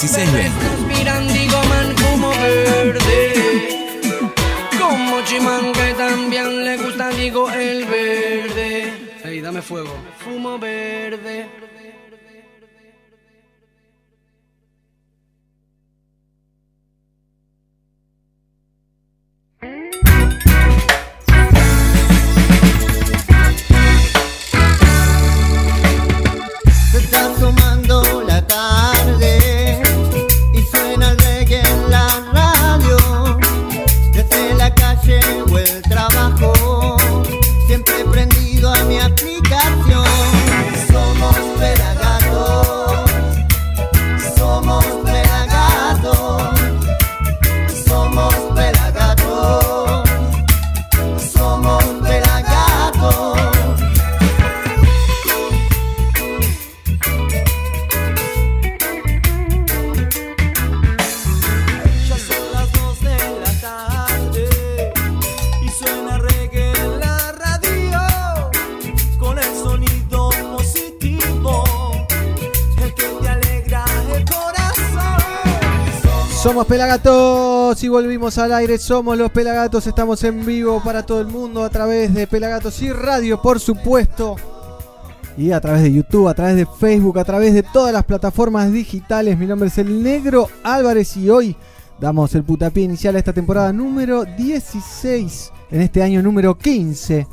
[0.00, 0.86] 1620.
[0.86, 3.32] Mirandigo man fumo verde.
[4.78, 5.24] Como
[5.72, 8.92] que también le gusta, digo el verde.
[9.24, 9.92] Ey, dame fuego.
[10.18, 11.46] Fumo verde.
[76.68, 78.76] Pelagatos y volvimos al aire.
[78.76, 79.86] Somos los Pelagatos.
[79.86, 84.36] Estamos en vivo para todo el mundo a través de Pelagatos y Radio, por supuesto.
[85.38, 88.70] Y a través de YouTube, a través de Facebook, a través de todas las plataformas
[88.70, 89.38] digitales.
[89.38, 91.56] Mi nombre es el Negro Álvarez y hoy
[91.98, 95.52] damos el putapié inicial a esta temporada número 16.
[95.70, 97.26] En este año número 15.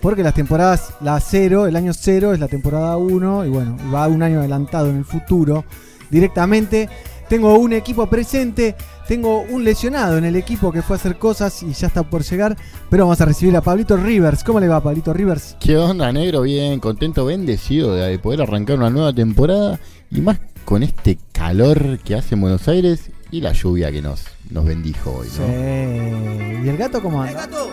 [0.00, 4.06] Porque las temporadas, la 0, el año 0 es la temporada 1 y bueno, va
[4.06, 5.64] un año adelantado en el futuro
[6.10, 6.88] directamente.
[7.28, 8.74] Tengo un equipo presente,
[9.06, 12.22] tengo un lesionado en el equipo que fue a hacer cosas y ya está por
[12.22, 12.56] llegar,
[12.88, 14.42] pero vamos a recibir a Pablito Rivers.
[14.42, 15.54] ¿Cómo le va, Pablito Rivers?
[15.60, 16.40] ¿Qué onda, negro?
[16.42, 19.78] Bien, contento, bendecido de poder arrancar una nueva temporada
[20.10, 24.24] y más con este calor que hace en Buenos Aires y la lluvia que nos,
[24.50, 25.42] nos bendijo hoy, Sí.
[25.42, 27.42] ¿Y el gato cómo ¡Eh, anda?
[27.46, 27.70] gato!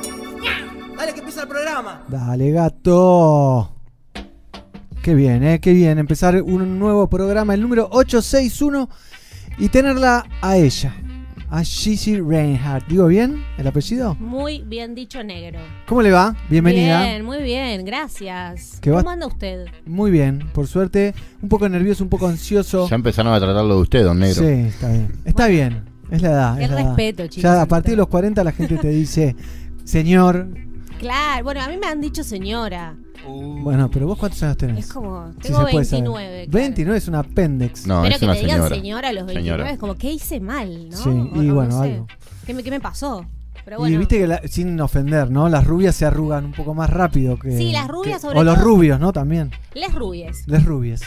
[0.98, 2.04] ¡Dale que empieza el programa!
[2.10, 3.72] Dale, gato.
[5.02, 5.60] Qué bien, ¿eh?
[5.62, 8.90] Qué bien empezar un nuevo programa, el número 861,
[9.58, 10.94] y tenerla a ella,
[11.50, 12.88] a Gigi Reinhardt.
[12.88, 14.16] ¿Digo bien el apellido?
[14.20, 15.60] Muy bien dicho, negro.
[15.88, 16.36] ¿Cómo le va?
[16.50, 17.04] Bienvenida.
[17.04, 18.80] Bien, muy bien, gracias.
[18.82, 19.66] ¿Qué va- ¿Cómo anda usted?
[19.86, 21.14] Muy bien, por suerte.
[21.42, 22.88] Un poco nervioso, un poco ansioso.
[22.90, 24.42] Ya empezaron a tratarlo de usted, don negro.
[24.44, 25.12] Sí, está bien.
[25.26, 25.86] Está bien.
[26.12, 26.58] Es la edad.
[26.58, 26.88] Qué es la edad.
[26.90, 29.36] respeto, chicos, Ya a partir de los 40 la gente te dice,
[29.84, 30.48] señor.
[31.00, 32.96] Claro, bueno, a mí me han dicho señora.
[33.28, 34.86] Bueno, pero vos cuántos años tenés?
[34.86, 35.74] Es como, tengo saber.
[35.76, 36.48] 29.
[36.48, 36.52] claro.
[36.52, 37.88] 29 es un apéndice.
[37.88, 38.76] No, Pero es que una te digan señora.
[38.76, 39.72] señora a los 29 Señora.
[39.72, 40.90] es como, ¿qué hice mal?
[40.90, 40.98] ¿no?
[40.98, 41.92] Sí, O- y bueno, no sé.
[41.94, 42.08] algo.
[42.46, 43.26] ¿Qué me, qué me pasó?
[43.64, 45.50] Pero Y viste que la- sin ofender, ¿no?
[45.50, 47.58] Las rubias se arrugan un poco más rápido que.
[47.58, 49.12] Sí, las rubias que- sobre O los rubios, ¿no?
[49.12, 49.50] También.
[49.74, 50.48] Les rubies.
[50.48, 51.02] Les rubias.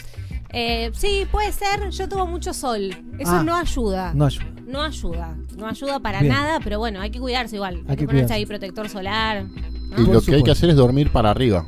[0.50, 1.90] Eh, sí, puede ser.
[1.90, 2.90] Yo tomo mucho sol.
[3.18, 4.12] Eso Ah, no ayuda.
[4.14, 4.46] No ayuda.
[4.66, 5.36] No ayuda.
[5.56, 6.32] No ayuda para Bien.
[6.32, 7.76] nada, pero bueno, hay que cuidarse igual.
[7.76, 8.34] Hay, Hay que, que ponerse cuidarse.
[8.34, 9.44] ahí protector solar.
[9.44, 10.02] ¿no?
[10.02, 11.66] Y lo que hay que hacer es dormir para arriba.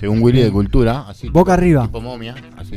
[0.00, 1.28] Según Willy de Cultura, así.
[1.28, 1.82] Boca arriba.
[1.84, 2.76] Tipo momia, así.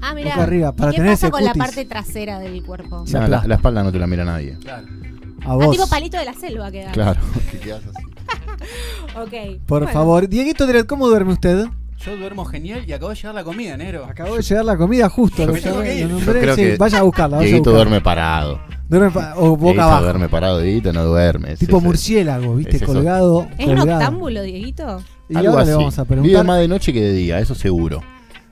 [0.00, 0.30] Ah, mira.
[0.30, 3.04] Boca arriba, para ¿Y qué tener pasa ese con la parte trasera del cuerpo?
[3.10, 4.56] No, la, la espalda no te la mira nadie.
[4.68, 4.82] A
[5.52, 5.70] Ah, vos.
[5.70, 6.92] tipo palito de la selva queda.
[6.92, 7.20] Claro.
[7.50, 8.06] Te quedas así.
[9.16, 9.60] Ok.
[9.66, 9.92] Por Bueno.
[9.92, 10.28] favor.
[10.28, 11.66] Dieguito Dredd, ¿cómo duerme usted?
[12.04, 14.04] Yo duermo genial y acabo de llegar la comida, negro.
[14.04, 15.44] Acabó de llegar la comida justo.
[15.46, 17.38] Lo, que Yo nombré, creo sí, que vaya a buscarla.
[17.40, 18.60] Dieguito duerme parado.
[18.88, 20.02] Duerme o boca Dieguito abajo.
[20.04, 21.56] duerme parado, Dieguito no duerme.
[21.56, 21.86] Tipo ese.
[21.86, 22.76] murciélago, ¿viste?
[22.76, 22.92] Es eso.
[22.92, 23.46] colgado.
[23.58, 23.98] ¿Es un colgado.
[23.98, 25.02] octámbulo, Dieguito?
[25.28, 25.70] Y Algo ahora así.
[25.72, 26.46] le vamos a Vive preguntar.
[26.46, 28.02] más de noche que de día, eso seguro.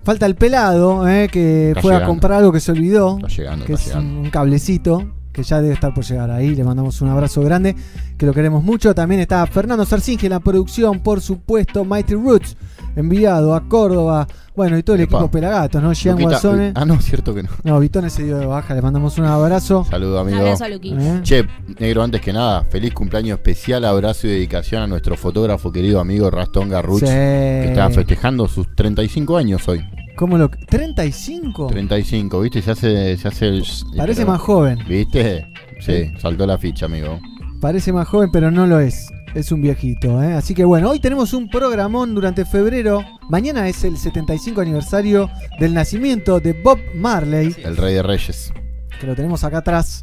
[0.04, 2.12] Falta el pelado, eh, que Está fue a llegando.
[2.12, 3.16] comprar algo que se olvidó.
[3.16, 4.20] Está llegando, que está es llegando.
[4.20, 6.54] un cablecito que ya debe estar por llegar ahí.
[6.54, 7.74] Le mandamos un abrazo grande,
[8.16, 8.94] que lo queremos mucho.
[8.94, 11.84] También está Fernando Sarcinge en la producción, por supuesto.
[11.84, 12.56] Mighty Roots,
[12.96, 14.26] enviado a Córdoba.
[14.56, 15.18] Bueno, y todo el Epa.
[15.18, 15.92] equipo Pelagatos, ¿no?
[15.92, 16.72] Jean Luquita- Guasone.
[16.74, 17.50] Ah, no, cierto que no.
[17.62, 18.74] No, Vitones se dio de baja.
[18.74, 19.84] Le mandamos un abrazo.
[19.88, 20.38] Saludo, Un amigo.
[20.44, 20.68] abrazo a.
[20.68, 21.20] ¿Eh?
[21.22, 21.46] Che,
[21.78, 26.30] negro, antes que nada, feliz cumpleaños especial, abrazo y dedicación a nuestro fotógrafo querido amigo
[26.30, 27.06] Rastón Garruch, Sí.
[27.06, 29.84] que estaba festejando sus 35 años hoy.
[30.16, 30.48] ¿Cómo lo.?
[30.50, 31.68] ¿35?
[31.68, 32.62] 35, ¿viste?
[32.62, 33.64] Se hace, se hace el...
[33.96, 34.78] Parece pero- más joven.
[34.88, 35.46] ¿Viste?
[35.80, 37.20] Sí, saltó la ficha, amigo.
[37.60, 39.08] Parece más joven, pero no lo es.
[39.36, 40.32] Es un viejito, ¿eh?
[40.32, 43.04] Así que bueno, hoy tenemos un programón durante febrero.
[43.28, 45.28] Mañana es el 75 aniversario
[45.60, 48.50] del nacimiento de Bob Marley, El rey de reyes.
[48.98, 50.02] que lo tenemos acá atrás,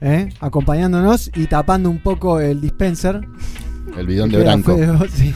[0.00, 0.30] ¿eh?
[0.40, 3.20] acompañándonos y tapando un poco el dispenser.
[3.98, 4.74] El bidón de blanco.
[4.74, 5.34] feo, sí.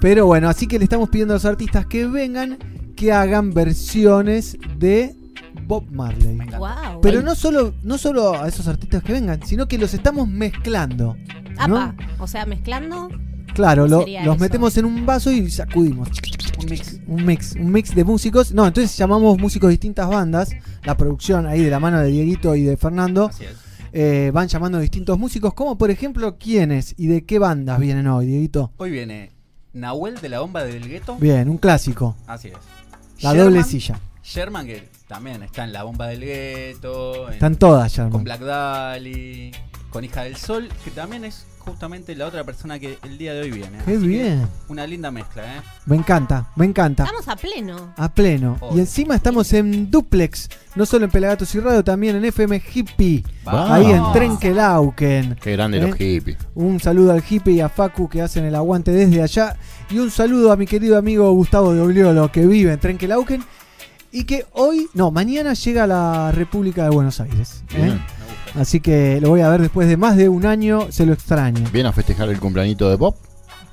[0.00, 2.58] Pero bueno, así que le estamos pidiendo a los artistas que vengan,
[2.94, 5.16] que hagan versiones de
[5.66, 6.38] Bob Marley.
[6.58, 7.00] Wow.
[7.02, 11.16] Pero no solo, no solo a esos artistas que vengan, sino que los estamos mezclando.
[11.68, 11.78] ¿no?
[11.78, 13.08] Apa, o sea, mezclando.
[13.54, 14.44] Claro, ¿Cómo lo- sería los eso?
[14.44, 16.08] metemos en un vaso y sacudimos.
[16.58, 17.00] Un mix.
[17.06, 18.52] Un mix, un mix de músicos.
[18.52, 20.50] No, entonces llamamos músicos de distintas bandas,
[20.84, 23.54] la producción ahí de la mano de Dieguito y de Fernando, Así es.
[23.92, 28.26] eh, van llamando distintos músicos, como por ejemplo, ¿quiénes y de qué bandas vienen hoy,
[28.26, 28.72] Dieguito?
[28.76, 29.30] Hoy viene
[29.72, 31.16] Nahuel de la bomba del gueto.
[31.18, 32.54] Bien, un clásico, Así es.
[33.22, 33.98] la Sherman- doble silla.
[34.26, 37.28] Sherman, que también está en la bomba del gueto.
[37.28, 38.08] en- Están todas ya.
[38.10, 39.52] con Black Dahlia,
[39.90, 43.42] con Hija del Sol, que también es justamente la otra persona que el día de
[43.42, 43.78] hoy viene.
[43.84, 44.48] Qué Así que bien.
[44.68, 45.60] Una linda mezcla, ¿eh?
[45.86, 47.04] Me encanta, me encanta.
[47.04, 47.92] Estamos a pleno.
[47.96, 48.58] A pleno.
[48.74, 53.24] Y encima estamos en duplex, no solo en Pelagatos y Radio, también en FM Hippie.
[53.44, 53.70] Vamos.
[53.70, 55.36] Ahí en Trenkelauken.
[55.40, 55.86] Qué grande ¿Eh?
[55.86, 56.36] los hippies.
[56.54, 59.56] Un saludo al hippie y a Facu que hacen el aguante desde allá.
[59.90, 63.42] Y un saludo a mi querido amigo Gustavo de Ogliolo que vive en Trenkelauken.
[64.16, 67.62] Y que hoy, no, mañana llega a la República de Buenos Aires.
[67.74, 67.82] ¿eh?
[67.82, 68.00] Bien.
[68.54, 70.90] Así que lo voy a ver después de más de un año.
[70.90, 71.68] Se lo extraño.
[71.70, 73.14] Viene a festejar el cumpleañito de Bob.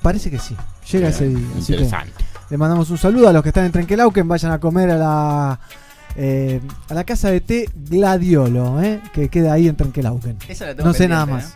[0.02, 0.54] Parece que sí.
[0.92, 1.38] Llega ese día.
[1.56, 2.24] así que Interesante.
[2.50, 4.28] le mandamos un saludo a los que están en Trenkelauken.
[4.28, 5.60] Vayan a comer a la,
[6.14, 6.60] eh,
[6.90, 9.00] a la casa de té Gladiolo, ¿eh?
[9.14, 10.36] que queda ahí en Trenkelauken.
[10.46, 11.52] Esa la tengo No sé nada más.
[11.52, 11.54] ¿eh?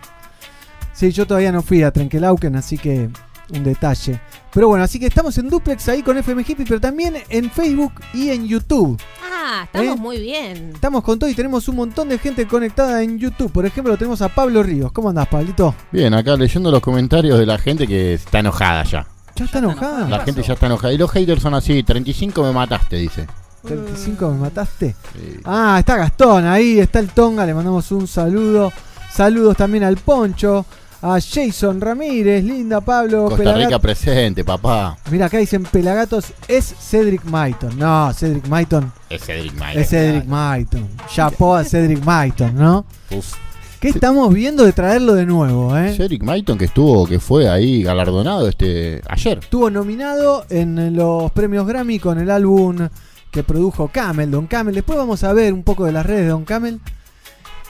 [0.95, 3.11] Sí, yo todavía no fui a Trenkelauken, así que
[3.51, 4.21] un detalle.
[4.53, 7.93] Pero bueno, así que estamos en duplex ahí con FM Hippie, pero también en Facebook
[8.15, 9.01] y en YouTube.
[9.23, 10.01] Ah, estamos ¿Eh?
[10.01, 10.71] muy bien.
[10.75, 13.53] Estamos con todo y tenemos un montón de gente conectada en YouTube.
[13.53, 14.93] Por ejemplo, tenemos a Pablo Ríos.
[14.93, 15.75] ¿Cómo andás, Pablito?
[15.93, 19.07] Bien, acá leyendo los comentarios de la gente que está enojada ya.
[19.37, 20.09] ¿Ya está enojada?
[20.09, 20.93] La gente ya está enojada.
[20.93, 23.27] Y los haters son así, 35 me mataste, dice.
[23.65, 24.97] 35 me mataste.
[25.13, 25.41] Sí.
[25.45, 28.73] Ah, está Gastón, ahí está el Tonga, le mandamos un saludo.
[29.13, 30.67] Saludos también al Poncho,
[31.01, 33.25] a Jason Ramírez, linda Pablo.
[33.25, 33.67] Costa Pelagato.
[33.67, 34.97] Rica presente, papá.
[35.11, 37.79] Mira, acá dicen Pelagatos, es Cedric Maiton.
[37.79, 39.83] No, Cedric Maiton Es Cedric Mayer.
[39.83, 40.89] es Cedric Maiton.
[41.13, 42.85] Chapó a Cedric Maiton, ¿no?
[43.11, 43.35] Uf.
[43.81, 45.95] ¿Qué estamos viendo de traerlo de nuevo, eh?
[45.97, 49.39] Cedric Maiton que estuvo, que fue ahí galardonado este ayer.
[49.39, 52.89] Estuvo nominado en los premios Grammy con el álbum
[53.31, 54.75] que produjo Camel, Don Camel.
[54.75, 56.81] Después vamos a ver un poco de las redes de Don Camel.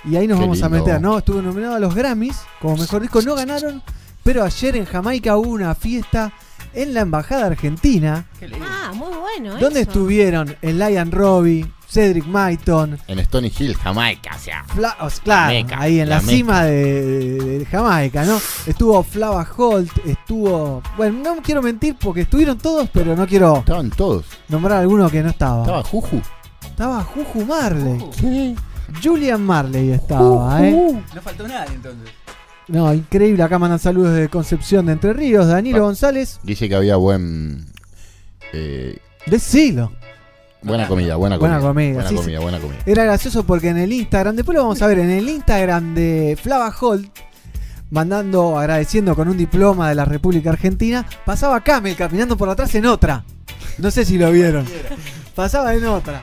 [0.04, 1.18] Y ahí nos Qué vamos a meter, ¿no?
[1.18, 3.20] Estuvo nominado a los Grammys como mejor disco.
[3.22, 3.82] No ganaron,
[4.22, 6.32] pero ayer en Jamaica hubo una fiesta
[6.74, 8.26] en la Embajada Argentina.
[8.38, 8.64] Qué lindo.
[8.68, 9.58] Ah, muy bueno.
[9.58, 9.90] donde eso.
[9.90, 14.64] estuvieron el Lion Robbie, Cedric Maiton, En Stony Hill, Jamaica, o sea.
[14.66, 17.02] Fla- claro, Meca, ahí en la, cima de,
[17.38, 18.38] de- de Jamaica, ¿no?
[18.66, 20.82] Estuvo Flava Holt, estuvo.
[20.98, 24.26] Bueno, no quiero mentir porque estuvieron todos, pero no quiero Estaban todos.
[24.48, 25.62] nombrar alguno que no estaba.
[25.62, 26.20] Estaba Juju.
[26.62, 27.98] Estaba Juju Marley.
[27.98, 28.54] Juju.
[29.02, 31.02] Julian Marley estaba, ¿eh?
[31.14, 32.08] No faltó nadie entonces.
[32.68, 33.42] No, increíble.
[33.42, 35.46] Acá mandan saludos de Concepción de Entre Ríos.
[35.46, 35.80] Danilo Ah.
[35.82, 37.66] González, Dice que había buen.
[38.52, 39.92] eh, decilo.
[40.62, 41.58] buena comida, buena comida.
[41.58, 42.78] Buena comida, Buena sí, comida, buena comida.
[42.86, 46.38] Era gracioso porque en el Instagram, después lo vamos a ver, en el Instagram de
[46.42, 47.08] Flava Holt,
[47.90, 52.86] mandando, agradeciendo con un diploma de la República Argentina, pasaba Camel caminando por atrás en
[52.86, 53.24] otra.
[53.78, 54.66] No sé si lo vieron.
[55.34, 56.22] Pasaba en otra.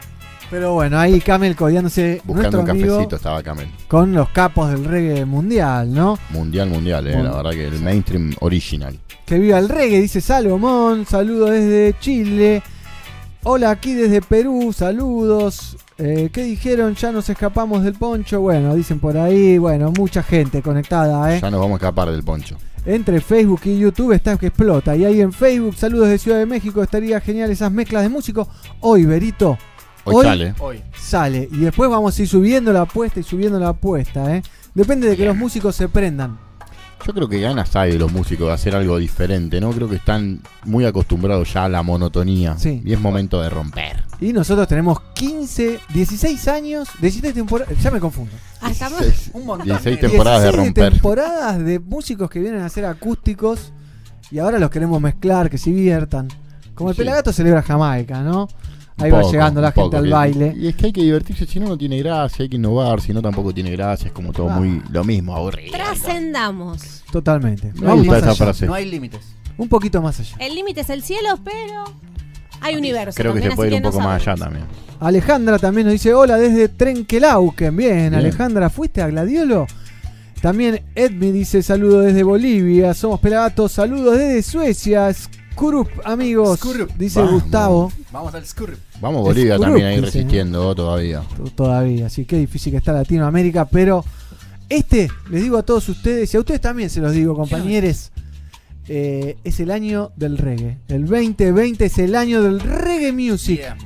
[0.56, 3.68] Pero bueno, ahí Camel codeándose Buscando un cafecito estaba Camel.
[3.90, 6.18] con los capos del reggae mundial, ¿no?
[6.30, 8.98] Mundial, mundial, eh, la verdad que el mainstream original.
[9.26, 11.06] Que viva el reggae, dice Salomón.
[11.06, 12.64] Saludos desde Chile.
[13.44, 14.72] Hola, aquí desde Perú.
[14.72, 15.76] Saludos.
[15.98, 16.96] Eh, ¿Qué dijeron?
[16.96, 18.40] Ya nos escapamos del poncho.
[18.40, 19.58] Bueno, dicen por ahí.
[19.58, 21.42] Bueno, mucha gente conectada, ¿eh?
[21.42, 22.56] Ya nos vamos a escapar del poncho.
[22.86, 24.96] Entre Facebook y YouTube está que explota.
[24.96, 26.82] Y ahí en Facebook, saludos de Ciudad de México.
[26.82, 28.48] Estaría genial esas mezclas de músicos.
[28.80, 29.58] Hoy, Berito,
[30.06, 30.54] Hoy, Hoy- sale.
[30.60, 30.82] Hoy.
[30.98, 31.50] sale.
[31.52, 34.44] Y después vamos a ir subiendo la apuesta y subiendo la apuesta, ¿eh?
[34.74, 36.38] Depende de que los músicos se prendan.
[37.06, 39.70] Yo creo que ganas hay de los músicos de hacer algo diferente, ¿no?
[39.72, 42.58] Creo que están muy acostumbrados ya a la monotonía.
[42.58, 42.82] Sí.
[42.84, 44.04] Y es momento de romper.
[44.20, 47.76] Y nosotros tenemos 15, 16 años, 17 temporadas.
[47.84, 48.32] Ya me confundo.
[48.62, 49.68] Ah, estamos- 16, Un montón.
[49.68, 50.94] 16 de- temporadas de 16 romper.
[50.94, 53.72] temporadas de músicos que vienen a hacer acústicos
[54.32, 56.28] y ahora los queremos mezclar, que se diviertan.
[56.74, 57.02] Como el Sí.
[57.02, 58.48] Pelagato celebra Jamaica, ¿no?
[58.98, 60.54] Ahí va llegando la gente poco, al que- baile.
[60.58, 63.14] Y es que hay que divertirse, si no, no tiene gracia, hay que innovar, si
[63.14, 64.58] no, tampoco tiene gracia, es como todo Ah.
[64.60, 65.74] muy lo mismo, aburrido.
[65.74, 67.04] Trascendamos.
[67.12, 67.72] Totalmente.
[67.74, 68.36] Me Vamos gusta esa allá.
[68.36, 68.66] frase.
[68.66, 69.22] No hay límites.
[69.58, 70.36] Un poquito más allá.
[70.40, 71.84] El límite es el cielo, pero
[72.62, 73.16] hay universo.
[73.16, 74.66] Creo que se puede ir un no poco más allá también.
[75.00, 77.76] Alejandra también nos dice, hola desde Trenquelauquen.
[77.76, 78.16] Bien, Bien.
[78.16, 79.68] Alejandra, ¿fuiste a Gladiolo?
[80.42, 82.94] También Edmi dice, saludos desde Bolivia.
[82.94, 85.10] Somos Pelagatos, saludos desde Suecia.
[85.56, 86.60] Skurup, amigos.
[86.60, 86.92] Skurup.
[86.98, 87.42] Dice Vamos.
[87.44, 87.92] Gustavo.
[88.12, 88.76] Vamos al scurry.
[89.00, 91.24] Vamos Bolivia también ahí dice, resistiendo todavía.
[91.56, 94.04] Todavía, así que difícil que está Latinoamérica, pero
[94.68, 98.12] este, les digo a todos ustedes, y a ustedes también se los digo, compañeros,
[98.90, 100.78] eh, es el año del reggae.
[100.90, 103.60] El 2020 es el año del reggae music.
[103.60, 103.78] Yeah.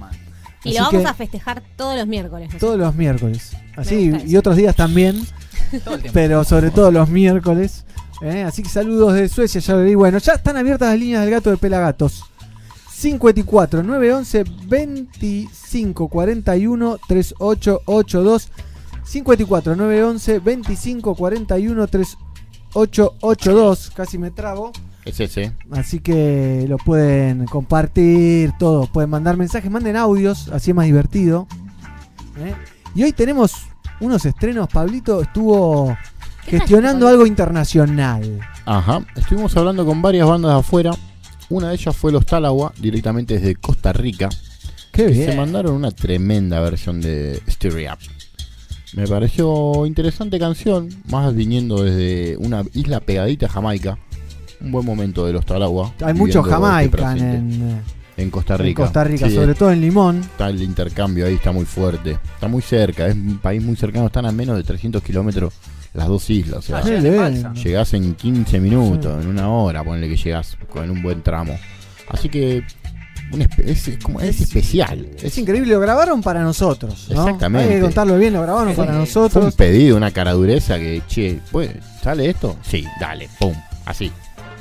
[0.63, 2.49] Y lo vamos que- a festejar todos los miércoles.
[2.59, 3.51] Todos los miércoles.
[3.77, 5.21] Así, y otros días también,
[5.85, 6.09] Todo el tiempo.
[6.15, 7.85] pero sobre todo los miércoles.
[8.21, 8.43] ¿Eh?
[8.43, 9.95] Así que saludos de Suecia, ya lo leí.
[9.95, 12.23] Bueno, ya están abiertas las líneas del gato de Pelagatos.
[12.99, 18.51] 54 911 25 41 3882
[19.05, 24.73] 54 911 25 41 3882 casi me trabo
[25.05, 25.55] Es ese.
[25.71, 31.47] así que lo pueden compartir todo pueden mandar mensajes manden audios así es más divertido
[32.37, 32.53] ¿eh?
[32.95, 33.53] y hoy tenemos
[34.01, 35.95] unos estrenos Pablito estuvo ¿Qué
[36.49, 38.39] gestionando algo internacional
[38.69, 39.03] Ajá.
[39.15, 40.91] Estuvimos hablando con varias bandas de afuera.
[41.49, 44.29] Una de ellas fue Los Talagua, directamente desde Costa Rica.
[44.91, 47.99] qué que bien se mandaron una tremenda versión de Stereo Up.
[48.93, 53.97] Me pareció interesante canción, más viniendo desde una isla pegadita a Jamaica.
[54.61, 55.93] Un buen momento de los Talagua.
[56.03, 57.81] hay mucho este Jamaica en,
[58.17, 58.83] en Costa en Rica.
[58.83, 62.19] Costa Rica Sí, sobre todo en Limón Está el intercambio ahí, está muy fuerte.
[62.35, 65.53] Está muy cerca, es un país muy cercano, están a menos de 300 kilómetros
[65.93, 66.59] las dos islas.
[66.59, 70.57] O sea, Ah, llegan en llegás en 15 minutos, en una hora, ponle que llegás
[70.71, 71.57] con un buen tramo.
[72.09, 72.63] Así que
[73.63, 75.07] es, es como, es especial.
[75.21, 77.07] Es increíble, lo grabaron para nosotros.
[77.11, 77.21] ¿no?
[77.25, 77.69] Exactamente.
[77.69, 79.55] Hay que contarlo bien, lo grabaron para Fue un nosotros.
[79.55, 81.69] pedido, una caradureza que, che, pues,
[82.01, 82.55] ¿sale esto?
[82.63, 83.53] Sí, dale, pum,
[83.85, 84.11] así.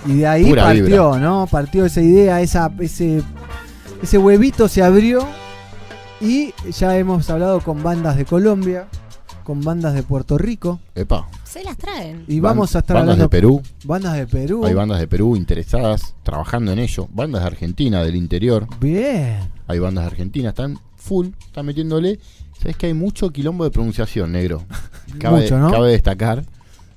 [0.07, 1.19] Y de ahí Pura partió, vibra.
[1.19, 1.47] ¿no?
[1.51, 3.23] Partió esa idea, esa, ese,
[4.03, 5.27] ese huevito se abrió.
[6.21, 8.87] Y ya hemos hablado con bandas de Colombia,
[9.49, 10.79] con bandas de Puerto Rico.
[10.95, 11.27] Epa.
[11.43, 12.23] Se las traen.
[12.29, 14.67] Y Ban- vamos a estar bandas hablando de Perú, bandas de Perú.
[14.67, 17.09] hay bandas de Perú interesadas, trabajando en ello.
[17.15, 19.39] Bandas de Argentina, del interior, Bien.
[19.67, 22.21] hay bandas de Argentina, están full, están metiéndole.
[22.61, 24.65] Sabes que hay mucho quilombo de pronunciación, negro.
[25.19, 25.71] Cabe, Mucho, ¿no?
[25.71, 26.45] cabe destacar,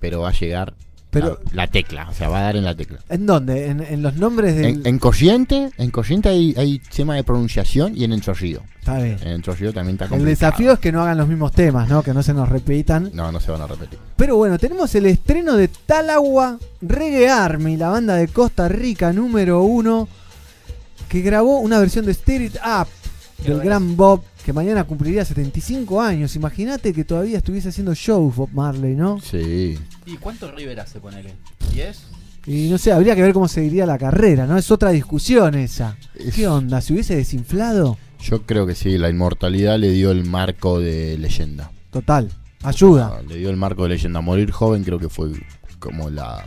[0.02, 0.74] pero va a llegar
[1.12, 3.00] Pero- la, la tecla, o sea, va a dar en la tecla.
[3.10, 3.68] ¿En dónde?
[3.68, 4.66] ¿En, en los nombres del.?
[4.66, 8.64] En, en Corriente, en Corriente hay, hay tema de pronunciación y en Enchorrido.
[8.80, 9.18] Está bien.
[9.22, 10.30] En Enchorrido también está El complicado.
[10.52, 12.02] desafío es que no hagan los mismos temas, ¿no?
[12.02, 13.12] Que no se nos repitan.
[13.14, 14.00] No, no se van a repetir.
[14.16, 19.62] Pero bueno, tenemos el estreno de Talagua Reggae Army, la banda de Costa Rica número
[19.64, 20.08] uno,
[21.10, 22.88] que grabó una versión de Stir It Up
[23.46, 26.36] del gran Bob, que mañana cumpliría 75 años.
[26.36, 29.20] Imagínate que todavía estuviese haciendo shows Bob Marley, ¿no?
[29.22, 29.78] Sí.
[30.06, 31.34] ¿Y cuánto River hace, ponele?
[31.74, 31.96] ¿10?
[32.48, 34.58] Y no sé, habría que ver cómo seguiría la carrera, ¿no?
[34.58, 35.96] Es otra discusión esa.
[36.16, 36.82] Es- ¿Qué onda?
[36.82, 37.98] ¿Se hubiese desinflado?
[38.20, 41.72] Yo creo que sí, la inmortalidad le dio el marco de leyenda.
[41.92, 42.32] Total,
[42.64, 43.14] ayuda.
[43.18, 44.22] Ah, Le dio el marco de leyenda.
[44.22, 45.32] Morir joven creo que fue
[45.80, 46.46] como la,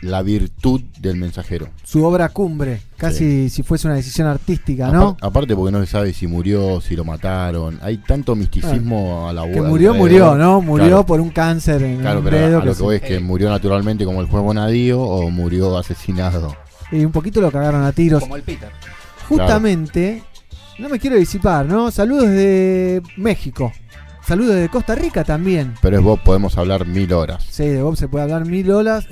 [0.00, 1.68] la virtud del mensajero.
[1.84, 5.16] Su obra cumbre, casi si fuese una decisión artística, ¿no?
[5.16, 7.78] Apar- aparte porque no se sabe si murió, si lo mataron.
[7.82, 9.68] Hay tanto misticismo a la Que vuelta.
[9.68, 10.60] murió, murió, ¿no?
[10.60, 11.06] Murió Claro.
[11.06, 13.20] por un cáncer en Claro, un pero dedo a lo que voy es que Eh.
[13.20, 16.56] murió naturalmente como el juez Bonadío o murió asesinado.
[16.90, 18.22] Y un poquito lo cagaron a tiros.
[18.22, 18.70] Como el Peter.
[19.28, 20.22] Justamente,
[20.78, 21.90] no me quiero disipar, ¿no?
[21.90, 23.72] Saludos de México.
[24.26, 25.74] Saludos de Costa Rica también.
[25.80, 27.44] Pero es vos, podemos hablar mil horas.
[27.50, 29.06] Sí, de Bob se puede hablar mil olas.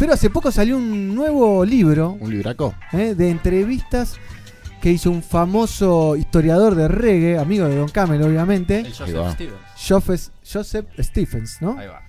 [0.00, 2.74] Pero hace poco salió un nuevo libro ¿Un libraco?
[2.92, 3.14] ¿eh?
[3.14, 4.16] de entrevistas
[4.80, 9.32] que hizo un famoso historiador de reggae, amigo de Don Camel, obviamente, El Joseph.
[9.34, 9.58] Stevens.
[9.88, 11.78] Joseph, Joseph Stephens, ¿no?
[11.78, 12.00] Ahí va.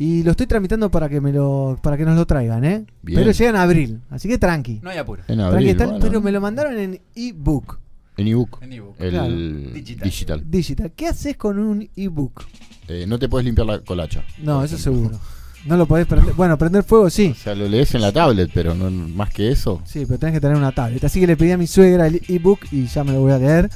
[0.00, 2.84] Y lo estoy tramitando para que me lo para que nos lo traigan, ¿eh?
[3.02, 3.20] Bien.
[3.20, 4.80] Pero llega en abril, así que tranqui.
[4.82, 5.22] No hay apuro.
[5.28, 5.76] En Tranqui, abril.
[5.76, 5.98] bueno.
[6.00, 7.78] pero me lo mandaron en ebook,
[8.16, 8.58] En ebook.
[8.62, 8.96] En ebook.
[8.98, 9.28] El Claro.
[9.34, 10.08] Digital.
[10.08, 10.42] digital.
[10.50, 10.92] digital.
[10.96, 12.42] ¿Qué haces con un ebook?
[12.88, 14.24] Eh, no te puedes limpiar la colacha.
[14.42, 15.08] No, eso ejemplo.
[15.10, 15.20] seguro.
[15.68, 16.34] No lo podés prender.
[16.34, 17.34] Bueno, prender fuego sí.
[17.38, 19.82] O sea, lo lees en la tablet, pero no más que eso.
[19.84, 21.04] Sí, pero tenés que tener una tablet.
[21.04, 23.38] Así que le pedí a mi suegra el ebook y ya me lo voy a
[23.38, 23.70] leer.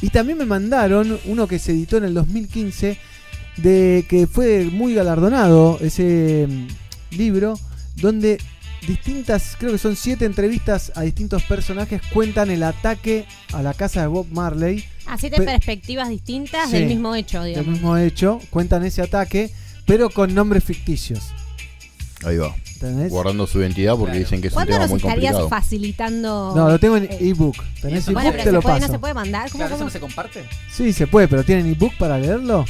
[0.00, 2.98] Y también me mandaron uno que se editó en el 2015,
[3.56, 7.58] de que fue muy galardonado ese mm, libro,
[7.96, 8.38] donde
[8.86, 14.02] distintas, creo que son siete entrevistas a distintos personajes cuentan el ataque a la casa
[14.02, 16.76] de Bob Marley, A siete Pe- perspectivas distintas Sí.
[16.78, 17.72] del mismo hecho, del digamos.
[17.72, 19.50] mismo hecho, cuentan ese ataque,
[19.86, 21.20] pero con nombres ficticios.
[22.24, 22.54] Ahí va.
[22.74, 23.10] ¿Entendés?
[23.10, 24.18] Guardando su identidad porque Claro.
[24.24, 25.48] dicen que es un ¿Cuándo tema nos muy estarías complicado.
[25.48, 26.52] facilitando?
[26.56, 27.56] No, lo tengo en eh, ebook.
[27.80, 28.22] ¿Tenés ebook?
[28.22, 28.86] Bueno, te lo puede, paso.
[28.88, 29.50] no se puede mandar.
[29.50, 29.84] ¿Cómo, Claro, ¿eso cómo?
[29.84, 30.44] no se comparte?
[30.72, 32.64] Sí, se puede, pero ¿tienen ebook para leerlo?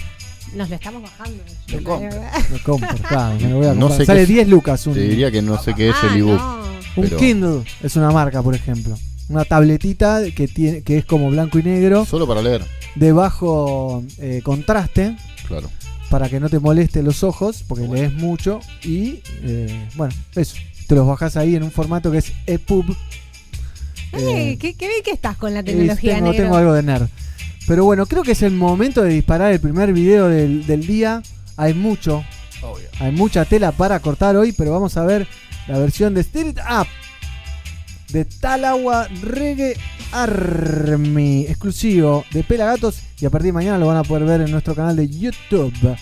[0.55, 1.43] Nos lo estamos bajando.
[1.69, 2.21] Lo compro.
[2.53, 3.99] Lo compro, claro, me lo voy a No comprar.
[4.01, 6.09] sé Sale qué es- 10 lucas un, Te diría que no sé qué es Ah,
[6.13, 6.39] el ebook.
[6.39, 6.65] no.
[6.97, 7.63] un pero- Kindle.
[7.83, 8.97] Es una marca, por ejemplo.
[9.29, 12.63] Una tabletita que tiene que es como blanco y negro, Solo para leer.
[12.95, 15.17] de bajo eh, contraste,
[15.49, 15.71] Claro.
[16.15, 18.61] Para que no te moleste los ojos, porque lees mucho.
[18.85, 20.55] Y eh, bueno, eso.
[20.87, 22.89] Te los bajas ahí en un formato que es EPUB.
[22.93, 22.93] Eh,
[24.53, 26.45] Eh, qué, qué bien que estás con la tecnología, tengo, negro.
[26.45, 27.09] tengo algo de nerd.
[27.67, 31.21] Pero bueno, creo que es el momento de disparar el primer video del, del día.
[31.57, 32.23] Hay mucho,
[32.63, 32.87] Obvio.
[33.01, 35.27] Hay mucha tela para cortar hoy, pero vamos a ver
[35.67, 36.87] la versión de Stir It Up
[38.15, 39.77] de Talagua Reggae
[40.13, 43.01] Army, exclusivo de Pelagatos.
[43.21, 45.97] Y a partir de mañana lo van a poder ver en nuestro canal de YouTube.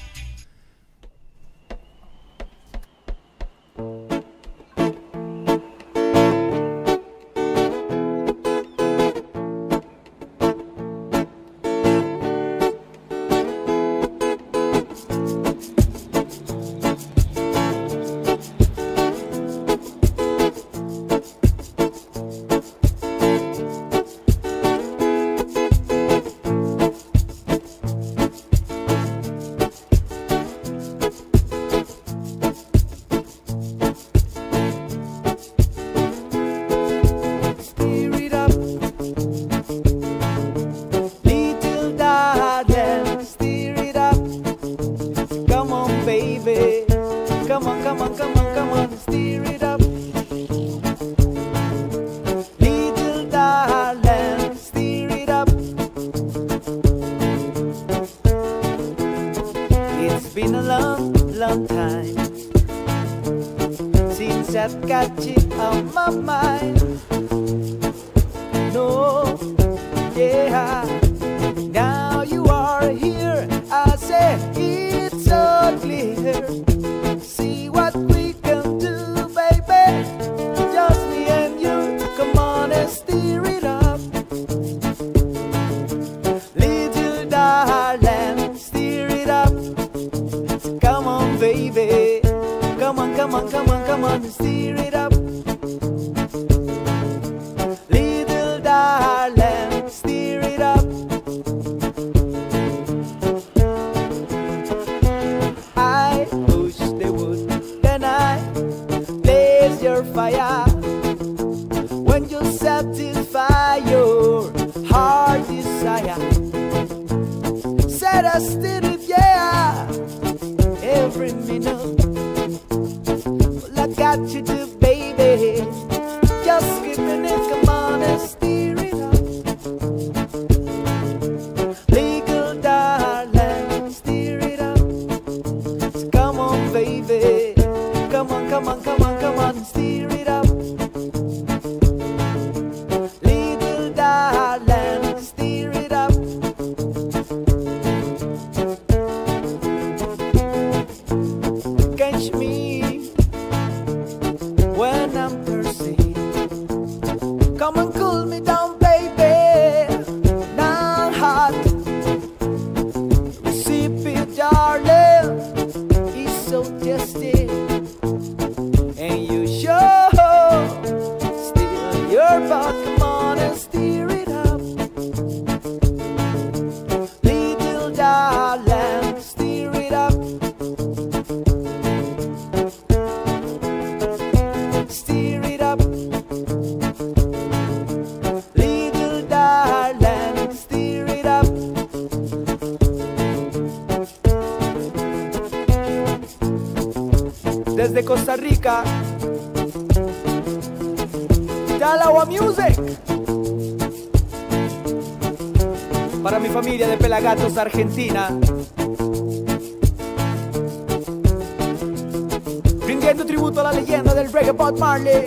[212.86, 215.26] Rindiendo tributo a la leyenda del reggae Bob Marley.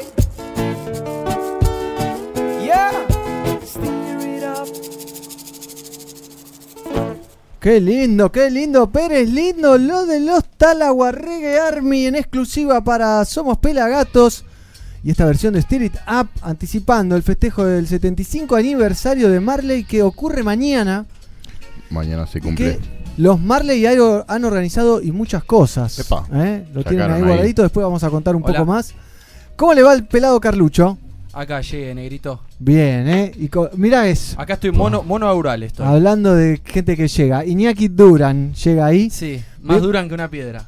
[2.72, 3.16] Up.
[7.60, 13.26] Qué lindo, qué lindo, Pérez, lindo lo de los Talagua Reggae Army en exclusiva para
[13.26, 14.46] Somos Pelagatos.
[15.04, 19.84] Y esta versión de Steer It Up anticipando el festejo del 75 aniversario de Marley
[19.84, 21.06] que ocurre mañana.
[21.90, 22.78] Mañana se cumple.
[22.78, 22.80] Que
[23.18, 25.98] los Marley hay- han organizado y muchas cosas.
[26.00, 26.66] Epa, ¿eh?
[26.74, 28.54] Lo tienen ahí guardadito, después vamos a contar un Hola.
[28.54, 28.94] poco más.
[29.56, 30.98] ¿Cómo le va el pelado Carlucho?
[31.34, 32.42] Acá llegue, negrito.
[32.60, 33.32] Bien, ¿eh?
[33.38, 34.40] Y mirá eso.
[34.40, 35.86] Acá estoy mono, mono aural estoy.
[35.86, 37.46] Hablando de gente que llega.
[37.46, 39.10] Iñaki Duran llega ahí.
[39.10, 39.84] Sí, más Bien.
[39.84, 40.66] duran que una piedra.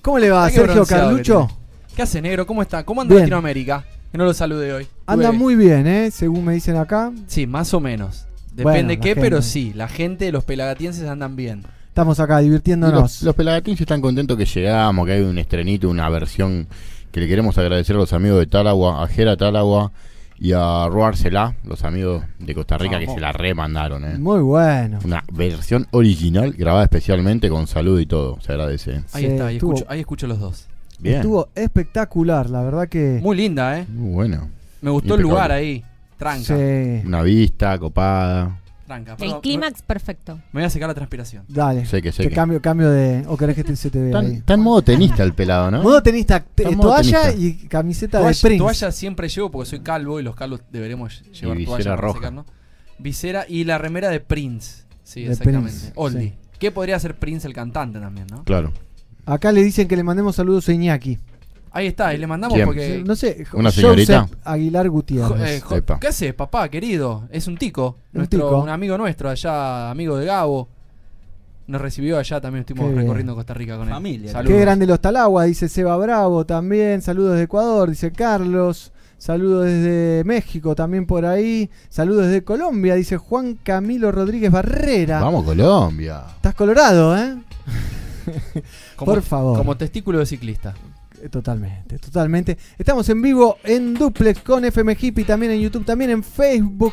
[0.00, 1.48] ¿Cómo le va, Sergio Carlucho?
[1.96, 2.46] ¿Qué hace, negro?
[2.46, 2.84] ¿Cómo está?
[2.84, 3.22] ¿Cómo anda Bien.
[3.24, 3.84] Latinoamérica?
[4.10, 4.86] Que no lo salude hoy.
[5.06, 6.10] Anda muy bien, ¿eh?
[6.10, 7.12] Según me dicen acá.
[7.26, 8.26] Sí, más o menos.
[8.54, 9.20] Bueno, Depende la qué, gente.
[9.20, 11.62] pero sí, la gente, los pelagatienses andan bien.
[11.88, 13.22] Estamos acá divirtiéndonos.
[13.22, 16.66] los, los están contentos que llegamos, que hay un estrenito, una versión
[17.10, 19.92] que le queremos agradecer a los amigos de Talagua, a Jera Talagua
[20.38, 24.18] y a Roarcela, los amigos de Costa Rica que se la remandaron, eh.
[24.18, 24.98] Muy bueno.
[25.04, 29.02] Una versión original grabada especialmente con salud y todo, se agradece.
[29.12, 30.66] Ahí Sí, está, ahí estuvo- escucho, ahí escucho los dos.
[30.98, 31.16] Bien.
[31.16, 33.18] Estuvo espectacular, la verdad que.
[33.22, 33.86] Muy linda, ¿eh?
[33.88, 34.48] Muy bueno.
[34.80, 35.84] Me gustó el lugar ahí.
[36.22, 36.56] Tranca.
[36.56, 37.02] Sí.
[37.06, 38.58] Una vista copada.
[38.86, 39.16] Tranca.
[39.20, 40.36] El clímax perfecto.
[40.52, 41.44] Me voy a secar la transpiración.
[41.48, 41.84] Dale.
[41.86, 43.24] Sé que sé Te que- cambio, cambio de.
[43.26, 44.32] ¿O querés que te- se te vea Está, ahí?
[44.34, 45.82] está en modo tenista el pelado, ¿no?
[45.82, 47.64] Modo tenista, te- Está en modo toalla tenista.
[47.64, 48.58] y camiseta de Toalla, Prince.
[48.58, 52.18] toalla siempre llevo porque soy calvo y los calvos deberemos llevar visera toalla para roja.
[52.18, 52.46] secarnos.
[52.98, 54.84] Visera y la remera de Prince.
[55.02, 55.70] Sí, De exactamente.
[55.70, 56.20] Prince, Oldie.
[56.28, 56.34] sí.
[56.58, 58.44] ¿Qué podría ser Prince el cantante también, no?
[58.44, 58.72] Claro.
[59.26, 61.18] Acá le dicen que le mandemos saludos a Iñaki.
[61.74, 62.66] Ahí está, y le mandamos ¿Quién?
[62.66, 63.02] porque.
[63.06, 64.28] No sé, ¿Una Joseph señorita?
[64.44, 65.50] Aguilar Jo- Gutiérrez.
[65.50, 65.98] eh, jo- Epa.
[65.98, 67.24] ¿Qué haces, papá, querido?
[67.30, 67.96] Es un tico.
[68.12, 68.58] Un Nuestro, tico.
[68.62, 70.68] un amigo nuestro allá, amigo de Gabo.
[71.66, 73.94] Nos recibió allá, también estuvimos Qué recorriendo Costa Rica con él.
[73.94, 74.32] Familia.
[74.32, 74.52] Saludos.
[74.54, 77.00] Qué grande los Talagua, dice Seba Bravo también.
[77.00, 78.92] Saludos de Ecuador, dice Carlos.
[79.16, 81.70] Saludos desde México también por ahí.
[81.88, 85.20] Saludos desde Colombia, dice Juan Camilo Rodríguez Barrera.
[85.20, 86.24] Vamos, Colombia.
[86.34, 87.36] Estás colorado, ¿eh?
[88.96, 89.56] Como- por favor.
[89.58, 90.74] Como testículo de ciclista.
[91.22, 92.58] Eh, Totalmente, totalmente.
[92.78, 96.92] Estamos en vivo en Duplex con FM Hippie, también en YouTube, también en Facebook.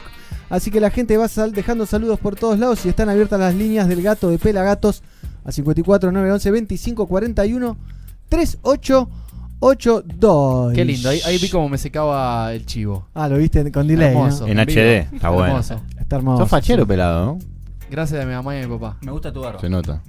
[0.49, 3.55] Así que la gente va sal- dejando saludos por todos lados y están abiertas las
[3.55, 5.01] líneas del gato de Pelagatos
[5.45, 7.77] Al 54 911 25 41
[9.59, 10.73] 3882.
[10.73, 13.07] Qué lindo, ahí, ahí vi como me secaba el chivo.
[13.13, 14.13] Ah, lo viste con delay.
[14.13, 14.25] ¿no?
[14.25, 14.47] Hermoso.
[14.47, 14.57] En.
[14.59, 15.47] HD, está bueno.
[15.47, 15.81] Hermoso.
[15.99, 16.43] Está hermoso.
[16.43, 16.87] Sos fachero sí.
[16.87, 17.39] pelado, ¿no?
[17.89, 18.97] Gracias a mi mamá y a mi papá.
[19.01, 19.59] Me gusta tu barba.
[19.59, 20.01] Se nota.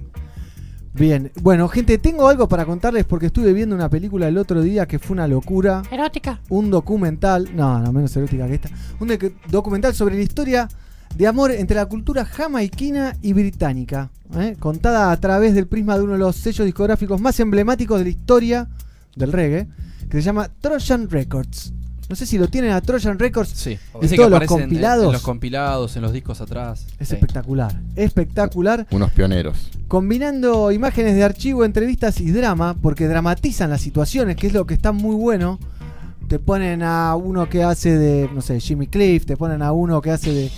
[0.93, 4.85] Bien, bueno, gente, tengo algo para contarles porque estuve viendo una película el otro día
[4.85, 5.83] que fue una locura.
[5.89, 6.41] Erótica.
[6.49, 8.69] Un documental, no, no, menos erótica que esta.
[8.99, 10.67] Un docu- documental sobre la historia
[11.15, 14.09] de amor entre la cultura jamaiquina y británica.
[14.35, 14.55] ¿eh?
[14.59, 18.09] Contada a través del prisma de uno de los sellos discográficos más emblemáticos de la
[18.09, 18.67] historia
[19.15, 19.67] del reggae,
[20.09, 21.73] que se llama Trojan Records.
[22.11, 23.49] No sé si lo tienen a Trojan Records.
[23.55, 23.71] Sí.
[23.71, 25.05] ¿Y Dice que todos los aparecen en- compilados?
[25.05, 26.85] En los compilados, en los discos atrás.
[26.99, 27.13] Es Sí.
[27.15, 28.85] espectacular, espectacular.
[28.91, 29.57] Unos pioneros.
[29.87, 34.73] combinando imágenes de archivo, entrevistas y drama, porque dramatizan las situaciones, que es lo que
[34.73, 35.57] está muy bueno.
[36.29, 40.01] Te ponen a uno que hace de, no sé, Jimmy Cliff, te ponen a uno
[40.01, 40.51] que hace de,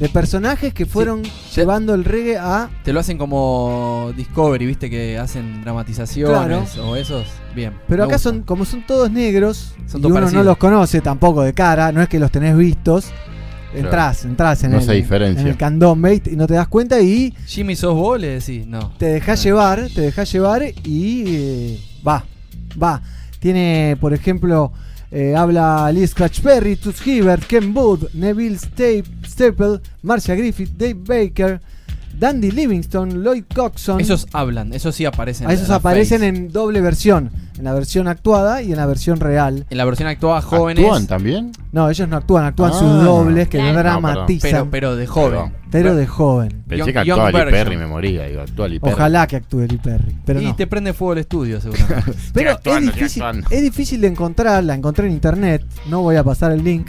[0.00, 1.22] de personajes que fueron
[1.54, 2.70] llevando el reggae a...
[2.82, 7.28] Te lo hacen como Discovery, viste que hacen dramatizaciones o esos.
[7.54, 7.74] Bien.
[7.86, 8.30] Pero acá gusta.
[8.30, 12.00] son, como son todos negros, Son y uno no los conoce tampoco de cara, no
[12.00, 13.10] es que los tenés vistos.
[13.74, 15.42] Entrás, entrás en, No el, diferencia.
[15.42, 18.18] en el candombe y no te das cuenta y Jimmy, ¿sos vos?
[18.18, 18.92] Le decís, no.
[18.98, 22.24] te dejás llevar, te dejás llevar y eh, va,
[22.82, 23.00] va.
[23.38, 24.72] Tiene, por ejemplo,
[25.10, 31.60] eh, habla Lee Scratch Perry, Toots Hibbert, Ken Booth, Neville Staple, Marcia Griffith, Dave Baker,
[32.18, 34.00] Dandy Livingston, Lloyd Coxon.
[34.00, 35.48] Esos hablan, esos sí aparecen.
[35.48, 36.28] a esos en la aparecen face.
[36.28, 39.64] en doble versión, en la versión actuada y en la versión real.
[39.70, 40.84] En la versión actuada, jóvenes.
[40.84, 41.52] ¿Actúan también?
[41.72, 42.78] No, ellos no actúan, actúan Ah.
[42.78, 45.52] sus dobles que no dramatizan, Pero, pero de joven.
[45.70, 46.64] Pero de joven.
[46.68, 47.50] Pensé Young- que actuaba Lee.
[47.52, 48.26] Perry, me moría.
[48.26, 48.92] Digo, actúa Lee Perry.
[48.92, 50.56] Ojalá que actúe Lee Perry, pero y no.
[50.56, 52.12] te prende fuego el estudio, seguramente.
[52.34, 56.24] Pero actuando, es, difícil, es difícil de encontrar, la encontré en internet, no voy a
[56.24, 56.88] pasar el link.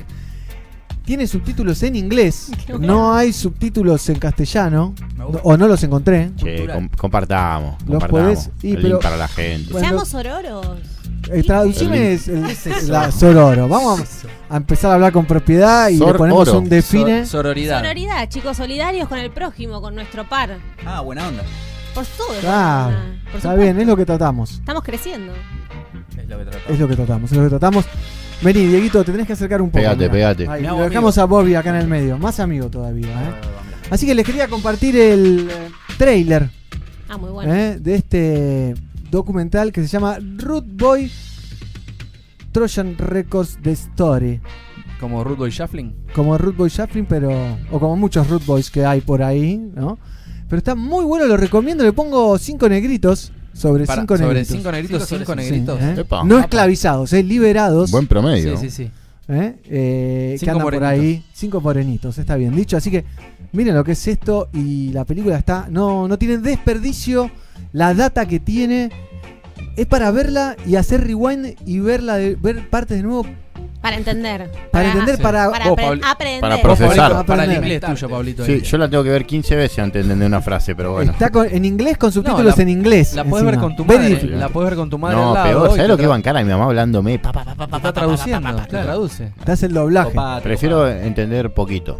[1.05, 5.41] Tiene subtítulos en inglés, no hay subtítulos en castellano, Me gusta.
[5.43, 6.31] o no los encontré.
[6.37, 6.75] Che, Cultural.
[6.77, 7.75] com- compartamos.
[7.85, 8.37] Los compartamos.
[8.47, 9.71] podés- y, el pero- link para la gente.
[9.73, 10.67] Bueno, Seamos ororos.
[11.31, 13.67] Eh, traducime El es el- la Sororo.
[13.67, 14.01] Vamos
[14.49, 16.59] a empezar a hablar con propiedad y le Sor ponemos oro.
[16.59, 17.25] un define.
[17.25, 17.79] Sor- sororidad.
[17.81, 20.57] Sororidad, chicos, solidarios con el prójimo, con nuestro par.
[20.85, 21.43] Ah, buena onda.
[21.93, 22.27] Por todo.
[22.39, 23.57] Claro, por está supuesto.
[23.61, 24.51] bien, es lo que tratamos.
[24.51, 25.33] Estamos creciendo.
[26.17, 26.69] Es lo que tratamos.
[26.69, 27.85] Es lo que tratamos, es lo que tratamos.
[28.41, 29.79] Vení, Dieguito, te tenés que acercar un poco.
[29.79, 30.11] Pégate, mirá.
[30.11, 30.47] pégate.
[30.47, 33.07] Ahí, lo dejamos a Bobby acá en el medio, más amigo todavía.
[33.07, 33.13] ¿eh?
[33.15, 33.87] Ah, mira.
[33.91, 36.49] Así que les quería compartir el eh, trailer
[37.09, 37.53] Ah, muy bueno.
[37.53, 37.77] ¿eh?
[37.79, 38.73] de este
[39.11, 41.11] documental que se llama Root Boy
[42.51, 44.39] Trojan Records The Story.
[44.99, 45.93] Como Ruth Boy Shuffling.
[46.13, 47.31] Como Root Boy Shuffling, pero.
[47.71, 49.97] O como muchos Root Boys que hay por ahí, ¿no?
[50.47, 51.83] Pero está muy bueno, lo recomiendo.
[51.83, 54.55] Le pongo cinco negritos sobre Para- cinco sobre negritos.
[54.57, 55.81] cinco negritos, Cinco cinco sobre Sí, negritos.
[55.81, 56.05] ¿eh?
[56.25, 56.41] No Apa.
[56.41, 57.23] esclavizados, ¿eh?
[57.23, 57.91] liberados.
[57.91, 58.57] Buen promedio.
[58.57, 58.91] Sí, sí, sí.
[59.27, 59.55] ¿eh?
[59.65, 61.03] Eh, que Cinco andan por morenitos.
[61.03, 61.25] ahí.
[61.33, 62.77] Cinco morenitos, está bien dicho.
[62.77, 63.05] Así que
[63.51, 65.67] miren lo que es esto y la película está.
[65.69, 67.29] No, no tiene desperdicio.
[67.73, 68.89] La data que tiene
[69.77, 73.25] es para verla y hacer rewind y verla de, ver partes de nuevo
[73.81, 74.49] Para entender.
[74.71, 75.21] para entender, sí.
[75.23, 76.39] para, Para apre- Pablo, aprender.
[76.41, 77.25] para procesar.
[77.25, 78.45] Para el inglés tuyo, Pablito.
[78.45, 81.11] Sí, yo la tengo que ver 15 veces antes de entender una frase, pero bueno.
[81.13, 83.13] Está con- en inglés con subtítulos la- en inglés.
[83.15, 84.21] La puedes ver con tu madre.
[84.27, 85.49] La puedes ver con tu madre No, al lado.
[85.49, 87.17] peor, ¿sabes lo que tra- iba en cara de mi mamá hablándome?
[87.19, 88.41] Pa, pa, pa, pa, te pa, Está traduciendo.
[88.47, 89.31] pa, pa, pa, Claro, traduce.
[89.45, 90.11] Hace el doblaje.
[90.43, 91.97] Prefiero entender poquito.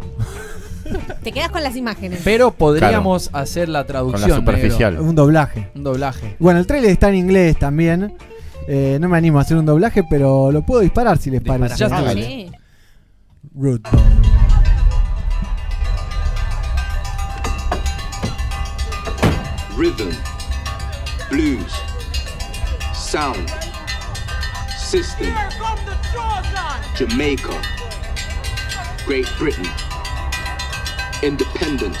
[1.22, 2.20] Te quedas con las imágenes.
[2.22, 4.30] Pero podríamos hacer la Con traducción.
[4.30, 5.00] la superficial.
[5.00, 5.60] Un doblaje.
[5.60, 5.72] negro.
[5.76, 6.36] Un doblaje.
[6.38, 8.12] Bueno, el trailer está en inglés también.
[8.68, 11.66] Eh, no me animo a hacer un doblaje, pero lo puedo disparar si les Dispara.
[11.66, 11.78] parece.
[11.78, 12.58] Ya está.
[13.54, 13.88] Root.
[19.76, 20.10] rhythm,
[21.30, 21.72] blues,
[22.94, 23.50] sound,
[24.76, 25.32] system,
[26.94, 27.60] Jamaica,
[29.06, 29.66] Great Britain,
[31.22, 31.98] independence,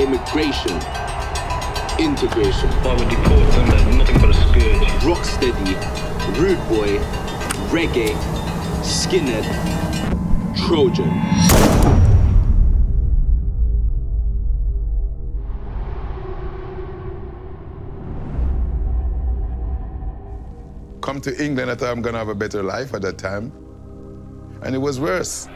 [0.00, 0.78] immigration,
[1.98, 4.88] integration, I would deport them as nothing but a scourge.
[5.02, 5.74] rocksteady,
[6.38, 6.98] rude boy,
[7.70, 8.14] reggae,
[8.82, 9.44] skinhead,
[10.66, 11.10] Trojan.
[21.00, 23.52] come to England, I thought I'm gonna have a better life at that time.
[24.62, 25.46] And it was worse.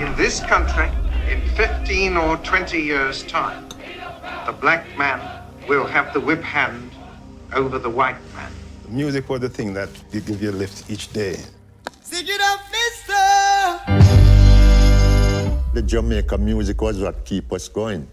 [0.00, 0.90] In this country,
[1.30, 3.68] in 15 or 20 years' time,
[4.44, 5.37] the black man
[5.68, 6.90] will have the whip hand
[7.52, 8.50] over the white man.
[8.88, 11.36] Music was the thing that did give you a lift each day.
[12.00, 13.14] Sing it up, mister!
[15.74, 18.08] The Jamaica music was what keep us going.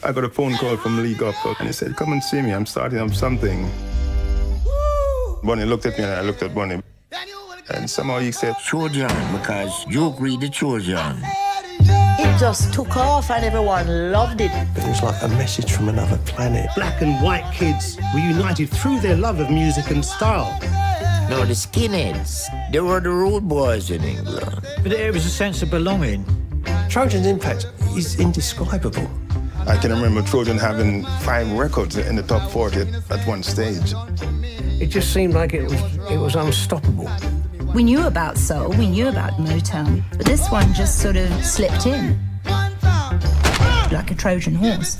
[0.00, 2.52] I got a phone call from Lee Gopko and he said, Come and see me,
[2.52, 3.70] I'm starting up something.
[5.44, 6.82] Bonnie looked at me and I looked at Bonnie.
[7.70, 11.22] And somehow he said, Trojan, because you agree the Trojan.
[12.18, 12.34] Yeah.
[12.34, 14.50] It just took off and everyone loved it.
[14.76, 16.68] It was like a message from another planet.
[16.74, 20.58] Black and white kids were united through their love of music and style.
[21.30, 22.46] No, the skinheads.
[22.72, 24.60] They were the rude boys in England.
[24.82, 26.24] But there was a sense of belonging.
[26.88, 29.08] Trojan's impact is indescribable.
[29.66, 33.92] I can remember Trojan having five records in the top 40 at one stage.
[34.80, 37.08] It just seemed like it was, it was unstoppable.
[37.74, 41.86] We knew about soul, we knew about Motown, but this one just sort of slipped
[41.86, 42.18] in.
[43.90, 44.96] Like a Trojan horse.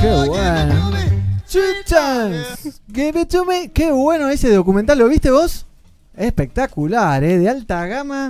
[0.00, 0.92] Qué bueno.
[1.48, 2.80] Two times.
[2.92, 3.68] Give it to me.
[3.68, 4.98] Qué bueno ese documental.
[4.98, 5.65] ¿Lo viste vos?
[6.16, 7.38] Espectacular, ¿eh?
[7.38, 8.28] De alta gama.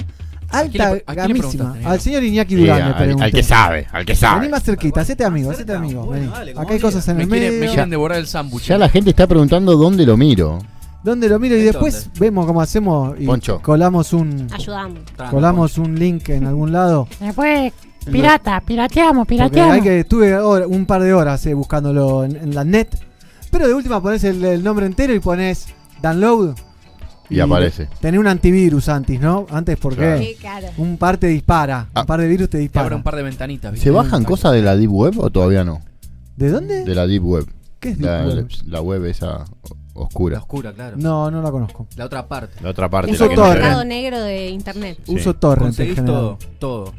[0.48, 1.76] Alta a quién le gamísima.
[1.84, 3.24] Al señor Iñaki Sí, Durán al- pregunté.
[3.24, 4.40] al que sabe, al que sabe.
[4.42, 6.06] Vení más cerquita, hacete amigo, hacete amigo.
[6.08, 6.28] vení.
[6.56, 7.60] Acá hay cosas en Me el quieren- medio.
[7.62, 8.62] me quieren devorar el sándwich.
[8.66, 10.60] Ya la gente está preguntando dónde lo miro.
[11.02, 11.56] ¿Dónde lo miro?
[11.56, 13.60] Y después vemos cómo hacemos y Poncho.
[13.62, 14.98] colamos un Ayudamos.
[15.30, 17.06] colamos un link en algún lado.
[17.20, 17.72] Después,
[18.10, 19.74] pirata, pirateamos, pirateamos.
[19.74, 22.88] hay que estuve un par de horas eh, buscándolo en, en la net.
[23.50, 25.66] Pero de última pones el, el nombre entero y pones
[26.02, 26.54] download.
[27.30, 27.88] Y aparece.
[28.00, 29.46] Tenés un antivirus antes, ¿no?
[29.50, 30.18] Antes porque Claro.
[30.22, 30.66] Sí, claro.
[30.78, 32.00] un par te dispara, Ah.
[32.02, 32.96] un par de virus te Te abre dispara.
[32.96, 33.72] un par de ventanitas.
[33.72, 33.84] ¿viste?
[33.84, 35.80] ¿Se bajan cosas de la Deep Web o todavía no?
[36.36, 36.84] ¿De dónde?
[36.84, 37.46] De la Deep Web.
[37.80, 38.48] ¿Qué es la, Deep Web?
[38.66, 39.44] la web esa
[39.94, 40.36] oscura.
[40.36, 40.96] La oscura, claro.
[40.98, 41.86] No, no la conozco.
[41.96, 42.54] La otra parte.
[42.62, 43.12] La otra parte.
[43.12, 43.62] Uso la que no se torrent.
[43.62, 43.62] ve.
[43.68, 44.98] Mercado negro de internet.
[45.04, 45.14] Sí.
[45.14, 46.16] Uso torrent en Conseguís general.
[46.16, 46.94] todo, todo.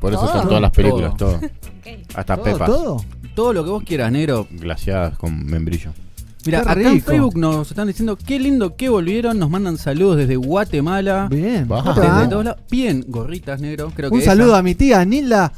[0.00, 0.32] Por eso ¿Todo?
[0.32, 1.38] son todas las películas, Todo.
[1.38, 1.50] todo.
[2.14, 2.66] Hasta ¿Todo, pepas.
[2.68, 3.04] todo?
[3.34, 4.46] Todo lo que vos quieras, negro.
[4.50, 5.92] Glaciadas con membrillo.
[6.48, 7.02] Mira, acá en.
[7.02, 11.28] Facebook nos están diciendo qué lindo que volvieron, nos mandan saludos desde Guatemala.
[11.30, 11.66] Bien.
[11.68, 11.94] Baja.
[11.94, 12.60] ¿cómo te Desde todos lados.
[12.70, 13.92] Bien, gorritas, negro.
[13.94, 14.58] Creo Un que saludo esa.
[14.58, 15.52] a mi tía Nilda.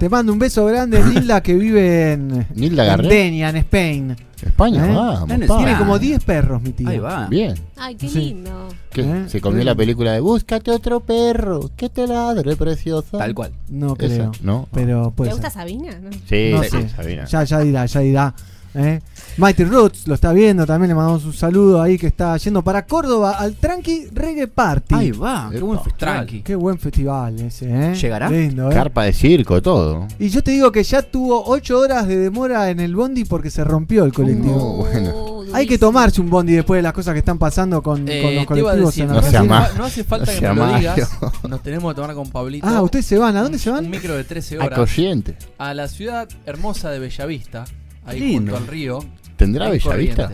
[0.00, 2.46] Te mando un beso grande, Nilda, que vive en.
[2.54, 4.16] Denia, en Spain.
[4.42, 4.94] España, ¿Eh?
[4.94, 5.28] vamos.
[5.28, 5.58] Nene, pa.
[5.58, 6.88] Tiene como 10 perros, mi tía.
[6.88, 7.26] Ahí va.
[7.26, 7.54] Bien.
[7.76, 8.68] Ay, qué lindo.
[8.90, 9.02] ¿Qué?
[9.02, 9.24] ¿Eh?
[9.28, 13.18] Se comió la película de Búscate otro perro, que te ladre preciosa.
[13.18, 13.52] Tal cual.
[13.68, 14.32] No Esa, creo.
[14.42, 14.68] ¿no?
[14.72, 15.50] Pero puede ¿Te gusta.
[15.50, 15.98] Sabina?
[16.00, 16.10] No.
[16.28, 16.88] Sí, No sí, sé.
[16.88, 17.24] Sabina.
[17.26, 18.34] Ya, ya dirá, ya dirá.
[18.74, 19.00] ¿eh?
[19.38, 22.86] Mighty Roots lo está viendo, también le mandamos un saludo ahí que está yendo para
[22.86, 24.94] Córdoba al Tranqui Reggae Party.
[24.94, 25.98] Ahí va, qué buen festival.
[25.98, 26.40] Tranqui.
[26.42, 27.94] Qué buen festival ese, ¿eh?
[27.94, 28.30] ¿Llegará?
[28.30, 28.74] Lindo, ¿eh?
[28.74, 30.08] Carpa de circo, todo.
[30.18, 33.50] Y yo te digo que ya tuvo 8 horas de demora en el bondi porque
[33.50, 34.56] se rompió el colectivo.
[34.56, 35.36] No, bueno.
[35.52, 38.34] Hay que tomarse un bondi después de las cosas que están pasando con, Eh, con
[38.34, 39.76] los a colectivos decir, en No no, sea más.
[39.76, 41.10] no hace falta No que sea me lo digas.
[41.48, 42.66] Nos tenemos que tomar con Pablito.
[42.66, 43.36] Ah, ¿ustedes se van?
[43.36, 43.90] ¿A dónde se Un van?
[43.90, 44.78] micro de 13 A horas.
[44.78, 45.36] Corriente.
[45.58, 47.64] A la ciudad hermosa de Bellavista.
[48.04, 48.52] Ahí Lindo.
[48.52, 48.98] junto al río.
[49.36, 50.30] ¿Tendrá en Bellavista?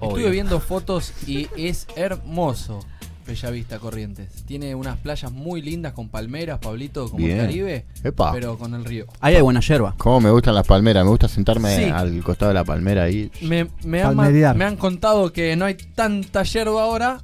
[0.00, 2.80] Estuve viendo fotos y es hermoso
[3.26, 4.28] Bellavista Corrientes.
[4.46, 7.38] Tiene unas playas muy lindas con palmeras, Pablito, como Bien.
[7.40, 8.30] el Caribe, Epa.
[8.32, 9.06] pero con el río.
[9.20, 9.94] Ahí hay buena yerba.
[9.98, 11.02] Cómo me gustan las palmeras.
[11.04, 11.84] Me gusta sentarme Sí.
[11.84, 13.30] al costado de la palmera ahí.
[13.42, 14.54] Me, me han, Palmerear.
[14.56, 17.20] me han contado que no hay tanta yerba ahora,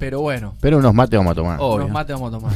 [0.00, 1.58] pero bueno, Pero unos mates vamos a tomar.
[1.60, 1.76] Obvio.
[1.84, 2.54] unos mates vamos a tomar.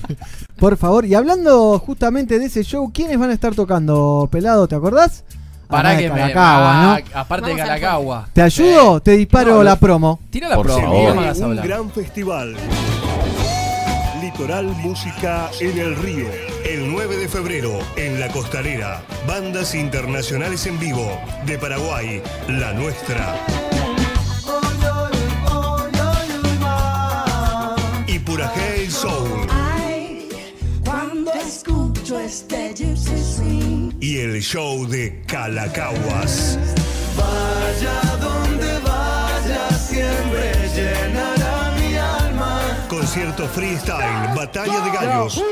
[0.56, 4.66] Por favor, y hablando justamente de ese show, ¿quiénes van a estar tocando, pelado?
[4.66, 5.22] ¿Te acordás?
[5.68, 6.16] Para que me.
[6.20, 7.18] Caracagua, ah, ¿no?
[7.20, 8.28] Aparte de Vamos Caracagua.
[8.32, 9.00] ¿Te ayudo?
[9.00, 10.20] Te disparo No, la promo.
[10.30, 11.08] Tira la Por promo, favor.
[11.08, 11.66] no me hagas Un hablar.
[11.66, 12.56] gran festival.
[14.20, 16.26] Litoral Música en el Río.
[16.64, 21.08] El 9 de febrero, en La Costanera, bandas internacionales en vivo
[21.46, 23.34] de Paraguay, la nuestra.
[28.08, 29.46] Y Purajé Soul.
[30.84, 33.05] Cuando escucho este gypsy
[34.16, 36.58] Y el show de Calacaguas.
[37.14, 42.86] vaya donde vaya, siempre llenará mi alma.
[42.88, 45.44] Concierto freestyle, batalla de gallos.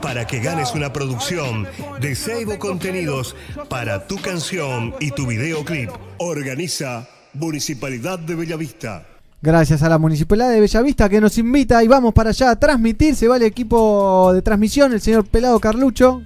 [0.00, 1.66] Para que ganes una producción
[2.00, 3.34] de Seibo Contenidos
[3.68, 5.90] para tu canción y tu videoclip.
[6.18, 9.04] Organiza Municipalidad de Bellavista.
[9.40, 13.16] Gracias a la Municipalidad de Bellavista que nos invita y vamos para allá a transmitir.
[13.16, 16.22] Se va el equipo de transmisión, el señor Pelado Carlucho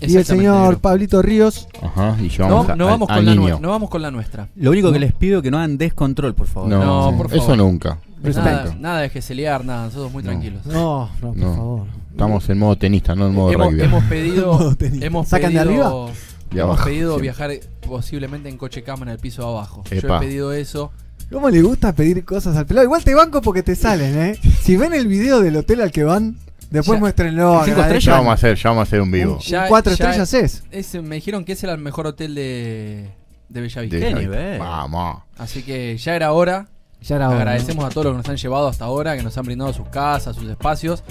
[0.00, 0.78] y el señor negro.
[0.78, 1.68] Pablito Ríos.
[1.82, 4.48] Ajá, y No, llevamos no vamos al con la no vamos con la nuestra.
[4.56, 6.68] Lo único que les pido es que no hagan descontrol, por favor.
[6.68, 7.56] No, No, por eso favor.
[7.58, 7.98] nunca.
[8.22, 8.76] Nada, Nunca.
[8.80, 10.30] nada de geselear, nada, nosotros muy No.
[10.30, 10.66] tranquilos.
[10.66, 11.54] No, no, por No.
[11.56, 11.86] favor.
[12.10, 13.82] Estamos en modo tenista, no en modo Hemos, rugby.
[13.82, 15.72] hemos pedido, hemos ¿Sacan de pedido,
[16.04, 16.12] arriba?
[16.50, 17.22] De hemos abajo, pedido siempre.
[17.22, 17.50] viajar
[17.86, 19.84] posiblemente en coche cama en el piso de abajo.
[19.90, 20.90] Yo he pedido eso.
[21.32, 22.84] ¿Cómo le gusta pedir cosas al pelado?
[22.84, 24.38] Igual te banco porque te salen, ¿eh?
[24.62, 26.36] Si ven el video del hotel al que van,
[26.70, 27.00] después Ya.
[27.00, 27.62] muéstrenlo.
[27.64, 28.00] Cinco agradezcan.
[28.00, 29.38] Ya vamos a hacer, ya vamos a hacer un vivo.
[29.40, 30.64] Ya- cuatro ya estrellas es.
[30.70, 33.10] ese- me dijeron que ese era el mejor hotel de,
[33.48, 34.58] de Bellavista.
[34.58, 35.22] Vamos.
[35.38, 36.68] Así que ya era hora.
[37.02, 39.36] Ya era hora, Agradecemos a todos los que nos han llevado hasta ahora, que nos
[39.38, 41.02] han brindado sus casas, sus espacios.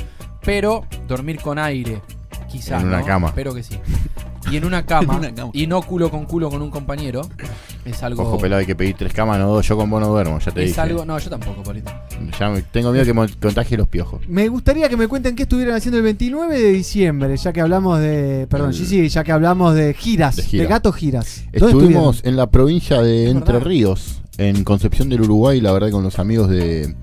[0.44, 2.02] Pero dormir con aire,
[2.48, 2.82] quizás.
[2.82, 3.06] En una ¿no?
[3.08, 3.28] cama.
[3.30, 3.80] Espero que sí.
[4.52, 5.52] y en una cama, En una cama.
[5.54, 7.22] y no culo con culo con un compañero,
[7.86, 8.24] es algo.
[8.24, 9.68] Ojo pelado, hay que pedir tres camas, no dos.
[9.68, 10.82] Yo con vos no duermo, ya te es dije.
[10.82, 11.06] algo.
[11.06, 11.92] No, yo tampoco, Polito.
[12.40, 14.22] Ya me- tengo miedo que me contagie los piojos.
[14.28, 18.00] Me gustaría que me cuenten qué estuvieron haciendo el 29 de diciembre, ya que hablamos
[18.00, 18.48] de.
[18.50, 20.66] Perdón, sí, sí, ya que hablamos de giras, de, De gira.
[20.68, 21.44] gato giras.
[21.54, 23.60] ¿Dónde Estuvimos en la provincia de Entre.
[23.60, 26.96] Ríos, en Concepción del Uruguay, la verdad, con los amigos de.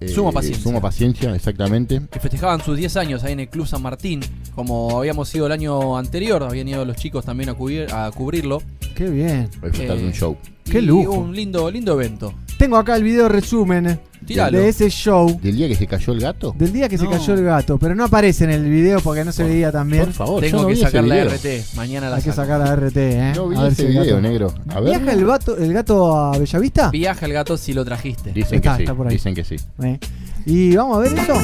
[0.00, 0.62] Eh, Suma Paciencia.
[0.62, 2.00] Suma Paciencia, exactamente.
[2.10, 4.20] Que festejaban sus 10 años ahí en el Club San Martín.
[4.54, 8.62] Como habíamos ido el año anterior, habían ido los chicos también a, cubrir- a cubrirlo.
[8.94, 9.48] Qué bien.
[9.62, 10.36] A disfrutar de un show.
[10.64, 11.12] Qué lujo.
[11.12, 12.34] Un lindo, lindo evento.
[12.60, 14.58] Tengo acá el video resumen Tíralo.
[14.58, 15.40] de ese show.
[15.42, 16.54] ¿Del día que se cayó el gato?
[16.58, 19.32] Del día que se cayó el gato, pero no aparece en el video porque no
[19.32, 20.04] se veía tan bien.
[20.04, 21.24] por favor, Tengo no que sacar la.
[21.24, 21.46] RT.
[21.74, 23.32] Mañana la Hay que sacar la RT, ¿eh?
[23.34, 24.54] No vi A ver ese si video, gato- negro.
[24.68, 24.90] A ver.
[25.00, 26.90] ¿Viaja el, vato- el gato a Bellavista?
[26.90, 28.30] Viaja el gato si lo trajiste.
[28.34, 28.82] Dicen Está, que sí.
[28.82, 29.14] está por ahí.
[29.14, 29.56] Dicen que sí.
[29.82, 29.98] Eh.
[30.44, 31.34] Y vamos a ver eso.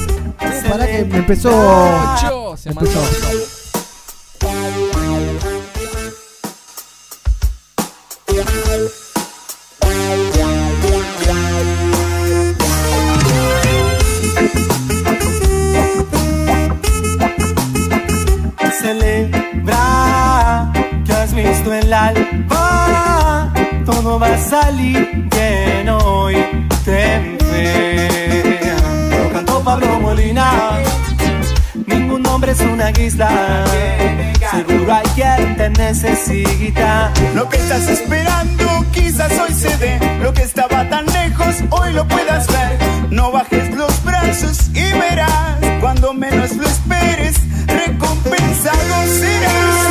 [0.68, 1.50] Para que me empezó.
[2.59, 3.00] Se empezó.
[21.66, 23.52] Visto el alba,
[23.85, 26.35] todo va a salir bien hoy.
[26.85, 28.76] Ten fe.
[29.11, 30.50] Lo cantó Pablo Molina.
[31.87, 33.64] Ningún hombre es una guisa.
[34.50, 37.12] Seguro hay quien te necesita.
[37.35, 39.98] Lo que estás esperando quizás hoy se dé.
[40.22, 42.79] Lo que estaba tan lejos hoy lo puedas ver.
[43.11, 45.59] No bajes los brazos y verás.
[45.81, 49.86] Cuando menos lo esperes, recompensado serás.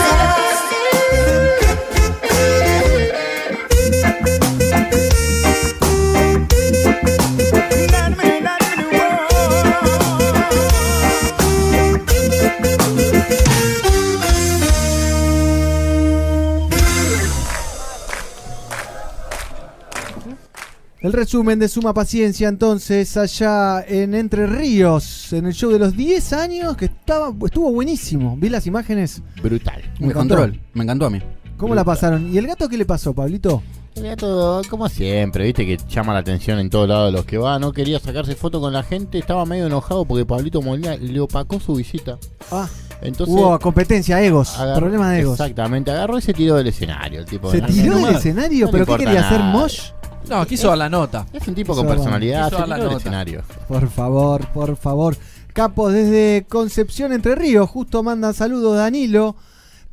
[21.06, 25.96] El resumen de Suma Paciencia, entonces, allá en Entre Ríos, en el show de los
[25.96, 28.36] 10 años, que estaba, estuvo buenísimo.
[28.36, 29.22] Vi las imágenes.
[29.44, 29.84] Brutal.
[30.00, 30.36] Me encantó.
[30.36, 30.60] control.
[30.74, 31.22] Me encantó a mí.
[31.58, 32.34] ¿Cómo la pasaron?
[32.34, 33.62] ¿Y el gato qué le pasó, Pablito?
[33.94, 37.38] El gato, como siempre, viste que llama la atención en todos lados de los que
[37.38, 37.60] va.
[37.60, 39.20] No quería sacarse foto con la gente.
[39.20, 42.18] Estaba medio enojado porque Pablito Molina le opacó su visita.
[42.52, 42.68] Ah,
[43.04, 43.36] Entonces.
[43.36, 45.34] hubo competencia, egos, agarró- problema de egos.
[45.40, 47.20] Exactamente, agarró y se tiró del escenario.
[47.20, 48.66] El tipo ¿Se tiró del escenario?
[48.66, 49.40] no ¿Pero qué quería hacer.
[49.44, 49.92] Mosh?
[50.30, 51.26] No, quiso dar la nota.
[51.34, 53.04] Es un tipo Quiso con dar personalidad, quiso se dar la tiró del nota.
[53.04, 53.44] escenario.
[53.68, 55.18] Por favor, por favor.
[55.54, 59.36] Capos desde Concepción Entre Ríos, justo manda saludos Danilo.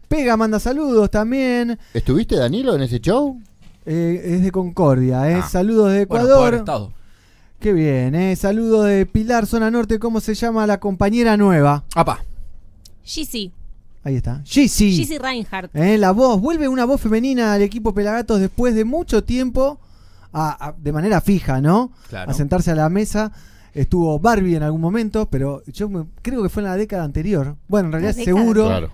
[0.09, 1.79] Pega manda saludos también.
[1.95, 3.41] ¿Estuviste, Danilo, en ese show?
[3.87, 5.41] Eh, es de Concordia, ¿eh?
[5.43, 5.49] Ah.
[5.49, 6.55] Saludos de Bueno, puede haber Ecuador.
[6.55, 6.93] estado.
[7.61, 8.35] Qué bien, ¿eh?
[8.37, 9.99] Saludos de Pilar, zona norte.
[9.99, 11.85] ¿Cómo se llama la compañera nueva?
[11.95, 12.25] Apa.
[13.05, 13.53] Gizzy.
[14.05, 14.43] Ahí está.
[14.45, 14.91] Gizzy.
[14.97, 15.75] Gizzy Reinhardt.
[15.77, 15.97] ¿Eh?
[15.97, 16.41] La voz.
[16.41, 19.79] Vuelve una voz femenina al equipo Pelagatos después de mucho tiempo.
[20.33, 21.93] A- a- de manera fija, ¿no?
[22.09, 22.31] Claro.
[22.31, 23.33] A sentarse a la mesa.
[23.75, 27.57] Estuvo Barbie en algún momento, pero yo me- creo que fue en la década anterior.
[27.69, 28.67] Bueno, en realidad seguro.
[28.67, 28.91] Claro.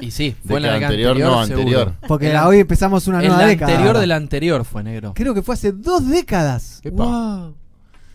[0.00, 1.60] Y sí, fue en la Década anterior, anterior, no, seguro.
[1.62, 1.94] anterior.
[2.08, 3.72] Porque hoy empezamos una nueva la década.
[3.72, 5.12] anterior de la anterior fue negro.
[5.14, 6.80] Creo que fue hace dos décadas.
[6.90, 7.54] Wow.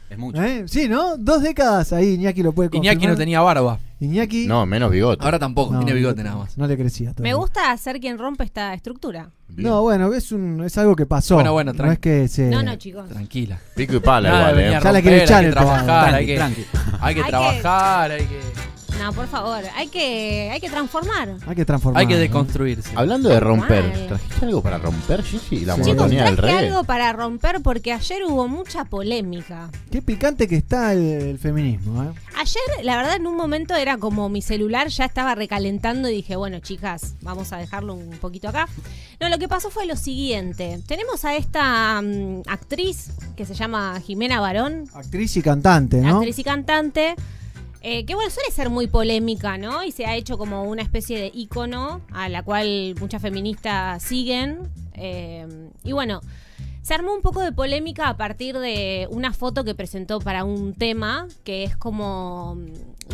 [0.10, 0.42] Es mucho.
[0.42, 0.64] ¿Eh?
[0.68, 1.18] Sí, ¿no?
[1.18, 1.92] Dos décadas.
[1.94, 2.94] Ahí Iñaki lo puede confirmar.
[2.94, 3.78] Iñaki no tenía barba.
[4.00, 4.48] Iñaki.
[4.48, 5.24] No, menos bigote.
[5.26, 6.58] Ahora tampoco, No, tiene bigote nada más.
[6.58, 7.10] No le crecía.
[7.10, 7.36] Me todavía.
[7.36, 9.32] gusta ser quien rompe esta estructura.
[9.50, 9.68] Bien.
[9.70, 11.36] No, bueno, es, un, es algo que pasó.
[11.36, 12.46] Bueno, bueno, no es que se.
[12.50, 13.10] No, no, chicos.
[13.10, 13.60] Tranquila.
[13.76, 14.68] Pico y pala Nada igual, eh.
[14.68, 16.66] a Ya la romper, quiere echar hay que el trabajar, hay Tranqui, que, tranqui.
[17.02, 18.40] hay que Hay que- trabajar, hay que,
[19.08, 19.64] No, por favor.
[19.78, 21.38] Hay que, hay que transformar.
[21.48, 22.02] Hay que transformar.
[22.02, 22.92] hay que deconstruirse.
[22.94, 24.06] Hablando de romper.
[24.06, 25.64] ¿trajiste algo para romper, Gigi?
[25.64, 25.84] La Sí.
[25.84, 26.68] Chicos, monotonía del reggae.
[26.68, 29.70] algo para romper porque ayer hubo mucha polémica.
[29.90, 32.10] Qué picante que está el, el feminismo, ¿eh?
[32.36, 36.36] Ayer, la verdad, en un momento era como mi celular ya estaba recalentando y dije,
[36.36, 38.68] bueno, chicas, vamos a dejarlo un poquito acá.
[39.22, 40.82] No, lo que pasó fue lo siguiente.
[40.86, 46.18] Tenemos a esta mm, actriz que se llama Jimena Barón, Actriz y cantante, ¿no?
[46.18, 47.16] actriz y cantante,
[47.82, 49.84] eh, que bueno, suele ser muy polémica, ¿no?
[49.84, 54.70] Y se ha hecho como una especie de ícono a la cual muchas feministas siguen.
[54.94, 56.22] Eh, y bueno,
[56.82, 60.74] se armó un poco de polémica a partir de una foto que presentó para un
[60.74, 62.58] tema que es como,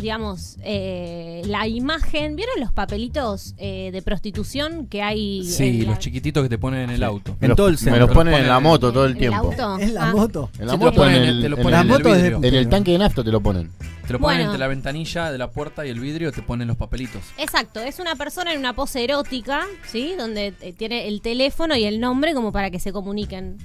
[0.00, 2.36] digamos, eh, la imagen.
[2.36, 5.44] ¿Vieron los papelitos eh, de prostitución que hay?
[5.44, 7.36] Sí, en la- los chiquititos que te ponen en el auto.
[7.40, 8.00] Me los, todo el me centro.
[8.00, 9.36] los Los ponen en la en- moto todo el ¿En el tiempo.
[9.50, 9.78] auto?
[9.78, 10.12] Es la Ah.
[10.12, 10.50] moto.
[10.58, 13.30] En la moto, en en- el, en La en moto en tanque de nafta te
[13.30, 13.70] lo ponen.
[14.06, 14.42] Te lo ponen Bueno.
[14.44, 17.22] entre la ventanilla de la puerta y el vidrio, te ponen los papelitos.
[17.38, 20.14] Exacto, es una persona en una pose erótica, ¿sí?
[20.18, 23.56] Donde eh, tiene el teléfono y el nombre como para que se comuniquen.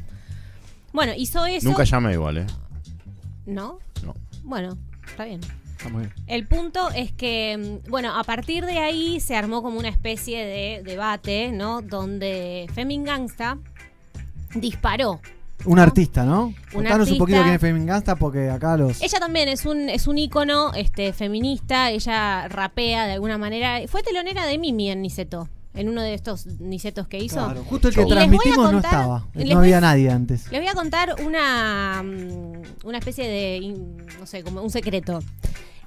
[0.94, 1.68] Bueno, hizo eso.
[1.68, 2.46] Nunca llamé igual, ¿eh?
[3.46, 3.80] ¿No?
[4.04, 4.16] No.
[4.44, 4.78] Bueno,
[5.08, 5.42] está bien.
[5.80, 6.14] Está muy bien.
[6.28, 10.44] El punto es que, mm, bueno, a partir de ahí se armó como una especie
[10.44, 11.82] de debate, ¿no?
[11.82, 13.58] Donde Femin Gangsta
[14.56, 15.22] disparó.
[15.64, 16.54] Un artista, ¿no?
[16.74, 19.02] Contanos un poquito quién es Femin Gangsta porque acá los.
[19.02, 23.80] Ella también es un, es un ícono este, feminista, ella rapea de alguna manera.
[23.88, 27.38] Fue telonera de Mimi en Niceto, en uno de estos Nicetos que hizo.
[27.38, 29.28] Claro, justo el que Y transmitimos no estaba.
[29.34, 30.52] No había nadie antes.
[30.52, 33.78] Les voy a contar una, mm, una especie de,
[34.20, 35.22] no sé, como un secreto.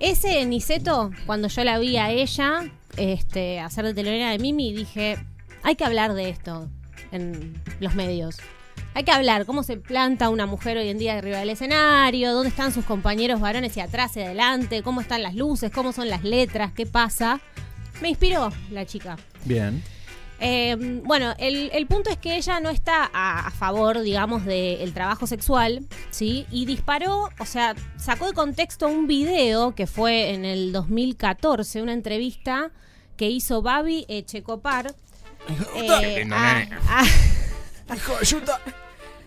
[0.03, 5.17] Ese Niceto, cuando yo la vi a ella este, hacer de telonera de Mimi, dije,
[5.63, 6.69] hay que hablar de esto
[7.13, 8.39] en los medios.
[8.95, 12.49] Hay que hablar cómo se planta una mujer hoy en día arriba del escenario, dónde
[12.49, 16.25] están sus compañeros varones y atrás y adelante, cómo están las luces, cómo son las
[16.25, 17.41] letras, qué pasa.
[18.01, 19.17] Me inspiró la chica.
[19.45, 19.85] Bien.
[20.45, 24.93] Eh, bueno, el, el punto es que ella no está a, a favor, digamos, del
[24.93, 26.47] trabajo sexual, ¿sí?
[26.51, 31.93] Y disparó, o sea, sacó de contexto un video que fue en el 2014, una
[31.93, 32.71] entrevista
[33.17, 34.95] que hizo Babi Echecopar.
[35.77, 35.87] eh,
[36.35, 37.05] a- a-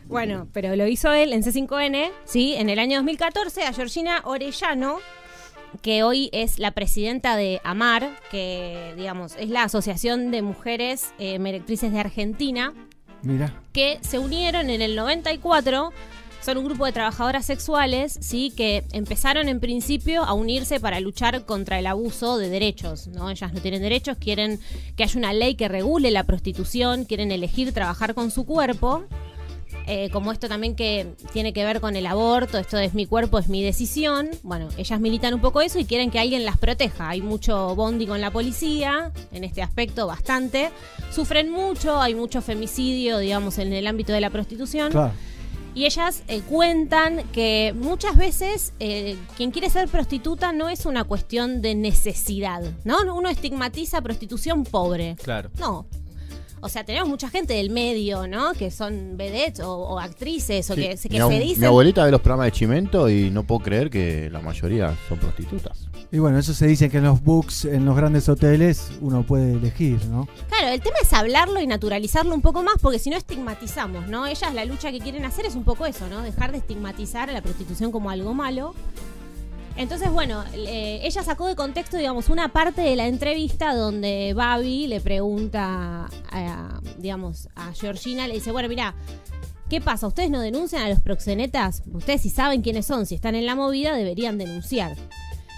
[0.08, 2.54] bueno, pero lo hizo él en C5N, ¿sí?
[2.56, 5.00] En el año 2014 a Georgina Orellano,
[5.82, 11.40] que hoy es la presidenta de AMAR, que digamos es la Asociación de Mujeres eh,
[11.40, 12.74] Merectrices de Argentina,
[13.22, 13.62] Mira.
[13.74, 15.92] que se unieron en el 94.
[16.42, 21.44] Son un grupo de trabajadoras sexuales, sí, que empezaron en principio a unirse para luchar
[21.44, 23.32] contra el abuso de derechos, ¿no?
[23.32, 24.60] Ellas no tienen derechos, quieren
[24.96, 29.06] que haya una ley que regule la prostitución, quieren elegir trabajar con su cuerpo.
[29.88, 33.38] Eh, como esto también que tiene que ver con el aborto, esto es mi cuerpo,
[33.38, 34.30] es mi decisión.
[34.44, 37.10] Bueno, ellas militan un poco eso y quieren que alguien las proteja.
[37.10, 40.72] Hay mucho bondi con la policía, en este aspecto bastante.
[41.12, 44.92] Sufren mucho, hay mucho femicidio, digamos, en el ámbito de la prostitución.
[44.92, 45.14] Claro.
[45.76, 51.04] Y ellas eh, cuentan que muchas veces eh, quien quiere ser prostituta no es una
[51.04, 53.14] cuestión de necesidad, ¿no?
[53.14, 55.18] Uno estigmatiza prostitución pobre.
[55.22, 55.52] Claro.
[55.60, 55.86] No.
[56.66, 58.54] O sea, tenemos mucha gente del medio, ¿no?
[58.54, 60.82] Que son vedettes o, o actrices o Sí.
[60.82, 61.66] que, se- mi, que se mi dicen...
[61.66, 65.88] abuelita ve los programas de Chimento y no puedo creer que la mayoría son prostitutas.
[66.12, 69.54] Y bueno, eso se dice que en los books, en los grandes hoteles, uno puede
[69.54, 70.28] elegir, ¿no?
[70.50, 74.26] Claro, el tema es hablarlo y naturalizarlo un poco más, porque si no estigmatizamos, ¿no?
[74.26, 76.22] Ellas la lucha que quieren hacer es un poco eso, ¿no?
[76.22, 78.74] Dejar de estigmatizar a la prostitución como algo malo.
[79.78, 85.02] Entonces, bueno, ella sacó de contexto, digamos, una parte de la entrevista donde Babi le
[85.02, 88.96] pregunta, a, digamos, a Georgina, le dice, bueno, mira,
[89.70, 90.08] ¿qué pasa?
[90.08, 91.84] ¿Ustedes no denuncian a los proxenetas?
[91.92, 94.96] Ustedes si saben quiénes son, si están en la movida, deberían denunciar.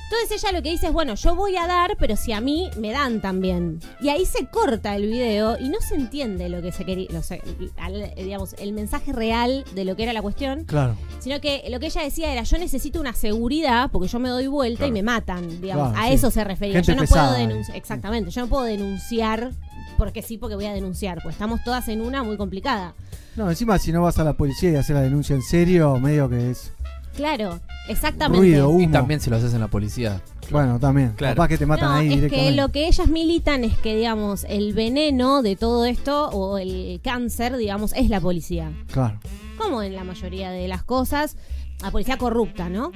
[0.09, 2.69] Entonces ella lo que dice es, bueno, yo voy a dar, pero si a mí
[2.79, 3.79] me dan también.
[3.99, 7.21] Y ahí se corta el video y no se entiende lo que se quería, lo
[7.21, 7.41] se-
[7.77, 10.63] al- digamos, el mensaje real de lo que era la cuestión.
[10.63, 10.95] Claro.
[11.19, 14.47] Sino que lo que ella decía era, yo necesito una seguridad porque yo me doy
[14.47, 14.89] vuelta Claro.
[14.89, 15.89] y me matan, digamos.
[15.91, 16.13] Claro, a sí.
[16.13, 16.75] eso se refería.
[16.75, 17.47] Gente yo no pesada, puedo eh.
[17.47, 19.51] denunciar, exactamente, yo no puedo denunciar
[19.97, 22.93] porque sí, porque voy a denunciar, pues estamos todas en una muy complicada.
[23.35, 26.29] No, encima si no vas a la policía y haces la denuncia en serio, medio
[26.29, 26.71] que es.
[27.17, 27.59] Claro,
[27.89, 28.37] exactamente.
[28.37, 28.79] Ruido, humo.
[28.79, 30.21] Y también si lo haces en la policía.
[30.51, 31.13] Bueno, también.
[31.17, 31.35] Claro.
[31.35, 32.61] Capaz que te matan No, ahí es que directamente.
[32.61, 37.57] lo que ellas militan es que, digamos, el veneno de todo esto o el cáncer,
[37.57, 38.71] digamos, es la policía.
[38.93, 39.19] Claro.
[39.57, 41.35] Como en la mayoría de las cosas,
[41.81, 42.91] la policía corrupta, ¿no?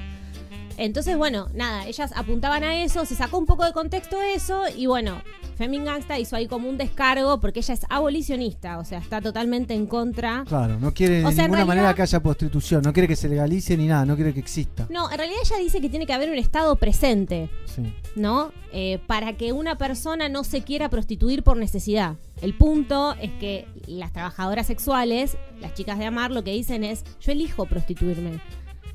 [0.76, 4.86] Entonces, bueno, nada, ellas apuntaban a eso, se sacó un poco de contexto eso y
[4.86, 5.22] bueno,
[5.56, 9.74] Femin Gangsta hizo ahí como un descargo porque ella es abolicionista, o sea, está totalmente
[9.74, 10.44] en contra.
[10.46, 13.16] Claro, no quiere O de sea, ninguna realidad- manera que haya prostitución, no quiere que
[13.16, 14.86] se legalice ni nada, no quiere que exista.
[14.90, 17.48] No, en realidad ella dice que tiene que haber un Estado presente.
[17.66, 17.82] Sí.
[18.16, 18.52] ¿no?
[18.72, 22.16] Eh, para que una persona no se quiera prostituir por necesidad.
[22.42, 27.04] El punto es que las trabajadoras sexuales, las chicas de Amar, lo que dicen es,
[27.20, 28.40] yo elijo prostituirme.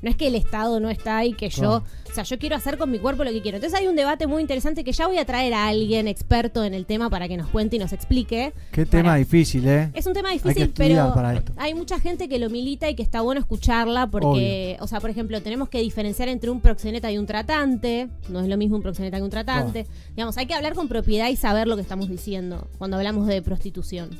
[0.02, 2.78] No es que el Estado no está ahí, que yo, o sea, yo quiero hacer
[2.78, 3.56] con mi cuerpo lo que quiero.
[3.56, 6.74] Entonces hay un debate muy interesante que ya voy a traer a alguien experto en
[6.74, 8.52] el tema para que nos cuente y nos explique.
[8.70, 9.90] Qué tema difícil, ¿eh?
[9.94, 13.02] Es un tema Hay difícil, estudiar pero hay mucha gente que lo milita y que
[13.02, 17.18] está bueno escucharla porque, o sea, por ejemplo, tenemos que diferenciar entre un proxeneta y
[17.18, 18.08] un tratante.
[18.28, 19.86] No es lo mismo un proxeneta que un tratante.
[20.10, 23.42] Digamos, hay que hablar con propiedad y saber lo que estamos diciendo cuando hablamos de
[23.42, 24.10] prostitución.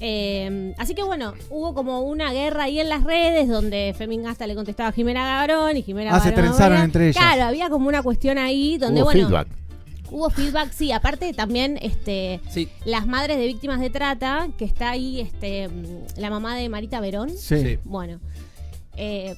[0.00, 4.46] Eh, así que bueno, hubo como una guerra ahí en las redes donde Femin Gasta
[4.46, 7.16] le contestaba a Jimena Gabrón y Jimena Ah, se trenzaron entre ellas.
[7.16, 9.48] Claro, había como una cuestión ahí donde, Hubo bueno, feedback.
[10.10, 10.92] Hubo feedback, sí.
[10.92, 12.40] Aparte también, este,
[12.84, 17.00] las madres de víctimas de trata, que está ahí, este, mm, la mamá de Marita
[17.00, 17.30] Verón.
[17.30, 17.58] Sí.
[17.60, 17.78] Sí.
[17.84, 18.20] Bueno,
[18.96, 19.36] eh,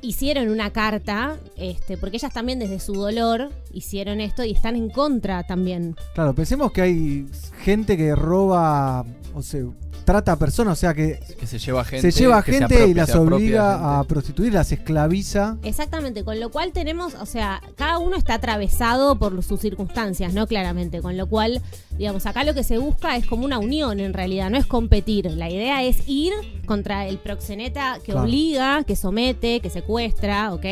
[0.00, 4.90] hicieron una carta, este, porque ellas también desde su dolor hicieron esto y están en
[4.90, 5.96] contra también.
[6.14, 7.26] Claro, pensemos que hay
[7.62, 9.04] gente que roba,
[9.34, 9.64] o se
[10.04, 12.10] trata a personas, o sea que, Que se lleva gente.
[12.12, 15.56] se lleva que se gente apropia- y las obliga a prostituir, las esclaviza.
[15.62, 20.46] Exactamente, con lo cual tenemos, o sea, cada uno está atravesado por sus circunstancias, ¿no?
[20.46, 21.60] Claramente, con lo cual,
[21.98, 25.26] digamos, acá lo que se busca es como una unión en realidad, no es competir.
[25.32, 26.32] La idea es ir
[26.66, 28.22] contra el proxeneta que Claro.
[28.22, 30.64] obliga, que somete, que secuestra, ¿ok?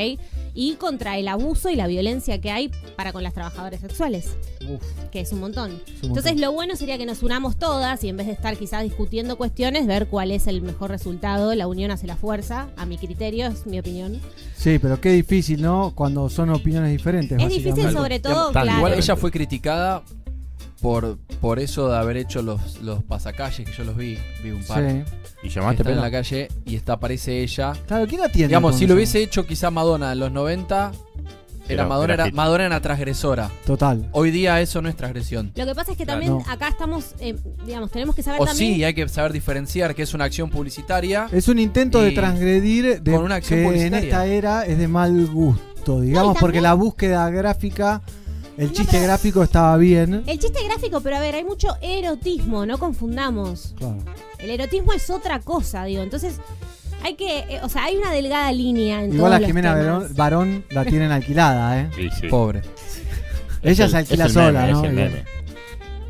[0.58, 4.36] Y contra el abuso y la violencia que hay para con las trabajadoras sexuales,
[5.12, 5.82] que es un montón.
[6.02, 8.82] un Entonces, lo bueno sería que nos unamos todas y en vez de estar quizás
[8.82, 11.54] discutiendo cuestiones, ver cuál es el mejor resultado.
[11.54, 14.18] La unión hace la fuerza, a mi criterio, es mi opinión.
[14.56, 15.92] Sí, pero qué difícil, ¿no?
[15.94, 17.38] Cuando son opiniones diferentes.
[17.40, 18.78] Es difícil sobre todo, claro.
[18.78, 20.02] Igual ella fue criticada
[20.80, 24.64] por, por eso de haber hecho los, los pasacalles, que yo los vi, vi un
[24.64, 24.88] par.
[24.90, 25.02] Sí.
[25.42, 27.72] ¿Y llamaste están en la calle y está, aparece ella.
[27.86, 28.48] Claro, ¿quién atiende?
[28.48, 30.92] Digamos, si lo hubiese hecho quizá Madonna en los 90,
[31.68, 32.30] era, Era- Madonna, era.
[32.30, 33.50] Madonna era transgresora.
[33.64, 34.08] Total.
[34.12, 35.52] Hoy día eso no es transgresión.
[35.56, 36.20] Lo que pasa es que Claro.
[36.20, 36.52] también No.
[36.52, 38.74] acá estamos, eh, digamos, tenemos que saber O también.
[38.76, 41.26] sí, hay que saber diferenciar que es una acción publicitaria.
[41.32, 44.04] Es un intento de transgredir de con una acción que en publicitaria.
[44.08, 48.00] esta era es de mal gusto, digamos, porque la búsqueda gráfica,
[48.58, 50.22] el chiste gráfico estaba bien.
[50.26, 53.74] El chiste gráfico, pero a ver, hay mucho erotismo, no confundamos.
[53.78, 53.98] Claro.
[54.38, 56.02] El erotismo es otra cosa, digo.
[56.02, 56.36] Entonces,
[57.02, 59.74] hay que, eh, o sea, hay una delgada línea en Igual todos a los Jimena.
[59.74, 61.90] Barón, Barón la tienen alquilada, ¿eh?
[61.94, 62.28] Sí, sí.
[62.28, 62.62] Pobre.
[63.62, 65.35] Ella el- se alquila el sola, meme, ¿no?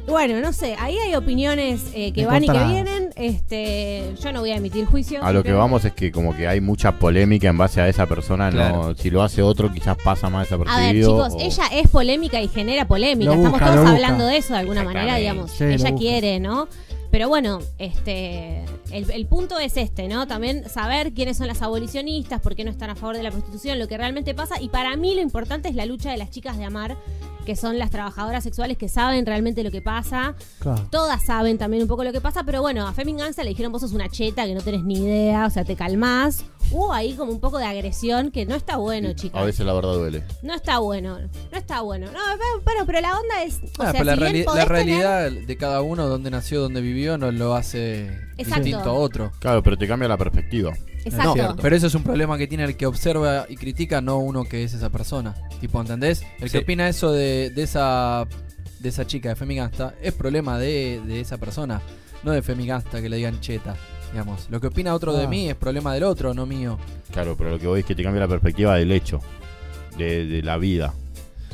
[0.06, 3.10] Bueno, no sé, ahí hay opiniones eh, que van y que vienen.
[3.16, 5.22] Este, yo no voy a emitir juicio.
[5.24, 8.06] A lo que vamos es que como que hay mucha polémica en base a esa
[8.06, 8.88] persona, Claro.
[8.90, 11.28] no, si lo hace otro quizás pasa más A ver, desapercibido.
[11.28, 13.30] chicos, o- ella es polémica y genera polémica.
[13.30, 13.96] Lo Estamos busca, todos lo busca.
[13.96, 15.50] hablando de eso de alguna manera, digamos.
[15.50, 15.96] Sí, lo ella busca.
[15.98, 16.68] quiere, ¿no?
[17.10, 20.26] Pero bueno, este, el, el punto es este, ¿no?
[20.26, 23.78] También saber quiénes son las abolicionistas, por qué no están a favor de la prostitución,
[23.78, 24.60] lo que realmente pasa.
[24.60, 26.96] Y para mí lo importante es la lucha de las chicas de amar,
[27.46, 30.34] que son las trabajadoras sexuales que saben realmente lo que pasa.
[30.58, 30.86] Claro.
[30.90, 33.72] Todas saben también un poco lo que pasa, pero bueno, a Femin Gangsta le dijeron
[33.72, 36.44] vos sos una cheta que no tenés ni idea, o sea, te calmás.
[36.72, 39.40] Hubo ahí como un poco de agresión que no está bueno, chicas.
[39.40, 40.24] A veces la verdad duele.
[40.42, 42.06] No está bueno, no está bueno.
[42.06, 43.60] No, pero, pero, pero la onda es.
[43.78, 46.60] O Ah, sea, pero la, si reali- la tener- realidad de cada uno, donde nació,
[46.60, 48.64] donde vivió, no lo hace Exacto.
[48.64, 49.30] distinto a otro.
[49.38, 50.72] Claro, pero te cambia la perspectiva.
[51.06, 51.36] Exacto.
[51.36, 54.44] No, pero eso es un problema que tiene el que observa y critica, no uno
[54.44, 55.34] que es esa persona.
[55.60, 56.22] Tipo, ¿entendés?
[56.40, 56.58] El Sí.
[56.58, 58.26] que opina eso de, de esa
[58.80, 61.80] de esa chica de Femigasta es problema de, de esa persona,
[62.22, 63.74] no de Femigasta que le digan cheta.
[64.12, 65.28] Digamos, lo que opina otro de Ah.
[65.28, 66.78] mí es problema del otro, no mío.
[67.10, 69.20] Claro, pero lo que voy es que te cambia la perspectiva del hecho,
[69.98, 70.92] de, de la vida.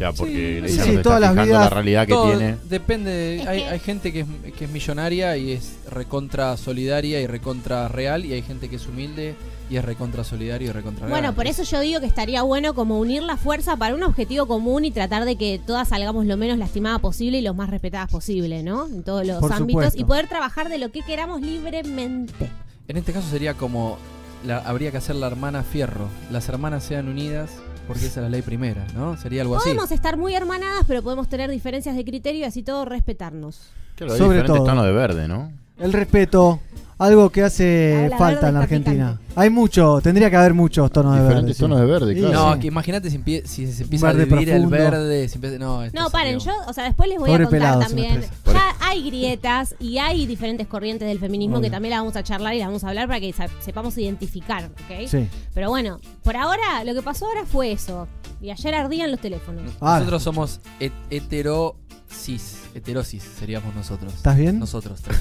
[0.03, 2.37] Sea, porque ella sí, no sí, te está todas las vidas- la realidad que Todo
[2.37, 2.57] tiene.
[2.69, 4.27] Depende, hay, hay gente que es,
[4.59, 8.87] que es millonaria y es recontra solidaria y recontra real y hay gente que es
[8.87, 9.35] humilde
[9.71, 11.19] y es recontra solidario y recontra real.
[11.21, 14.47] Bueno, por eso yo digo que estaría bueno como unir la fuerza para un objetivo
[14.47, 18.11] común y tratar de que todas salgamos lo menos lastimadas posible y lo más respetadas
[18.11, 18.87] posible, ¿no?
[18.87, 20.01] En todos los Por ámbitos supuesto.
[20.01, 22.51] y poder trabajar de lo que queramos libremente.
[22.89, 23.97] En este caso sería como
[24.45, 26.09] la, habría que hacer la hermana fierro.
[26.31, 27.51] Las hermanas sean unidas
[27.87, 29.16] porque esa es la ley primera, ¿no?
[29.16, 29.64] Sería algo así.
[29.70, 33.61] Podemos estar muy hermanadas, pero podemos tener diferencias de criterio y así todo respetarnos.
[33.97, 34.66] Claro, hay Sobre diferentes todo.
[34.66, 35.53] tonos de verde, ¿no?
[35.78, 36.61] El respeto,
[37.03, 39.21] algo que hace Habla falta en está Argentina.
[39.35, 41.29] Hay mucho, tendría que haber muchos tonos de verde.
[41.31, 41.63] Diferentes sí.
[41.63, 42.33] tonos de verde, claro.
[42.35, 42.61] No, sí.
[42.61, 44.77] que imagínate si, empie- si se empieza verde a dividir profundo.
[44.77, 45.29] el verde.
[45.29, 48.21] si empieza- no, paren, yo, o sea, después les voy Pobre a contar también.
[48.47, 51.65] Ya hay grietas y hay diferentes corrientes del feminismo Obvio.
[51.67, 54.65] que también las vamos a charlar y las vamos a hablar para que sepamos identificar,
[54.67, 55.09] ¿ok?
[55.09, 55.29] Sí.
[55.55, 58.07] Pero bueno, por ahora, lo que pasó ahora fue eso.
[58.43, 59.63] Y ayer ardían los teléfonos.
[59.81, 62.59] Ah, Nosotros somos het- heterosis.
[62.75, 64.13] Heterosis seríamos nosotros.
[64.15, 64.59] ¿Estás bien?
[64.59, 65.19] Nosotros tres.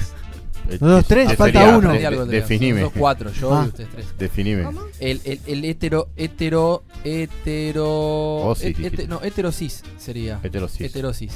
[0.70, 1.91] Nosotros tres, falta sería- uno.
[1.91, 2.82] de- definime.
[2.82, 3.64] Nosotros cuatro, yo Ah.
[3.66, 4.05] y ustedes tres.
[4.18, 4.68] Definime.
[4.99, 9.07] El, el, el hetero, hetero, hetero, Oh, sí, het- sí, hete- sí.
[9.07, 10.39] no, heterosis sería.
[10.43, 10.82] Heterosis.
[10.82, 11.34] Heterosis.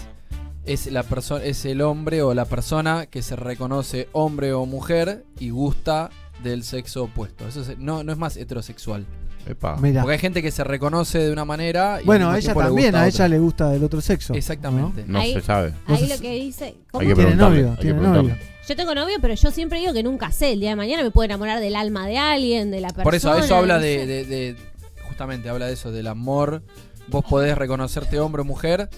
[0.65, 5.23] Es la persona, es el hombre o la persona que se reconoce hombre o mujer
[5.39, 6.09] y gusta
[6.43, 7.47] del sexo opuesto.
[7.47, 9.05] Eso es- no, no es más heterosexual.
[9.47, 9.78] Epa.
[9.80, 10.01] Mira.
[10.01, 12.99] Porque hay gente que se reconoce de una manera y Bueno, a ella también, a
[12.99, 13.07] otra.
[13.07, 14.34] ella le gusta del otro sexo.
[14.34, 15.03] Exactamente.
[15.07, 15.71] No Ahí- se sabe.
[15.86, 16.65] Ahí lo que dice.
[16.65, 17.38] Hay que Tiene preguntarle.
[17.61, 18.30] novio, hay que tiene preguntarle.
[18.32, 18.55] novio.
[18.68, 20.53] Yo tengo novio, pero yo siempre digo que nunca sé.
[20.53, 23.03] El día de mañana me puedo enamorar del alma de alguien, de la persona.
[23.03, 24.55] Por eso, eso habla de-
[25.07, 26.63] Justamente habla de eso, del amor.
[27.07, 28.89] Vos podés reconocerte hombre o mujer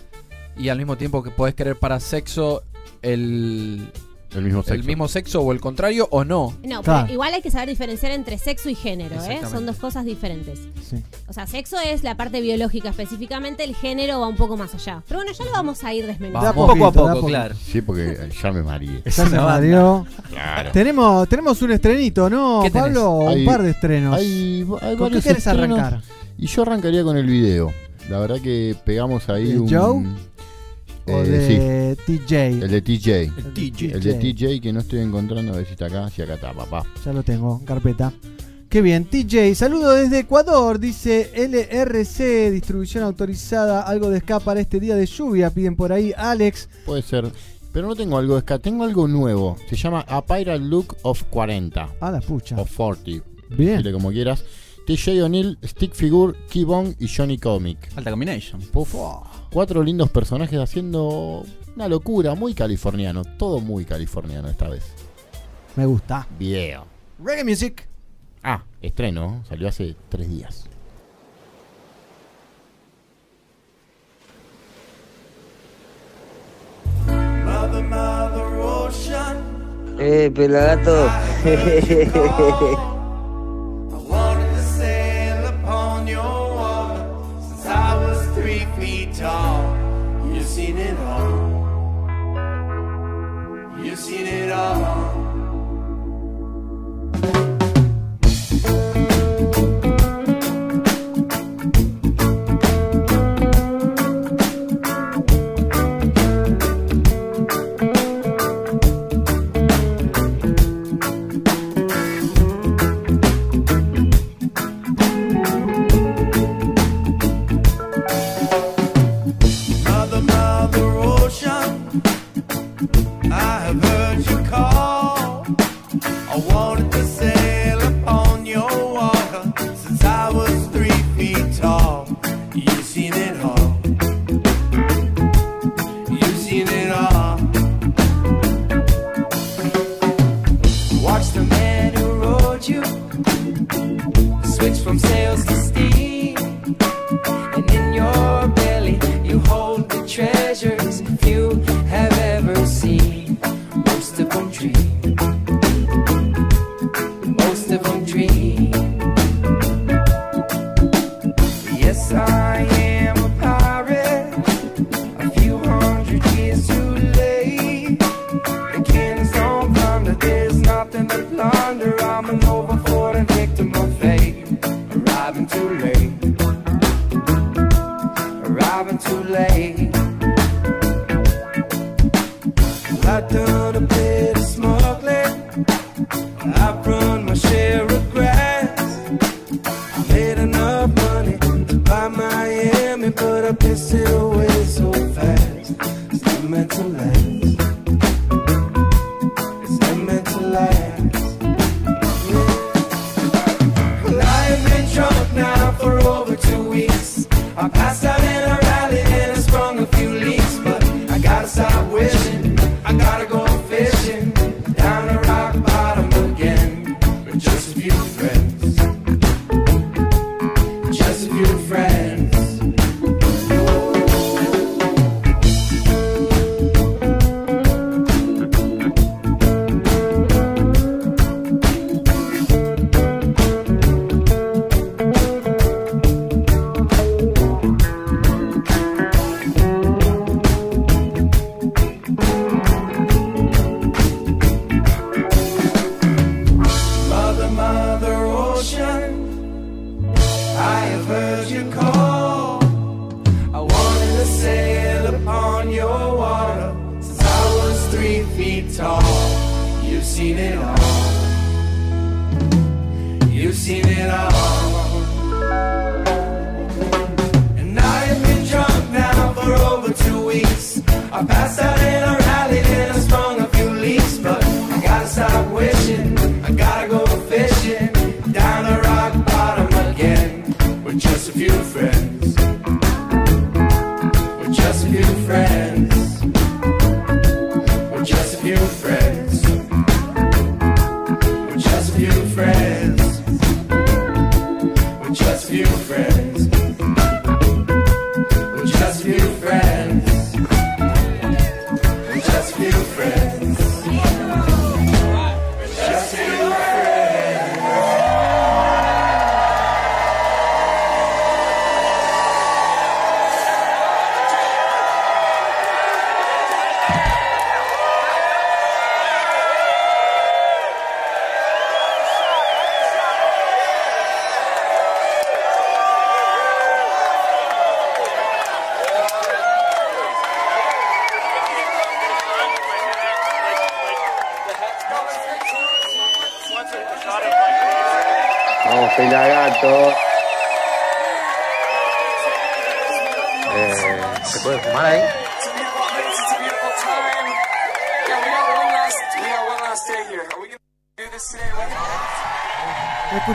[0.58, 2.64] y al mismo tiempo que podés querer para sexo
[3.02, 3.92] el,
[4.38, 4.74] El mismo sexo.
[4.76, 6.54] el mismo sexo o el contrario o no.
[6.64, 7.02] No, Claro.
[7.04, 9.18] pero igual hay que saber diferenciar entre sexo y género, ¿eh?
[9.18, 9.50] Exactamente.
[9.50, 10.60] Son dos cosas diferentes.
[10.88, 10.98] Sí.
[11.28, 15.04] O sea, sexo es la parte biológica específicamente, el género va un poco más allá.
[15.08, 16.54] Pero bueno, ya lo vamos a ir De a desmenuzando.
[16.54, 17.28] Poco a poquito, de poco, poquito.
[17.28, 17.56] claro.
[17.56, 19.02] Sí, porque ya me mareé.
[19.06, 20.06] Ya se mareó.
[20.30, 20.72] Claro.
[20.72, 22.84] Tenemos, tenemos un estrenito, ¿no, ¿Qué tenés?
[22.94, 23.12] Pablo?
[23.18, 24.16] Un par de estrenos.
[24.18, 25.80] Hay, hay ¿Con qué varios estrenos.
[25.80, 26.02] arrancar?
[26.38, 27.74] Y yo arrancaría con el video.
[28.10, 29.70] La verdad que pegamos ahí ¿De un.
[29.70, 30.06] Joe?
[31.08, 32.04] O eh, de sí.
[32.06, 32.36] TJ.
[32.64, 33.10] El de TJ.
[33.22, 36.10] El, El de TJ que no estoy encontrando, a ver si está acá.
[36.10, 36.84] Si acá está, papá.
[37.06, 38.14] Ya lo tengo, carpeta.
[38.70, 44.82] Qué bien, TJ, saludo desde Ecuador, dice LRC, distribución autorizada, algo de ska para este
[44.82, 46.68] día de lluvia, piden por ahí, Alex.
[46.86, 47.32] Puede ser,
[47.72, 51.24] pero no tengo algo de ska, tengo algo nuevo, se llama A Pirate Look of
[51.30, 51.94] 40.
[52.02, 52.60] A la pucha.
[52.60, 53.78] O 40, bien.
[53.78, 54.44] Dile como quieras.
[54.86, 56.66] TJ O'Neill, Stick Figure, Key
[57.00, 57.78] y Johnny Comic.
[57.96, 58.60] Alta combination.
[58.74, 58.96] Puf.
[59.52, 61.44] Cuatro lindos personajes haciendo
[61.76, 64.84] una locura, muy californiano, todo muy californiano esta vez.
[65.76, 66.28] Me gusta.
[66.38, 66.86] Video.
[67.24, 67.88] Reggae Music.
[68.44, 70.70] Ah, estreno, salió hace tres días.
[80.00, 81.10] Eh, pelagato.
[89.18, 89.76] tall.
[90.32, 91.68] You've seen it all.
[93.84, 95.27] You've seen it all.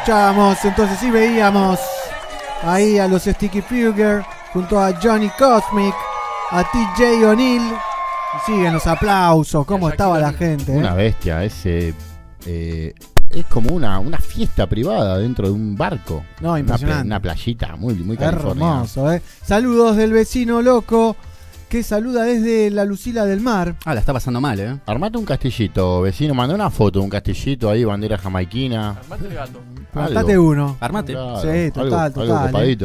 [0.03, 1.79] Escuchábamos entonces y veíamos
[2.65, 5.95] ahí a los Sticky Figure junto a Johnny Cosmic,
[6.51, 7.63] a TJ O'Neill.
[8.45, 10.75] Siguen los aplausos, cómo estaba la gente.
[10.75, 10.77] eh?
[10.77, 11.95] Una bestia, ese.
[12.47, 12.93] eh,
[13.31, 16.25] es como una, una fiesta privada dentro de un barco.
[16.41, 17.07] No, impresionante.
[17.07, 18.73] Una, playita muy, muy californiana.
[18.73, 19.23] Hermoso, ¿eh?
[19.45, 21.15] Saludos del vecino loco
[21.73, 23.77] que saluda desde la Lucila del Mar.
[23.87, 24.79] Ah, la está pasando mal, ¿eh?
[24.85, 26.35] Armate un castillito, vecino.
[26.35, 28.91] Mandá una foto de un castillito ahí, bandera jamaiquina.
[28.91, 29.61] Armate el gato.
[29.91, 30.77] Plantate uno.
[30.81, 31.13] Armate.
[31.15, 32.55] Claro, Sí, total, algo- total.
[32.57, 32.77] algo ¿eh?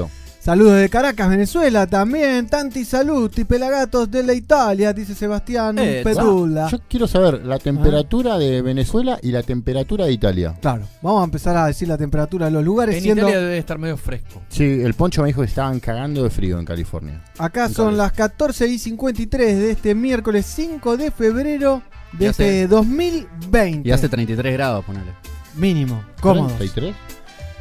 [0.48, 2.48] Saludos de Caracas, Venezuela también.
[2.48, 6.70] Tanti saluti, pelagatos de la Italia, dice Sebastián Eh, Pedula.
[6.70, 10.56] Yo quiero saber la temperatura de Venezuela y la temperatura de Italia.
[10.62, 12.96] Claro, vamos a empezar a decir la temperatura de los lugares.
[12.96, 14.42] En siendo Italia debe estar medio fresco.
[14.48, 17.22] Sí, el poncho me dijo que estaban cagando de frío en California.
[17.40, 21.82] Acá son las 14 y 53 de este miércoles 5 de febrero
[22.14, 23.86] de este 2020.
[23.86, 25.12] Y hace 33 grados, ponele.
[25.58, 26.56] Mínimo, cómodos.
[26.56, 27.17] 33.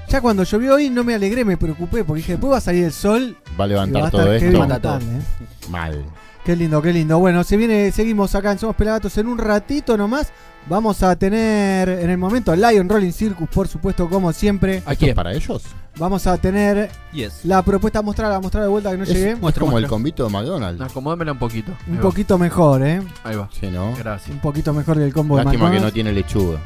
[0.08, 2.84] Ya cuando llovió hoy no me alegré, me preocupé porque dije, después va a salir
[2.84, 3.36] el sol.
[3.58, 4.66] Va a levantar va a todo esto.
[4.66, 4.98] Mata.
[5.02, 5.68] ¿eh?
[5.70, 6.04] Mal.
[6.44, 7.18] Qué lindo, qué lindo.
[7.18, 10.32] Bueno, se viene, seguimos acá en Somos Pelagatos en un ratito nomás.
[10.68, 14.82] Vamos a tener en el momento Lion Rolling Circus, por supuesto, como siempre.
[14.86, 15.62] ¿Aquí es para ellos?
[15.98, 17.44] Vamos a tener Yes.
[17.44, 19.30] la propuesta, mostrar, a mostrar de vuelta que no Es, llegué.
[19.32, 20.80] es como el convito de McDonald's.
[20.82, 21.72] Acomódamela un poquito.
[21.88, 22.02] Un va.
[22.02, 23.00] poquito mejor, ¿eh?
[23.24, 23.48] Ahí va.
[23.58, 23.94] Sí, ¿no?
[23.96, 24.30] Gracias.
[24.30, 25.94] Un poquito mejor que el combo Lástima de que no McDonald's.
[25.94, 26.58] tiene lechuga.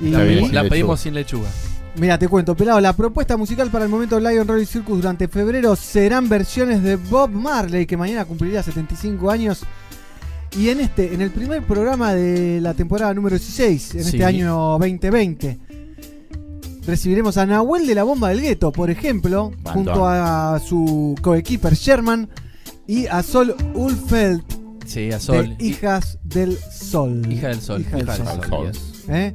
[0.00, 0.10] Y-
[0.52, 1.48] La, pedimos sin lechuga.
[1.98, 2.78] Mira, te cuento, pelado.
[2.80, 7.30] La propuesta musical para el momento Lion Rolling Circus durante febrero serán versiones de Bob
[7.30, 9.62] Marley, que mañana cumplirá 75 años.
[10.58, 14.08] Y en este, en el primer programa de la temporada número 16, en Sí.
[14.10, 15.58] este año 2020,
[16.86, 22.28] recibiremos a Nahuel de la Bomba del Gueto, por ejemplo, junto a su coequiper Sherman
[22.86, 24.42] y a Sol Ulfeld,
[24.86, 25.56] Sí, a Sol.
[25.58, 27.26] de Hijas del Sol.
[27.30, 27.80] Hija del Sol.
[27.80, 28.72] Hija del Hija del Sol.
[28.74, 29.34] Sol, ¿eh?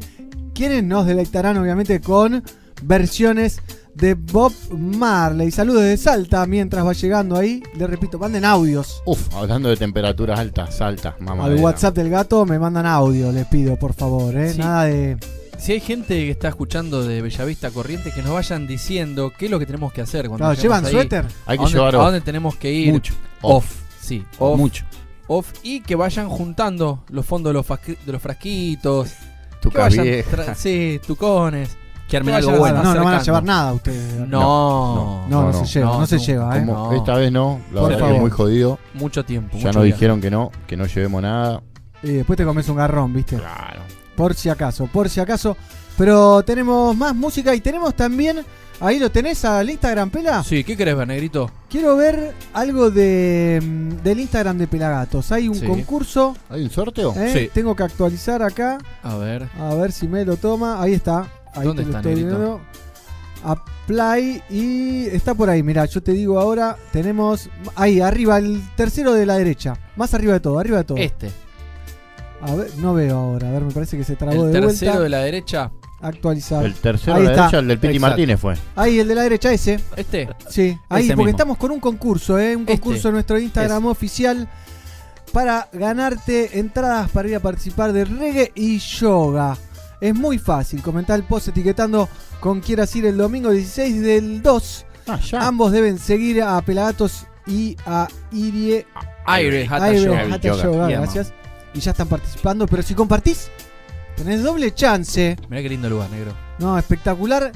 [0.61, 2.43] Quienes nos deleitarán obviamente con
[2.83, 3.59] versiones
[3.95, 5.49] de Bob Marley.
[5.49, 7.63] Saludos de Salta mientras va llegando ahí.
[7.75, 9.01] Le repito, manden audios.
[9.07, 11.45] Uf, hablando de temperaturas altas, altas, mamá.
[11.45, 14.35] Al WhatsApp del gato me mandan audio, les pido, por favor.
[14.37, 14.53] ¿eh?
[14.53, 14.59] Sí.
[14.59, 15.17] Nada de.
[15.57, 19.51] Si hay gente que está escuchando de Bellavista Corrientes, que nos vayan diciendo qué es
[19.51, 20.27] lo que tenemos que hacer.
[20.27, 20.91] Cuando Claro, ¿llevan ahí.
[20.91, 21.25] suéter?
[21.47, 22.05] Hay que ¿A llevar ¿A off.
[22.05, 22.91] dónde tenemos que ir?
[22.93, 23.15] Mucho.
[23.41, 23.65] Off.
[23.99, 24.59] Sí, off.
[24.59, 24.85] Mucho.
[25.25, 25.53] Off.
[25.63, 29.09] Y que vayan juntando los fondos de los, fasqui- de los frasquitos.
[29.61, 31.77] Tu que vayan tra- Sí, tucones.
[32.09, 32.83] Que armen algo bueno.
[32.83, 33.23] no, no van a acercando.
[33.23, 34.13] llevar nada ustedes.
[34.27, 36.21] No, no, no, no, se lleva, no, no, se no.
[36.23, 36.65] lleva, ¿eh?
[36.65, 36.93] Como No.
[36.93, 38.15] Esta vez no, la Por verdad que favor.
[38.15, 38.79] es muy jodido.
[38.95, 39.51] Mucho tiempo.
[39.53, 39.93] Ya mucho nos viaje.
[39.95, 41.61] dijeron que no, que no llevemos nada.
[42.03, 43.37] Y después te comes un garrón, ¿viste?
[43.37, 43.79] Claro.
[44.17, 45.55] Por si acaso, por si acaso.
[45.97, 48.43] Pero tenemos más música y tenemos también.
[48.79, 50.43] Ahí lo tenés al Instagram, Pela.
[50.43, 51.51] Sí, ¿qué querés ver, negrito?
[51.69, 55.31] Quiero ver algo de mm, del Instagram de Pelagatos.
[55.31, 55.67] Hay un Sí.
[55.67, 56.35] concurso.
[56.49, 57.13] ¿Hay un sorteo?
[57.15, 57.31] ¿eh?
[57.31, 57.49] Sí.
[57.53, 58.79] Tengo que actualizar acá.
[59.03, 59.47] A ver.
[59.59, 60.81] A ver si me lo toma.
[60.81, 61.27] Ahí está.
[61.53, 62.37] Ahí ¿Dónde está, estoy negrito?
[62.37, 62.61] viendo.
[63.43, 65.61] Apply y está por ahí.
[65.61, 66.75] Mira, yo te digo ahora.
[66.91, 69.77] Tenemos ahí arriba, el tercero de la derecha.
[69.95, 70.97] Más arriba de todo, arriba de todo.
[70.97, 71.29] Este.
[72.41, 73.49] A ver, no veo ahora.
[73.49, 75.03] A ver, me parece que se trabó El de tercero vuelta.
[75.03, 75.71] de la derecha.
[76.01, 76.65] Actualizar.
[76.65, 77.41] El tercero Ahí de la está.
[77.43, 78.09] derecha, el del Piti Exacto.
[78.09, 78.55] Martínez fue.
[78.75, 79.79] Ahí, el de la derecha, ese.
[79.95, 80.29] Este.
[80.49, 81.29] Sí, ahí, Ese porque mismo.
[81.29, 82.55] estamos con un concurso, ¿eh?
[82.55, 82.73] Un Este.
[82.79, 84.47] concurso en nuestro Instagram oficial
[85.31, 89.57] para ganarte entradas para ir a participar de reggae y yoga.
[90.01, 94.85] Es muy fácil, comentar el post etiquetando con quieras ir el domingo 16 del 2.
[95.07, 95.47] Ah, ya.
[95.47, 98.85] Ambos deben seguir a Pelagatos y a Irie
[99.25, 100.21] Aire, Hatha Aire Yoga.
[100.21, 100.63] Hatha Yoga.
[100.63, 101.33] Yoga, Yeah, gracias.
[101.73, 103.49] Y ya están participando, pero si compartís,
[104.15, 105.35] tenés doble chance.
[105.49, 106.33] Mirá qué lindo lugar, negro.
[106.59, 107.51] No, espectacular.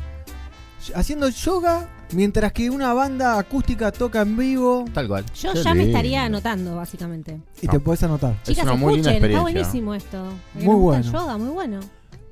[0.93, 5.26] Haciendo yoga mientras que una banda acústica toca en vivo Tal cual.
[5.34, 5.97] Yo Qué ya me lindo.
[5.97, 7.39] estaría anotando, básicamente.
[7.62, 8.34] y te podés anotar.
[8.43, 9.41] Es Chicas, una muy linda escuchen, está experiencia.
[9.41, 10.24] buenísimo esto.
[10.53, 11.20] Me Muy gusta bueno.
[11.20, 11.80] yoga, muy bueno.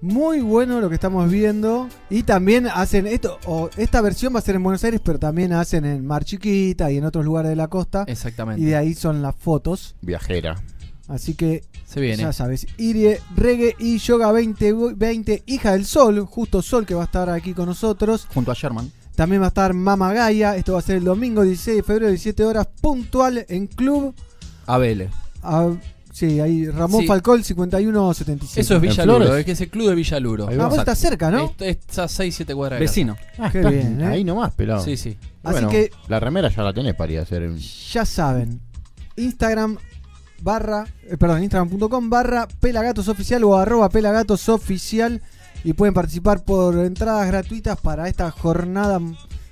[0.01, 1.87] Muy bueno lo que estamos viendo.
[2.09, 5.53] Y también hacen esto, o esta versión va a ser en Buenos Aires, pero también
[5.53, 8.03] hacen en Mar Chiquita y en otros lugares de la costa.
[8.07, 8.61] Exactamente.
[8.61, 9.95] Y de ahí son las fotos.
[10.01, 10.61] Viajera.
[11.07, 12.23] Así que Se viene.
[12.23, 17.05] ya sabes, Irie, Reggae y Yoga 2020, hija del Sol, justo Sol que va a
[17.05, 18.27] estar aquí con nosotros.
[18.33, 18.91] Junto a Sherman.
[19.15, 20.55] También va a estar Mama Gaia.
[20.55, 24.15] Esto va a ser el domingo 16 de febrero, 17 horas, puntual en Club.
[24.65, 25.09] Abele.
[25.43, 25.71] Ah,
[26.11, 27.07] sí, ahí Ramón Sí.
[27.07, 28.61] Falcol 5177.
[28.61, 30.47] Eso es ¿En Villaluro, es que es el club de Villaluro.
[30.49, 31.53] Ah, vos estás cerca, ¿no?
[31.59, 32.91] Está a 6-7 cuadras de casa.
[32.91, 33.17] Vecino.
[33.37, 34.05] Ah, Qué bien, ¿eh?
[34.05, 34.83] Ahí nomás, pelado.
[34.83, 35.17] Sí, sí.
[35.43, 37.53] Así Bueno, que La remera ya la tenés para ir a hacer.
[37.91, 38.61] ya saben.
[39.17, 39.77] Instagram
[40.43, 45.21] barra, eh, perdón, instagram.com barra pelagatosoficial o arroba pelagatosoficial.
[45.65, 48.99] y pueden participar por entradas gratuitas para esta jornada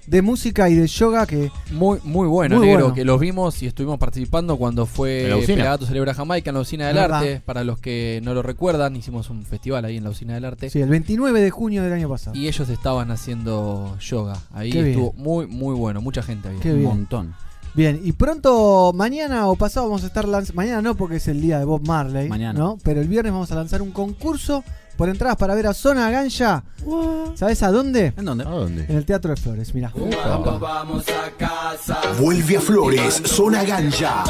[0.07, 2.95] de música y de yoga que Muy, muy bueno, Muy negro, bueno.
[2.95, 5.31] que los vimos y estuvimos participando cuando fue.
[5.47, 7.19] Pelagato Celebra Jamaica en la Usina del Verdad.
[7.19, 7.41] Arte.
[7.45, 10.69] Para los que no lo recuerdan, hicimos un festival ahí en la Usina del Arte.
[10.69, 12.35] sí, el 29 de junio del año pasado.
[12.35, 14.37] Y ellos estaban haciendo yoga.
[14.51, 14.99] Ahí Qué bien.
[14.99, 16.01] estuvo muy, muy bueno.
[16.01, 16.59] Mucha gente había.
[16.59, 16.89] Qué Un bien.
[16.89, 17.35] montón.
[17.73, 21.41] Bien, y pronto, mañana o pasado vamos a estar lanzando, mañana no porque es el
[21.41, 22.59] día de Bob Marley, Mañana.
[22.59, 22.77] ¿no?
[22.83, 24.63] Pero el viernes vamos a lanzar un concurso
[25.01, 26.63] por entradas para ver a Zona Ganja.
[27.33, 28.13] ¿Sabes a dónde?
[28.15, 28.43] ¿En dónde?
[28.43, 28.85] ¿A dónde?
[28.87, 29.91] En el Teatro de Flores, mira.
[32.19, 34.23] Vuelve a Flores, Zona Ganja.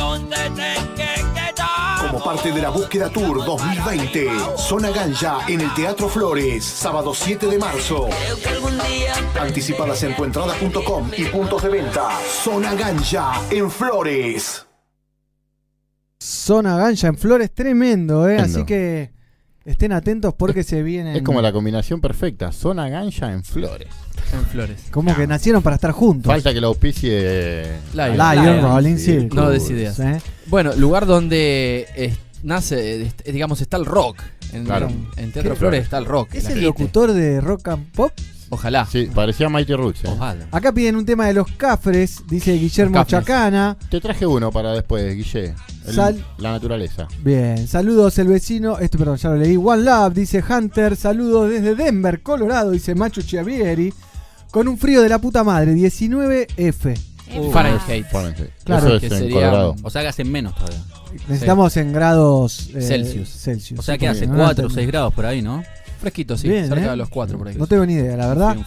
[2.00, 7.48] Como parte de la búsqueda Tour 2020, Zona Ganja en el Teatro Flores, sábado 7
[7.48, 8.08] de marzo.
[9.42, 12.12] Anticipadas en tuentrada.com y puntos de venta.
[12.46, 14.66] Zona Ganja en Flores.
[16.18, 18.38] Zona Ganja en Flores, tremendo, ¿eh?
[18.38, 18.60] Tremendo.
[18.60, 19.21] Así que
[19.66, 21.16] estén atentos porque se vienen.
[21.16, 22.52] Es como la combinación perfecta.
[22.52, 23.88] Zona gancha en flores.
[24.34, 24.84] En Flores.
[24.92, 26.32] Como que nacieron para estar juntos.
[26.32, 28.18] Falta que la auspicie Lion.
[28.18, 28.62] Lion, Lion.
[28.62, 29.36] Rolling Sí, Circus.
[29.36, 30.00] No des ideas.
[30.00, 30.22] ¿eh?
[30.48, 34.22] Bueno, lugar donde eh, nace, digamos, está el rock.
[34.54, 34.90] En, Claro.
[35.18, 35.56] en Teatro.
[35.56, 36.34] Flores está el rock.
[36.36, 38.12] ¿Es el locutor de Rock and Pop?
[38.54, 38.86] Ojalá.
[38.86, 40.04] Sí, parecía Mighty Roots.
[40.04, 40.10] ¿eh?
[40.10, 40.46] Ojalá.
[40.52, 43.22] Acá piden un tema de los Cafres, dice Guillermo Cafres.
[43.22, 43.78] Chacana.
[43.90, 45.56] Te traje uno para después, Guille.
[45.88, 47.08] El- Sal- La naturaleza.
[47.24, 49.56] Bien, saludos el vecino, este perdón, ya lo leí.
[49.58, 53.94] One Love, dice Hunter, saludos desde Denver, Colorado, dice Macho Chiavieri.
[54.52, 56.94] Con un frío de la puta madre, 19F.
[57.38, 58.06] Uh, Fahrenheit.
[58.12, 58.50] Fahrenheit.
[58.66, 59.76] Claro, Eso es que en sería- Colorado.
[59.84, 60.84] O sea que hace menos todavía.
[61.28, 63.30] Necesitamos en grados eh, Celsius.
[63.30, 63.80] Celsius.
[63.80, 64.74] O sea que hace No 4 o entendí.
[64.76, 65.64] 6 grados por ahí, ¿no?
[66.02, 66.50] Fresquito, sí.
[66.50, 66.90] Bien, cerca ¿eh?
[66.90, 67.56] de los cuatro por ahí.
[67.56, 68.58] No tengo ni idea, la verdad.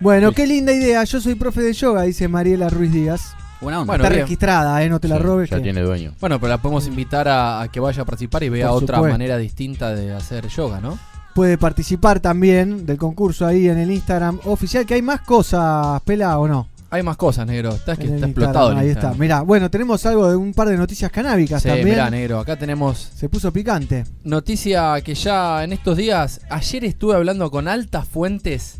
[0.00, 1.04] Bueno, qué linda idea.
[1.04, 3.34] Yo soy profe de yoga, dice Mariela Ruiz Díaz.
[3.60, 3.92] Buena onda.
[3.92, 4.24] Bueno, Está bien.
[4.24, 4.88] registrada, ¿eh?
[4.88, 5.50] No te la Sí, robes.
[5.50, 6.12] Ya que- tiene dueño.
[6.20, 8.96] Bueno, pero la podemos invitar a, a que vaya a participar y vea Por otra
[8.96, 9.14] supuesto.
[9.14, 10.98] manera distinta de hacer yoga, ¿no?
[11.34, 16.38] Puede participar también del concurso ahí en el Instagram oficial, que hay más cosas, pela
[16.38, 16.68] o no.
[16.92, 17.70] Hay más cosas, negro.
[17.70, 19.14] Está, que está explotado Ahí está.
[19.14, 21.88] Mirá, bueno, tenemos algo de un par de noticias canábicas Sí, también.
[21.88, 22.38] mirá, negro.
[22.38, 24.04] Acá tenemos Se puso picante.
[24.24, 26.42] noticia que ya en estos días.
[26.50, 28.78] Ayer estuve hablando con altas fuentes.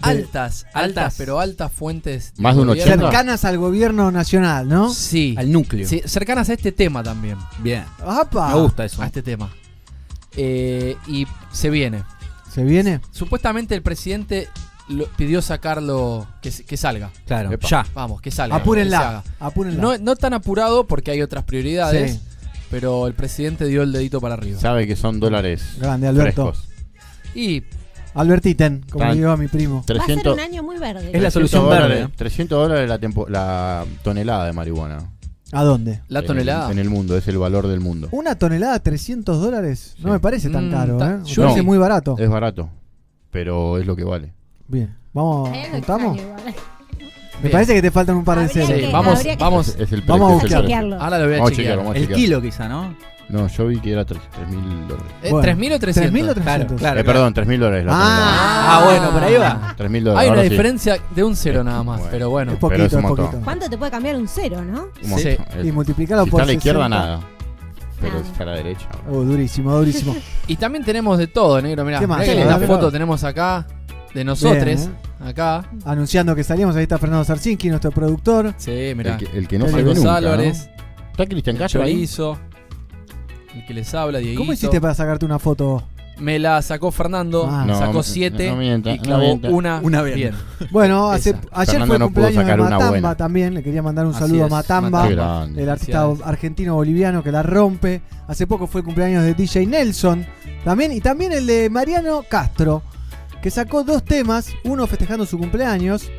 [0.00, 1.14] Altas, altas, Altas.
[1.16, 2.32] pero altas fuentes.
[2.36, 2.92] Más de un gobierno.
[2.92, 3.06] 80.
[3.10, 4.92] Cercanas al gobierno nacional, ¿no?
[4.92, 5.34] Sí.
[5.36, 5.88] Al núcleo.
[5.88, 7.36] Sí, cercanas a este tema también.
[7.60, 7.82] Bien.
[8.06, 8.50] ¡Apa!
[8.54, 9.02] Me gusta eso.
[9.02, 9.50] A este tema.
[10.36, 12.04] Eh, y se viene.
[12.52, 13.00] ¿Se viene?
[13.10, 14.48] Supuestamente el presidente
[14.88, 17.10] lo- pidió sacarlo, que, salga.
[17.26, 17.68] Claro, Epa.
[17.68, 17.86] ya.
[17.94, 18.56] Vamos, que salga.
[18.56, 19.80] Apúrenla, que apúrenla.
[19.82, 22.20] No, no tan apurado porque hay otras prioridades, Sí.
[22.70, 24.58] pero el presidente dio el dedito para arriba.
[24.60, 26.52] Sabe que son dólares Grande, Alberto.
[26.52, 26.68] frescos.
[27.34, 27.62] Y
[28.14, 29.76] Albertiten, como Tan- le digo a mi primo.
[29.76, 31.00] Va a ser 300, un año muy verde.
[31.12, 32.12] Es la 300 solución dólares, verde.
[32.16, 35.10] 300 dólares la, tempo- la tonelada de marihuana.
[35.52, 36.02] ¿A dónde?
[36.08, 36.70] la tonelada.
[36.70, 38.08] En, el mundo, es el valor del mundo.
[38.10, 39.94] ¿Una tonelada 300 dólares?
[39.98, 40.12] No Sí.
[40.12, 41.18] me parece tan Mm, caro, ta- ¿eh?
[41.24, 41.64] Yo parece no.
[41.64, 42.16] muy barato.
[42.18, 42.68] Es barato,
[43.30, 44.34] pero es lo que vale.
[44.68, 46.44] Bien, vamos, igual.
[46.44, 47.52] Me Bien.
[47.52, 48.80] parece que te faltan un par de Habría ceros.
[48.82, 49.68] Que- vamos, habría que- vamos.
[49.68, 50.80] Es, el Vamos a precio, es el buscar.
[50.88, 51.00] precio.
[51.04, 51.54] Ahora lo voy a Vamos a chequear.
[51.56, 52.18] chequear, vamos a El chequear.
[52.20, 52.94] kilo quizá, ¿no?
[53.28, 55.12] No, yo vi que era 3.000 dólares.
[55.22, 56.12] ¿Eh, Bueno, ¿3.000 o 300?
[56.12, 56.44] 3.000 o 300.
[56.66, 57.00] Claro, claro.
[57.00, 57.92] Eh, perdón, 3.000 dólares la.
[57.94, 59.74] Ah, Ah, bueno, por ahí va.
[59.76, 60.20] 3.000 dólares.
[60.22, 60.48] Hay una ahora sí.
[60.48, 62.10] diferencia de un cero nada más, Bueno.
[62.10, 62.52] pero bueno.
[62.52, 63.24] Es poquito, Pero es es un montón.
[63.26, 63.44] poquito.
[63.44, 64.88] ¿Cuánto te puede cambiar un cero, no?
[65.02, 65.18] Un montón.
[65.20, 65.36] Sí.
[65.58, 66.98] El- Y multiplicarlo si por está a la izquierda, 60.
[67.06, 67.20] nada.
[68.00, 68.24] Pero Nada.
[68.24, 68.88] si está a la derecha.
[69.10, 70.16] Oh, durísimo, durísimo.
[70.48, 71.84] Y también tenemos de todo, negro.
[71.84, 72.18] Mirá, ¿Qué más?
[72.18, 72.66] mirá que Sí, linda dale.
[72.66, 73.66] foto tenemos acá
[74.18, 74.64] de nosotros.
[74.64, 75.68] Bien, Acá.
[75.84, 78.54] Anunciando que salimos, ahí está Fernando Sarcinski, nuestro productor.
[78.56, 79.16] Sí, mirá.
[79.16, 80.68] El que, el que no salió nunca, Álvarez.
[80.76, 81.06] ¿no?
[81.12, 81.94] ¿Está Cristian El Castro ahí?
[81.94, 82.38] Chorizo.
[83.54, 84.40] El que les habla, Dieguito.
[84.40, 85.82] ¿Cómo hiciste para sacarte una foto?
[86.18, 87.64] Me la sacó Fernando, Ah.
[87.64, 90.16] No, sacó no, 7 no mienta, y clavó una, Una bien.
[90.16, 90.34] bien.
[90.72, 93.14] Bueno, hace, ayer Fernando fue el cumpleaños de Matamba buena.
[93.14, 93.54] también.
[93.54, 95.06] Le quería mandar un Así saludo a Matamba,
[95.56, 98.02] el artista argentino-boliviano que la rompe.
[98.26, 100.26] Hace poco fue el cumpleaños de DJ Nelson
[100.64, 100.92] también.
[100.92, 102.82] Y también el de Mariano Castro,
[103.42, 106.10] que sacó dos temas, uno festejando su cumpleaños.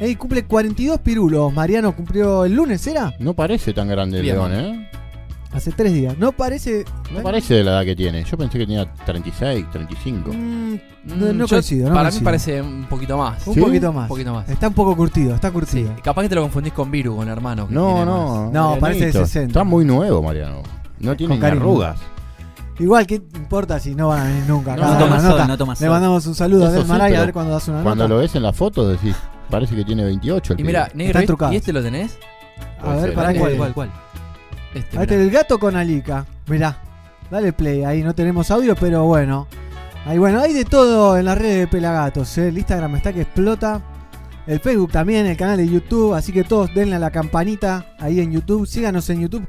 [0.00, 1.52] eh, Y cumple 42 pirulos.
[1.52, 3.14] Mariano cumplió el lunes, ¿era?
[3.18, 4.36] No parece tan grande el Bien.
[4.36, 4.90] león, ¿eh?
[5.52, 6.18] Hace tres días.
[6.18, 6.84] No parece.
[7.12, 8.24] No parece de la edad que tiene.
[8.24, 10.32] Yo pensé que tenía 36, 35.
[10.32, 10.72] Mm,
[11.04, 11.88] no, Mm, no yo- coincido.
[11.88, 12.20] no para coincido.
[12.20, 13.46] mí parece un poquito más.
[13.46, 13.60] Un ¿Sí?
[13.60, 14.02] poquito más.
[14.02, 14.48] Un poquito más.
[14.48, 15.94] Está un poco curtido, está Sí, curtido.
[16.02, 17.68] capaz que te lo confundís con Viru, con el hermano.
[17.68, 18.44] que No, tiene no.
[18.46, 18.52] más.
[18.52, 19.46] No, parece de 60.
[19.46, 20.60] Está muy nuevo, Mariano.
[20.98, 21.60] No tiene Con ni cariño.
[21.62, 22.00] arrugas.
[22.78, 24.74] Igual, ¿qué importa si no van a venir nunca?
[24.76, 26.82] No, no a toma la sol, no toma Le mandamos un saludo a Eso Del
[26.84, 28.14] sí, Maray a pero ver cuando das una Cuando nota.
[28.14, 29.14] lo ves en la foto decís,
[29.48, 31.54] parece que tiene 28 el Y mira, negro, ¿y- trucados.
[31.54, 32.18] ¿y este lo tenés?
[32.82, 33.32] A ver, para.
[33.38, 33.90] ¿Cuál, cuál, cuál?
[34.74, 36.26] Este, el gato con Alica.
[36.48, 36.76] Mirá,
[37.30, 37.84] dale play.
[37.84, 39.46] Ahí no tenemos audio, pero bueno.
[40.06, 42.36] Ahí bueno, hay de todo en las redes de Pelagatos.
[42.38, 42.48] ¿eh?
[42.48, 43.80] El Instagram está que explota.
[44.46, 46.12] El Facebook también, el canal de YouTube.
[46.14, 48.66] Así que todos denle a la campanita ahí en YouTube.
[48.66, 49.46] Síganos en YouTube,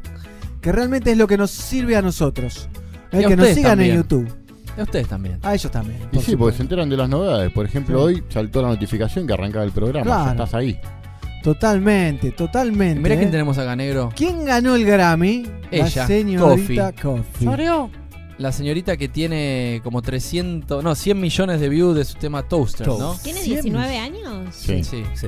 [0.61, 2.69] que realmente es lo que nos sirve a nosotros.
[3.15, 3.25] ¿Eh?
[3.25, 3.91] A que nos sigan también.
[3.91, 4.33] en YouTube.
[4.77, 5.39] A ustedes también.
[5.41, 5.99] A ellos también.
[6.11, 7.51] Y por sí, porque se enteran de las novedades.
[7.51, 8.03] Por ejemplo, Sí.
[8.15, 10.05] hoy saltó la notificación que arrancaba el programa.
[10.05, 10.31] Ya Claro.
[10.31, 10.79] estás ahí.
[11.43, 12.99] Totalmente, totalmente.
[12.99, 13.19] Mirá ¿eh?
[13.19, 14.11] quién tenemos acá, negro.
[14.15, 15.45] ¿Quién ganó el Grammy?
[15.69, 17.89] Ella, La señorita Coffee.
[18.37, 22.87] La señorita que tiene como 300, no, 100 millones de views de su tema Toaster,
[22.87, 23.15] ¿no?
[23.23, 24.53] ¿Tiene Cien 19 años?
[24.55, 25.27] Sí, sí, sí.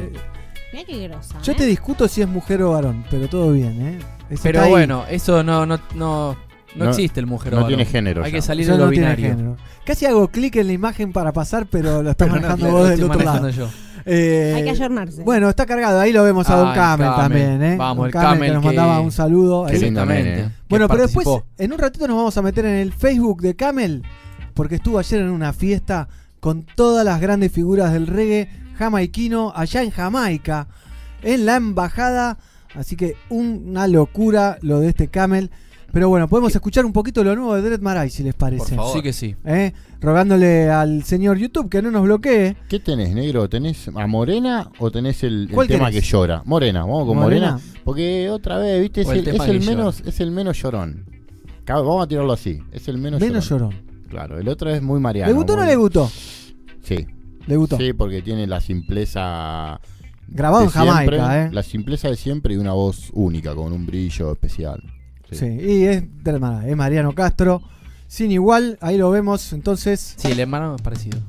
[0.73, 1.39] Mira qué grosa.
[1.41, 1.55] Yo ¿eh?
[1.55, 3.99] te discuto si es mujer o varón, pero todo bien, ¿eh?
[4.29, 6.35] Eso Pero bueno, eso no, no, no,
[6.75, 8.37] no, No- existe el mujer no tiene género Hay ya.
[8.37, 9.29] que salir Eso de lo no tiene binario.
[9.29, 9.57] género.
[9.85, 12.85] Casi hago clic en la imagen para pasar, pero lo estás no, manejando vos lo
[12.85, 13.49] del otro lado.
[13.49, 13.69] yo.
[14.09, 15.21] Eh, Hay que ayornarse.
[15.23, 17.75] Bueno, está cargado, ahí lo vemos a Don Ah, el Camel, también, ¿eh?
[17.77, 19.65] Vamos, Don el Camel, Camel que nos que- mandaba un saludo.
[19.65, 20.49] Qué ¿eh?
[20.69, 24.03] Bueno, pero después, en un ratito nos vamos a meter en el Facebook de Camel,
[24.53, 26.07] porque estuvo ayer en una fiesta
[26.39, 28.47] con todas las grandes figuras del reggae
[28.77, 30.67] jamaiquino allá en Jamaica,
[31.21, 32.37] en la embajada.
[32.75, 35.51] Así que una locura lo de este Camel.
[35.91, 38.75] Pero bueno, podemos escuchar un poquito lo nuevo de Dread Marai, si les parece.
[38.75, 38.97] Por favor.
[38.97, 39.35] Sí que sí.
[39.45, 39.71] ¿Eh?
[40.01, 42.55] Rogándole al señor YouTube que no nos bloquee.
[42.69, 43.47] ¿Qué tenés, negro?
[43.49, 46.03] ¿Tenés a Morena o tenés el, el ¿Cuál tema querés?
[46.03, 46.41] que llora?
[46.45, 47.53] Morena, vamos con Morena.
[47.53, 47.73] Morena.
[47.83, 49.77] Porque otra vez, viste, es O el el, tema es el que llora.
[49.77, 51.05] menos, es el menos llorón.
[51.65, 52.59] Vamos a tirarlo así.
[52.71, 53.71] Es el menos, Menos llorón.
[53.71, 53.87] llorón.
[54.09, 55.31] Claro, el otro es muy mariano.
[55.31, 56.09] ¿Le gustó o no le gustó?
[56.83, 57.05] Sí.
[57.45, 57.77] Le gustó.
[57.77, 59.79] Sí, porque tiene la simpleza.
[60.29, 61.49] Grabado en Jamaica, siempre, ¿eh?
[61.51, 64.81] La simpleza de siempre y una voz única, con un brillo especial.
[65.31, 67.61] Sí, y es Dread Marai, es Mariano Castro.
[68.07, 70.15] Sin igual, ahí lo vemos entonces.
[70.17, 71.19] Sí, el hermano es parecido.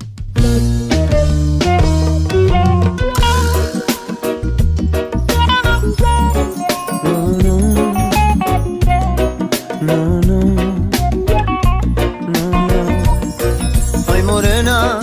[14.07, 15.01] Ay morena,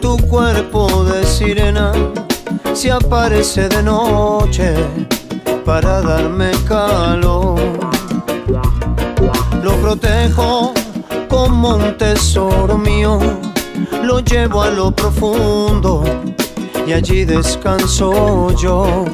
[0.00, 1.92] tu cuerpo de sirena
[2.72, 4.74] se aparece de noche
[5.64, 7.58] para darme calor.
[9.62, 10.72] Lo protejo
[11.28, 13.18] como un tesoro mío,
[14.02, 16.02] lo llevo a lo profundo
[16.86, 19.04] y allí descanso yo.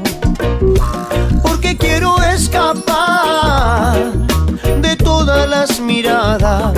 [1.43, 3.97] Porque quiero escapar
[4.81, 6.73] de todas las miradas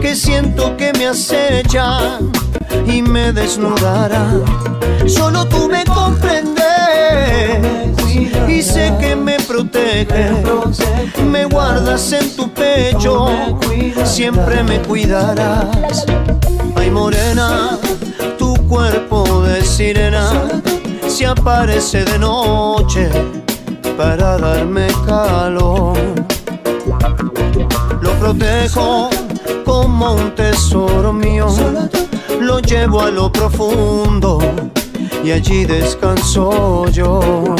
[0.00, 2.32] que siento que me acechan
[2.86, 4.42] y me desnudarán.
[5.06, 6.58] Solo tú me comprendes
[8.48, 10.32] y sé que me proteges,
[11.24, 13.28] me guardas en tu pecho,
[14.04, 16.04] siempre me cuidarás.
[16.76, 17.78] Ay morena,
[18.38, 20.62] tu cuerpo de sirena
[21.06, 23.10] se aparece de noche
[23.96, 25.98] para darme calor.
[28.00, 29.10] Lo protejo
[29.64, 31.48] como un tesoro mío,
[32.40, 34.38] lo llevo a lo profundo
[35.24, 37.54] y allí descanso yo.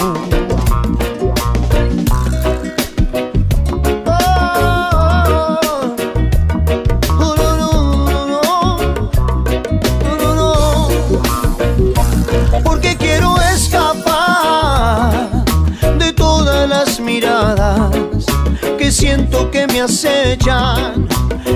[18.90, 21.06] Siento que me acechan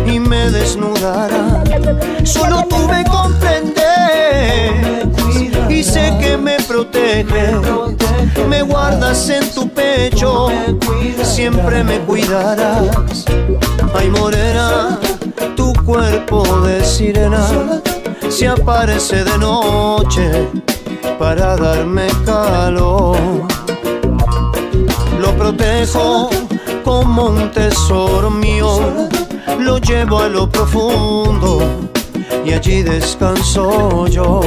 [0.06, 1.64] y me desnudarán.
[2.24, 3.82] Solo tú me comprendes
[5.68, 7.54] y sé que me proteges,
[8.48, 10.48] me guardas en tu pecho,
[11.22, 13.24] siempre me cuidarás.
[13.94, 14.98] Ay morena,
[15.56, 17.80] tu cuerpo de sirena
[18.28, 20.48] se aparece de noche
[21.18, 23.18] para darme calor.
[25.18, 26.30] Lo protejo
[26.84, 29.08] como un tesoro mío,
[29.58, 31.60] lo llevo a lo profundo
[32.44, 34.40] y allí descanso yo.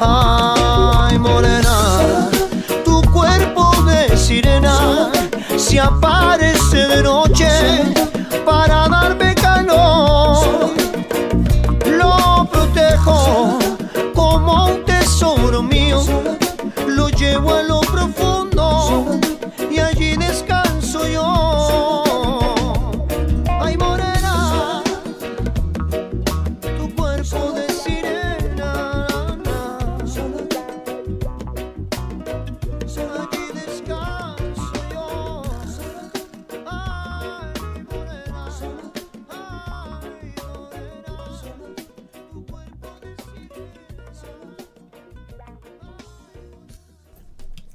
[0.00, 2.28] Ay, morena,
[2.84, 5.10] tu cuerpo de sirena
[5.56, 7.48] se aparece de noche
[8.44, 10.70] para darme calor.
[11.86, 13.58] Lo protejo
[14.14, 16.02] como un tesoro mío,
[16.86, 17.85] lo llevo a lo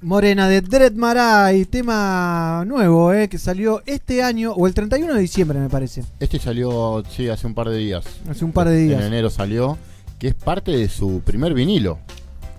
[0.03, 5.21] Morena de Dread Marai, tema nuevo, eh, que salió este año, o el 31 de
[5.21, 6.03] diciembre me parece.
[6.19, 8.03] Este salió, sí, hace un par de días.
[8.27, 8.99] Hace un par de días.
[8.99, 9.77] En enero salió,
[10.17, 11.99] que es parte de su primer vinilo.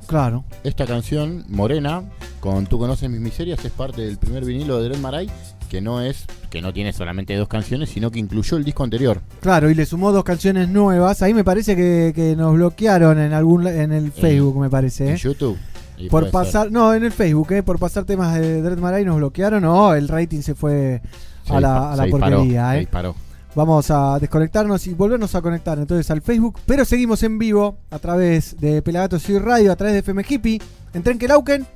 [0.07, 0.45] Claro.
[0.63, 2.05] Esta canción, Morena,
[2.39, 5.29] con Tú conoces mis miserias, es parte del primer vinilo de Dread Marai,
[5.69, 9.21] que no es, que no tiene solamente dos canciones, sino que incluyó el disco anterior.
[9.41, 11.23] Claro, y le sumó dos canciones nuevas.
[11.23, 15.09] Ahí me parece que, que nos bloquearon en algún en el Facebook, me parece.
[15.09, 15.19] En ¿eh?
[15.19, 15.59] YouTube.
[15.97, 16.73] Y Por pasar, ser.
[16.73, 17.63] no, en el Facebook, ¿eh?
[17.63, 19.63] por pasar temas de Dread Marai nos bloquearon.
[19.63, 21.01] No, el rating se fue
[21.47, 22.71] Se a la, a la disparó, porquería.
[22.71, 22.81] se ¿eh?
[22.81, 23.15] disparó.
[23.55, 26.59] Vamos a desconectarnos y volvernos a conectar entonces al Facebook.
[26.67, 30.61] Pero seguimos en vivo a través de Pelagatos y Radio, a través de FM Hippie,
[30.95, 31.67] en Trenkelauken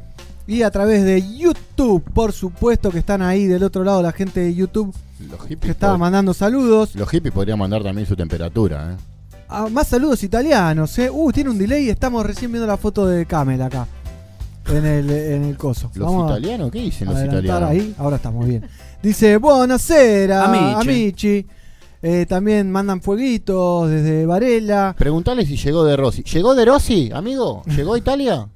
[0.47, 2.03] y a través de YouTube.
[2.15, 4.95] Por supuesto que están ahí del otro lado la gente de YouTube
[5.31, 6.95] Los que estaba mandando saludos.
[6.95, 8.93] los hippies podrían mandar también su temperatura.
[8.93, 8.97] ¿eh?
[9.49, 11.11] Ah, más saludos italianos, ¿eh?
[11.13, 11.91] Uh, tiene un delay.
[11.91, 13.87] Estamos recién viendo la foto de Camel acá.
[14.69, 15.91] En el, en el coso.
[15.95, 16.71] ¿Los Vamos italianos?
[16.73, 17.71] ¿Qué dicen los italianos?
[17.71, 17.95] ahí.
[17.99, 18.65] Ahora estamos bien.
[19.03, 20.75] Dice, buonasera, Amici.
[20.91, 21.47] amici.
[22.03, 24.95] Eh, también mandan fueguitos desde Varela.
[24.99, 26.23] Preguntale si llegó de Rossi.
[26.25, 27.63] ¿Llegó de Rossi, amigo?
[27.67, 28.49] ¿Llegó a Italia?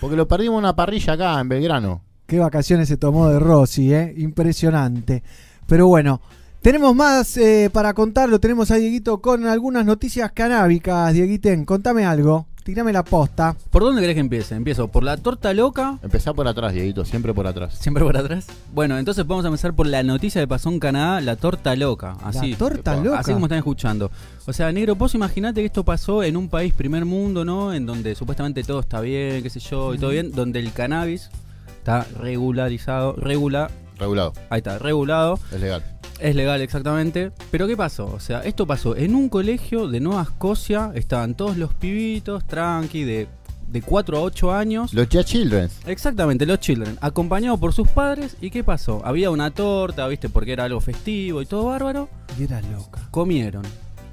[0.00, 2.02] Porque lo perdimos en una parrilla acá en Belgrano.
[2.26, 4.14] Qué vacaciones se tomó de Rossi, ¿eh?
[4.18, 5.22] Impresionante.
[5.66, 6.20] Pero bueno,
[6.60, 8.40] tenemos más eh, para contarlo.
[8.40, 11.12] Tenemos a Dieguito con algunas noticias canábicas.
[11.12, 12.46] Dieguiten, contame algo.
[12.64, 13.56] Tirame la posta.
[13.70, 14.54] ¿Por dónde querés que empiece?
[14.54, 15.98] Empiezo por la torta loca.
[16.00, 17.74] Empezá por atrás, Dieguito, siempre por atrás.
[17.74, 18.46] Siempre por atrás.
[18.72, 22.16] Bueno, entonces vamos a empezar por la noticia que pasó en Canadá, la torta loca.
[22.22, 22.52] Así.
[22.52, 23.18] La torta loca.
[23.18, 24.12] Así como están escuchando.
[24.46, 27.74] O sea, negro, vos imaginate que esto pasó en un país primer mundo, ¿no?
[27.74, 31.30] En donde supuestamente todo está bien, qué sé yo, y todo bien, donde el cannabis
[31.78, 33.72] está regularizado, regula,
[34.02, 34.32] Regulado.
[34.50, 35.38] ahí está, regulado.
[35.52, 35.84] Es legal.
[36.18, 37.30] Es legal, exactamente.
[37.52, 38.06] Pero ¿qué pasó?
[38.06, 40.90] O sea, esto pasó en un colegio de Nueva Escocia.
[40.94, 43.28] Estaban todos los pibitos, tranqui, de,
[43.68, 44.92] de 4 a 8 años.
[44.92, 45.68] Los Children.
[45.86, 48.36] Exactamente, los children, acompañados por sus padres.
[48.40, 49.02] ¿Y qué pasó?
[49.04, 50.28] Había una torta, ¿viste?
[50.28, 52.08] Porque era algo festivo y todo bárbaro.
[52.38, 53.08] Y era loca.
[53.12, 53.62] Comieron.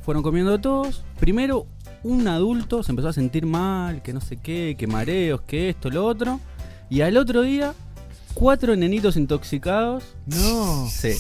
[0.04, 1.04] Fueron comiendo todos.
[1.20, 1.66] Primero,
[2.04, 5.90] un adulto se empezó a sentir mal, que no sé qué, que mareos, que esto,
[5.90, 6.40] lo otro.
[6.90, 7.74] Y al otro día,
[8.34, 10.04] cuatro nenitos intoxicados.
[10.26, 10.88] No.
[10.90, 11.14] Sí.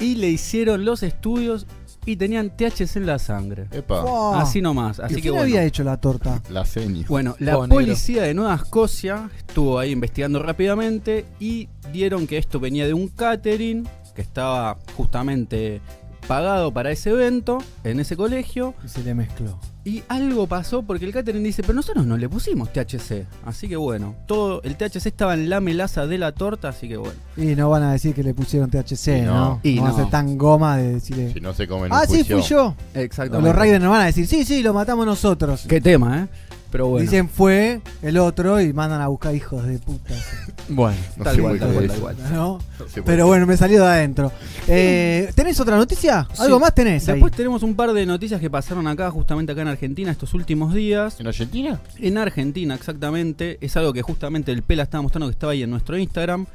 [0.00, 1.66] Y le hicieron los estudios
[2.06, 3.66] y tenían THC en la sangre.
[3.70, 4.02] Epa.
[4.02, 4.34] Wow.
[4.34, 5.00] Así nomás.
[5.00, 5.44] Así ¿Y que quién bueno.
[5.44, 6.42] había hecho la torta?
[6.50, 7.06] La seño.
[7.08, 7.76] Bueno, la Oh, negro.
[7.76, 13.08] policía de Nueva Escocia estuvo ahí investigando rápidamente y dieron que esto venía de un
[13.08, 15.80] catering que estaba justamente
[16.28, 19.58] pagado para ese evento en ese colegio Y se le mezcló.
[19.84, 23.26] Y algo pasó porque el catering dice, pero nosotros no le pusimos THC.
[23.44, 26.96] Así que bueno, todo el THC estaba en la melaza de la torta, así que
[26.96, 27.14] bueno.
[27.36, 29.34] Y no van a decir que le pusieron THC, no.
[29.34, 29.60] ¿no?
[29.62, 29.98] Y no, van a no.
[30.00, 31.34] ser tan goma de decirle.
[31.34, 32.74] Si no se comen ah, un sí, fui yo.
[32.94, 33.46] Exactamente.
[33.46, 35.66] Los Raiders nos van a decir, sí, sí, lo matamos nosotros.
[35.68, 36.28] Qué tema, ¿eh?
[36.74, 37.02] Pero bueno.
[37.08, 40.12] Dicen fue el otro y mandan a buscar hijos de puta.
[40.68, 41.90] Bueno, No tal por tal es.
[41.92, 42.16] tal cual.
[42.32, 42.58] ¿no?
[42.58, 42.58] No
[43.04, 44.32] Pero bueno, me salió de adentro.
[44.66, 46.26] Eh, ¿Tenés otra noticia?
[46.38, 46.60] ¿Algo Sí.
[46.60, 47.06] más tenés?
[47.08, 47.14] ahí?
[47.14, 50.74] Después tenemos un par de noticias que pasaron acá, justamente acá en Argentina, estos últimos
[50.74, 51.20] días.
[51.20, 51.80] ¿En Argentina?
[52.00, 53.58] En Argentina, exactamente.
[53.60, 56.46] Es algo que justamente el Pela estaba mostrando que estaba ahí en nuestro Instagram.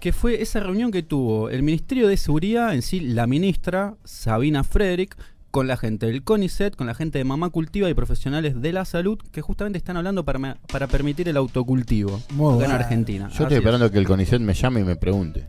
[0.00, 4.64] Que fue esa reunión que tuvo el Ministerio de Seguridad, en sí, la ministra Sabina
[4.64, 5.16] Frederick,
[5.54, 8.84] con la gente del CONICET, con la gente de Mamá Cultiva y profesionales de la
[8.84, 12.70] salud, que justamente están hablando para, me- para permitir el autocultivo Muy acá en.
[12.72, 13.28] Argentina.
[13.28, 13.58] Yo Así estoy es.
[13.60, 15.46] esperando que el CONICET me llame y me pregunte.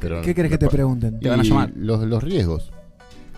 [0.00, 1.20] Pero ¿Qué querés que te pregunten?
[1.20, 1.70] Te van a llamar.
[1.76, 2.72] Los, los riesgos.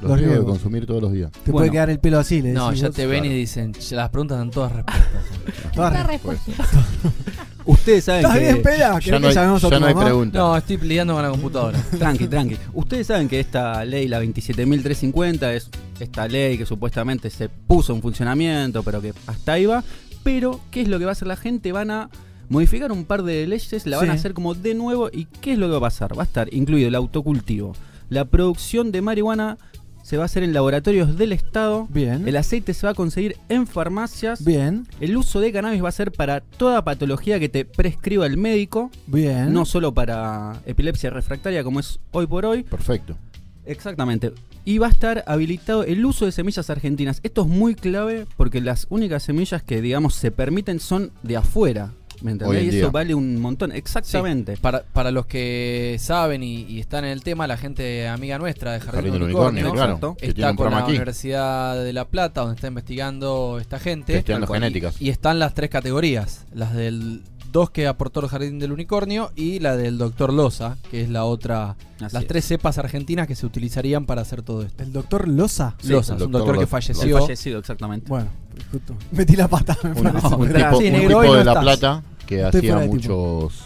[0.00, 1.30] Los, Los riesgos de consumir todos los días.
[1.32, 1.56] Te Bueno.
[1.58, 2.96] puede quedar el pelo así, le no, decís ya vos.
[2.96, 5.12] te ven y dicen, "Che, las preguntas dan todas respuestas.
[5.74, 6.56] Todas respuestas.
[6.58, 7.12] respuesta.
[7.66, 8.44] Ustedes saben ¿Estás que...
[8.44, 8.76] bien, pela?
[8.76, 9.34] Ya ¿Querés no que hay,
[9.70, 10.38] ya no hay pregunta.
[10.38, 11.82] No, estoy lidiando con la computadora.
[11.98, 12.56] Tranqui, tranqui.
[12.74, 18.02] Ustedes saben que esta ley, la 27.350, es esta ley que supuestamente se puso en
[18.02, 19.82] funcionamiento, pero que hasta ahí va.
[20.22, 21.72] Pero, ¿qué es lo que va a hacer la gente?
[21.72, 22.10] Van a
[22.50, 25.08] modificar un par de leyes, la van a hacer como de nuevo.
[25.10, 26.16] ¿Y qué es lo que va a pasar?
[26.18, 27.74] Va a estar incluido el autocultivo.
[28.10, 29.56] La producción de marihuana
[30.05, 31.86] se va a hacer en laboratorios del Estado.
[31.89, 32.28] Bien.
[32.28, 34.44] El aceite se va a conseguir en farmacias.
[34.44, 38.36] Bien, El uso de cannabis va a ser para toda patología que te prescriba el
[38.36, 38.90] médico.
[39.06, 39.52] bien.
[39.55, 42.64] No solo para epilepsia refractaria como es hoy por hoy.
[42.64, 43.16] Perfecto.
[43.64, 44.32] Exactamente.
[44.66, 47.20] Y va a estar habilitado el uso de semillas argentinas.
[47.22, 51.93] Esto es muy clave porque las únicas semillas que, digamos, se permiten son de afuera.
[52.24, 52.59] ¿Me Hoy entendés?
[52.62, 52.80] en Y día.
[52.80, 53.70] eso vale un montón.
[53.72, 54.56] Exactamente.
[54.56, 58.38] Sí, para, para los que saben y, y están en el tema, la gente amiga
[58.38, 60.16] nuestra de Jardín, Jardín del Unicornio, Unicornio, claro.
[60.20, 60.92] está con la aquí.
[60.92, 64.24] Universidad de La Plata, donde está investigando esta gente.
[64.24, 64.46] Cual.
[64.46, 65.01] genéticas.
[65.01, 67.22] Y, y están las tres categorías: las del
[67.52, 71.24] dos que aportó el Jardín del Unicornio y la del Doctor Loza, que es la
[71.24, 71.76] otra.
[72.01, 72.26] Así las es.
[72.26, 74.82] tres cepas argentinas que se utilizarían para hacer todo esto.
[74.82, 75.74] ¿El doctor Loza?
[75.78, 77.16] Sí, Loza, el es un doctor doctor que falleció.
[77.18, 78.09] El fallecido, exactamente.
[78.09, 78.28] Bueno,
[78.72, 78.96] justo.
[79.12, 79.76] Metí la pata.
[79.82, 81.62] me Un, un tipo, Sí, un tipo de no La estás.
[81.62, 83.64] Plata que Estoy hacía muchos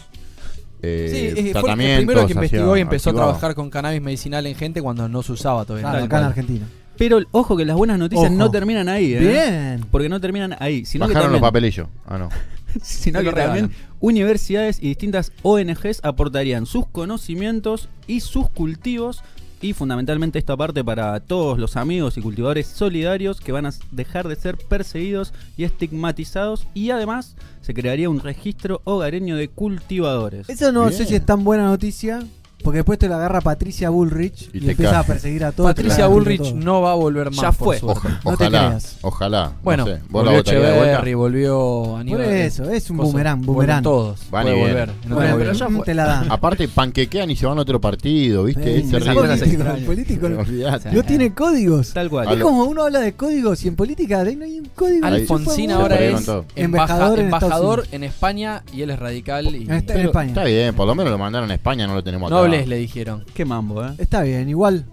[0.82, 1.96] eh, Sí, eh, fue el tratamientos.
[2.06, 5.32] primero que investigó y empezó a trabajar con cannabis medicinal en gente cuando no se
[5.32, 5.90] usaba todavía.
[5.90, 6.24] Claro, acá en.
[6.24, 6.66] Argentina.
[6.96, 8.34] Pero ojo que las buenas noticias Ojo.
[8.38, 9.20] no terminan ahí, ¿eh?
[9.20, 9.84] Bien.
[9.90, 10.84] Porque no terminan ahí.
[10.84, 11.88] Sino que Bajaron los también- papelillos.
[12.06, 12.28] Ah, no.
[12.82, 13.70] sino que también
[14.00, 19.22] universidades y distintas ONGs aportarían sus conocimientos y sus cultivos
[19.60, 24.28] y fundamentalmente esto aparte para todos los amigos y cultivadores solidarios que van a dejar
[24.28, 30.48] de ser perseguidos y estigmatizados y además se crearía un registro hogareño de cultivadores.
[30.48, 30.92] Eso no Bien.
[30.92, 32.22] sé si es tan buena noticia,
[32.62, 35.00] porque después te lo agarra Patricia Bullrich y, Y te empieza cae.
[35.00, 35.70] a perseguir a todos.
[35.70, 36.54] Patricia Bullrich todo.
[36.56, 37.36] no va a volver más.
[37.40, 37.78] Ya por fue.
[37.78, 37.98] suerte.
[38.00, 38.96] Oja- No te ojalá, creas.
[39.02, 39.52] ojalá.
[39.62, 40.00] Bueno, no sé.
[40.08, 40.40] ¿Vos la volvió?
[40.40, 43.82] Echeverry, volvió Por eso, es un boomerang, boomerang.
[43.82, 44.20] todos.
[44.30, 44.62] Van vienen.
[44.64, 44.88] volver.
[45.06, 46.32] No Bueno, te pero ya te la dan.
[46.32, 48.82] Aparte panquequean y se van a otro partido, ¿viste?
[48.82, 50.28] Río- cosas político, político
[50.92, 51.92] no tiene códigos.
[51.92, 52.32] Tal cual.
[52.32, 55.06] Es como uno habla de códigos y en política no hay un código.
[55.06, 56.28] Alfonsín ahora es.
[56.56, 59.46] Embajador en España y él es radical.
[59.54, 60.28] Está en España.
[60.28, 62.47] Está bien, por lo menos lo mandaron a España, no lo tenemos acá.
[62.50, 63.24] Le dijeron.
[63.34, 63.92] Qué mambo, ¿eh?
[63.98, 64.86] Está bien, igual.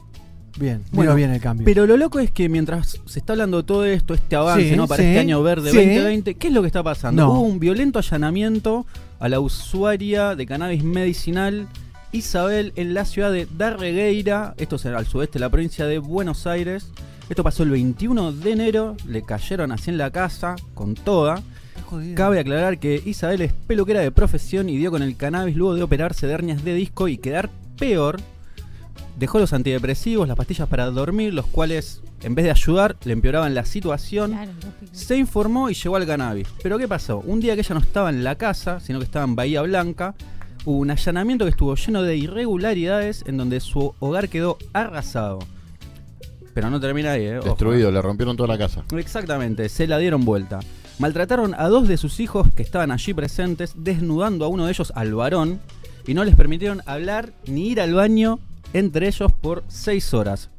[0.57, 1.65] Bien, Bueno, bueno, bien el cambio.
[1.65, 4.75] Pero lo loco es que mientras se está hablando de todo esto, este avance, Sí,
[4.75, 4.87] ¿no?
[4.87, 5.75] Para sí, este año verde sí.
[5.75, 7.23] 2020, ¿qué es lo que está pasando?
[7.23, 7.31] No.
[7.33, 8.85] Hubo un violento allanamiento
[9.19, 11.67] a la usuaria de cannabis medicinal
[12.13, 16.47] Isabel en la ciudad de Darregueira, esto es al sudeste de la provincia de Buenos
[16.47, 16.87] Aires.
[17.29, 21.41] Esto pasó el 21 de enero, le cayeron así en la casa con toda.
[22.15, 25.83] Cabe aclarar que Isabel es peluquera de profesión y dio con el cannabis luego de
[25.83, 28.17] operarse de hernias de disco y quedar peor.
[29.17, 33.53] Dejó los antidepresivos, las pastillas para dormir, los cuales en vez de ayudar le empeoraban
[33.53, 34.31] la situación.
[34.31, 34.51] Claro.
[34.91, 36.47] Se informó y llegó al cannabis.
[36.61, 37.19] Pero ¿qué pasó?
[37.19, 40.15] Un día que ella no estaba en la casa, sino que estaba en Bahía Blanca,
[40.65, 45.39] hubo un allanamiento que estuvo lleno de irregularidades en donde su hogar quedó arrasado.
[46.53, 47.39] Pero no termina ahí, ¿eh?
[47.39, 47.49] Ojo.
[47.49, 48.83] Destruido, le rompieron toda la casa.
[48.97, 50.59] Exactamente, se la dieron vuelta.
[50.97, 54.93] Maltrataron a dos de sus hijos que estaban allí presentes, desnudando a uno de ellos
[54.95, 55.59] al varón,
[56.07, 58.39] y no les permitieron hablar ni ir al baño
[58.73, 60.49] entre ellos por seis horas.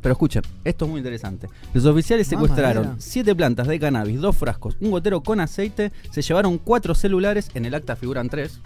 [0.00, 1.48] Pero escuchen, esto es muy interesante.
[1.72, 6.58] Los oficiales secuestraron siete plantas de cannabis, dos frascos, un gotero con aceite, se llevaron
[6.58, 8.60] cuatro celulares, en el acta figuran tres,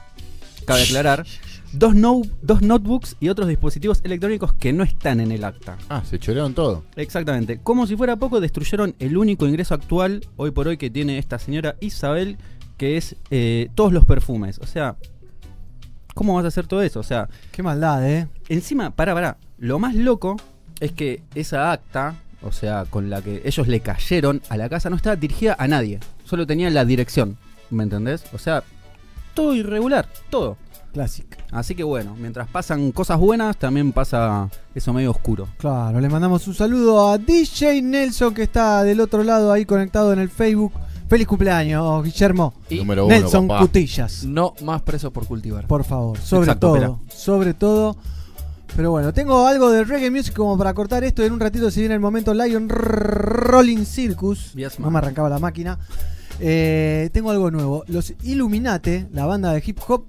[0.64, 1.24] cabe aclarar,
[1.72, 5.76] dos, no- dos notebooks y otros dispositivos electrónicos que no están en el acta.
[5.88, 6.84] Ah, se chorearon todo.
[6.96, 7.58] Exactamente.
[7.62, 11.38] Como si fuera poco, destruyeron el único ingreso actual, hoy por hoy, que tiene esta
[11.38, 12.38] señora Isabel,
[12.76, 14.58] que es eh, todos los perfumes.
[14.60, 14.96] O sea,
[16.14, 17.00] ¿cómo vas a hacer todo eso?
[17.00, 18.28] O sea, Qué maldad, ¿eh?
[18.48, 19.36] encima, pará, pará.
[19.58, 20.36] Lo más loco
[20.80, 24.90] es que esa acta, o sea, con la que ellos le cayeron a la casa,
[24.90, 25.98] no estaba dirigida a nadie.
[26.24, 27.36] Solo tenía la dirección.
[27.70, 28.24] ¿Me entendés?
[28.32, 28.62] O sea,
[29.34, 30.56] todo irregular, todo.
[31.52, 35.48] Así que bueno, mientras pasan cosas buenas, también pasa eso medio oscuro.
[35.58, 40.12] Claro, le mandamos un saludo a DJ Nelson que está del otro lado ahí conectado
[40.12, 40.72] en el Facebook.
[41.08, 42.52] Feliz cumpleaños, Guillermo.
[42.68, 43.60] Y Número uno, Nelson papá.
[43.60, 44.24] Cutillas.
[44.24, 45.66] No más presos por cultivar.
[45.66, 46.96] Por favor, sobre Exacto, todo, pela.
[47.08, 47.96] sobre todo.
[48.76, 51.22] Pero bueno, tengo algo de reggae music como para cortar esto.
[51.24, 54.52] En un ratito se viene el momento Lion Rolling Circus.
[54.52, 55.78] Yes, no me arrancaba la máquina.
[56.40, 57.84] Eh, tengo algo nuevo.
[57.88, 60.04] Los Illuminate, la banda de hip hop,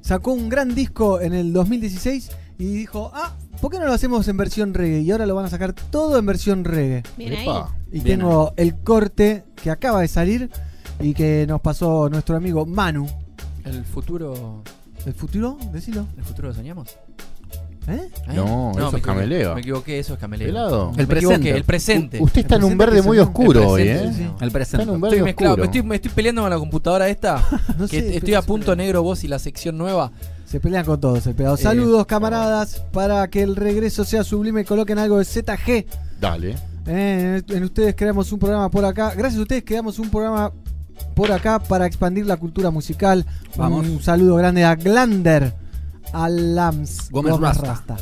[0.00, 4.28] sacó un gran disco en el 2016 y dijo, ah, ¿por qué no lo hacemos
[4.28, 5.00] en versión reggae?
[5.00, 7.02] Y ahora lo van a sacar todo en versión reggae.
[7.16, 7.48] Bien ahí.
[7.92, 10.50] Y Bien tengo el corte que acaba de salir
[11.00, 13.06] y que nos pasó nuestro amigo Manu.
[13.64, 14.62] El futuro.
[15.06, 15.56] ¿El futuro?
[15.72, 16.06] Decilo.
[16.16, 16.96] ¿El futuro lo soñamos?
[17.88, 18.08] ¿Eh?
[18.28, 18.32] ¿Eh?
[18.34, 19.54] No, eso me es cameleo.
[19.54, 20.48] Me equivoqué, eso es cameleo.
[20.48, 20.92] Pelado.
[20.96, 21.28] El presente.
[21.38, 21.50] presente.
[21.56, 22.20] el presente.
[22.20, 24.10] U- usted está en un verde muy oscuro hoy, ¿eh?
[24.14, 24.22] sí.
[24.22, 24.82] El Está presente.
[24.84, 25.64] en un verde Estoy mezclado, me oscuro.
[25.78, 27.42] estoy, me estoy peleando con la computadora esta.
[27.78, 30.12] No que sé, estoy a punto negro vos y la sección nueva.
[30.44, 31.34] Se pelean con todos el.
[31.38, 32.82] Eh, Saludos, camaradas.
[32.92, 35.86] Para que el regreso sea sublime, coloquen algo de ZG.
[36.20, 36.56] Dale.
[36.86, 39.14] Eh, en ustedes creamos un programa por acá.
[39.16, 40.52] Gracias a ustedes creamos un programa
[41.14, 43.24] por acá para expandir la cultura musical.
[43.56, 43.86] Vamos.
[43.88, 45.54] Un saludo grande a Glander.
[46.12, 47.96] A Lams Gómez Rasta.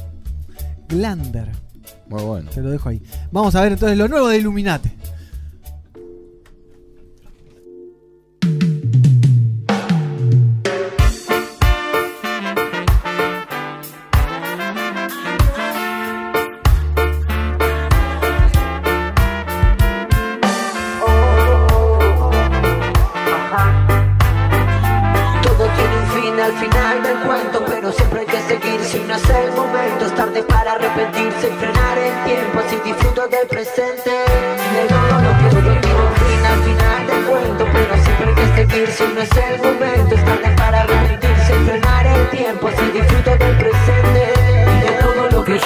[0.89, 1.51] Glander.
[2.09, 2.53] Muy bueno.
[2.53, 3.03] Se lo dejo ahí.
[3.31, 4.97] Vamos a ver entonces lo nuevo de Illuminate.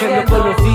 [0.03, 0.72] Tejiendo con los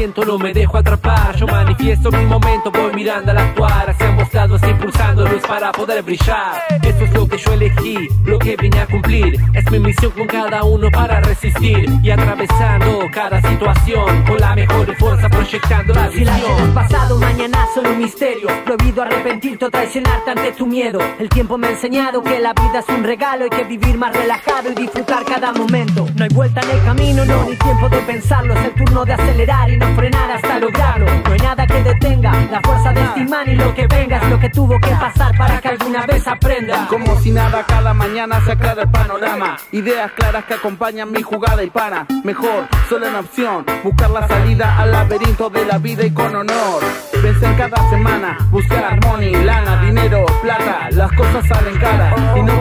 [0.00, 1.36] siento, no me dejo atrapar.
[1.36, 3.90] Yo manifiesto mi momento, voy mirando al actuar.
[3.90, 6.62] Hacia ambos lados impulsando luz para poder brillar.
[6.82, 9.38] Eso es lo que yo elegí, lo que vine a cumplir.
[9.52, 11.86] Es mi misión con cada uno para resistir.
[12.02, 16.74] Y atravesando cada situación con la mejor fuerza proyectando la Si la visión.
[16.74, 18.48] pasado, mañana solo un misterio.
[18.64, 20.98] Prohibido arrepentirte o traicionarte ante tu miedo.
[21.18, 23.44] El tiempo me ha enseñado que la vida es un regalo.
[23.44, 26.06] Hay que vivir más relajado y disfrutar cada momento.
[26.16, 28.54] No hay vuelta en el camino, no, ni tiempo de pensarlo.
[28.54, 31.06] Es el turno de acelerar y no frenar hasta lograrlo.
[31.06, 34.30] No hay nada que detenga la fuerza de este imán y lo que venga es
[34.30, 36.86] lo que tuvo que pasar para que alguna vez aprenda.
[36.88, 39.56] Como si nada, cada mañana se aclara el panorama.
[39.72, 42.06] Ideas claras que acompañan mi jugada y pana.
[42.24, 43.64] Mejor, solo una opción.
[43.82, 46.82] Buscar la salida al laberinto de la vida y con honor.
[47.22, 50.88] Vencer cada semana, buscar money, lana, dinero, plata.
[50.92, 52.14] Las cosas salen caras.
[52.36, 52.52] Y no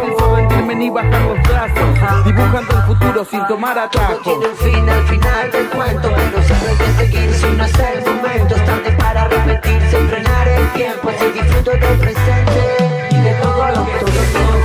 [0.59, 2.25] rendirme ni bajar los brazos.
[2.25, 4.17] Dibujando el futuro sin tomar atajo.
[4.23, 6.37] Tiene un fin al final del cuento, pero
[6.69, 8.55] hay que seguir si no es el momento.
[8.55, 11.09] Es tarde para repetir sin frenar el tiempo.
[11.19, 14.58] Si disfruto del presente y de todo lo que todo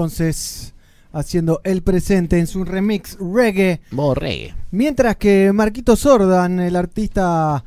[0.00, 0.74] entonces,
[1.14, 3.80] haciendo el presente en su remix reggae.
[4.14, 4.54] reggae.
[4.72, 7.64] Mientras que Marquito Sordan, el artista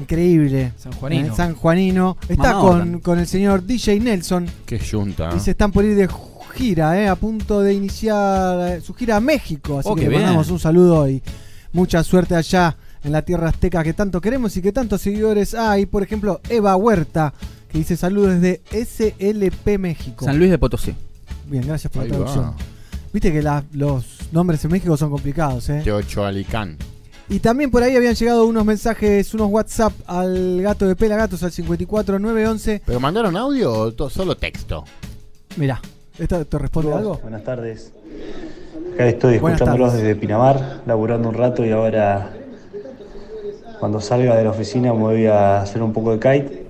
[0.00, 1.26] increíble Sanjuanino.
[1.26, 5.30] eh, sanjuanino, está con, con el señor DJ Nelson Qué junta.
[5.36, 6.08] y se están por ir de
[6.54, 9.80] gira, eh, a punto de iniciar eh, su gira a México.
[9.80, 10.54] Así Oh, que le mandamos bien.
[10.54, 11.22] un saludo y
[11.72, 12.74] mucha suerte allá
[13.04, 15.84] en la tierra azteca que tanto queremos y que tantos seguidores hay.
[15.84, 17.34] Por ejemplo, Eva Huerta,
[17.70, 20.24] que dice saludos desde SLP México.
[20.24, 20.94] San Luis de Potosí.
[21.48, 22.24] Bien, gracias por Ahí la va.
[22.24, 22.54] traducción.
[23.12, 25.80] Viste que la- los nombres en México son complicados, ¿eh?
[25.82, 26.76] Teocho Alicán.
[27.30, 31.50] Y también por ahí habían llegado unos mensajes, unos WhatsApp al gato de Pelagatos al
[31.52, 32.82] 54911.
[32.84, 34.84] ¿Pero mandaron audio o to- solo texto?
[35.56, 35.80] Mirá,
[36.18, 37.18] ¿esta te responde algo?
[37.22, 37.92] Buenas tardes.
[38.94, 40.06] Acá estoy Buenas escuchándolos tardes.
[40.06, 42.32] desde Pinamar, laburando un rato y ahora
[43.78, 46.66] cuando salga de la oficina me voy a hacer un poco de kite.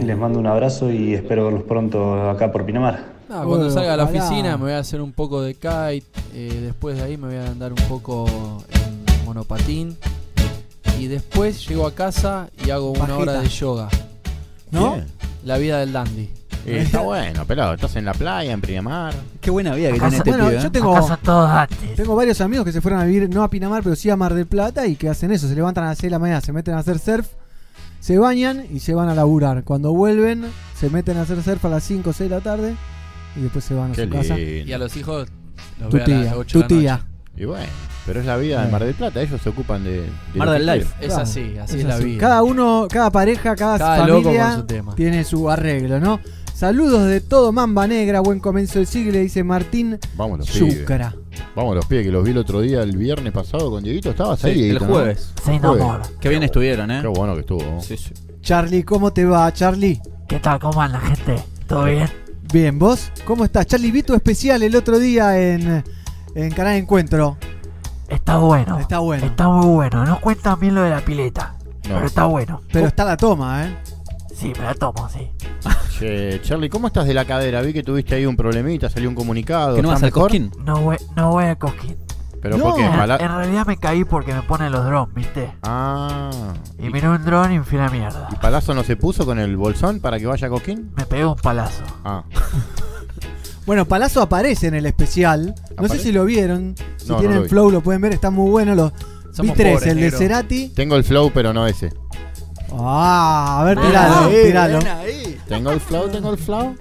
[0.00, 3.11] Y les mando un abrazo y espero verlos pronto acá por Pinamar.
[3.34, 4.24] Ah, cuando salga a la ojalá.
[4.26, 6.04] oficina me voy a hacer un poco de kite.
[6.34, 9.96] eh, después de ahí me voy a andar un poco en monopatín.
[10.98, 13.88] Y después llego a casa y hago una hora de yoga.
[14.70, 14.98] ¿No?
[15.44, 16.30] La vida del dandy.
[16.66, 17.72] Eh, está bueno, pelado.
[17.74, 19.14] Estás en la playa, en Pinamar.
[19.40, 20.62] Qué buena vida que tiene este bueno, pibe, ¿eh?
[20.62, 20.94] yo tengo,
[21.96, 24.34] tengo varios amigos que se fueron a vivir, no a Pinamar, pero sí a Mar
[24.34, 25.48] del Plata y que hacen eso.
[25.48, 27.26] Se levantan a las 6 de la mañana, se meten a hacer surf,
[27.98, 29.64] se bañan y se van a laburar.
[29.64, 30.44] Cuando vuelven,
[30.78, 32.76] se meten a hacer surf a las 5 o 6 de la tarde
[33.36, 34.36] y después se van a Qué su casa.
[34.36, 34.70] lindo.
[34.70, 35.28] Y a los hijos
[35.80, 36.92] los Tu veo a las tía, 8 de tu la tía.
[36.96, 37.06] noche.
[37.34, 37.66] Y bueno,
[38.04, 39.22] pero es la vida de Mar del Plata.
[39.22, 40.02] Ellos se ocupan de.
[40.02, 40.94] de Mar del que Life.
[41.00, 42.20] Es así, así es, la vida.
[42.20, 44.94] Cada uno, cada pareja, cada, Cada loco familia con su tema.
[44.94, 46.20] tiene su arreglo, ¿no?
[46.54, 50.80] Saludos de todo Mamba Negra, buen comienzo del siglo, dice Martín Vamos los pibes.
[50.80, 51.12] Yucara.
[51.56, 54.10] Vamos los pibes que los vi el otro día, el viernes pasado con Dieguito.
[54.10, 54.86] ¿Estabas Sí, ahí, el Dieguito?
[54.86, 54.92] no?
[54.94, 55.32] jueves.
[55.42, 55.58] Se Jueves.
[55.80, 56.02] enamora.
[56.20, 56.98] Qué bien estuvieron, ¿eh?
[57.00, 57.80] Qué bueno que estuvo.
[57.80, 58.12] Sí, sí.
[58.42, 60.00] Charlie, ¿cómo te va, Charlie?
[60.28, 60.60] ¿Qué tal?
[60.60, 61.42] ¿Cómo anda, gente?
[61.66, 62.08] ¿Todo bien?
[62.52, 63.10] Bien, ¿vos?
[63.24, 63.66] ¿Cómo estás?
[63.66, 65.82] Charlie, vi tu especial el otro día en,
[66.34, 67.38] en Canal Encuentro.
[68.08, 68.78] Está bueno.
[68.78, 69.24] Está bueno.
[69.24, 70.04] Está muy bueno.
[70.04, 71.56] No cuentan bien lo de la pileta.
[71.88, 71.94] No.
[71.94, 72.60] Pero está bueno.
[72.70, 73.76] Pero está la toma, ¿eh?
[74.34, 75.30] Sí, me la tomo, sí.
[75.98, 77.62] Che, Charlie, ¿cómo estás de la cadera?
[77.62, 79.76] Vi que tuviste ahí un problemita, salió un comunicado.
[79.76, 80.22] ¿Que no ¿Estás vas al mejor?
[80.22, 80.52] Cosquín?
[80.64, 81.96] No voy, no voy a Cosquín.
[82.42, 82.64] ¿Pero No.
[82.64, 82.84] por qué?
[82.84, 85.52] En, Mala- en realidad me caí porque me ponen los drones, ¿viste?
[85.62, 86.28] Ah.
[86.78, 88.28] Y miré un dron y me fui a la mierda.
[88.32, 90.90] ¿Y Palazzo no se puso con el bolsón para que vaya a Coquín?
[90.96, 91.82] Me pegué un palazo.
[92.04, 92.24] Ah.
[93.64, 95.54] Bueno, Palazzo aparece en el especial.
[95.80, 96.74] No sé si lo vieron.
[96.96, 98.74] Si No, no tienen lo flow lo pueden ver, está muy bueno.
[98.74, 98.92] Los,
[99.32, 100.10] Somos Vi tres, pobres, el de.
[100.10, 100.68] Cerati.
[100.70, 101.92] Tengo el flow, pero no ese.
[102.72, 104.78] Ah, a ver, Ah, tiralo, bien, tiralo.
[105.46, 106.74] Tengo el flow, tengo el flow.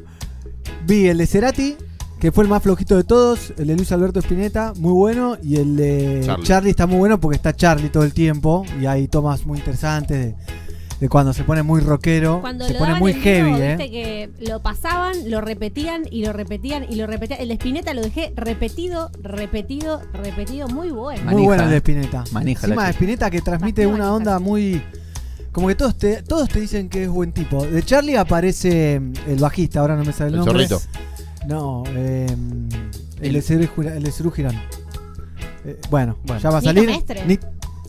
[0.87, 1.77] Vi el de Cerati,
[2.21, 5.55] que fue el más flojito de todos, el de Luis Alberto Spinetta, muy bueno, y
[5.57, 6.45] el de Charlie.
[6.45, 10.17] Charlie, está muy bueno porque está Charlie todo el tiempo, y hay tomas muy interesantes
[10.27, 10.35] de,
[10.99, 13.57] de cuando se pone muy rockero, Cuando se lo pone daban muy en heavy, vivo,
[13.57, 13.75] ¿eh?
[13.75, 17.41] viste que lo pasaban, lo repetían y lo repetían y lo repetían.
[17.41, 21.31] El de Spinetta lo dejé repetido, repetido, repetido, muy bueno.
[21.31, 22.23] Muy bueno el de Spinetta.
[22.33, 24.79] Manija Encima de Spinetta que transmite una onda muy...
[25.51, 27.65] Como que todos te, todos te dicen que es buen tipo.
[27.65, 30.67] De Charlie aparece el bajista, ahora no me sale el, El nombre.
[30.67, 30.81] zorrito.
[31.47, 32.27] No, eh,
[33.21, 34.55] el, Cerú Girán.
[35.65, 36.41] Eh, bueno, Bueno.
[36.41, 36.89] ya va a salir.
[37.25, 37.37] Ni-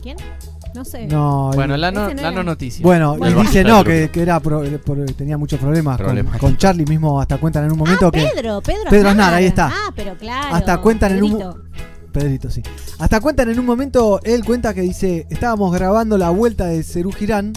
[0.01, 0.17] ¿Quién?
[0.75, 1.05] No sé.
[1.05, 2.81] no, Bueno, la no, la no noticia.
[2.83, 6.39] bueno, y dice no, que, que era pro- por- tenía muchos problemas con, Problemas.
[6.39, 8.27] con Charlie mismo, hasta cuentan en un momento Ah, que...
[8.33, 9.69] Pedro, Pedro, Pedro Aznar, ahí está.
[9.71, 10.55] Ah, pero claro.
[10.55, 11.63] Hasta cuentan en un- Pedrito.
[12.11, 12.63] Pedrito, sí.
[12.99, 17.11] Hasta cuentan en un momento, él cuenta que dice, estábamos grabando la vuelta de Cerú
[17.11, 17.53] Girán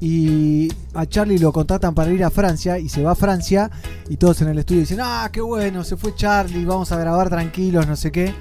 [0.00, 3.70] y a Charlie lo contratan para ir a Francia y se va a Francia
[4.08, 7.28] y todos en el estudio dicen, ah, qué bueno, se fue Charlie, vamos a grabar
[7.28, 8.34] tranquilos, no sé qué.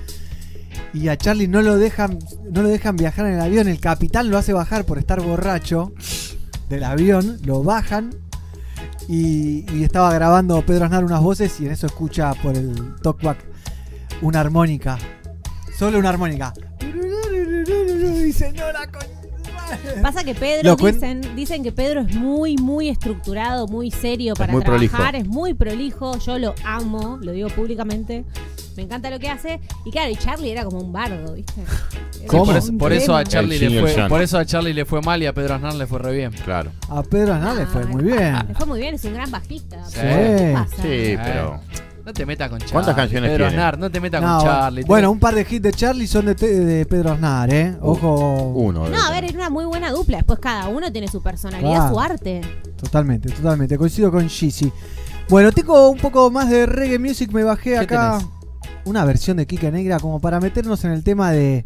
[0.93, 2.17] Y a Charlie no lo dejan,
[2.49, 5.91] no lo dejan viajar en el avión, el capitán lo hace bajar por estar borracho
[6.69, 8.15] del avión, lo bajan
[9.07, 13.45] y, y estaba grabando Pedro Aznar unas voces y en eso escucha por el talkback
[14.21, 14.97] una armónica.
[15.77, 16.53] Solo una armónica.
[18.23, 19.18] Dice, no la con...
[20.01, 24.63] Pasa que Pedro, dicen, dicen que Pedro es muy, muy estructurado, muy serio para muy
[24.63, 25.17] trabajar, prolijo.
[25.17, 28.25] es muy prolijo, yo lo amo, lo digo públicamente,
[28.75, 29.59] me encanta lo que hace.
[29.85, 31.53] Y claro, y Charlie era como un bardo, ¿viste?
[32.19, 32.45] Era ¿Cómo?
[32.47, 33.23] Por, eso, un por eso a.
[33.23, 34.09] Charlie le fue, John.
[34.09, 36.31] por eso a Charlie le fue mal y a Pedro Aznar le fue re bien.
[36.43, 36.69] Claro.
[36.89, 38.35] A Pedro Aznar le fue muy bien.
[38.45, 39.81] Le fue muy bien, es un gran bajista.
[39.85, 39.99] Sí.
[40.01, 40.75] ¿Qué pasa?
[40.81, 41.19] Sí, Eh.
[41.23, 41.61] pero.
[42.09, 42.73] No te metas con Charlie.
[42.73, 43.61] ¿Cuántas canciones Pedro tiene?
[43.61, 44.83] Aznar, no te metas No, con Charlie.
[44.83, 47.77] bueno, un par de hits de Charlie son de, te- de Pedro Aznar, ¿eh?
[47.81, 48.47] Ojo.
[48.55, 48.89] Uno.
[48.89, 50.17] No, a ver, era una muy buena dupla.
[50.17, 51.93] Después cada uno tiene su personalidad, Claro.
[51.93, 52.41] su arte.
[52.81, 53.77] Totalmente, totalmente.
[53.77, 54.71] Coincido con Shizzy.
[55.29, 57.31] Bueno, tengo un poco más de reggae music.
[57.31, 58.33] Me bajé ¿Qué acá tenés?
[58.85, 61.63] una versión de Kika Negra como para meternos en el tema de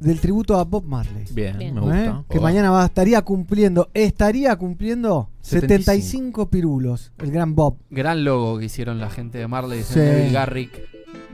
[0.00, 1.24] del tributo a Bob Marley.
[1.30, 1.74] Bien, Bien.
[1.76, 2.08] me ¿eh?
[2.10, 2.24] gusta.
[2.28, 5.84] Que mañana va, estaría cumpliendo, estaría cumpliendo 75.
[5.84, 7.76] 75 pirulos, el gran Bob.
[7.90, 9.98] Gran logo que hicieron la gente de Marley, Sí.
[9.98, 10.80] Neville Garrick.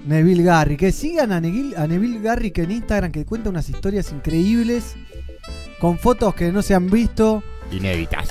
[0.07, 0.81] Neville Garrick.
[0.81, 4.97] Que sigan a Neville, a Neville Garrick en Instagram que cuenta unas historias increíbles
[5.81, 7.43] con fotos que no se han visto.
[7.71, 8.29] Inéditas.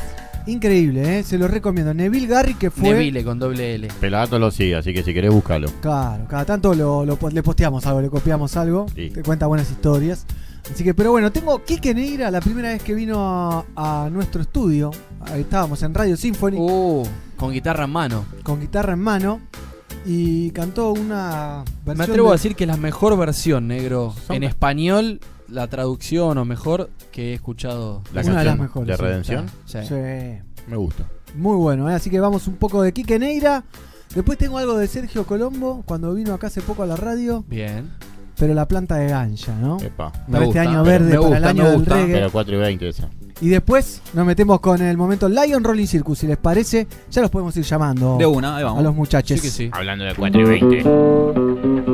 [0.48, 1.24] Increíble, ¿eh?
[1.24, 1.94] se los recomiendo.
[1.94, 2.90] Neville Garrick que fue...
[2.92, 3.88] Neville con doble L.
[4.00, 5.70] Pelagato lo sigue, así que si querés, búscalo.
[5.82, 9.12] Claro, cada tanto lo, lo le posteamos algo, le copiamos algo, Sí.
[9.12, 10.26] que cuenta buenas historias.
[10.72, 14.42] Así que, pero bueno, tengo Kike Neira la primera vez que vino a, a nuestro
[14.42, 14.92] estudio.
[15.22, 17.04] Ahí estábamos en Radio Symphony Uh,
[17.38, 18.26] con guitarra en mano.
[18.44, 19.40] con guitarra en mano
[20.06, 21.98] y cantó una versión.
[21.98, 24.14] Me atrevo de- a decir que es la mejor versión, negro.
[24.28, 28.02] Son- En español, la traducción o mejor que he escuchado.
[28.14, 29.02] La Una de las mejores, de sí.
[29.02, 29.46] Redención.
[29.66, 29.80] Sí.
[29.88, 29.96] Sí,
[30.68, 31.06] Me gusta.
[31.36, 31.94] muy bueno, ¿eh?
[31.96, 33.64] así que vamos un poco de Kike Neira.
[34.16, 37.90] Después tengo algo de Sergio Colombo cuando vino acá hace poco a la radio, Bien.
[38.40, 39.78] Pero la planta de gancha, ¿no?
[39.82, 40.12] Epa.
[40.32, 41.96] Para este año verde, me para el año me del gusta.
[41.96, 42.14] reggae.
[42.14, 43.10] Pero 4 y 20 esa.
[43.42, 46.88] Y después nos metemos con el momento Lion Rolling Circus, si les parece.
[47.12, 48.84] Ya los podemos ir llamando De una, ahí a vamos.
[48.84, 49.40] los muchachos.
[49.40, 49.70] Sí que sí.
[49.72, 51.90] Hablando de 4 y 20.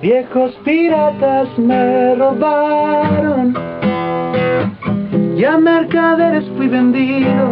[0.00, 3.54] Viejos piratas me robaron
[5.38, 7.46] y a mercaderes fui vendido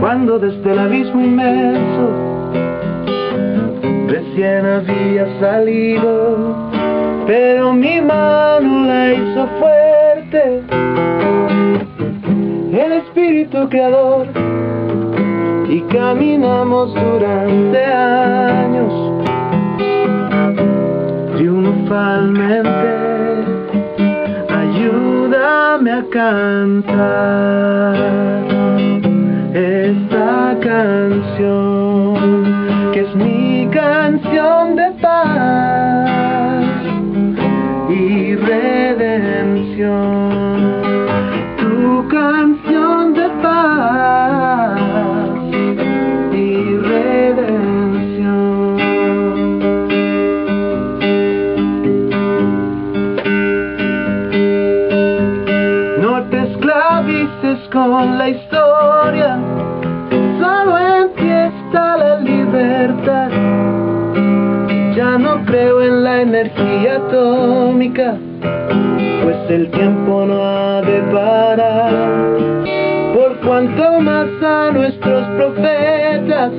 [0.00, 2.08] cuando desde el abismo inmenso
[4.08, 6.56] recién había salido,
[7.26, 10.62] pero mi mano la hizo fuerte,
[12.72, 14.26] el espíritu creador
[15.68, 19.12] y caminamos durante años
[21.36, 23.13] triunfalmente.
[25.54, 27.94] Ayúdame a cantar
[29.54, 32.12] esta canción,
[32.92, 36.64] que es mi canción de paz
[37.88, 39.34] y redención.
[57.74, 59.36] Con la historia,
[60.38, 63.30] solo en ti está la libertad.
[64.94, 68.14] Ya no creo en la energía atómica,
[69.24, 72.14] pues el tiempo no ha de parar.
[73.44, 76.52] cuanto más a nuestros profetas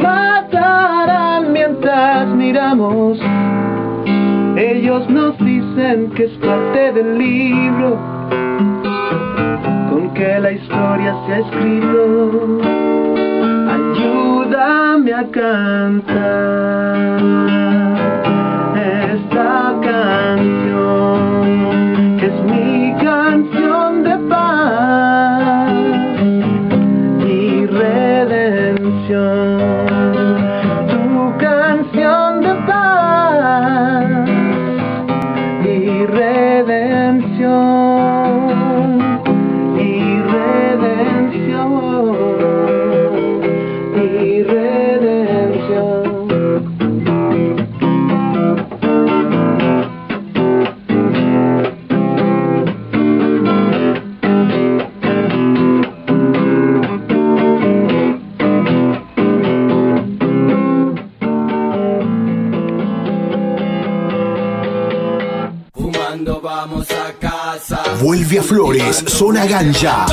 [0.00, 3.18] matarán mientras miramos.
[4.56, 8.11] Ellos nos dicen que es parte del libro
[10.22, 12.60] que la historia se ha escrito.
[13.74, 16.52] Ayúdame a cantar
[68.40, 70.06] Flores, Zona Ganja.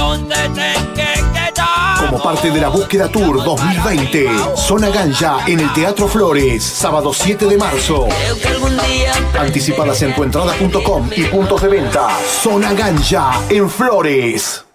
[1.99, 4.27] Como parte de la búsqueda Tour 2020.
[4.55, 8.07] Zona Ganja en el Teatro Flores, sábado 7 de marzo.
[9.39, 12.09] Anticipadas en tuentrada.com y puntos de venta.
[12.41, 14.65] Zona Ganja en Flores.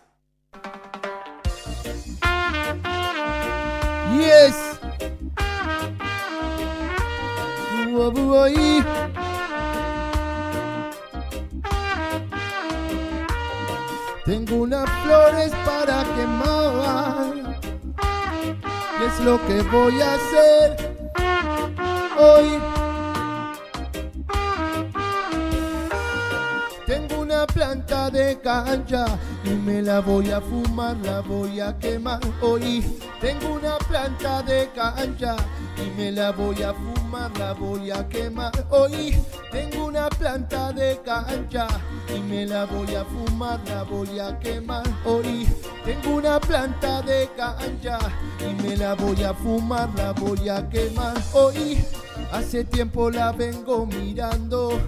[29.44, 32.84] Y me la voy a fumar, la voy a quemar hoy.
[33.20, 35.36] Tengo una planta de cancha
[35.76, 39.16] y me la voy a fumar, la voy a quemar hoy.
[39.52, 41.68] Tengo una planta de cancha
[42.12, 45.46] y me la voy a fumar, la voy a quemar hoy.
[45.84, 47.98] Tengo una planta de cancha
[48.40, 51.84] y me la voy a fumar, la voy a quemar hoy.
[52.32, 54.80] Hace tiempo la vengo mirando,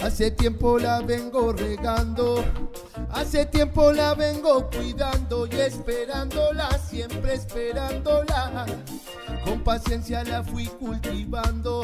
[0.00, 2.44] hace tiempo la vengo regando,
[3.10, 8.66] hace tiempo la vengo cuidando y esperándola, siempre esperándola.
[9.44, 11.82] Con paciencia la fui cultivando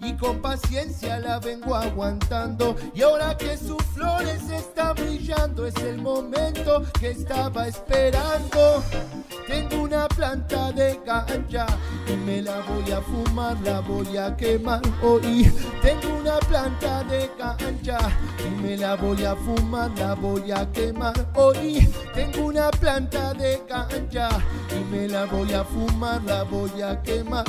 [0.00, 2.76] y con paciencia la vengo aguantando.
[2.94, 8.82] Y ahora que sus flores están brillando, es el momento que estaba esperando.
[9.46, 11.66] Tengo una planta de cancha
[12.12, 15.52] y me la voy a fumar, la voy a quemar hoy.
[15.82, 17.98] Tengo una planta de cancha
[18.44, 21.88] y me la voy a fumar, la voy a quemar hoy.
[22.14, 24.28] Tengo una planta de cancha
[24.70, 27.44] y me la voy a fumar, la voy a quemar.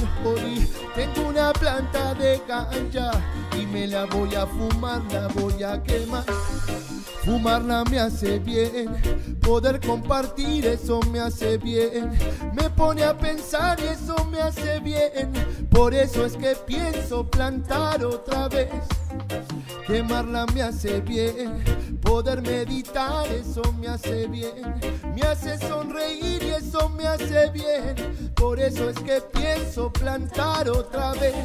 [0.96, 3.12] Tengo una planta de cancha
[3.60, 6.26] y me la voy a fumar, la voy a quemar.
[7.24, 8.90] Fumarla me hace bien,
[9.42, 12.12] poder compartir eso me hace bien.
[12.54, 15.34] Me pone a pensar y eso me hace bien.
[15.70, 18.70] Por eso es que pienso plantar otra vez.
[19.86, 21.64] Quemarla me hace bien,
[22.02, 24.80] poder meditar eso me hace bien.
[25.16, 27.96] Me hace sonreír y eso me hace bien.
[28.36, 31.36] Por eso es que pienso plantar otra vez.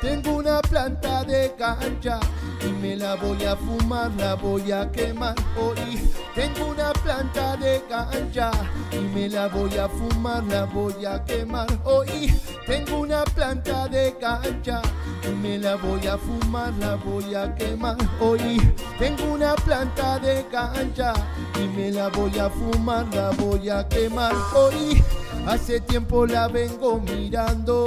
[0.00, 2.18] Tengo una planta de cancha
[2.66, 6.10] y me la voy a fumar, la voy a quemar hoy.
[6.34, 8.50] Tengo una planta de cancha
[8.92, 12.32] y me la voy a fumar, la voy a quemar hoy.
[12.66, 14.80] Tengo una planta de cancha
[15.28, 18.58] y me la voy a fumar, la voy a quemar hoy.
[18.98, 19.34] Tengo
[19.64, 21.14] planta de cancha
[21.56, 25.02] y me la voy a fumar, la voy a quemar hoy.
[25.46, 27.86] Hace tiempo la vengo mirando,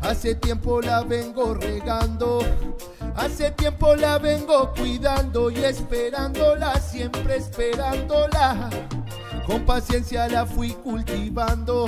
[0.00, 2.40] hace tiempo la vengo regando,
[3.16, 8.70] hace tiempo la vengo cuidando y esperándola, siempre esperándola.
[9.48, 11.86] Con paciencia la fui cultivando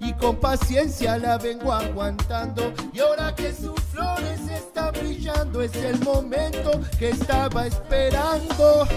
[0.00, 2.72] y con paciencia la vengo aguantando.
[2.94, 8.88] Y ahora que sus flores están brillando, es el momento que estaba esperando.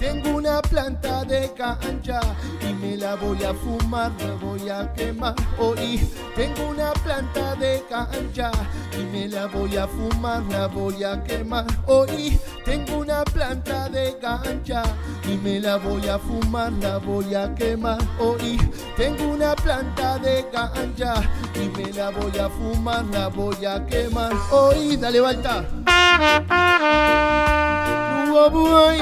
[0.00, 2.20] Tengo una planta de cancha
[2.66, 6.00] y me la voy a fumar, la voy a quemar hoy.
[6.34, 8.50] Tengo una planta de cancha
[8.98, 12.40] y me la voy a fumar, la voy a quemar hoy.
[12.64, 14.84] Tengo una planta de cancha
[15.28, 18.58] y me la voy a fumar, la voy a quemar hoy.
[18.96, 21.16] Tengo una planta de cancha
[21.54, 24.96] y me la voy a fumar, la voy a quemar hoy.
[24.96, 25.66] Dale, Balta.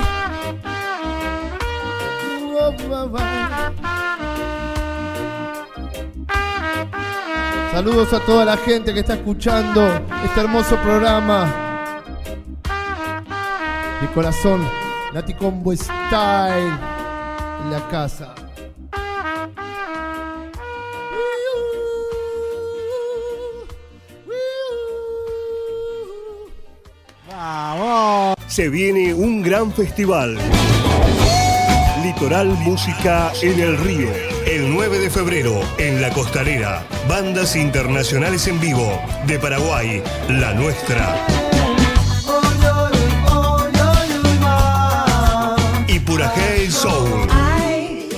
[7.72, 9.86] Saludos a toda la gente que está escuchando
[10.24, 12.02] este hermoso programa.
[14.00, 14.66] De corazón,
[15.12, 16.78] Nati Combo Style
[17.62, 18.34] en la casa.
[28.46, 30.38] Se viene un gran festival.
[32.08, 34.08] Litoral Música en el Río.
[34.46, 36.82] El 9 de febrero, en La Costanera.
[37.06, 38.98] Bandas internacionales en vivo.
[39.26, 41.14] De Paraguay, la nuestra.
[45.86, 47.28] Y Purajé Soul.
[47.30, 48.08] Ay,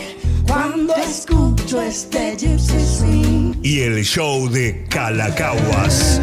[0.46, 2.36] cuando escucho este.
[3.62, 6.20] Y el show de Calacaguas.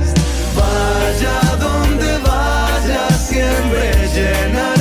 [0.55, 4.07] Vaya donde vaya, siempre
[4.47, 4.76] alma.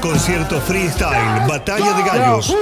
[0.00, 2.56] Concierto freestyle, batalla de gallos.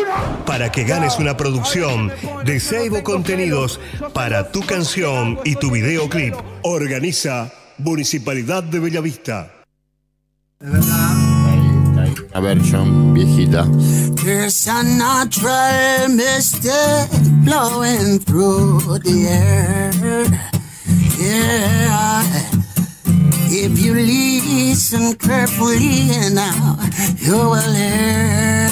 [0.44, 2.10] Para que ganes una producción
[2.44, 3.80] de Seibo Contenidos
[4.12, 6.34] para tu canción y tu videoclip.
[6.62, 9.52] Organiza Municipalidad de Bellavista.
[10.60, 13.66] Una versión viejita.
[14.24, 17.08] There's a natural mystic
[17.44, 20.26] blowing through the air.
[21.18, 22.57] Yeah.
[23.50, 26.76] If you listen carefully now,
[27.16, 28.68] you will hear.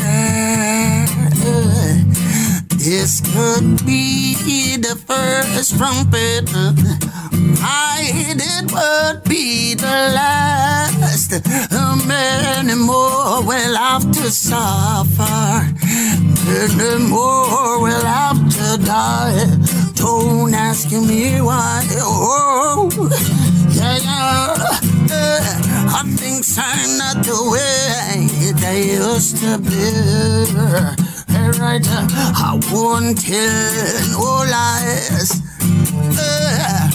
[2.77, 6.49] This could be the first trumpet.
[7.59, 11.33] Hide it would be the last.
[12.07, 15.75] Many more will have to suffer.
[16.77, 19.47] Many more will have to die.
[19.95, 21.83] Don't ask me why.
[21.99, 22.89] Oh,
[23.73, 24.56] yeah, yeah.
[25.99, 30.97] I things are not the way they used to be.
[31.59, 35.41] Right, uh, I won't tell no lies.
[36.19, 36.91] Uh,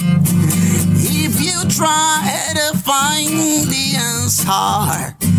[0.98, 5.31] if you try to find the answer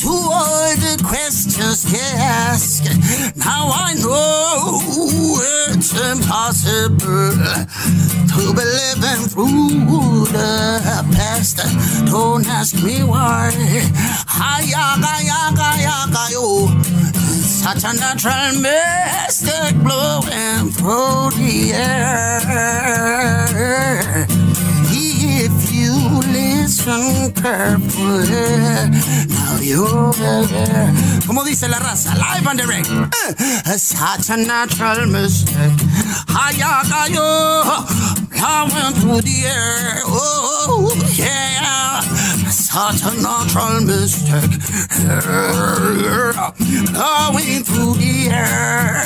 [0.00, 2.84] to all the questions you ask,
[3.36, 4.80] now I know
[5.68, 7.36] it's impossible
[8.32, 11.58] to be living through the past.
[12.06, 13.50] Don't ask me why.
[16.30, 16.38] Yo.
[16.42, 16.68] Oh.
[17.42, 23.10] Such a natural mystic blowing through the air.
[26.86, 27.32] You listen
[29.28, 30.92] now you're there.
[31.26, 32.88] Como dice la raza, live and direct.
[32.88, 35.56] Uh, such a natural mistake.
[35.56, 35.86] mystic.
[36.28, 37.62] Hayaga, yo.
[38.30, 40.02] Blowing through the air.
[40.06, 41.59] Oh, yeah.
[42.72, 44.54] Such a natural mistake.
[46.92, 49.02] Blowing through the air.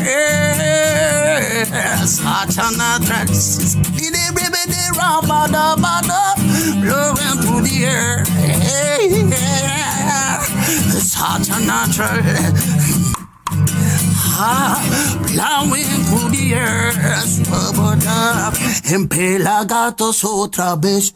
[2.05, 3.25] Such a natural
[6.83, 8.25] blowing through the air.
[11.01, 12.21] Such a natural
[14.37, 14.77] Ah,
[15.33, 16.93] blowing through the air.
[18.47, 18.55] Up
[18.85, 21.15] en pelagatos otra vez.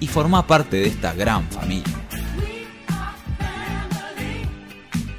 [0.00, 1.94] Y forma parte de esta gran familia.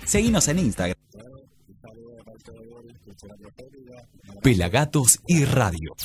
[0.06, 0.98] Seguinos en Instagram.
[4.42, 5.96] Pelagatos y Radio.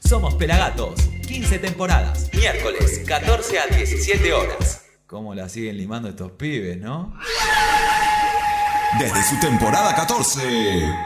[0.00, 4.84] Somos Pelagatos, 15 temporadas, miércoles 14 a 17 horas.
[5.06, 7.18] ¿Cómo la siguen limando estos pibes, no?
[8.98, 10.40] Desde su temporada 14,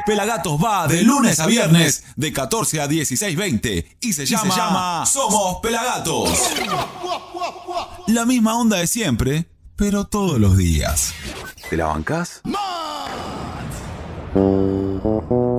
[0.07, 5.07] Pelagatos va de lunes a viernes de 14 a 16.20 y se llama, se llama
[5.07, 6.31] Somos Pelagatos.
[8.07, 11.13] La misma onda de siempre, pero todos los días.
[11.69, 12.43] ¿Te la bancás?
[14.35, 15.50] Old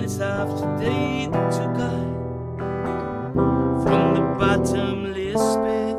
[0.00, 2.16] Many have today to guide
[3.82, 5.96] from the bottomless pit.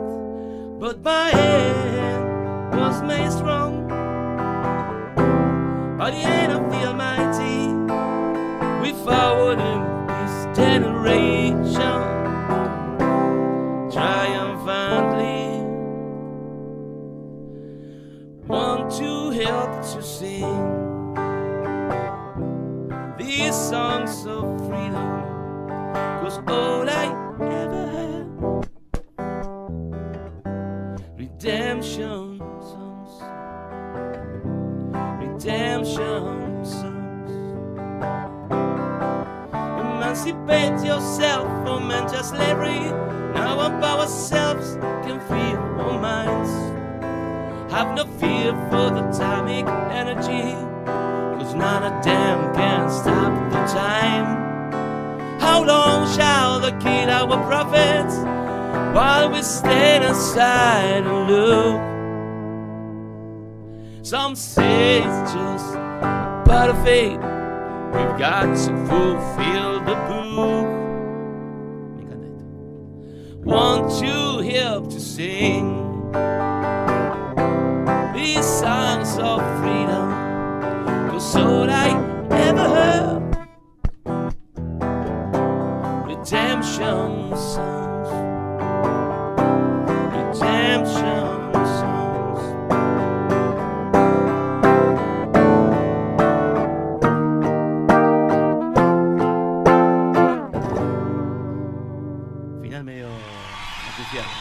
[0.80, 3.88] But my hand was made strong
[6.00, 7.68] by the hand of the Almighty.
[8.82, 12.02] We forward in this generation
[13.92, 15.62] triumphantly.
[18.48, 21.01] Want to help to sing
[23.32, 25.10] these songs of freedom.
[26.22, 27.06] was all I
[27.40, 28.26] ever had.
[31.18, 32.40] Redemption
[32.72, 33.12] songs.
[35.24, 37.42] Redemption songs.
[39.80, 42.84] Emancipate yourself from mental slavery.
[43.34, 44.76] Now of ourselves
[45.06, 46.52] can free our minds.
[47.72, 50.71] Have no fear for the atomic energy.
[51.52, 55.42] Cause none of them can stop the time.
[55.42, 58.16] How long shall the kill our prophets
[58.96, 61.82] while we stand aside and look?
[64.06, 67.20] Some say it's just a part of fate.
[67.20, 70.68] We've got to fulfill the book.
[73.44, 76.12] Want you help to sing
[78.14, 80.21] these songs of freedom?
[81.22, 81.90] All I
[82.32, 83.22] ever heard
[86.08, 88.10] redemption songs.
[90.14, 92.42] Redemption songs.
[102.62, 103.08] Final medio
[103.88, 104.38] entusiasta.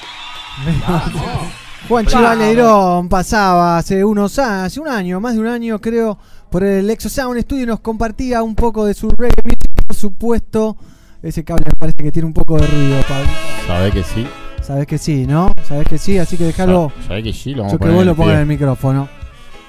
[1.89, 2.13] Juan Vamos.
[2.13, 6.19] Chivaleirón pasaba hace unos hace un año, más de un año creo,
[6.51, 10.77] por el Exosound Studio y nos compartía un poco de su reggae music, por supuesto.
[11.23, 13.29] Ese cable me parece que tiene un poco de ruido, Pablo.
[13.67, 14.27] ¿Sabés que sí?
[14.63, 15.53] Sabes que sí, ¿no?
[15.67, 16.93] Sabes que sí, así que déjalo.
[17.03, 18.41] Sa- sabés que sí, lo vamos Yo a que poner vos en lo pongas en
[18.41, 19.09] el micrófono.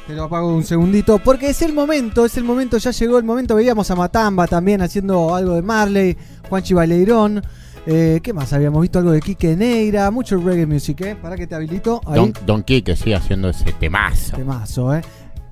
[0.07, 3.23] Te lo apago un segundito, porque es el momento, es el momento, ya llegó el
[3.23, 3.55] momento.
[3.55, 6.17] Veíamos a Matamba también haciendo algo de Marley,
[6.49, 7.41] Juan Chivaleirón.
[7.85, 8.51] Eh, ¿Qué más?
[8.53, 11.15] Habíamos visto algo de Quique Neira, mucho reggae music, ¿eh?
[11.15, 11.99] Para que te habilito.
[12.05, 12.15] Ahí.
[12.15, 14.35] Don, Don Quique sigue haciendo ese temazo.
[14.35, 15.01] Temazo, ¿eh?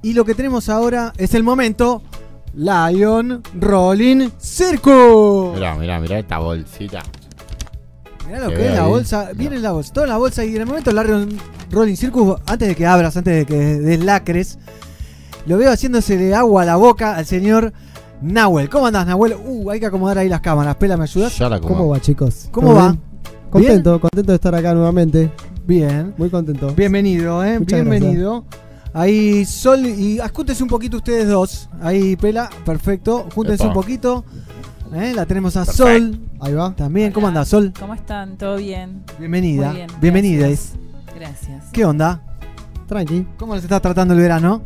[0.01, 2.01] Y lo que tenemos ahora es el momento
[2.53, 5.53] Lion Rolling Circus.
[5.55, 7.03] Mirá, mirá, mirá esta bolsita.
[8.25, 8.89] Mirá lo que es la ahí.
[8.89, 9.29] bolsa.
[9.35, 10.45] Viene la bolsa, toda la bolsa.
[10.45, 11.29] Y en el momento Lion
[11.69, 14.57] Rolling Circus, antes de que abras, antes de que deslacres,
[15.45, 17.73] lo veo haciéndose agua a la boca al señor
[18.21, 18.69] Nahuel.
[18.69, 19.35] ¿Cómo andás, Nahuel?
[19.45, 20.75] Uh, hay que acomodar ahí las cámaras.
[20.77, 21.37] Pela, ¿me ayudas?
[21.37, 21.77] Ya la acomodo.
[21.77, 22.47] ¿Cómo va, chicos?
[22.51, 22.87] ¿Cómo ¿Todo va?
[22.89, 23.01] bien?
[23.49, 25.31] Contento, contento de estar acá nuevamente.
[25.65, 26.13] Bien.
[26.17, 26.73] Muy contento.
[26.73, 27.59] Bienvenido, ¿eh?
[27.59, 28.45] Muchas Bienvenido.
[28.93, 31.69] Ahí Sol y júntense un poquito ustedes dos.
[31.81, 33.27] Ahí Pela, perfecto.
[33.33, 33.67] Júntense Epa.
[33.69, 34.25] un poquito.
[34.93, 35.13] ¿eh?
[35.15, 35.83] La tenemos a Perfecto.
[35.83, 36.19] Sol.
[36.39, 36.75] Ahí va.
[36.75, 37.71] También, ¿cómo anda Sol?
[37.79, 38.37] ¿Cómo están?
[38.37, 39.03] ¿Todo bien?
[39.19, 39.67] Bienvenida.
[39.67, 40.47] Muy bien, Bienvenida.
[40.47, 40.73] gracias.
[41.15, 41.65] Gracias.
[41.71, 42.23] ¿Qué onda?
[42.87, 43.27] Tranqui.
[43.37, 44.63] ¿Cómo les está tratando el verano?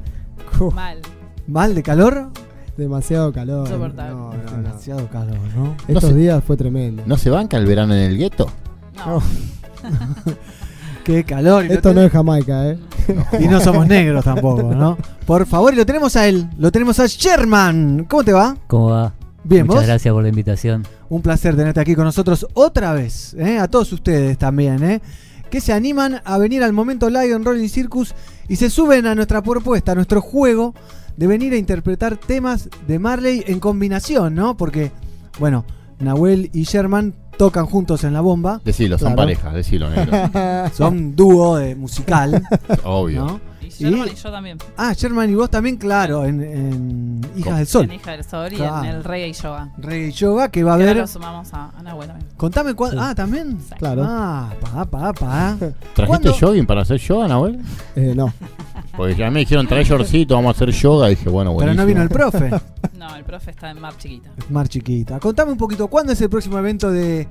[0.74, 1.00] Mal.
[1.48, 2.30] ¿Mal de calor?
[2.78, 3.68] Demasiado calor.
[3.68, 4.14] Insoportable.
[4.16, 4.52] No, no, no.
[4.64, 5.76] Demasiado calor, ¿no?
[5.88, 7.04] Estos se- días fue tremendo.
[7.06, 8.50] ¿No se banca el verano en el gueto?
[8.96, 9.22] No.
[11.04, 11.66] Qué calor.
[11.66, 12.80] y Esto no ten- es Jamaica, ¿eh?
[13.40, 14.98] Y no somos negros tampoco, ¿no?
[15.26, 16.48] Por favor, y lo tenemos a él.
[16.58, 18.06] Lo tenemos a Sherman.
[18.10, 18.56] ¿Cómo te va?
[18.68, 19.14] ¿Cómo va?
[19.44, 19.88] Bien, Muchas ¿vos?
[19.88, 20.84] gracias por la invitación.
[21.10, 23.60] Un placer tenerte aquí con nosotros otra vez, ¿eh?
[23.60, 25.02] a todos ustedes también, ¿eh?
[25.50, 28.16] que se animan a venir al momento Lion Rolling Circus
[28.48, 30.74] y se suben a nuestra propuesta, a nuestro juego
[31.18, 34.56] de venir a interpretar temas de Marley en combinación, ¿no?
[34.58, 34.92] Porque,
[35.40, 35.66] bueno,
[36.00, 38.62] Nahuel y Sherman tocan juntos en la bomba.
[38.64, 40.30] Decilo, son parejas, decilo, negro.
[40.74, 42.42] Son dúo de musical.
[42.84, 43.26] Obvio.
[43.26, 43.42] ¿no?
[43.62, 44.58] Y Sherman y yo también.
[44.78, 47.86] Ah, Sherman y vos también, claro, en, en Hijas del Sol.
[47.86, 48.84] En Hija del Sol y Claro.
[48.84, 49.70] en el Reggae y Yoga.
[49.78, 51.02] Reggae y Yoga, que va a Que ahora haber.
[51.04, 52.30] lo sumamos a, a Nahuel también.
[52.38, 52.72] Contame.
[52.72, 52.98] Sí.
[53.00, 53.58] Ah, también.
[53.80, 54.04] Claro.
[54.06, 55.56] Ah, pa, pa, pa.
[55.58, 56.34] ¿Trajiste ¿Cuándo?
[56.34, 57.60] jogging para hacer yoga, Nahuel?
[57.96, 58.32] Eh, no.
[58.96, 61.08] Porque ya me dijeron, trae shortcito, vamos a hacer yoga.
[61.12, 61.82] Y dije, bueno, Pero buenísimo.
[61.82, 62.50] no vino el profe.
[63.04, 64.32] No, el profe está en Mar Chiquita.
[64.50, 65.20] Mar chiquita.
[65.20, 67.28] Contame un poquito, ¿cuándo es el próximo evento de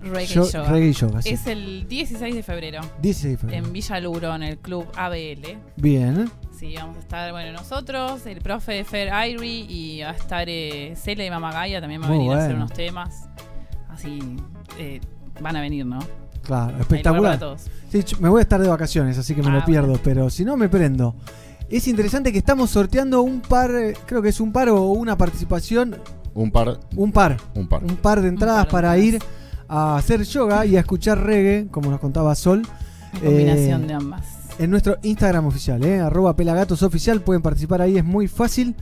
[0.00, 0.68] Reggae Yo- y Yoga.
[0.70, 1.28] Reggae y Yoga, sí.
[1.28, 2.80] Es el 16 de febrero.
[3.00, 3.64] 16 de febrero.
[3.64, 5.56] En Villa Luro, en el club ABL.
[5.76, 6.28] Bien.
[6.58, 10.48] Sí, vamos a estar, bueno, nosotros, el profe de Fer Irie y va a estar
[10.48, 13.28] eh, Cele de Mamagaya, también va a Muy venir a hacer unos temas.
[13.88, 14.18] Así,
[14.80, 15.00] eh,
[15.40, 16.00] van a venir, ¿no?
[16.42, 17.38] Claro, espectacular.
[17.38, 17.62] todos.
[17.90, 20.44] Sí, me voy a estar de vacaciones, así que me Ah, lo pierdo, pero si
[20.44, 21.14] no me prendo.
[21.68, 25.16] Es interesante que estamos sorteando un par, eh, creo que es un par o una
[25.16, 25.96] participación,
[26.34, 26.80] Un par.
[26.96, 27.82] un par, Un par.
[27.84, 29.18] un par de entradas para ir
[29.68, 32.62] a hacer yoga y a escuchar reggae, como nos contaba Sol.
[33.14, 34.26] En combinación Eh, de ambas.
[34.58, 38.74] En nuestro Instagram oficial, eh, arroba pelagatos oficial, pueden participar ahí, es muy fácil.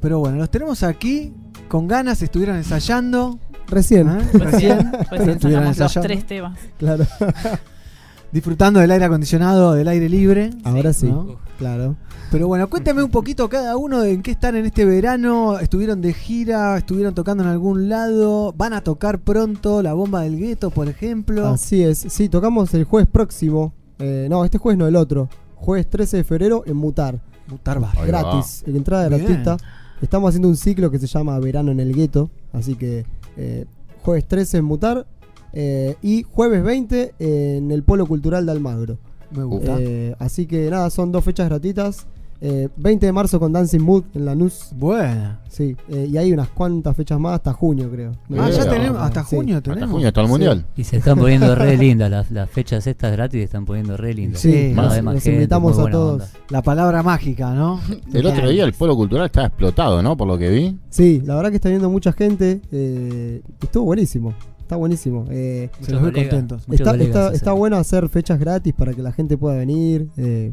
[0.00, 1.32] Pero bueno, los tenemos aquí
[1.68, 3.38] con ganas, estuvieron ensayando.
[3.70, 4.08] Recién.
[4.08, 4.18] ¿Eh?
[4.34, 5.78] Recién, Recién.
[5.78, 6.58] los tres temas.
[6.78, 7.06] Claro.
[8.32, 10.50] Disfrutando del aire acondicionado, del aire libre.
[10.62, 11.06] Ahora sí.
[11.06, 11.38] ¿no?
[11.58, 11.96] Claro.
[12.30, 15.58] Pero bueno, cuéntame un poquito cada uno de en qué están en este verano.
[15.58, 16.78] ¿Estuvieron de gira?
[16.78, 18.52] ¿Estuvieron tocando en algún lado?
[18.56, 21.48] ¿Van a tocar pronto la bomba del gueto, por ejemplo?
[21.48, 21.98] Así es.
[22.08, 23.72] Sí, tocamos el jueves próximo.
[23.98, 25.28] Eh, no, este jueves no, el otro.
[25.56, 27.20] Jueves 13 de febrero en Mutar.
[27.48, 28.06] Mutar Bar.
[28.06, 28.62] Gratis.
[28.64, 29.24] En entrada Bien.
[29.24, 29.56] gratuita.
[30.00, 32.30] Estamos haciendo un ciclo que se llama Verano en el Gueto.
[32.52, 33.04] Así que
[33.36, 33.66] eh,
[34.02, 35.06] jueves 13 en Mutar
[35.52, 38.98] eh, y jueves 20 en el Polo Cultural de Almagro.
[39.30, 39.76] Me gusta.
[39.80, 42.06] Eh, así que nada, son dos fechas gratuitas.
[42.42, 44.70] Eh, 20 de marzo con Dancing Mood en Lanús.
[44.74, 45.40] Buena.
[45.50, 48.12] Sí, eh, y hay unas cuantas fechas más hasta junio, creo.
[48.38, 49.36] Ah, ya tenemos, hasta Sí.
[49.36, 49.90] junio tenemos.
[49.90, 50.64] junio está el mundial.
[50.74, 54.14] Y se están poniendo re lindas las, las fechas estas gratis, se están poniendo re
[54.14, 54.40] lindas.
[54.40, 56.12] Sí, más los gente, invitamos a todos.
[56.22, 56.28] onda.
[56.48, 57.78] La palabra mágica, ¿no?
[58.14, 60.16] El otro día el polo cultural estaba explotado, ¿no?
[60.16, 60.78] Por lo que vi.
[60.88, 62.62] Sí, la verdad que está viendo mucha gente.
[62.72, 64.32] eh, estuvo buenísimo.
[64.60, 65.26] Está buenísimo.
[65.30, 66.62] eh, Se los ve contentos.
[66.70, 70.08] Está, está, está bueno hacer fechas gratis para que la gente pueda venir.
[70.16, 70.52] eh,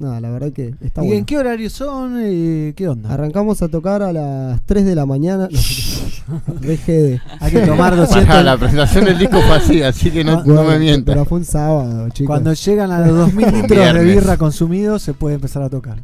[0.00, 1.18] nada, la verdad que está ¿Y bueno.
[1.18, 2.20] en qué horario son?
[2.24, 3.12] y ¿Qué onda?
[3.12, 5.48] Arrancamos a tocar a las 3 de la mañana.
[6.86, 7.20] Jede.
[7.40, 8.24] Hay que tomar 200.
[8.26, 11.14] Pará, la presentación del disco fue así, así que no, no Bueno, me mientas.
[11.14, 12.28] Pero fue un sábado, chicos.
[12.28, 15.98] Cuando llegan a los 2000 Un litros de birra consumidos, se puede empezar a tocar.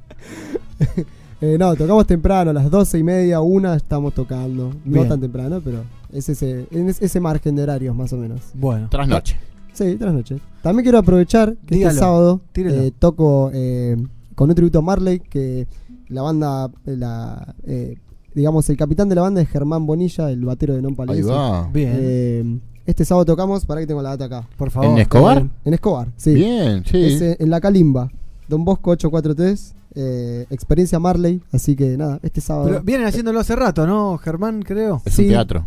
[1.40, 4.70] Eh, no, tocamos temprano, a las 12 y media, una estamos tocando.
[4.82, 5.02] Bien.
[5.02, 8.40] No tan temprano, pero es ese, es ese margen de horarios más o menos.
[8.54, 8.88] Bueno.
[8.88, 9.36] Trasnoche.
[9.74, 10.38] Sí, tras noche.
[10.62, 13.96] También quiero aprovechar que Dígalo, este sábado eh, toco eh,
[14.34, 15.66] con un tributo a Marley, que
[16.08, 17.98] la banda, eh, la, eh,
[18.34, 21.30] digamos, el capitán de la banda es Germán Bonilla, el batero de Non Ahí Palense.
[21.30, 21.68] va.
[21.72, 21.92] Bien.
[21.96, 24.48] Eh, este sábado tocamos, para que tengo la data acá.
[24.56, 24.90] Por favor.
[24.90, 25.46] ¿En Escobar?
[25.64, 26.34] En Escobar, sí.
[26.34, 27.02] Bien, sí.
[27.04, 28.10] Es, eh, en la Calimba,
[28.48, 32.66] Don Bosco 843, eh, experiencia Marley, así que nada, este sábado.
[32.68, 34.62] Pero vienen haciéndolo hace rato, ¿no, Germán?
[34.62, 35.00] Creo.
[35.04, 35.22] Es sí.
[35.22, 35.64] un teatro.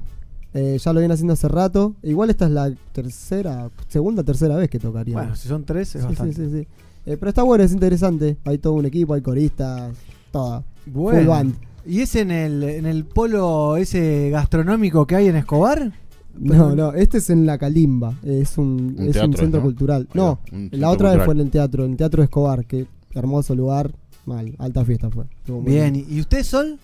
[0.53, 1.95] Eh, ya lo vienen haciendo hace rato.
[2.03, 5.23] Igual esta es la tercera, segunda, tercera vez que tocaríamos.
[5.23, 6.33] Bueno, si son tres, es Sí, bastante.
[6.35, 6.67] sí, sí, sí.
[7.05, 8.37] Eh, pero está bueno, es interesante.
[8.45, 9.91] Hay todo un equipo, hay coristas,
[10.31, 10.61] toda.
[10.85, 11.29] Full Bueno.
[11.29, 11.55] band.
[11.85, 15.91] ¿Y es en el, en el polo ese gastronómico que hay en Escobar?
[16.37, 18.13] No, no, este es en la Calimba.
[18.23, 19.65] Es un, Un es teatro, un centro ¿no?
[19.65, 20.07] cultural.
[20.13, 22.65] No, un la otra vez fue en el teatro, en el Teatro Escobar.
[22.65, 23.91] Que hermoso lugar.
[24.25, 25.25] Mal, alta fiesta fue.
[25.63, 25.95] Bien.
[26.09, 26.77] ¿Y usted, Sol?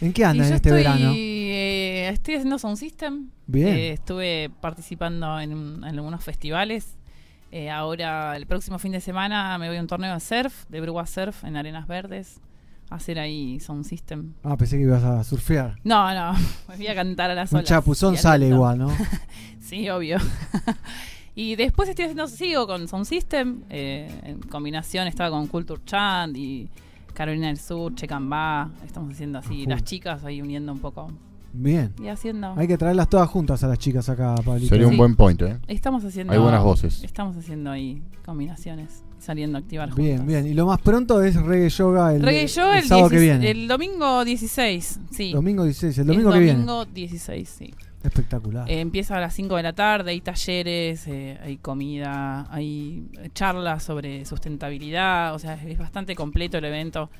[0.00, 1.12] ¿En qué anda en este estoy, verano?
[2.06, 3.30] Eh, estoy haciendo Sound System.
[3.46, 3.68] Bien.
[3.68, 6.96] Eh, estuve participando en, un- en algunos festivales.
[7.52, 10.80] Eh, ahora, el próximo fin de semana, me voy a un torneo de surf, de
[10.80, 12.40] Brua Surf, en Arenas Verdes.
[12.90, 14.34] A hacer ahí Sound System.
[14.44, 15.76] Ah, pensé que ibas a surfear.
[15.82, 16.38] No, no,
[16.68, 17.68] me voy a cantar a las Un olas.
[17.68, 18.90] chapuzón y al sale igual, ¿no?
[19.60, 20.18] sí, obvio.
[21.34, 23.62] y después estoy haciendo, sigo con Sound System.
[23.70, 26.68] eh, en combinación estaba con Culture Chant y
[27.12, 28.70] Carolina del Sur, Checambá.
[28.84, 31.10] Estamos haciendo así, las chicas ahí uniendo un poco.
[31.52, 31.92] Bien.
[32.02, 32.54] Y haciendo.
[32.56, 34.68] Hay que traerlas todas juntas a las chicas acá, Pablito.
[34.68, 34.98] Sería un Sí.
[34.98, 35.58] buen point, ¿eh?
[35.68, 36.32] Estamos haciendo.
[36.32, 37.02] Hay buenas voces.
[37.02, 40.04] Estamos haciendo ahí combinaciones, saliendo a activar juntas.
[40.04, 40.46] Bien, bien.
[40.46, 43.40] Y lo más pronto es Reggae Yoga el, Reggae Show el el, sábado que 16
[43.40, 43.62] viene.
[43.62, 45.32] el domingo 16, sí.
[45.32, 46.52] Domingo 16, el domingo que viene.
[46.54, 47.74] domingo 16, sí.
[48.04, 48.70] Espectacular.
[48.70, 53.82] Eh, empieza a las 5 de la tarde, hay talleres, eh, hay comida, hay charlas
[53.82, 57.10] sobre sustentabilidad, o sea, es bastante completo el evento.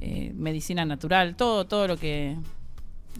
[0.00, 2.36] Eh, medicina natural, todo, todo lo que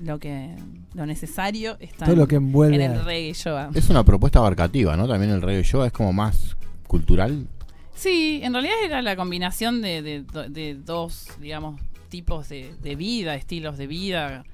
[0.02, 0.54] lo que
[0.94, 3.70] lo necesario está Todo en, lo que envuelve en el reggae yoga.
[3.74, 5.08] Es una propuesta abarcativa, ¿no?
[5.08, 6.56] También el reggae yoga es como más
[6.86, 7.46] cultural.
[7.94, 13.34] Sí, en realidad era la combinación de, de- de dos, digamos, tipos de, de vida,
[13.34, 14.44] estilos de vida,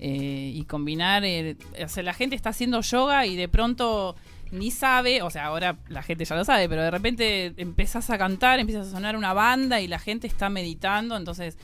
[0.00, 4.16] eh, y combinar, el- o sea, la gente está haciendo yoga y de pronto
[4.50, 8.16] ni sabe, o sea, ahora la gente ya lo sabe, pero de repente empezás a
[8.18, 11.56] cantar, empieza a sonar una banda y la gente está meditando, entonces,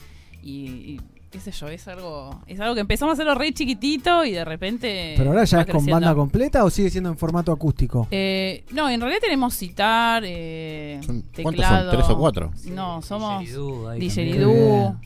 [0.43, 1.01] y, y
[1.35, 4.45] qué sé yo, es algo, es algo que empezamos a hacerlo re chiquitito y de
[4.45, 5.13] repente...
[5.17, 8.07] ¿Pero ahora ya es con banda completa o sigue siendo en formato acústico?
[8.11, 11.43] Eh, no, en realidad tenemos citar, eh, Son- teclado.
[11.43, 11.89] ¿cuántos son?
[11.91, 12.51] ¿Tres o cuatro?
[12.65, 14.97] No, somos también.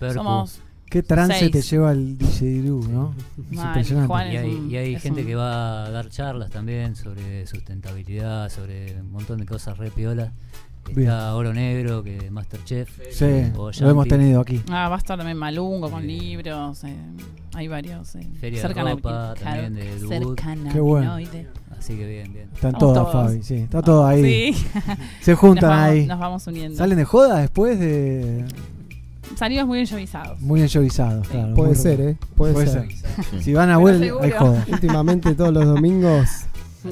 [0.00, 0.14] Percu.
[0.14, 0.60] Somos
[0.90, 1.50] Qué trance seis.
[1.50, 3.14] te lleva el didgeridoo, ¿no?
[3.80, 4.06] Es.
[4.06, 6.50] Juan Y es hay, un- y hay es gente un- que va a dar charlas
[6.50, 10.32] también sobre sustentabilidad, sobre un montón de cosas re piola.
[10.94, 11.08] Bien.
[11.10, 12.88] Está Oro Negro, que Masterchef.
[13.10, 13.24] Sí,
[13.56, 14.62] o lo hemos tenido aquí.
[14.70, 16.84] Ah, va a estar también Malungo con libros.
[16.84, 16.94] eh,
[17.54, 18.14] hay varios.
[18.16, 21.16] eh, Feria de cercana- ropa claro, también de cercana- Qué bueno.
[21.78, 22.48] Así que bien, bien.
[22.54, 23.12] Están todas, todos.
[23.26, 23.54] Fabi, sí.
[23.56, 24.52] Está todo ahí.
[24.54, 24.66] Sí.
[25.20, 26.06] Se juntan Nos vamos- ahí.
[26.06, 26.76] nos vamos uniendo.
[26.78, 28.44] ¿Salen de joda después de...?
[29.36, 30.40] Salimos muy enllovizados.
[30.40, 31.52] Muy enllovizados, claro.
[31.54, 32.16] Puede muy ser, ¿eh?
[32.36, 32.88] Puede, ser.
[33.42, 34.22] Si van a seguro.
[34.22, 34.64] hay joda.
[34.72, 36.28] Últimamente todos los domingos.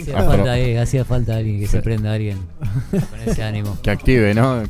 [0.03, 2.39] Hacía falta, ahí, hacía falta alguien que se prenda a alguien
[2.91, 3.77] con ese ánimo.
[3.83, 4.62] Que active, ¿no?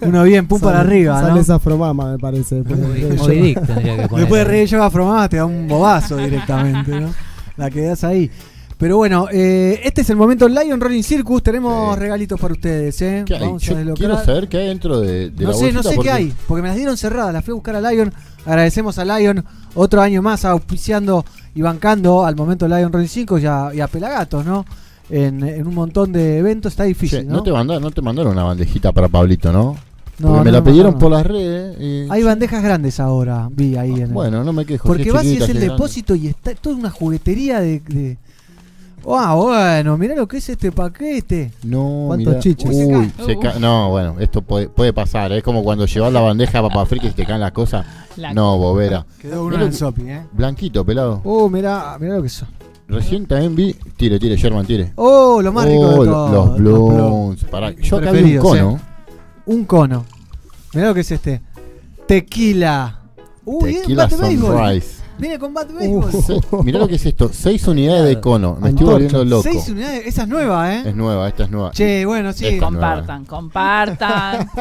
[0.00, 1.40] Uno bien, pum para arriba, Sale ¿no?
[1.40, 2.56] esa fromama, me parece.
[2.62, 3.28] después yoga.
[3.32, 4.58] Dick tendría que poner Después de ahí.
[4.58, 7.14] Rey Yoga Fromada te da un bobazo directamente, ¿no?
[7.56, 8.30] La quedás ahí.
[8.76, 11.42] Pero bueno, eh, este es el momento Lion Rolling Circus.
[11.42, 12.00] Tenemos Sí.
[12.00, 13.22] regalitos para ustedes, ¿eh?
[13.24, 13.40] ¿Qué hay?
[13.40, 15.94] Vamos a Yo quiero saber qué hay dentro de, de no la sé, no sé
[15.94, 17.32] porque- qué hay, porque me las dieron cerradas.
[17.32, 18.12] Las fui a buscar a Lion.
[18.44, 21.24] Agradecemos a Lion otro año más auspiciando
[21.54, 24.64] y bancando al momento Lion Rolling Circus y a, y a Pelagatos, ¿no?
[25.10, 27.34] En, en un montón de eventos está difícil, ¿no?
[27.34, 29.76] no te mandaron, no te mandaron una bandejita para Pablito, ¿no?
[30.18, 31.76] No, Porque no me la pidieron por las redes.
[31.80, 34.86] y- Hay bandejas grandes ahora, vi ahí en el- Bueno, no me quejo.
[34.88, 35.68] Porque si vas y es el grande.
[35.70, 38.16] depósito y está toda una juguetería de, de,
[39.06, 41.52] Ah, bueno, mirá lo que es este paquete.
[41.64, 42.40] No, ¿Cuántos mirá.
[42.40, 42.70] chiches?
[42.72, 45.30] Uy, se ca- no, bueno, esto puede, puede pasar.
[45.32, 47.84] Es como cuando llevas la bandeja de papas fritas y te caen las cosas.
[48.16, 49.04] La- No, bobera.
[49.20, 50.22] Quedó uno Mirá en el que- sopi, eh.
[50.32, 51.20] Blanquito, pelado.
[51.24, 52.48] Oh, mirá, mirá lo que son.
[52.88, 53.74] Recién también vi.
[53.96, 54.92] Tire, tire, Sherman, tire.
[54.96, 56.46] Oh, lo más rico de Oh, todo.
[56.46, 57.44] Los blooms.
[57.44, 58.70] Pará, yo acá vi un cono.
[58.76, 58.80] eh.
[59.46, 60.04] Un cono.
[60.74, 61.40] Mirá lo que es este.
[62.06, 63.00] Tequila.
[63.44, 64.38] Uy, Tequila Baseball.
[64.38, 65.03] Sunrise.
[65.18, 66.12] Viene con Bat Baseball.
[66.12, 67.30] Se- Mirá lo que es esto.
[67.32, 68.56] Seis unidades de cono.
[68.60, 69.42] Me estoy volviendo loco.
[69.44, 70.06] Seis unidades.
[70.06, 70.82] Esa es nueva, ¿eh?
[70.86, 71.70] Es nueva, esta es nueva.
[71.70, 72.46] Che, bueno, sí.
[72.46, 72.94] Esta es nueva.
[72.96, 74.48] Compartan, compartan.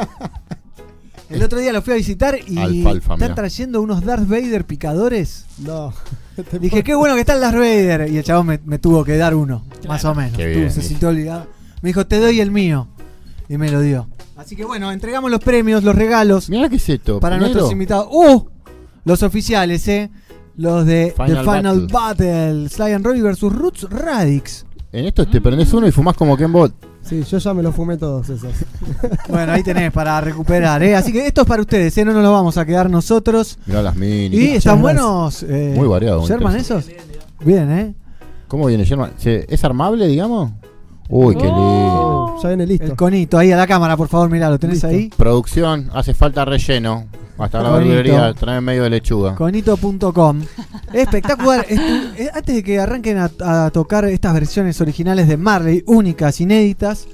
[1.30, 3.36] El otro día lo fui a visitar y Alfalfa, están mirá.
[3.36, 5.46] trayendo unos Darth Vader picadores.
[5.58, 5.92] No.
[6.60, 8.12] Dije, qué bueno que está el Darth Vader.
[8.12, 10.38] Y el chabón me, me tuvo que dar uno, más o menos.
[10.38, 11.48] Se sintió obligado.
[11.82, 12.88] Me dijo, te doy el mío.
[13.50, 14.08] Y me lo dio.
[14.36, 16.50] Así que bueno, entregamos los premios, los regalos.
[16.50, 17.20] Mirá qué es esto.
[17.20, 17.54] Para primero.
[17.54, 18.08] nuestros invitados.
[18.12, 18.48] ¡Uh!
[19.06, 20.12] Los oficiales, ¿eh?
[20.58, 22.28] Los de Final The Final Battle.
[22.32, 22.70] Battle.
[22.70, 24.66] Sly and Robbie versus Roots Radix.
[24.92, 26.74] En esto te prendés uno y fumás como Ken Bot.
[27.02, 28.54] Sí, yo ya me los fumé todos esos.
[29.28, 30.96] Bueno, ahí tenés para recuperar, ¿eh?
[30.96, 32.06] Así que esto es para ustedes, ¿eh?
[32.06, 33.58] No nos lo vamos a quedar nosotros.
[33.66, 34.36] Mirá las mini.
[34.38, 35.44] Y están buenos.
[35.44, 36.26] eh, Muy variado.
[36.28, 36.86] Sherman, esos.
[37.44, 37.96] Bien, ¿eh?
[38.48, 39.14] ¿Cómo viene Sherman?
[39.18, 40.52] Che, ¿Es armable, digamos?
[41.10, 42.36] Uy, qué lindo.
[42.42, 42.86] Ya viene listo.
[42.86, 44.88] El conito, ahí a la cámara, por favor, mirá, lo tenés Listo.
[44.88, 45.10] ahí.
[45.18, 47.06] Producción, hace falta relleno.
[47.38, 49.35] Hasta la verdulería, trae medio de lechuga.
[49.35, 50.41] Conito.com.
[50.93, 51.65] Espectacular.
[51.69, 53.31] Estu- eh, Antes de que arranquen a,
[53.65, 57.07] a tocar estas versiones originales de Marley, únicas, inéditas,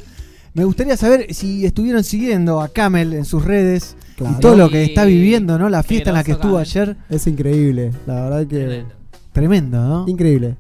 [0.54, 4.36] me gustaría saber si estuvieron siguiendo a Camel en sus redes Claro.
[4.38, 5.70] y todo lo que está viviendo, ¿no?
[5.70, 6.68] La fiesta en la que estuvo Camel.
[6.68, 6.98] ayer.
[7.10, 8.84] Es increíble, la verdad que.
[9.32, 10.06] Tremendo, ¿no?
[10.10, 10.58] Increíble.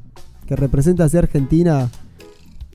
[0.47, 1.89] Que representa así a Argentina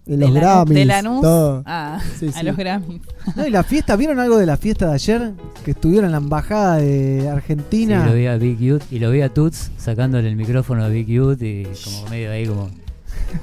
[0.07, 0.75] en los De Lanús- Grammys.
[0.75, 1.63] de Lanús todo.
[1.67, 2.45] a- Sí, a sí.
[2.45, 3.01] los Grammys.
[3.37, 5.33] No, y la fiesta, ¿vieron algo de la fiesta de ayer?
[5.65, 8.07] Que estuvieron en la embajada de Sí, Argentina.
[8.07, 11.07] lo vi a Big Youth y lo vi a Tuts sacándole el micrófono a Big
[11.07, 12.69] Youth y como medio ahí como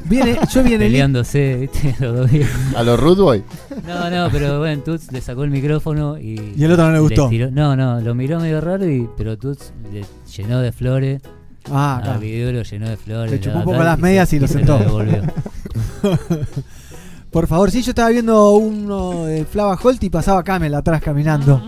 [0.05, 1.95] Viene, yo vi en el peleándose, ¿viste?
[1.99, 2.29] Los.
[2.75, 3.43] ¿A los Rude Boy?
[3.87, 6.53] No, no, pero bueno, Tuts le sacó el micrófono y.
[6.55, 7.27] Y el otro no le gustó.
[7.29, 10.05] tiró- no, no, lo miró medio raro, y, pero Tuts le
[10.35, 11.21] llenó de flores.
[11.69, 12.19] Ah, a claro.
[12.19, 13.31] video lo llenó de flores.
[13.31, 14.79] Le chupó un poco las medias y lo se sentó.
[17.31, 21.61] Por favor, sí, yo estaba viendo uno de Flava Holt y pasaba Camel atrás caminando.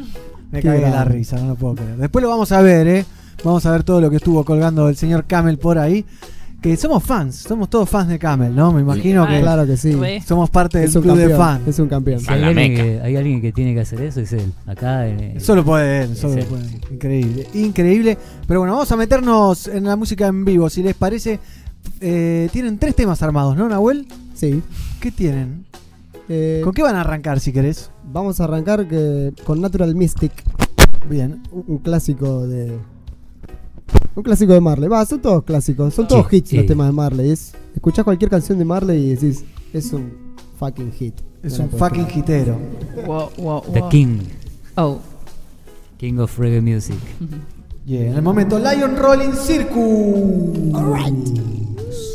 [0.52, 1.96] Me Qué cagué de la risa, no lo puedo creer.
[1.98, 3.06] Después lo vamos a ver, ¿eh?
[3.44, 6.06] Vamos a ver todo lo que estuvo colgando el señor Camel por ahí.
[6.64, 8.72] Que somos fans, somos todos fans de Camel, ¿no?
[8.72, 9.94] Me imagino que, Claro que sí.
[10.26, 11.68] somos parte del Es un club de fans.
[11.68, 12.22] Es un campeón.
[12.22, 14.50] Si hay, alguien que, hay alguien que tiene que hacer eso, es él.
[14.66, 15.06] Acá.
[15.10, 16.46] en- Solo puede él, solo él.
[16.46, 16.66] puede.
[16.90, 18.18] Increíble, increíble.
[18.48, 21.38] Pero bueno, vamos a meternos en la música en vivo, si les parece.
[22.00, 24.08] Eh, tienen tres temas armados, ¿no, Nahuel?
[24.34, 24.64] Sí.
[25.02, 25.66] ¿Qué tienen?
[26.30, 27.92] Eh, ¿Con qué van a arrancar, si querés?
[28.10, 30.32] Vamos a arrancar que, con Natural Mystic.
[31.10, 31.44] Bien.
[31.52, 32.78] Un, un clásico de.
[34.16, 34.88] Un clásico de Marley.
[34.90, 35.94] Va, son todos clásicos.
[35.94, 36.58] Son todos Sí, hits sí.
[36.58, 37.32] los temas de Marley.
[37.32, 39.44] Es, escuchás cualquier canción de Marley y decís,
[39.74, 40.12] es un
[40.60, 41.16] fucking hit.
[41.42, 42.18] Es No un fucking creer.
[42.20, 42.58] hitero.
[43.06, 43.84] Wow, wow, The.
[43.90, 44.20] King.
[44.76, 45.00] Oh.
[45.98, 46.96] King of Reggae Music.
[47.86, 50.54] Y en el momento, Lion Rolling Circus.
[50.68, 52.13] ¿Estamos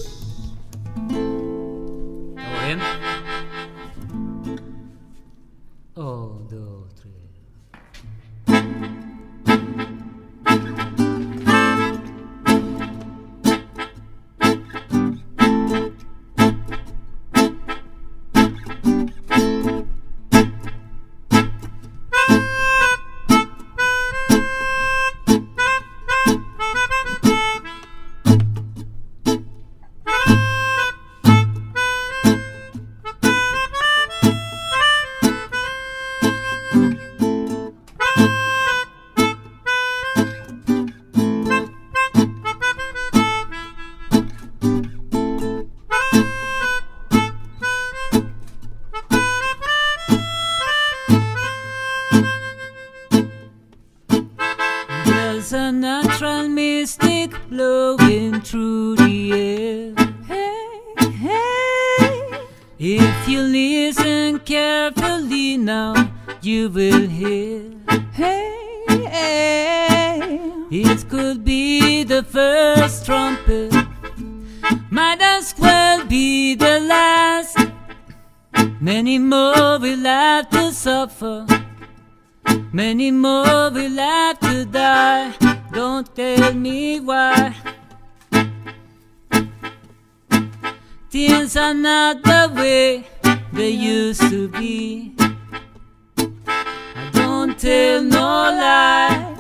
[96.17, 98.29] I don't tell no
[98.63, 99.35] lie.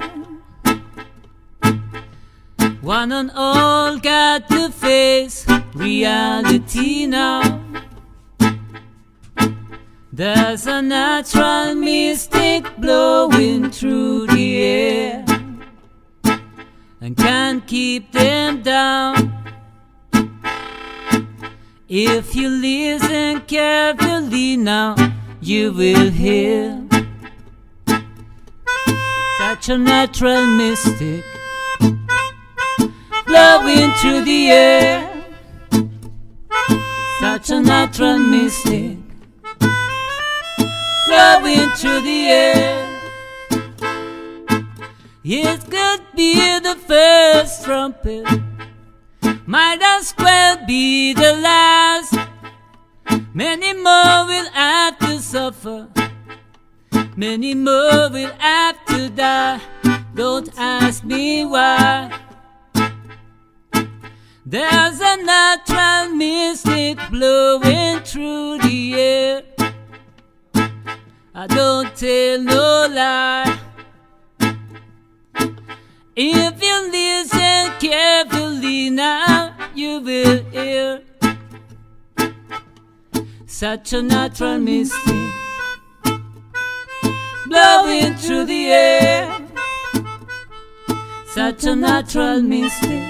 [2.80, 7.60] One and all got to face reality now.
[10.12, 15.24] There's a natural mystic blowing through the air
[17.00, 19.14] and can't keep them down.
[21.88, 24.94] If you listen carefully now,
[25.48, 26.78] you will hear
[29.38, 31.24] such a natural mystic
[33.26, 35.24] blowing through the air.
[37.20, 38.98] Such a natural mystic
[41.06, 43.00] blowing through the air.
[45.24, 48.26] It could be the first trumpet,
[49.46, 52.14] might as well be the last.
[53.32, 55.88] Many more will have to suffer,
[57.16, 59.60] many more will have to die.
[60.14, 62.10] Don't ask me why.
[64.46, 69.42] There's a natural mystic blowing through the air.
[71.34, 73.58] I don't tell no lie.
[76.14, 81.07] If you listen carefully now, you will hear
[83.58, 85.32] such a natural mystic
[87.48, 89.36] blowing through the air.
[91.26, 93.02] Such a natural mystic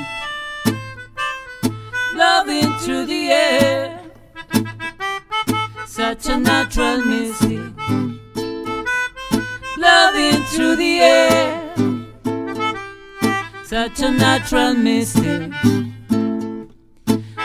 [2.15, 4.01] blowing through the air.
[5.87, 7.61] Such a natural mystic
[9.77, 11.75] blowing through the air.
[13.65, 15.53] Such a natural mystic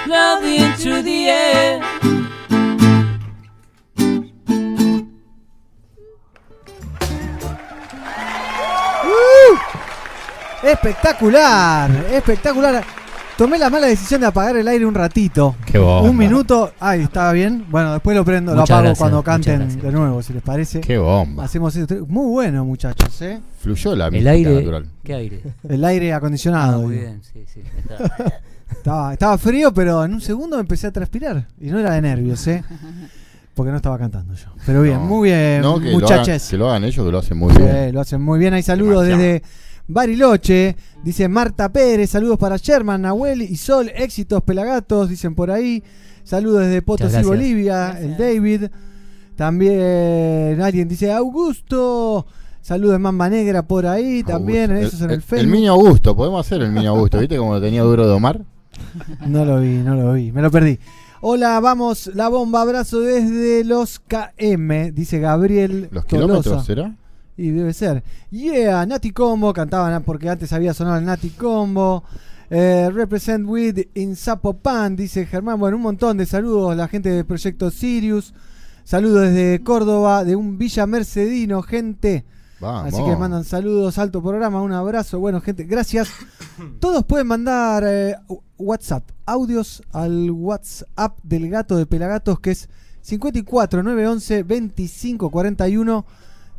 [0.06, 1.94] blowing through the air.
[10.64, 12.84] Espectacular, espectacular.
[13.38, 15.56] Tomé la mala decisión de apagar el aire un ratito.
[15.66, 16.08] Qué bomba.
[16.10, 16.72] Un minuto.
[16.80, 17.66] Ay, estaba bien.
[17.70, 20.82] Bueno, después lo prendo, lo apago gracias, cuando canten de nuevo, si les parece.
[20.82, 21.44] Qué bomba.
[21.46, 22.06] Hacemos esto.
[22.08, 23.40] Muy bueno, muchachos, ¿eh?
[23.60, 24.88] Fluyó la El aire- natural.
[25.04, 25.42] ¿qué aire?
[25.68, 26.76] El aire acondicionado.
[26.76, 27.62] Ah, muy bien, sí, sí.
[27.78, 28.42] está-
[28.72, 31.48] Estaba, estaba frío, pero en un segundo empecé a transpirar.
[31.60, 32.64] Y no era de nervios, ¿eh?
[33.56, 34.48] Porque no estaba cantando yo.
[34.66, 35.06] Pero bien, No.
[35.06, 36.28] muy bien, No, que lo muchachos.
[36.28, 37.94] hagan- que lo hagan ellos, que lo hacen muy Sí, bien.
[37.94, 38.54] lo hacen muy bien.
[38.54, 39.22] Hay saludos Demasiado.
[39.22, 39.44] desde
[39.88, 40.76] Bariloche.
[41.04, 43.92] Dice Marta Pérez, saludos para Sherman, Nahuel y Sol.
[43.96, 45.84] Éxitos pelagatos, dicen por ahí.
[46.24, 47.26] Saludos desde Potosí, gracias.
[47.28, 48.00] Bolivia.
[48.00, 48.64] El David.
[49.36, 52.26] También alguien dice Augusto.
[52.62, 54.24] Saludos de Mamba Negra por ahí.
[54.24, 54.88] También, Augusto.
[54.88, 55.52] eso es en el, el el Facebook.
[55.52, 58.42] mini Augusto, podemos hacer el mini Augusto, ¿viste cómo lo tenía duro de Omar?
[59.28, 60.80] No lo vi, no lo vi, me lo perdí.
[61.20, 65.90] Hola, vamos, la bomba, abrazo desde los KM, dice Gabriel.
[65.92, 66.28] ¿Los Tolosa.
[66.28, 66.96] kilómetros será?
[67.36, 68.04] Y debe ser.
[68.30, 72.04] Yeah, Nati Combo, cantaban porque antes había sonado el Nati Combo.
[72.50, 75.60] Eh, represent with in Zapopan, dice Germán.
[75.60, 78.34] Bueno, un montón de saludos, la gente del proyecto Sirius.
[78.84, 82.26] Saludos desde Córdoba, de un Villa Mercedino, gente.
[82.60, 82.94] Vamos.
[82.94, 85.20] Así que mandan saludos, alto programa, un abrazo.
[85.20, 86.10] Bueno, gente, gracias.
[86.80, 88.16] Todos pueden mandar eh,
[88.58, 92.70] WhatsApp, audios al WhatsApp del gato de Pelagatos, que es
[93.02, 96.06] 54 911 25 41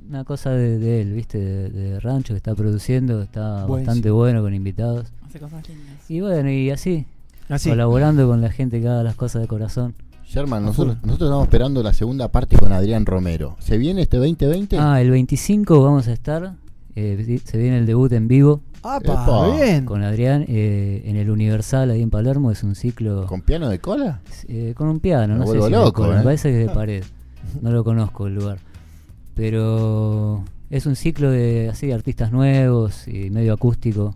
[0.09, 1.39] una cosa de, de él, ¿viste?
[1.39, 3.77] De, de rancho que está produciendo, está Buenísimo.
[3.77, 5.07] bastante bueno con invitados.
[5.27, 6.11] Hace cosas lindas.
[6.11, 7.07] Y bueno, y así,
[7.49, 7.71] Así.
[7.71, 9.95] colaborando con la gente que haga las cosas de corazón.
[10.27, 13.57] Sherman, nosotros, nosotros estamos esperando la segunda parte con Adrián Romero.
[13.61, 14.79] ¿Se viene este 2020?
[14.79, 16.55] Ah, el 25 vamos a estar,
[16.97, 18.63] eh, se viene el debut en vivo.
[18.83, 19.57] ¡Apa!
[19.57, 19.87] Bien.
[19.87, 23.27] Con Adrián eh, en el Universal ahí en Palermo, es un ciclo...
[23.27, 24.21] ¿Con piano de cola?
[24.47, 26.19] Eh, con un piano, Me no sé si es de loco, cola, eh.
[26.19, 27.05] me parece que es de pared.
[27.63, 28.59] No lo conozco el lugar.
[29.35, 34.15] Pero es un ciclo de así de artistas nuevos y medio acústico.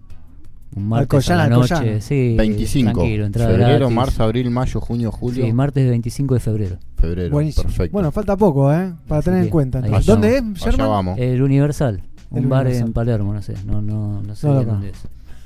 [0.77, 2.01] Un martes a la noche, Alcoyana.
[2.01, 2.93] sí, 25.
[2.93, 3.95] tranquilo, entrada Febrero, gratis.
[3.97, 5.45] marzo, abril, mayo, junio, julio.
[5.47, 6.77] Sí, martes 25 de febrero.
[6.97, 7.31] Febrero.
[7.33, 7.65] Buenísimo.
[7.65, 7.93] Perfecto.
[7.93, 8.93] Bueno, falta poco, ¿eh?
[9.09, 9.79] Para tener en que cuenta.
[9.79, 10.09] ahí entonces.
[10.09, 10.23] estamos.
[10.23, 11.19] ¿Dónde es, Allá vamos.
[11.19, 12.87] El Universal, un El bar Universal.
[12.89, 14.97] en Palermo, no sé, no no no sé No dónde es.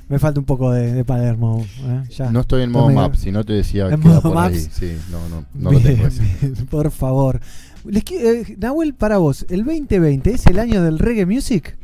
[0.09, 1.65] Me falta un poco de, de Palermo.
[1.85, 2.03] ¿eh?
[2.15, 2.29] Ya.
[2.29, 4.53] No estoy en modo me- Maps, si no te decía ¿En queda modo por ahí.
[4.53, 4.69] Maps?
[4.73, 6.21] Sí, no, no, no lo Bien, tengo ese.
[6.41, 7.39] bien, por favor.
[7.85, 11.77] Les qui- eh, Nahuel, para vos, ¿el 2020 es el año del reggae music?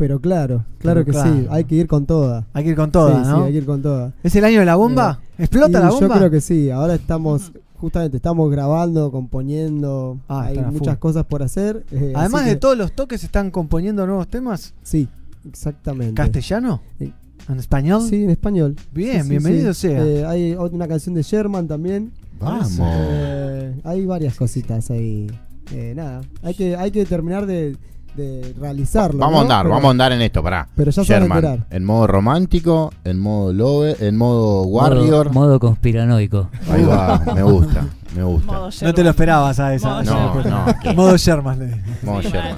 [0.00, 2.46] Pero claro, claro Pero que sí, hay que ir con toda.
[2.54, 3.36] Hay que ir con toda, Sí, ¿no?
[3.36, 4.12] Sí, hay que ir con toda.
[4.22, 5.20] ¿Es el año de la bomba?
[5.36, 6.08] Eh, ¿Explota la bomba?
[6.08, 11.00] Yo creo que sí, ahora estamos, justamente estamos grabando, componiendo, Ah, hay muchas full.
[11.00, 11.84] cosas por hacer.
[11.92, 14.72] eh, Además de que- todos los toques, ¿están componiendo nuevos temas?
[14.82, 15.06] Sí,
[15.46, 16.14] exactamente.
[16.14, 16.80] ¿Castellano?
[16.98, 17.12] Eh,
[17.46, 18.00] ¿En español?
[18.08, 18.76] Sí, en español.
[18.94, 19.88] Bien, Sí, bienvenido sí.
[19.88, 20.02] sea.
[20.02, 22.10] Eh, hay una canción de Sherman también.
[22.40, 22.78] Vamos.
[22.80, 25.26] Eh, hay varias cositas ahí.
[25.72, 27.76] Eh, nada, hay que, hay que terminar de,
[28.16, 29.18] de realizarlo.
[29.20, 29.38] Vamos ¿no?
[29.38, 30.68] a andar, Pero- vamos a andar en esto, pará.
[30.74, 31.66] Pero ya se van a Sherman, enterar.
[31.70, 35.26] en modo romántico, en modo love, en modo warrior.
[35.32, 36.48] Modo, modo conspiranoico.
[36.70, 38.52] Ahí va, me gusta, me gusta.
[38.52, 39.88] Modo No te lo esperabas a esa.
[39.88, 40.50] Modo No, Sherman.
[40.66, 40.92] no, ¿qué?
[40.94, 41.58] Modo Sherman.
[41.58, 42.56] le- Modo Sherman.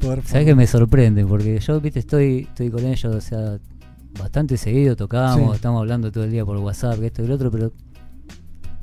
[0.00, 0.44] Por Sabes favor.
[0.46, 3.58] que me sorprende porque yo, viste, estoy, estoy con ellos, o sea,
[4.18, 5.54] bastante seguido tocamos, Sí.
[5.56, 7.72] estamos hablando todo el día por WhatsApp, que esto y el otro, pero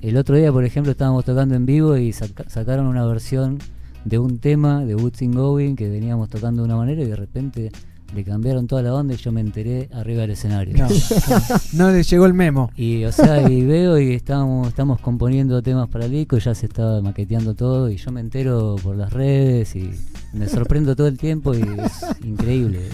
[0.02, 3.60] el otro día, por ejemplo, estábamos tocando en vivo y saca- sacaron una versión
[4.05, 7.71] de un tema de Woods Going que veníamos tocando de una manera y de repente
[8.13, 10.76] le cambiaron toda la onda y yo me enteré arriba del escenario.
[10.77, 10.88] No,
[11.73, 12.71] no le llegó el memo.
[12.76, 16.55] Y o sea, y veo y estamos, estamos componiendo temas para el disco, y ya
[16.55, 19.91] se estaba maqueteando todo y yo me entero por las redes y
[20.34, 22.88] me sorprendo todo el tiempo y es increíble.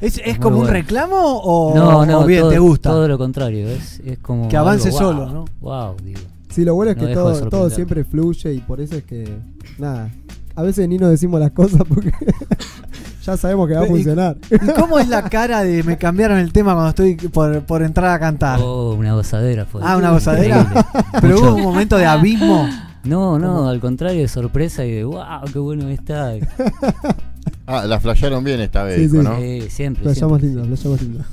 [0.00, 2.90] Es, ¿Es, como un reclamo o, no, no, o bien todo, te gusta?
[2.90, 4.48] Todo lo contrario, es, es como.
[4.48, 5.44] Que avance algo, solo.
[5.60, 6.20] Wow, digo.
[6.54, 9.28] Sí, lo bueno es No que todo, todo siempre fluye y por eso es que,
[9.78, 10.08] nada,
[10.54, 12.12] a veces ni nos decimos las cosas porque
[13.24, 14.36] ya sabemos que va a ¿Y- funcionar.
[14.50, 18.10] ¿Y cómo es la cara de me cambiaron el tema cuando estoy por, por entrar
[18.12, 18.60] a cantar?
[18.62, 19.80] Oh, una gozadera fue.
[19.84, 20.86] Ah, una gozadera.
[21.20, 22.68] Pero hubo un momento de abismo.
[23.02, 26.34] No, no, al contrario, de sorpresa y de wow, qué bueno está.
[27.66, 29.16] Ah, la flashearon bien esta vez, Sí, sí.
[29.16, 29.38] ¿no?
[29.40, 30.14] Sí, siempre.
[30.14, 30.42] Siempre.
[30.42, 31.24] lindo, lo llamamos lindo.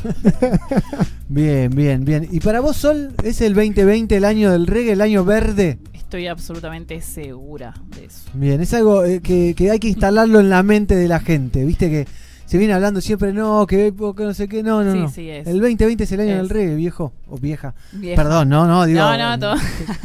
[1.28, 2.28] Bien, bien, bien.
[2.32, 5.80] ¿Y para vos, Sol, es el 2020 el año del reggae, el año verde?
[5.94, 8.30] Estoy absolutamente segura de eso.
[8.34, 11.64] Bien, es algo eh, que, que hay que instalarlo en la mente de la gente.
[11.66, 12.08] Viste que
[12.46, 15.10] se viene hablando siempre, no, que, que no sé qué, no, no, Sí, no.
[15.10, 15.48] sí, es.
[15.48, 16.38] El 2020 es el año Es.
[16.38, 17.76] del reggae, viejo o vieja.
[17.94, 18.22] Vieja.
[18.22, 19.00] Perdón, no, no, digo.
[19.00, 19.56] No, no, todo.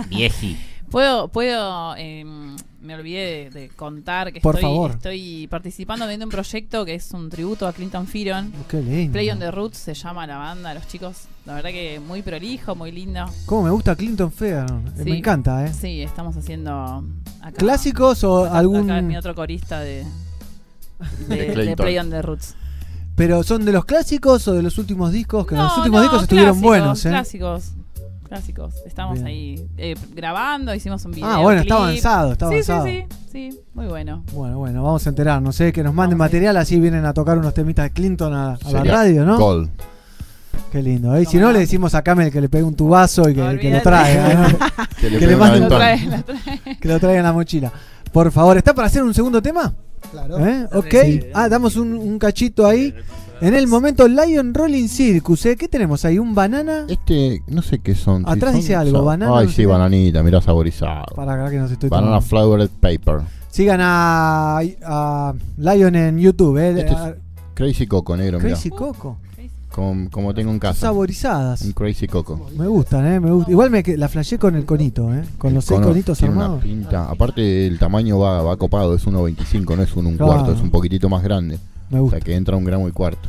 [0.09, 0.57] Vieji.
[0.91, 2.55] Puedo, puedo, em,
[2.87, 4.91] me olvidé de, de contar que Por estoy, favor.
[4.93, 8.53] estoy participando de un proyecto que es un tributo a Clinton Fearon.
[8.69, 9.13] Qué lindo.
[9.13, 12.75] Play on the Roots se llama la banda, los chicos, la verdad que muy prolijo,
[12.75, 13.27] muy lindo.
[13.45, 14.65] ¿Cómo me gusta Clinton Fair?
[14.97, 15.05] Sí.
[15.05, 15.73] Me encanta, ¿eh?
[15.75, 17.05] Sí, estamos haciendo
[17.43, 17.53] acá.
[17.59, 18.91] ¿Clásicos o acá- algún.?
[18.91, 20.05] Acá mi otro corista de,
[21.29, 21.77] De de, de Clayton.
[21.77, 22.55] Play on the Roots.
[23.17, 25.47] ¿Pero son de los clásicos o de los últimos discos?
[25.47, 27.09] Que No, los últimos no, discos estuvieron buenos, ¿eh?
[27.09, 27.73] Clásicos.
[28.29, 28.75] Clásicos.
[28.87, 29.27] Estamos Bien.
[29.27, 31.29] ahí eh, grabando, hicimos un video.
[31.29, 32.85] Ah, bueno, está avanzado, está sí, avanzado.
[32.87, 34.25] Sí, sí, sí, muy bueno.
[34.33, 35.73] Bueno, bueno, vamos a enterarnos, ¿eh?
[35.73, 38.85] Que nos manden material, así vienen a tocar unos temitas de Clinton a, a la
[38.85, 39.39] radio, ¿no?
[39.39, 39.71] Gol.
[40.73, 41.15] Qué lindo.
[41.15, 41.23] ¿eh?
[41.23, 43.71] Y si no, le decimos a Camel que le pegue un tubazo y que, que
[43.71, 44.35] lo traiga.
[44.51, 44.59] ¿no?
[45.01, 45.79] Que le que, le un mande Lo aventón.
[45.79, 46.79] trae, lo trae.
[46.81, 47.73] que lo traiga en la mochila.
[48.13, 49.75] Por favor, ¿está para hacer un segundo tema?
[50.11, 50.45] Claro.
[50.47, 50.67] ¿Eh?
[50.73, 50.95] Ok.
[51.05, 51.21] Sí.
[51.35, 52.95] Ah, damos un, un cachito ahí.
[53.41, 55.57] En el momento Lion Rolling Circus, ¿eh?
[55.57, 56.19] ¿Qué tenemos ahí?
[56.19, 56.87] ¿Un banana?
[56.89, 58.25] Este, no sé qué son.
[58.25, 61.05] si Atrás son- dice algo, son- banana, Ay, no sí, bananita, mirá saborizado.
[61.15, 62.27] Para acá que nos estoy Banana tomando.
[62.29, 63.21] flavored paper.
[63.51, 66.71] Sigan a, a Lion en YouTube, ¿eh?
[66.81, 67.15] Este es A-
[67.55, 68.51] Crazy Coco, negro, mirá.
[68.51, 69.19] Crazy Coco.
[69.71, 70.81] Como, como tengo en casa.
[70.81, 71.61] Saborizadas.
[71.61, 72.49] Un Crazy Coco.
[72.57, 73.21] Me gustan, ¿eh?
[73.21, 73.51] Me gusta.
[73.51, 75.23] Igual me que- la flashé con el conito, ¿eh?
[75.37, 76.65] Con los seis Cono conitos tiene una armados.
[76.65, 77.11] pinta.
[77.11, 78.95] Aparte, el tamaño va, va copado.
[78.95, 80.33] Es 1.25, no es un, un Claro.
[80.33, 80.53] cuarto.
[80.55, 81.59] Es un poquitito más grande.
[81.91, 82.19] Me O gusta.
[82.19, 83.29] sea que entra un gramo y cuarto.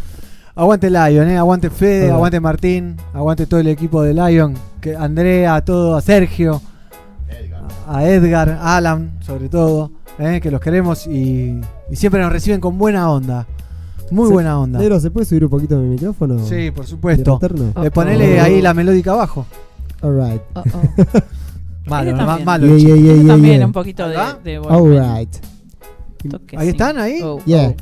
[0.56, 1.38] Aguante Lion, ¿eh?
[1.38, 2.16] Aguante Fede, Hola.
[2.16, 4.56] aguante Martín, aguante todo el equipo de Lion.
[4.82, 6.62] Que Andrea, a todo, a Sergio,
[7.88, 10.40] a Edgar, a Alan, sobre todo, ¿eh?
[10.42, 11.62] que los queremos y,
[11.92, 13.46] y siempre nos reciben con buena onda.
[14.10, 14.80] Muy Se- buena onda.
[14.80, 16.40] Negro, ¿se puede subir un poquito mi micrófono?
[16.46, 17.40] Sí, por supuesto.
[17.84, 18.44] Eh, ponele Oh.
[18.44, 19.46] ahí la melódica abajo.
[20.02, 20.42] Alright.
[21.86, 22.46] Malo, Este ma- también.
[22.46, 22.68] malo.
[22.68, 24.58] Yeah, yeah, yeah, yeah, También un poquito de, de.
[24.58, 25.30] Alright.
[26.58, 26.70] ¿Ahí sí.
[26.72, 26.98] están?
[26.98, 27.20] ¿Ahí?
[27.24, 27.40] Oh.
[27.46, 27.74] Yeah.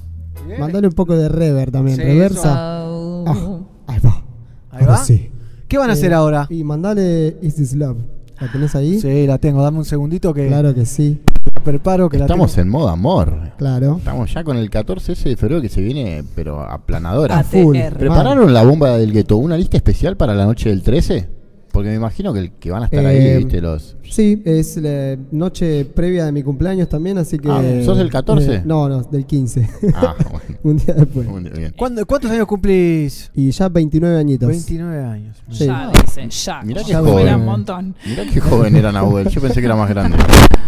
[0.46, 0.60] Bien.
[0.60, 1.98] Mandale un poco de reverb también.
[1.98, 2.84] Sí, Reversa.
[2.88, 3.24] Oh.
[3.28, 4.24] Ah, ahí va.
[4.72, 4.98] Ahí Ahora va.
[4.98, 5.32] sí.
[5.68, 6.48] ¿Qué van a hacer Eh, ahora?
[6.50, 7.98] Y mandale Is This Love.
[8.40, 9.00] ¿La tenés ahí?
[9.00, 9.64] Sí, la tengo.
[9.64, 11.22] Dame un segundito que Claro que sí.
[11.64, 13.54] preparo que Estamos la en modo amor.
[13.58, 13.96] Claro.
[13.98, 17.40] Estamos ya con el 14 ese de febrero que se viene, pero aplanadora.
[17.40, 17.78] A full.
[17.98, 19.38] ¿Prepararon la bomba del gueto?
[19.38, 21.30] ¿Una lista especial para la noche del 13?
[21.76, 23.98] Porque me imagino que, el- que van a estar ahí, Eh, viste, los...
[24.10, 27.50] Sí, es la noche previa de mi cumpleaños también, así que.
[27.52, 28.56] Ah, ¿sos del 14?
[28.56, 29.70] eh, no, no, del 15.
[29.94, 30.60] Ah, bueno.
[30.64, 31.28] un día después.
[31.28, 31.74] Muy bien.
[31.78, 33.30] ¿Cuándo- ¿Cuántos años cumplís?
[33.36, 34.48] Y ya 29 añitos.
[34.48, 35.38] 29 años.
[35.52, 35.66] Sí.
[35.66, 36.62] Ya, dice, ya.
[36.64, 37.36] Mirá si fuera joven.
[37.36, 37.96] un montón.
[38.06, 40.18] Mirá qué joven era Nahuel, yo pensé que era más grande.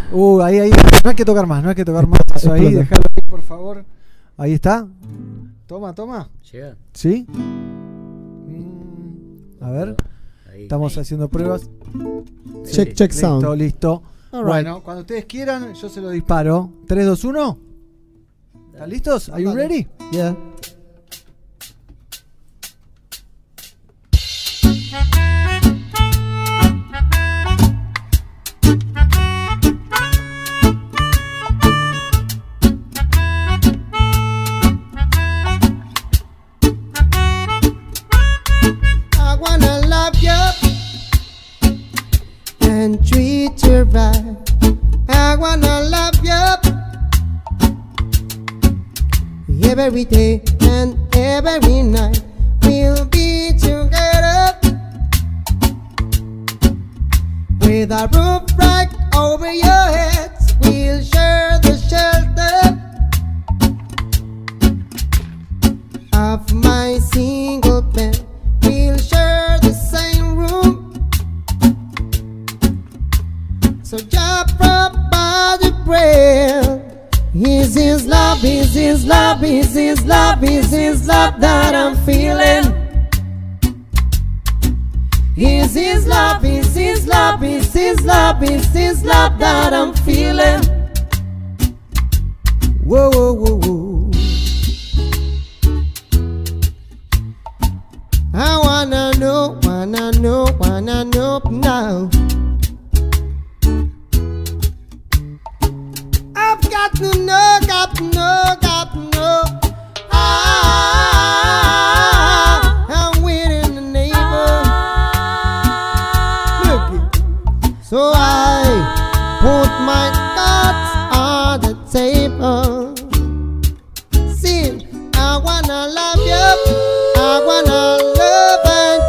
[0.10, 0.70] Uh, ahí, ahí.
[1.04, 2.22] No hay que tocar más, no hay que tocar más.
[2.34, 3.84] Eso ahí, déjalo ahí, por favor.
[4.38, 4.88] Ahí está.
[5.66, 6.30] Toma, toma.
[6.50, 6.78] Llega.
[6.94, 7.26] ¿Sí?
[8.48, 9.96] Mm, A ver.
[10.68, 11.70] Estamos haciendo pruebas.
[12.70, 13.58] Check, check Listo, sound.
[13.58, 14.04] listo.
[14.34, 14.44] Right.
[14.44, 16.70] Bueno, cuando ustedes quieran, yo se lo disparo.
[16.88, 17.58] 3, 2, 1.
[18.74, 19.30] ¿Están listos?
[19.30, 19.88] ¿Are you ready?
[20.12, 20.36] Yeah.
[43.80, 46.58] I wanna love you
[49.78, 52.24] every day and every night.
[52.64, 54.58] We'll be together
[57.62, 60.56] with a roof right over your heads.
[60.62, 62.82] We'll share the shelter
[66.14, 68.26] of my single bed.
[68.64, 69.60] We'll share
[73.88, 76.84] So just by the prayer.
[77.34, 82.66] Is his love, is his love, is his love, is his love that I'm feeling.
[85.38, 90.62] Is his love, is his love, is his love, is his love that I'm feeling.
[92.84, 94.12] Whoa, whoa, whoa, whoa.
[98.34, 102.10] I wanna know, wanna know, wanna know now.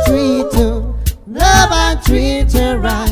[0.09, 0.94] Treat you.
[1.27, 3.07] Love and treat you right.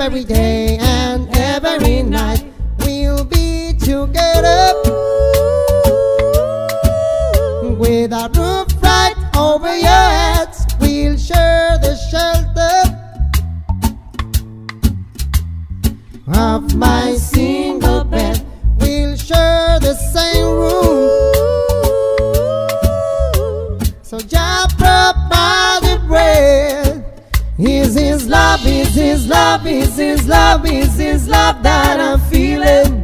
[0.00, 2.44] Every day and every night.
[2.80, 4.72] We'll be together
[7.78, 10.66] with a roof right over your heads.
[10.80, 12.76] We'll share the shelter
[16.38, 18.44] of my single bed.
[18.78, 21.25] We'll share the same room.
[28.56, 33.02] Love, is his love, is his love, is his love that I'm feeling.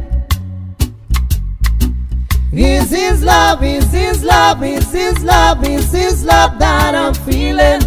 [2.51, 7.81] Is his love, is his love, is his love, is his love that I'm feeling.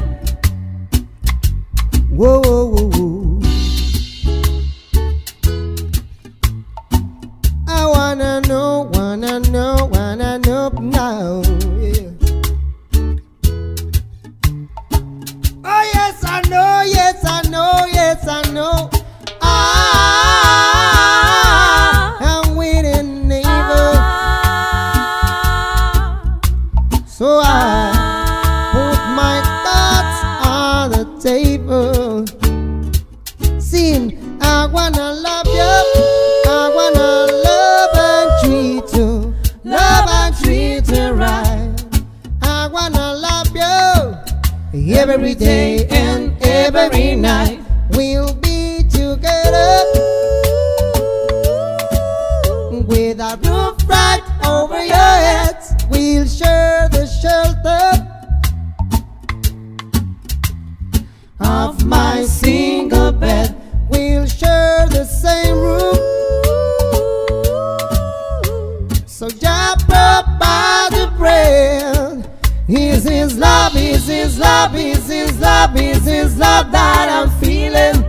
[2.11, 3.41] Whoa, whoa, whoa.
[7.69, 11.43] I wanna know, wanna know, wanna know now.
[11.81, 12.11] Yeah.
[15.65, 16.85] Oh yes, I know, I
[17.51, 18.91] know, yes, I know.
[19.43, 20.57] Ah,
[22.21, 23.95] I'm waiting, neighbor.
[27.07, 27.93] So I
[28.73, 32.27] put my thoughts on the table.
[33.61, 35.75] See, I wanna love you,
[36.51, 37.11] I wanna
[37.49, 39.11] love and treat you,
[39.65, 41.75] love and treat you right.
[42.43, 43.75] I wanna love you
[44.95, 47.61] every day and every night.
[47.91, 49.75] We'll be together
[52.87, 55.75] with a roof right over your heads.
[55.91, 57.87] We'll share the shelter
[61.41, 63.55] of my single bed.
[63.91, 65.97] We'll share the same room.
[69.07, 69.29] So
[69.97, 72.31] up by the bread.
[72.69, 73.66] Is his love,
[74.27, 78.05] is love, is his love, is his love that I'm feeling.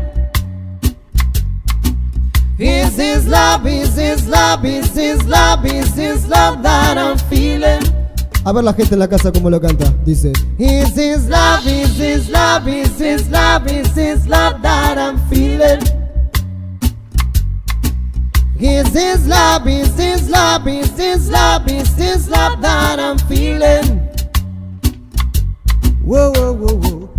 [2.57, 7.84] Is this love, is this love, is this love, is this love that I'm feeling?
[8.45, 9.94] A ver la gente en la casa cómo lo canta.
[10.06, 10.31] Dice.
[10.57, 15.81] Is this love, is this love, is this love, is this love that I'm feeling?
[18.60, 24.16] Is this love, is this love, is this love, is this love that I'm feeling?
[26.08, 27.10] Whoa, whoa, whoa, whoa.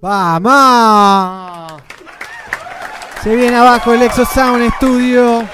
[0.00, 1.82] ¡Vamos!
[3.22, 5.44] Se viene abajo el Exo Sound Studio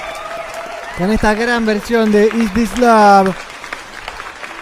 [0.97, 3.35] con esta gran versión de Is This Love.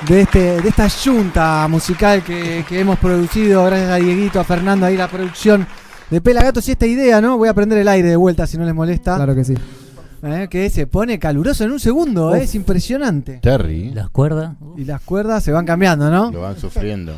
[0.08, 4.86] De, este, de esta junta musical que, que hemos producido, gracias a Dieguito, a Fernando,
[4.86, 5.64] ahí la producción
[6.10, 7.38] de Pelagatos y esta idea, ¿no?
[7.38, 9.14] Voy a prender el aire de vuelta si no les molesta.
[9.14, 9.54] Claro que sí.
[10.22, 13.38] Eh, que se pone caluroso en un segundo, eh, es impresionante.
[13.42, 13.90] Terry.
[13.90, 14.54] Las cuerdas.
[14.76, 16.30] Y las cuerdas se van cambiando, ¿no?
[16.30, 17.14] Lo van sufriendo.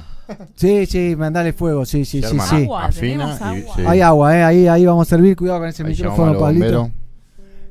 [0.54, 2.62] Sí, sí, mandale fuego, sí, sí, sí, sí.
[2.64, 3.82] Agua, afina y- sí.
[3.86, 6.90] Hay agua, eh, ahí, ahí vamos a servir, cuidado con ese Ahí micrófono, Pablito.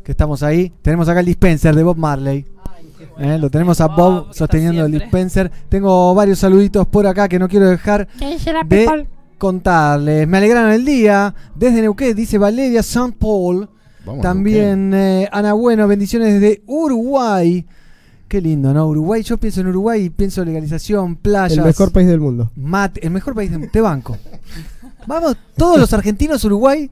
[0.04, 0.72] Que estamos ahí.
[0.82, 2.46] Tenemos acá el dispenser de Bob Marley.
[3.18, 5.50] Eh, lo tenemos a Bob sosteniendo el dispenser.
[5.70, 8.08] Tengo varios saluditos por acá que no quiero dejar
[8.68, 9.08] de
[9.38, 10.28] contarles.
[10.28, 11.34] Me alegraron el día.
[11.56, 13.16] Desde Neuquén, dice Valeria St.
[13.18, 13.70] Paul.
[14.06, 17.66] Vamos, También eh, Ana Bueno, bendiciones desde Uruguay.
[18.28, 18.88] Qué lindo, ¿no?
[18.88, 21.58] Uruguay, yo pienso en Uruguay y pienso legalización, playas.
[21.58, 22.52] El mejor país del mundo.
[22.56, 24.18] Mate, el mejor país de, de banco.
[25.06, 26.90] Vamos, todos los argentinos Uruguay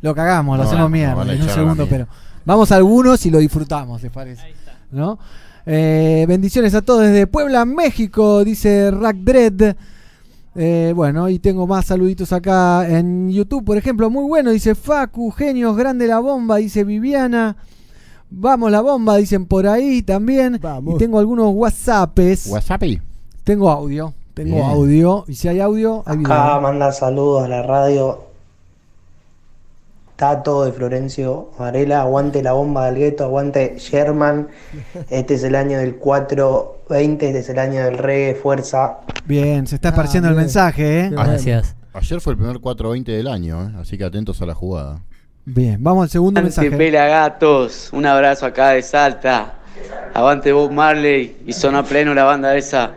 [0.00, 2.06] lo cagamos, lo No, hacemos no, mierda en un segundo, pero
[2.44, 4.42] vamos a algunos y lo disfrutamos, ¿les parece?
[4.90, 5.18] ¿No?
[5.64, 9.76] Eh, bendiciones a todos desde Puebla, México, dice Rack Dread.
[10.54, 15.30] Eh, bueno, y tengo más saluditos acá en YouTube, por ejemplo, muy bueno, dice Facu,
[15.30, 17.56] genios, grande la bomba, dice Viviana.
[18.30, 20.60] Vamos la bomba, dicen por ahí también.
[20.86, 22.46] Y tengo algunos WhatsApps.
[22.48, 22.82] ¿WhatsApp?
[23.44, 24.66] Tengo audio, tengo Bien.
[24.66, 25.24] audio.
[25.28, 26.32] Y si hay audio, hay video.
[26.32, 28.31] Acá manda saludos a la radio.
[30.22, 34.46] Tato de Florencio Varela, aguante la bomba del gueto, aguante Sherman.
[35.10, 38.98] Este es el año del 420, este es el año del reggae, fuerza.
[39.24, 41.10] Bien, se está esparciendo el mensaje, ¿eh?
[41.10, 41.74] Gracias.
[41.92, 43.72] Ayer fue el primer 420 del año, ¿eh?
[43.80, 45.00] así que atentos a la jugada.
[45.44, 46.70] Bien, vamos al segundo mensaje.
[46.70, 49.54] Pelagatos, un abrazo acá de Salta.
[50.14, 52.92] Avante Bob Marley y Zona Pleno la banda esa.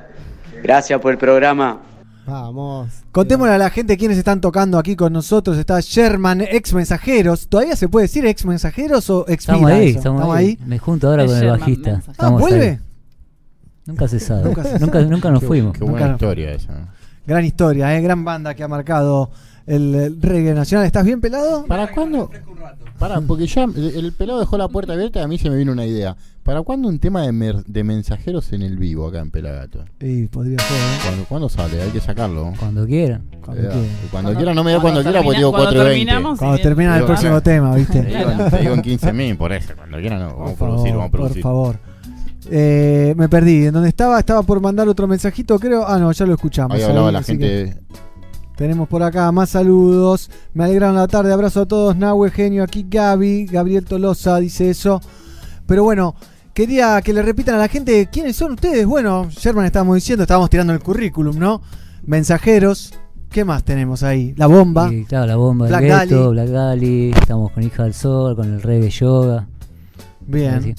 [0.61, 1.81] Gracias por el programa.
[2.25, 2.89] Vamos.
[3.11, 5.57] Contémosle a la gente quiénes están tocando aquí con nosotros.
[5.57, 7.47] Está Sherman, ex mensajeros.
[7.47, 9.97] ¿Todavía se puede decir ex mensajeros o ex Estamos ahí, eso?
[9.99, 10.57] estamos, ahí.
[10.65, 11.89] Me junto ahora Es con el bajista.
[11.91, 12.11] Mensajeros.
[12.17, 12.69] Estamos Ah, ¿vuelve?
[12.69, 12.79] ahí.
[13.85, 14.43] Nunca se sabe.
[14.79, 15.73] Nunca Nunca, nos Qué- fuimos.
[15.77, 16.87] Qué buena Nunca- historia esa.
[17.27, 18.01] Gran historia, ¿eh?
[18.01, 19.29] Gran banda que ha marcado
[19.67, 20.85] el, reggae nacional.
[20.85, 21.65] ¿Estás bien pelado?
[21.65, 22.29] ¿Para cuándo?
[22.99, 25.57] Para, porque ya el, el pelado dejó la puerta abierta y a mí se me
[25.57, 26.15] vino una idea.
[26.43, 29.83] ¿Para cuándo un tema de, mer- de mensajeros en el vivo acá en Pelagato?
[29.99, 30.99] Y podría ser, ¿eh?
[31.03, 31.81] ¿Cuándo, cuándo sale?
[31.81, 32.53] Hay que sacarlo.
[32.59, 33.23] Cuando quieran.
[33.43, 33.89] Cuando Eh, quieran.
[34.11, 36.05] Cuando, quiera, no me da cuando, quiera, porque digo cuando 4 y 20.
[36.05, 37.41] terminamos, Cuando sí, termina el Digo, próximo claro.
[37.41, 38.01] tema, ¿viste?
[38.03, 39.73] Te digo, en- te digo en 15 mil, por eso.
[39.75, 40.27] Cuando quiera, no.
[40.35, 41.41] Vamos a Por producir, favor, vamos a producir.
[41.41, 41.79] Por favor.
[42.51, 43.65] Eh, me perdí.
[43.65, 44.19] ¿En dónde estaba?
[44.19, 45.87] Estaba por mandar otro mensajito, creo.
[45.87, 46.77] Ah, no, ya lo escuchamos.
[46.77, 47.75] Ahí hablaba la así gente.
[48.55, 50.29] Tenemos por acá más saludos.
[50.53, 51.33] Me alegraron la tarde.
[51.33, 51.95] Abrazo a todos.
[51.95, 52.63] Nahue, genio.
[52.63, 53.47] Aquí Gaby.
[53.47, 55.01] Gabriel Tolosa dice eso.
[55.65, 56.15] Pero bueno,
[56.53, 58.85] quería que le repitan a la gente quiénes son ustedes.
[58.85, 61.61] Bueno, Sherman estábamos diciendo, estábamos tirando el currículum, ¿no?
[62.05, 62.93] Mensajeros.
[63.29, 64.33] ¿Qué más tenemos ahí?
[64.37, 64.93] La bomba.
[64.93, 66.15] Y, claro, la bomba Black Dali.
[66.15, 67.11] Black Dali.
[67.11, 69.47] Estamos con Hija del Sol, con el reggae yoga.
[70.21, 70.55] Bien.
[70.55, 70.75] Así,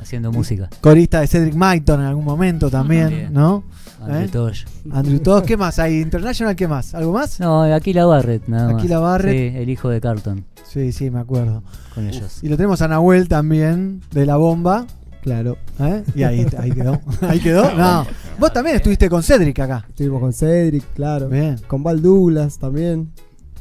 [0.00, 0.68] haciendo música.
[0.80, 3.32] Corista de Cedric Maiton en algún momento también, Bien.
[3.32, 3.62] ¿no?
[4.00, 4.28] Andrew ¿Eh?
[4.28, 4.64] Tosh.
[4.92, 5.78] Andrew Tosh, ¿qué más?
[5.78, 6.56] ¿Hay International?
[6.56, 6.94] ¿Qué más?
[6.94, 7.38] ¿Algo más?
[7.40, 8.82] No, Aquila Barrett, nada más.
[8.82, 9.52] Aquila Barrett.
[9.52, 10.44] Sí, el hijo de Carlton.
[10.66, 11.62] Sí, sí, me acuerdo.
[11.94, 12.38] Con ellos.
[12.42, 14.86] Y lo tenemos a Nahuel también, de la bomba.
[15.22, 15.58] Claro.
[15.78, 16.02] ¿Eh?
[16.14, 17.00] Y ahí, ahí quedó.
[17.28, 17.74] Ahí quedó.
[17.76, 18.06] No.
[18.38, 19.84] Vos también estuviste con Cedric acá.
[19.88, 21.28] Estuvimos con Cedric, claro.
[21.28, 21.56] Bien.
[21.66, 23.10] Con Val Douglas también.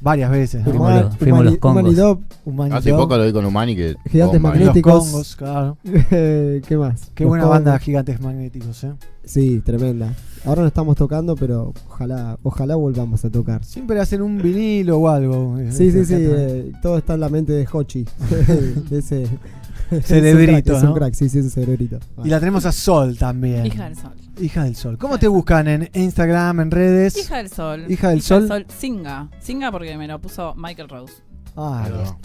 [0.01, 0.61] Varias veces.
[0.65, 0.71] ¿no?
[0.71, 1.81] Fuimos los- fuimos los Congos.
[1.83, 2.77] Humanidop, Humanidop.
[2.79, 3.95] Hace poco lo vi con Humani que.
[4.09, 4.93] Gigantes Magnéticos.
[4.93, 5.77] Los Congos, claro.
[5.83, 7.11] ¿Qué más?
[7.13, 7.57] Qué Los buena Congos.
[7.65, 8.93] banda Gigantes Magnéticos, ¿eh?
[9.29, 10.15] Sí, tremenda.
[10.43, 13.63] Ahora no estamos tocando, pero ojalá, ojalá volvamos a tocar.
[13.63, 15.59] Siempre hacen un vinilo o algo.
[15.59, 16.15] eh, Sí, sí, sí.
[16.17, 18.05] eh, todo está en la mente de Hochi.
[18.89, 19.27] de ese
[20.03, 20.95] Cerebrito, Es un ¿no?
[20.95, 21.99] crack, sí, sí, es un cerebrito.
[22.23, 23.65] Y la tenemos a Sol también.
[23.67, 24.11] Hija del Sol.
[24.41, 24.97] Hija del Sol.
[24.97, 27.17] ¿Cómo te buscan en Instagram, en redes?
[27.17, 27.85] Hija del Sol.
[27.87, 28.65] Hija del Sol.
[28.67, 29.29] Singa.
[29.39, 31.13] Singa porque me lo puso Michael Rose.
[31.61, 32.15] Ah.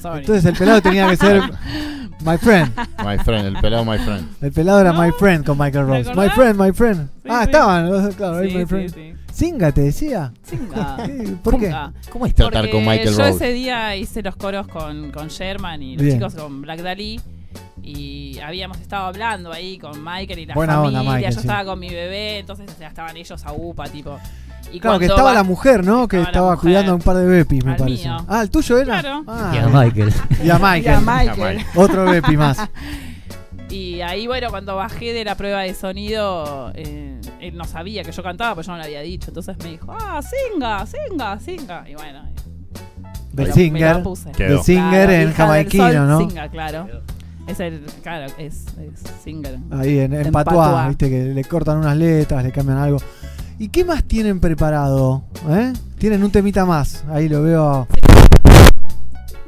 [0.00, 0.20] Sorry.
[0.20, 1.42] Entonces el pelado tenía que ser
[2.24, 2.70] My Friend.
[3.04, 4.28] My friend, el pelado, my friend.
[4.40, 6.14] El pelado era My Friend con Michael ¿Te Rose.
[6.14, 7.08] My friend, my friend.
[7.22, 7.44] Sí, ah, sí.
[7.50, 8.94] estaban, claro, ahí Sí, My Friend.
[8.94, 9.14] sí.
[9.32, 10.32] Singa te decía.
[10.42, 10.96] Singa.
[11.42, 11.66] ¿Por qué?
[11.66, 11.92] Singa.
[12.10, 13.30] ¿Cómo es tratar Porque con Michael yo Rose?
[13.30, 16.18] ese día hice los coros con, con Sherman y los Bien.
[16.18, 17.20] chicos con Black Dali.
[17.82, 21.16] Y habíamos estado hablando ahí con Michael y la Buena onda, familia.
[21.16, 21.46] Michael, yo sí.
[21.46, 24.18] estaba con mi bebé, entonces o sea, estaban ellos a UPA, tipo.
[24.72, 26.06] Y Claro, que estaba va- la mujer, ¿no?
[26.06, 26.60] Que estaba la estaba mujer.
[26.60, 28.04] cuidando a un par de Bepis, me parece.
[28.08, 28.16] mío.
[28.28, 29.00] Ah, ¿el tuyo era?
[29.00, 29.24] Claro.
[29.26, 30.12] Ah, Y a Michael.
[30.44, 30.84] Y a Michael.
[30.84, 31.64] Y a Michael.
[31.74, 32.58] Otro Bepi más.
[33.68, 38.10] Y ahí, bueno, cuando bajé de la prueba de sonido, eh, él no sabía que
[38.10, 39.28] yo cantaba, pero yo no le había dicho.
[39.30, 41.88] Entonces me dijo, ah, singa, singa, singa.
[41.88, 42.24] Y bueno,
[43.32, 44.00] The lo- Singer.
[44.02, 44.14] lo.
[44.36, 46.18] The Singer en hija del jamaiquino, sol, ¿no?
[46.18, 46.88] Singa, claro.
[47.46, 49.56] Es el, claro, es, es Singer.
[49.70, 50.88] Ahí en, en En Patuá, patuá.
[50.88, 52.98] viste que le cortan unas letras, le cambian algo.
[53.60, 55.22] ¿Y qué más tienen preparado?
[55.50, 55.74] ¿Eh?
[55.98, 57.04] Tienen un temita más.
[57.10, 57.86] Ahí lo veo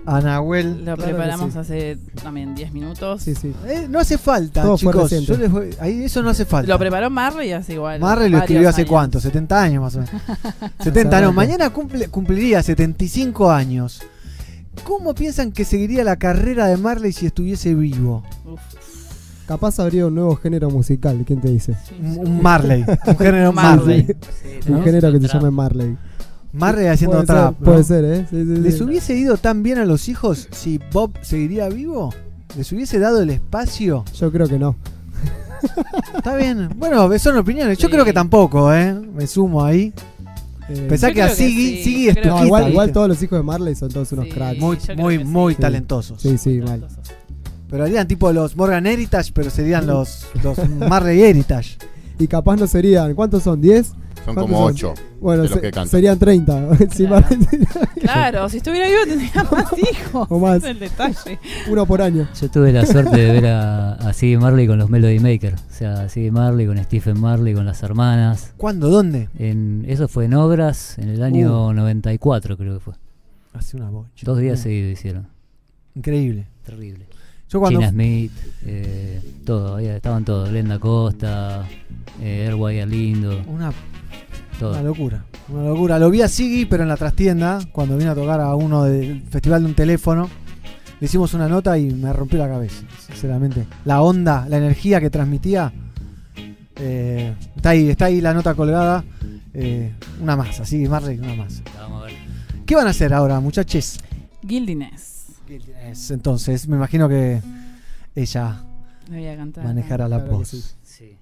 [0.05, 0.84] a, Nahuel.
[0.84, 1.59] Lo Claro preparamos sí.
[1.59, 3.22] hace también 10 minutos.
[3.22, 3.55] Sí, sí.
[3.66, 4.97] Eh, no hace falta, Todo chicos.
[5.10, 5.32] reciente.
[5.32, 6.68] Yo les voy- ahí eso no hace falta.
[6.70, 8.01] Lo preparó Marley hace igual.
[8.01, 8.90] Marley lo escribió hace años.
[8.90, 10.14] cuánto, 70 años más o menos.
[10.80, 14.02] 70 no, mañana cumple- cumpliría 75 años.
[14.84, 18.22] ¿Cómo piensan que seguiría la carrera de Marley si estuviese vivo?
[19.47, 21.74] Capaz habría un nuevo género musical, ¿quién te dice?
[22.01, 24.06] Un, un Marley, un género Marley.
[24.69, 24.82] un ¿no?
[24.85, 25.97] género que se llame Marley.
[26.52, 27.55] Marley haciendo Puede trap.
[27.55, 27.64] ser, ¿no?
[27.64, 28.27] Puede ser, ¿eh?
[28.31, 28.82] Sí, sí, ¿Les sí.
[28.85, 32.14] hubiese ido tan bien a los hijos si Bob seguiría vivo?
[32.56, 34.05] ¿Les hubiese dado el espacio?
[34.19, 34.77] Yo creo que no.
[36.16, 36.69] Está bien.
[36.77, 37.78] Bueno, son opiniones.
[37.78, 38.93] Yo creo que tampoco, ¿eh?
[38.94, 39.93] Me sumo ahí.
[40.69, 43.39] Eh, Pensá yo que a Siggy, sí, Siggy es No, igual, igual todos los hijos
[43.39, 44.59] de Marley son todos unos cracks.
[44.60, 46.20] Muy, muy, muy talentosos.
[46.20, 46.86] Sí, sí, mal.
[47.72, 51.78] Pero harían tipo los Morgan Heritage, pero serían los, los Marley Heritage.
[52.20, 53.60] Y capaz no serían, ¿cuántos son?
[53.60, 53.82] ¿10?
[53.84, 56.68] Son ¿Cuántos como ocho Bueno, de los se- serían 30.
[56.92, 57.38] Si Marley-
[58.00, 60.26] Claro, si estuviera vivo tendría más hijos.
[60.30, 60.58] O más.
[60.58, 61.38] Es el detalle.
[61.68, 62.28] Uno por año.
[62.40, 65.60] Yo tuve la suerte de ver a, a Siggy Marley con los Melody Makers.
[65.68, 68.52] O sea, Siggy Marley con Stephen Marley, con las hermanas.
[68.58, 68.90] ¿Cuándo?
[68.90, 69.28] ¿Dónde?
[69.38, 72.94] En, eso fue en Obras en el año 94, creo que fue.
[73.54, 74.10] Hace una bocha.
[74.24, 74.62] Dos días Uh.
[74.64, 75.26] seguidos hicieron.
[75.96, 76.46] Increíble.
[76.64, 77.06] Terrible.
[77.52, 78.32] Yo cuando- Gina Smith,
[78.64, 80.48] eh, todo, estaban todos.
[80.50, 81.66] Glenda Costa,
[82.20, 83.42] eh, Airwire Lindo.
[83.46, 83.72] Una,
[84.58, 84.72] todo.
[84.72, 85.24] una locura.
[85.48, 85.98] Una locura.
[85.98, 89.22] Lo vi a Siggy, pero en la trastienda, cuando vino a tocar a uno del
[89.28, 90.30] festival de un teléfono.
[91.00, 93.66] Le hicimos una nota y me rompió la cabeza, sinceramente.
[93.84, 95.72] La onda, la energía que transmitía.
[96.76, 99.04] eh, está ahí, está ahí la nota colgada.
[99.54, 99.92] eh,
[100.22, 101.62] una más, así, Marley, una más.
[101.76, 102.14] Vamos a ver.
[102.64, 103.98] ¿Qué van a hacer ahora, muchachos?
[104.42, 105.11] Guildiness.
[105.90, 107.40] Es, entonces, me imagino que
[108.14, 108.62] ella
[109.36, 109.64] cantar.
[109.64, 110.48] manejará la Claro voz.
[110.48, 110.62] sí.
[110.82, 111.16] Sí.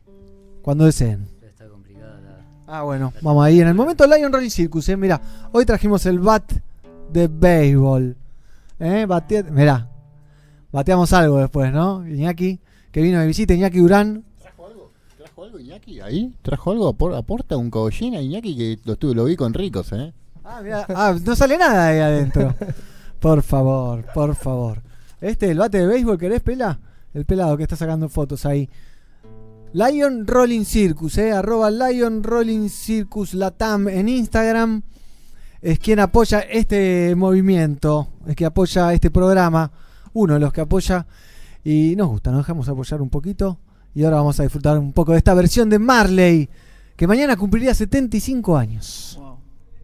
[0.62, 1.27] Cuando deseen.
[1.43, 2.39] Está complicada la.
[2.66, 3.61] Ah, bueno, vamos ahí.
[3.61, 4.97] En el momento Lion Rolling Circus, eh.
[4.97, 5.20] Mira,
[5.52, 6.51] hoy trajimos el bat
[7.12, 8.16] de béisbol.
[8.78, 9.07] ¿Eh?
[9.07, 9.89] Bate- Mirá,
[10.73, 12.07] bateamos algo después, ¿no?
[12.07, 12.59] Iñaki,
[12.93, 14.24] que vino de visita, Iñaki Durán.
[15.19, 16.35] ¿Trajo algo Iñaki ahí?
[16.43, 16.94] ¿Trajo algo?
[16.94, 20.12] Apor- ¿Aporta un cogollín a Iñaki que lo, estuve, lo vi con ricos, eh?
[20.44, 22.55] Ah, mirá, ah, no sale nada ahí adentro.
[23.21, 24.83] Por favor, por favor.
[25.21, 26.81] Este, el bate de béisbol, ¿querés, Pela?
[27.13, 28.69] El pelado que está sacando fotos ahí.
[29.73, 34.83] Lion Rolling Circus, eh, arroba Lion Rolling Circus Latam en Instagram.
[35.61, 39.71] Es quien apoya este movimiento, es que apoya este programa,
[40.15, 41.07] uno de los que apoya.
[41.63, 43.59] Y nos gusta, nos dejamos apoyar un poquito.
[43.95, 46.49] Y ahora vamos a disfrutar un poco de esta versión de Marley,
[46.97, 49.21] que mañana cumpliría 75 años.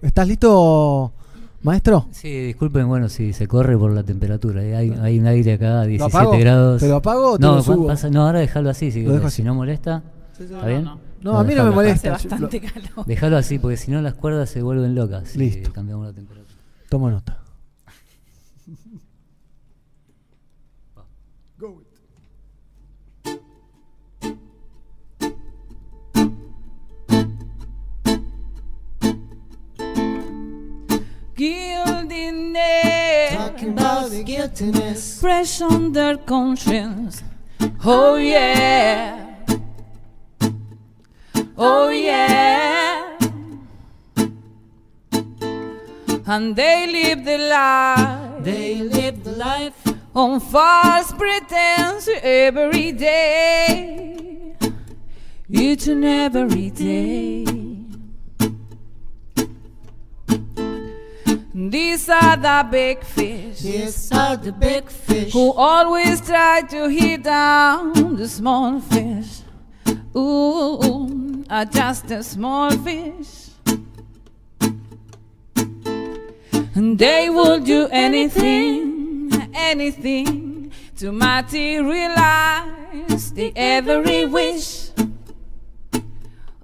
[0.01, 1.13] ¿Estás listo,
[1.63, 2.09] maestro?
[2.13, 4.63] Sí, disculpen, bueno, si se corre por la temperatura.
[4.63, 6.39] eh, Hay, hay un aire acá, 17 apago?
[6.39, 6.81] grados.
[6.81, 7.87] ¿Te lo apago o te no, lo pa- subo?
[7.87, 9.37] pasa- no, ahora déjalo así, si, Lo dejo así.
[9.37, 10.03] si no molesta.
[10.37, 10.45] sí.
[10.45, 10.89] ¿Está bien?
[11.23, 12.15] No, a mí no me molesta.
[12.15, 13.05] Hace bastante calor.
[13.07, 15.29] Déjalo así, porque si no las cuerdas se vuelven locas.
[15.31, 15.73] si Listo.
[15.73, 16.55] cambiamos la temperatura.
[16.89, 17.39] Tomo nota.
[31.37, 33.35] Guildiness.
[33.35, 35.21] Talking about the guiltiness.
[35.21, 37.23] Fresh on their conscience.
[37.85, 39.37] Oh yeah.
[41.59, 43.19] Oh yeah.
[46.27, 48.43] And they live the life.
[48.43, 54.57] They live the life on false pretense every day.
[55.51, 57.56] Each and every day.
[61.59, 63.61] These are the big fish.
[63.61, 65.33] These are the big fish.
[65.33, 69.41] Who always try to hit down the small fish.
[70.15, 73.49] Ooh, are just a small fish.
[76.75, 82.67] And they will do anything, anything to materialize
[83.33, 84.91] the every wish.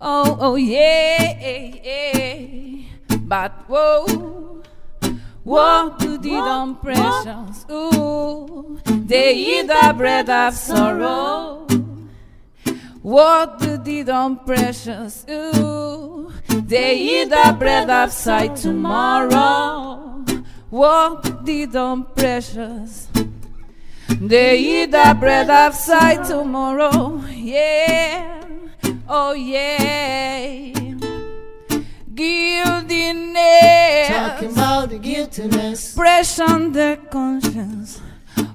[0.02, 2.82] Oh, oh, yeah, yeah.
[3.22, 4.61] But whoa,
[5.44, 7.66] woe to the dumb precious.
[7.70, 11.66] Ooh, they eat the bread of sorrow.
[13.02, 15.26] What the deed on precious?
[15.28, 20.24] Ooh, they eat the bread of sight tomorrow.
[20.70, 23.08] What did on precious?
[24.08, 27.20] They eat the bread of sight tomorrow.
[27.28, 28.48] Yeah,
[29.08, 30.81] oh yeah.
[32.22, 34.08] Guiltiness.
[34.08, 35.94] Talking about the guiltiness.
[35.94, 38.00] Fresh on the conscience.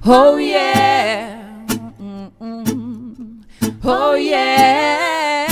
[0.06, 1.66] Oh yeah.
[2.00, 3.44] Mm-mm.
[3.84, 5.48] Oh yeah.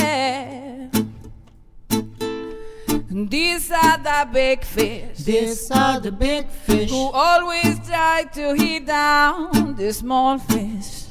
[3.10, 5.18] These are the big fish.
[5.18, 6.88] These are the big fish.
[6.90, 11.04] Who always try to hit down the small fish.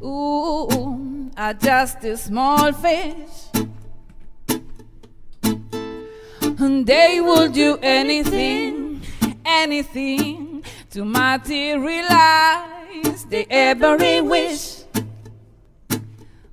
[0.00, 3.45] Ooh, are just the small fish.
[6.58, 9.02] And they will do anything,
[9.44, 14.84] anything to materialize their every wish.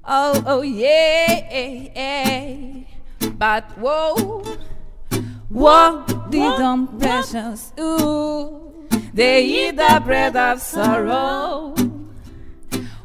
[0.06, 2.84] Oh, oh, yeah.
[3.38, 4.44] But whoa,
[5.48, 7.72] what the dumb precious?
[7.80, 11.74] Ooh, they eat the bread of sorrow.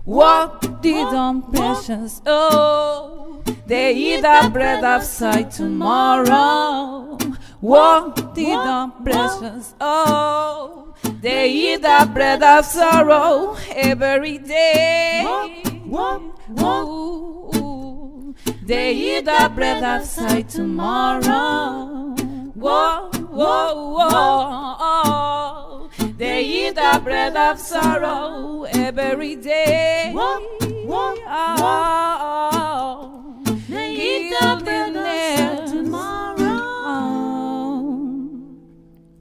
[0.08, 2.22] What the dumb precious?
[2.24, 7.18] Oh, they eat the bread of sight tomorrow.
[7.60, 9.74] What the dumb precious?
[9.78, 15.26] Oh, they eat the bread of sorrow every day.
[16.58, 22.14] Ooh, they eat the bread of sight tomorrow.
[22.54, 25.67] Whoa, whoa, whoa.
[26.18, 30.12] They eat the bread of sorrow every day.
[30.16, 31.14] Oh,
[33.68, 36.34] they eat the bread of tomorrow.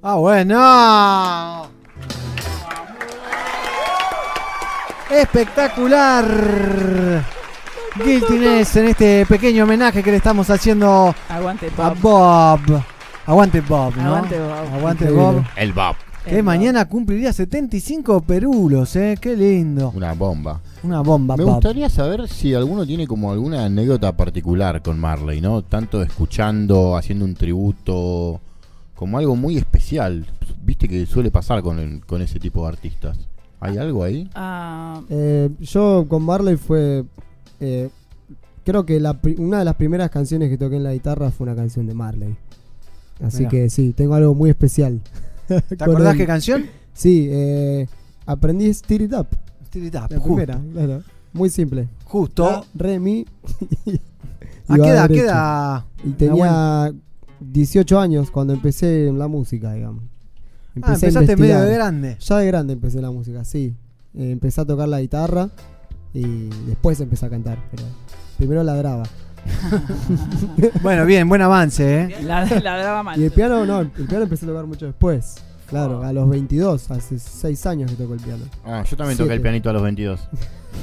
[0.01, 1.69] Ah, bueno.
[5.11, 6.26] Espectacular.
[8.03, 12.59] Guiltiness en este pequeño homenaje que le estamos haciendo Aguante a Bob.
[12.66, 12.84] Bob.
[13.27, 14.16] Aguante Bob, ¿no?
[14.16, 14.74] Aguante Bob.
[14.74, 15.11] Aguante.
[15.11, 15.43] Bob.
[15.56, 15.95] El Bob.
[16.30, 19.18] Que mañana cumpliría 75 perulos, ¿eh?
[19.20, 19.94] Qué lindo.
[19.96, 20.62] Una bomba.
[20.84, 25.62] Una bomba, Me gustaría saber si alguno tiene como alguna anécdota particular con Marley, ¿no?
[25.64, 28.42] Tanto escuchando, haciendo un tributo,
[28.96, 30.26] como algo muy especial.
[30.64, 33.18] Viste que suele pasar con, el- con ese tipo de artistas.
[33.62, 34.30] ¿Hay algo ahí?
[34.36, 37.06] Ah, Eh, yo con Marley fue.
[37.62, 37.90] eh,
[38.66, 41.56] creo que la una de las primeras canciones que toqué en la guitarra fue una
[41.56, 42.36] canción de Marley.
[43.24, 43.50] Así Mirá.
[43.50, 45.00] que sí, tengo algo muy especial.
[45.77, 46.66] ¿Te acordás qué canción?
[46.93, 47.88] Sí, eh,
[48.26, 49.27] aprendí Stir It Up.
[49.67, 50.24] Stir It Up, La justo.
[50.24, 51.03] primera, claro.
[51.34, 51.88] Muy simple.
[52.06, 52.50] Justo.
[52.50, 53.26] La, re, mi.
[54.67, 55.08] ¿A qué edad?
[55.08, 55.14] derecho.
[55.14, 55.85] ¿Qué edad?
[56.03, 56.93] Y tenía
[57.40, 60.03] 18 años cuando empecé la música, digamos.
[60.82, 62.17] Ah, empezaste medio de grande.
[62.19, 63.76] Ya de grande empecé la música, sí.
[64.14, 65.50] Eh, empecé a tocar la guitarra
[66.14, 67.84] y después empecé a cantar, pero
[68.38, 69.03] primero ladraba.
[70.82, 72.17] Bueno, bien, buen avance, ¿eh?
[72.24, 73.19] La, ladraba mal.
[73.19, 75.35] Y el piano, no, el piano empecé a tocar mucho después.
[75.67, 78.43] Claro, a los 22, hace 6 años que toco el piano.
[78.66, 80.30] Ah, yo también toqué el pianito a los 22.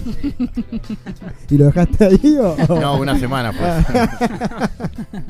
[1.51, 2.57] ¿Y lo dejaste ahí o...?
[2.81, 3.87] No, una semana pues.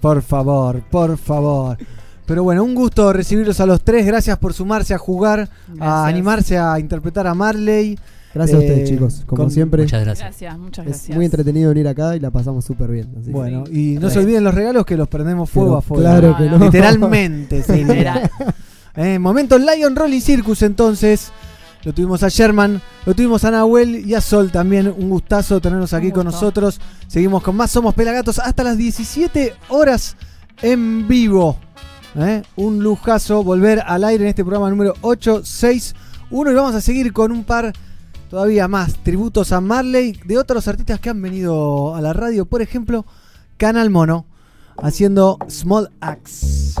[0.00, 1.76] Por favor, por favor.
[2.24, 4.06] Pero bueno, un gusto recibirlos a los tres.
[4.06, 7.98] Gracias por sumarse a jugar, a animarse a interpretar a Marley.
[8.32, 9.22] Gracias a Eh, ustedes, chicos.
[9.26, 9.82] Como con- siempre.
[9.82, 10.28] Muchas gracias.
[10.28, 11.16] Gracias, muchas Es gracias.
[11.16, 13.08] muy entretenido venir acá y la pasamos súper bien.
[13.18, 15.82] así que- Bueno, y no se olviden los regalos que los prendemos fuego Pero a
[15.82, 16.02] fuego.
[16.02, 16.58] claro que no.
[16.64, 17.84] Literalmente, sí.
[17.84, 18.30] Literal.
[18.96, 21.30] Eh, momento Lion Rolling Circus entonces.
[21.82, 24.86] Lo tuvimos a Sherman, lo tuvimos a Nahuel y a Sol también.
[24.88, 26.78] Un gustazo tenernos aquí con nosotros.
[27.08, 30.14] Seguimos con más Somos Pelagatos hasta las 17 horas
[30.60, 31.56] en vivo.
[32.16, 32.42] ¿eh?
[32.56, 37.32] Un lujazo volver al aire en este programa número 861 y vamos a seguir con
[37.32, 37.72] un par
[38.30, 42.46] todavía más tributos a Marley de otros artistas que han venido a la radio.
[42.46, 43.04] Por ejemplo,
[43.56, 44.24] Canal Mono
[44.78, 46.80] haciendo Small Axe.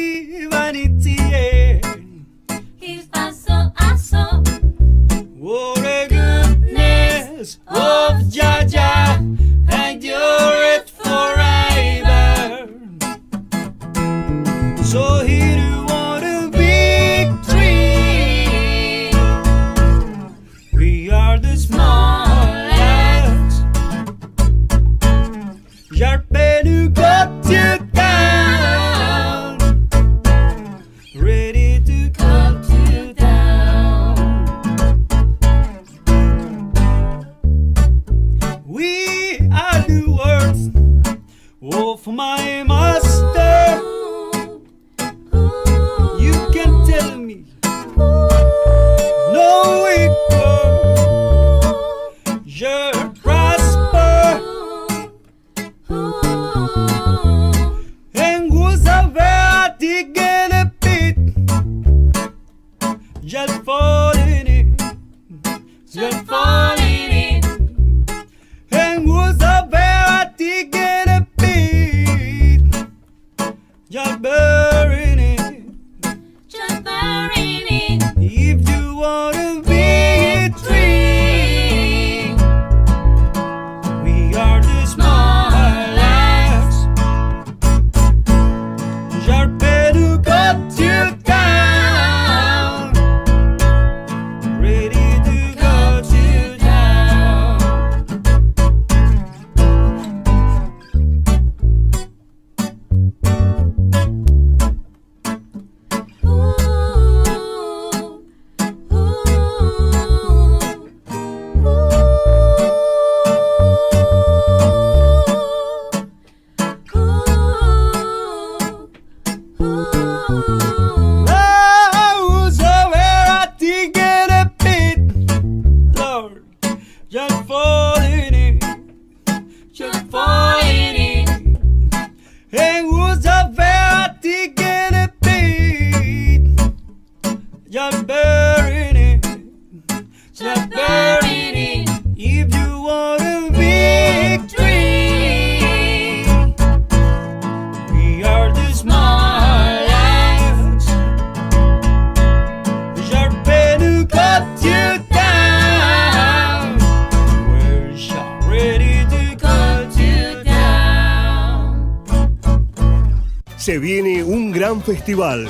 [165.01, 165.47] festival.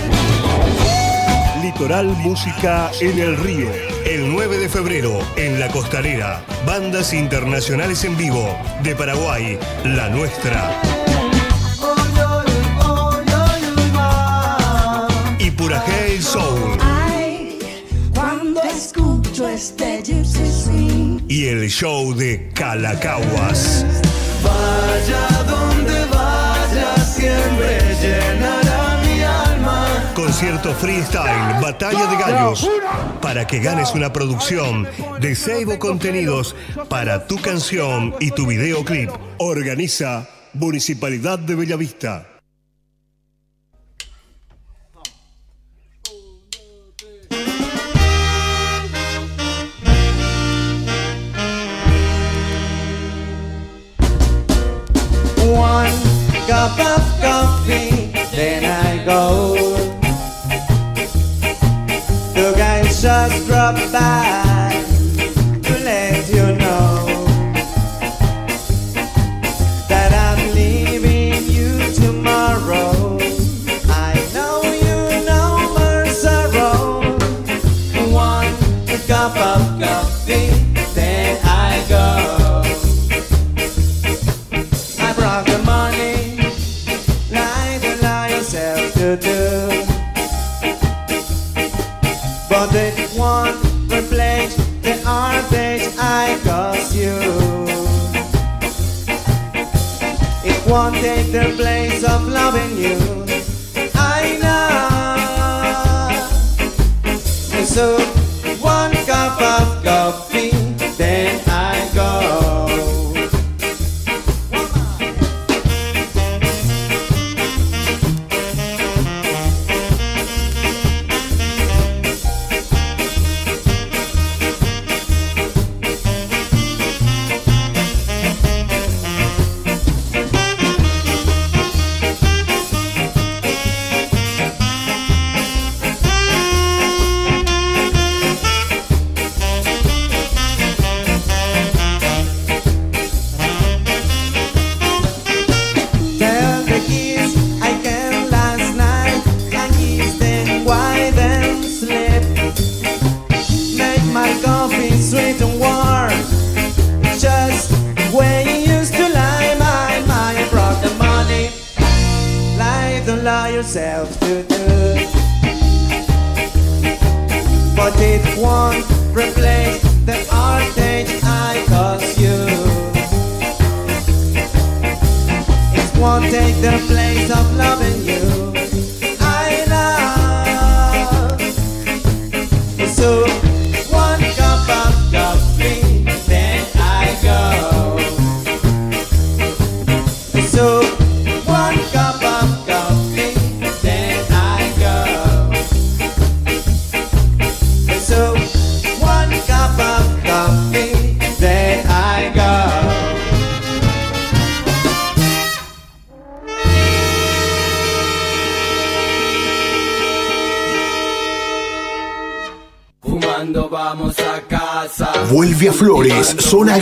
[1.62, 3.68] Litoral Música en el Río.
[4.06, 8.48] El 9 de febrero, en La Costanera, bandas internacionales en vivo
[8.82, 10.72] de Paraguay, la nuestra.
[15.38, 16.78] Y Purajé Soul.
[16.80, 17.60] Ay,
[18.16, 20.02] cuando este.
[21.28, 23.86] Y el show de Calacaguas.
[24.46, 25.71] Valladolid.
[30.22, 32.70] concierto freestyle Batalla de Gallos
[33.24, 34.88] para que ganes una producción
[35.20, 36.56] de Seibo Contenidos
[36.90, 39.10] para tu canción y tu videoclip.
[39.40, 42.31] Organiza Municipalidad de Bellavista.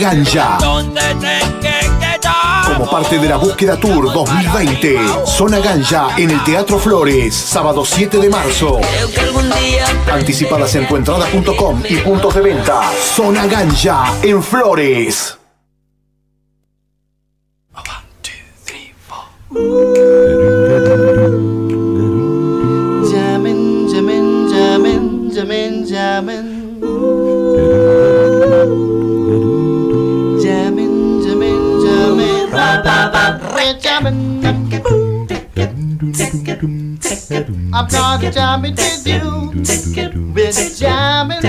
[0.00, 0.58] Zona Ganja.
[0.60, 2.72] ¿Dónde te que quedar?
[2.72, 8.18] Como parte de la búsqueda Tour 2020, Zona Ganja en el Teatro Flores, sábado 7
[8.18, 8.80] de marzo.
[10.10, 12.80] Anticipadas en tuentrada.com y puntos de venta.
[13.14, 15.39] Zona Ganja en Flores.
[38.50, 40.32] Gonna jam it with you.
[40.34, 41.42] With jamming,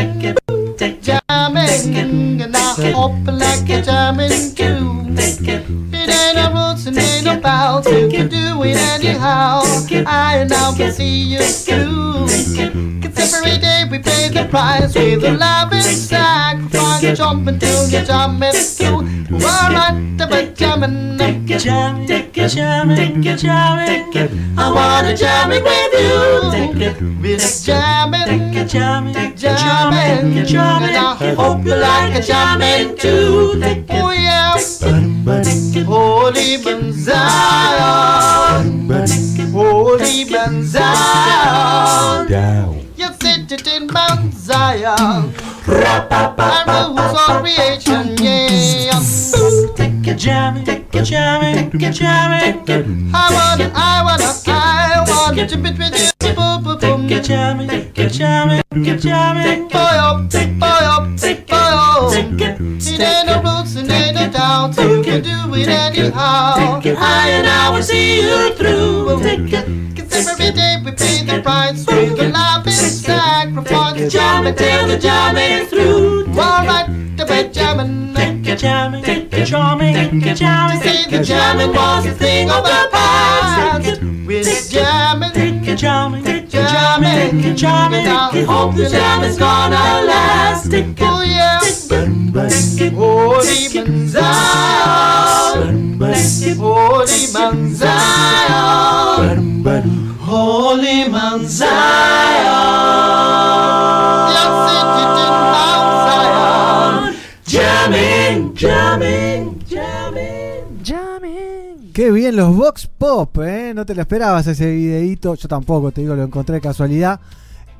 [1.02, 5.06] jamming, and I hope like it jamming too.
[5.94, 7.88] It ain't no roots and ain't no bounds.
[7.88, 9.64] You can do it anyhow.
[10.06, 12.28] I and I will see you through.
[13.02, 17.18] Cause every day we pay the price with a love and sacrifice.
[17.18, 19.08] Jumping till you're jumping through.
[19.34, 24.32] Alright, but jamming, jamming, it jamming, take it jamming, take it.
[24.58, 26.52] I wanna jam it with you.
[26.52, 30.96] Take it, it's jamming, take it jamming, take jamming, take jamming.
[30.96, 33.60] I hope you like a jamming too.
[33.62, 37.12] Take it, oh yes, take it, holy Benzion,
[39.52, 42.28] holy Benzion.
[42.30, 42.82] Down.
[43.22, 45.34] sit it in Mount Zion.
[51.80, 52.90] Jamming, take a.
[53.14, 56.34] I wanna, I wanna, I wanna jump it with you.
[56.36, 57.08] Boom, boom, boom.
[57.08, 59.68] Take jamming, take a jamming, take a jamming.
[59.70, 61.04] Boy up, boy up,
[61.48, 62.14] boy up.
[62.14, 64.78] It ain't no roots and ain't no doubts.
[64.78, 66.82] You can do it anyhow.
[66.84, 69.08] I and I will see you through.
[70.12, 74.12] Cause every day we pay the price with the love and sacrifice.
[74.12, 76.28] Jam until the jam is through.
[76.32, 78.14] Alright, the bed jamming.
[78.14, 79.04] Take a jamming,
[79.52, 80.82] take a jamming, take a jamming.
[80.82, 84.02] Say the jamming was a thing of the past.
[84.02, 88.08] With jamming, take a jamming, take a jamming, take a jamming.
[88.08, 90.72] I hope the jam is gonna last.
[91.00, 91.60] Oh yeah.
[92.96, 96.00] Holy Man Zion,
[96.58, 98.01] Holy Man Zion,
[111.94, 113.74] Qué bien los Vox Pop, ¿eh?
[113.76, 115.36] No te lo esperabas ese videíto.
[115.36, 117.20] Yo tampoco, te digo, lo encontré de casualidad.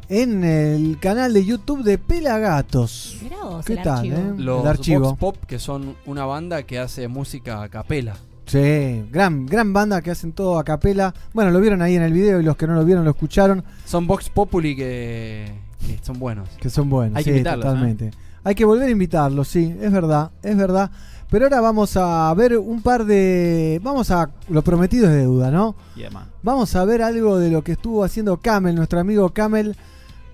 [0.10, 3.18] En el canal de YouTube de Pelagatos.
[3.24, 4.18] Mirá vos, ¿Qué el tal, archivo.
[4.18, 4.34] eh?
[4.38, 5.00] Los el archivo.
[5.10, 8.18] Vox Pop, que son una banda que hace música a capela.
[8.46, 11.14] Sí, gran, gran banda que hacen todo a capela.
[11.34, 13.64] Bueno, lo vieron ahí en el video y los que no lo vieron lo escucharon.
[13.86, 15.50] Son Vox Populi que,
[15.88, 16.50] que son buenos.
[16.60, 18.08] Que son buenos, Hay sí, que invitarlos, totalmente.
[18.08, 18.12] ¿eh?
[18.44, 20.92] Hay que volver a invitarlos, sí, es verdad, es verdad.
[21.32, 23.80] Pero ahora vamos a ver un par de.
[23.82, 24.30] Vamos a.
[24.50, 25.76] Lo prometido es deuda, ¿no?
[25.96, 26.10] Yeah.
[26.44, 29.76] Vamos a ver algo de lo que estuvo haciendo Camel, nuestro amigo Camel,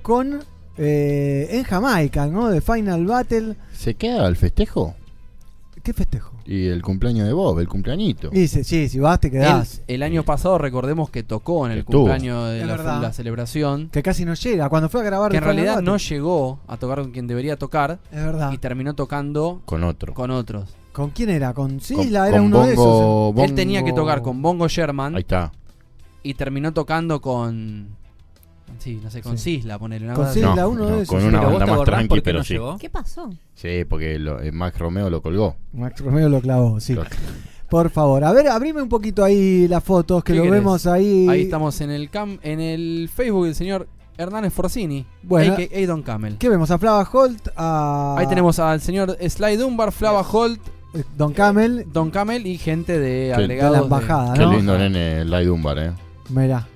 [0.02, 0.40] con.
[0.78, 2.50] eh, en Jamaica, ¿no?
[2.50, 3.56] De Final Battle.
[3.74, 4.96] ¿Se queda el festejo?
[5.84, 6.34] ¿Qué festejo?
[6.46, 8.30] Y el cumpleaños de Bob, el cumpleañito.
[8.34, 9.82] Y sí, sí, si vas te quedás.
[9.88, 12.00] El, el año pasado recordemos que tocó en el Estuvo.
[12.06, 13.90] cumpleaños de la, celebración.
[13.90, 14.68] Que casi no llega.
[14.70, 15.86] Cuando fue a grabar Que en realidad Battle.
[15.92, 18.00] no llegó a tocar con quien debería tocar.
[18.12, 18.52] Es verdad.
[18.52, 20.14] Y terminó tocando Con otro.
[20.14, 20.76] con otros.
[20.98, 21.54] ¿Con quién era?
[21.54, 22.28] ¿Con Con- Sisla?
[22.28, 22.86] Era con uno de esos.
[22.86, 25.14] Bongo- Él tenía que tocar con Bongo Sherman.
[25.14, 25.52] Ahí está.
[26.24, 27.90] Y terminó tocando con.
[28.80, 30.56] Sí, no sé, con Sisla, ponele una Con Sisla.
[30.56, 31.10] No, uno de esos.
[31.10, 32.54] Con Pero una vos banda más tranqui, pero no sí.
[32.56, 32.78] llegó.
[32.80, 33.30] ¿Qué pasó?
[33.54, 35.56] Sí, porque lo- eh, Max Romeo lo colgó.
[35.74, 36.96] Max Romeo lo clavó, sí.
[37.70, 40.60] Por favor, a ver, abrime un poquito ahí las fotos, que ¿Qué lo querés?
[40.60, 41.28] vemos ahí.
[41.30, 45.06] Ahí estamos en el cam en el Facebook del señor Hernández Forcini.
[45.22, 45.54] Bueno.
[45.54, 45.86] a.k.a.
[45.88, 46.38] Don Camel.
[46.38, 46.72] ¿Qué vemos?
[46.72, 48.16] A Flava Holt, a.
[48.18, 50.60] Ahí tenemos al señor Sly Dunbar, Flava Holt,
[51.18, 51.86] Don Camel.
[51.92, 53.72] Don Camel y gente de Qué- agregados.
[53.74, 54.54] de la embajada, Qué ¿no?
[54.54, 55.92] lindo nene Lai Dunbar, eh.
[56.30, 56.68] Mirá.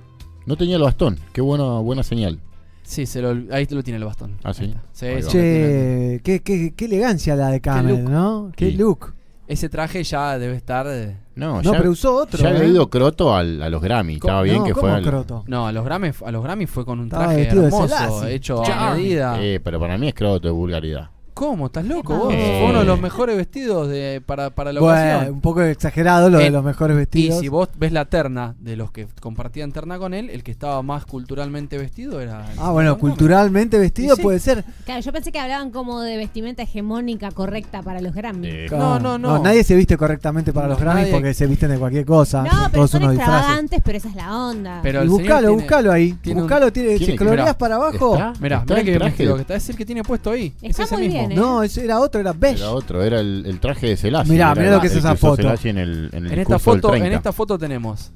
[0.46, 1.18] No tenía el bastón.
[1.32, 2.40] Qué buena, buena señal.
[2.82, 4.36] Sí, se lo, ahí lo tiene el bastón.
[4.42, 4.74] Ah, sí.
[4.92, 5.28] Sí, sí.
[5.28, 8.04] Che, qué, qué, qué elegancia la de Camel.
[8.04, 8.50] ¿no?
[8.56, 8.76] Qué Sí.
[8.76, 9.14] look.
[9.46, 10.86] Ese traje ya debe estar.
[10.88, 12.68] eh, No, No, ya, pero usó otro, Ya había ¿eh?
[12.68, 14.14] ido Croto al- a los Grammy.
[14.14, 15.44] Estaba bien no, que ¿cómo fue al- croto?
[15.46, 18.94] No, a los Grammy, a los Grammy fue con un traje de hermoso, hecho a
[18.94, 19.36] medida.
[19.40, 21.10] Eh, pero para mí es Croto de vulgaridad.
[21.34, 21.66] ¿Cómo?
[21.66, 22.34] ¿Estás loco vos?
[22.34, 22.58] Eh.
[22.60, 25.34] Fue uno de los mejores vestidos de, para, para la Bueno, ocasión.
[25.34, 27.38] un poco exagerado lo de Eh, los mejores vestidos.
[27.38, 30.50] Y si vos ves la terna de los que compartían terna con él, el que
[30.50, 32.46] estaba más culturalmente vestido era.
[32.58, 34.22] Ah, bueno, culturalmente vestido sí.
[34.22, 34.64] puede ser.
[34.84, 38.66] Claro, yo pensé que hablaban como de vestimenta hegemónica correcta para los Grammy.
[38.70, 39.38] No, no, no.
[39.38, 42.42] Nadie se viste correctamente para No, los Grammys nadie- porque se visten de cualquier cosa.
[42.42, 44.80] No, son pero son extravagantes, pero esa es la onda.
[44.82, 46.12] Pero Y buscalo, tiene- buscalo ahí.
[46.22, 48.14] tiene un- buscalo, tiene, tiene si mirá, para abajo.
[48.14, 50.52] Mirá, mirá que que está es el que tiene puesto ahí.
[50.62, 51.21] Está es muy mismo.
[51.28, 51.40] Bien, ¿eh?
[51.40, 52.60] No, ese era otro, era beige.
[52.62, 54.32] Era otro, era el, el traje de Selassie.
[54.32, 55.42] Mirá, mirá lo que es el esa foto.
[55.64, 57.16] En el, en el En esta, foto, en 30.
[57.16, 58.10] esta foto tenemos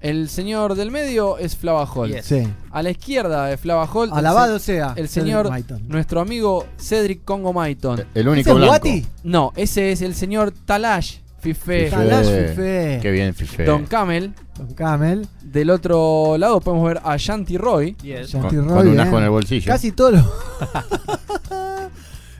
[0.00, 2.12] el señor del medio es Flava Hall.
[2.12, 2.24] Yes.
[2.26, 2.46] Sí.
[2.70, 4.08] A la izquierda de Flava Hall.
[4.12, 5.50] el Alabado se- sea El señor,
[5.88, 8.04] nuestro amigo Cedric Congo Maiton.
[8.14, 8.70] El único ¿Ese es blanco.
[8.70, 9.06] Guati?
[9.24, 11.90] No, ese es el señor Talash Fife.
[11.90, 12.98] Talash Fife.
[13.02, 13.64] Qué bien, Fife.
[13.64, 14.34] Don Camel.
[14.56, 15.26] Don Camel.
[15.42, 17.96] Del otro lado podemos ver a Shanti Roy.
[18.00, 19.66] Shanti Con- Roy, con un en el bolsillo.
[19.72, 20.32] Casi todo lo.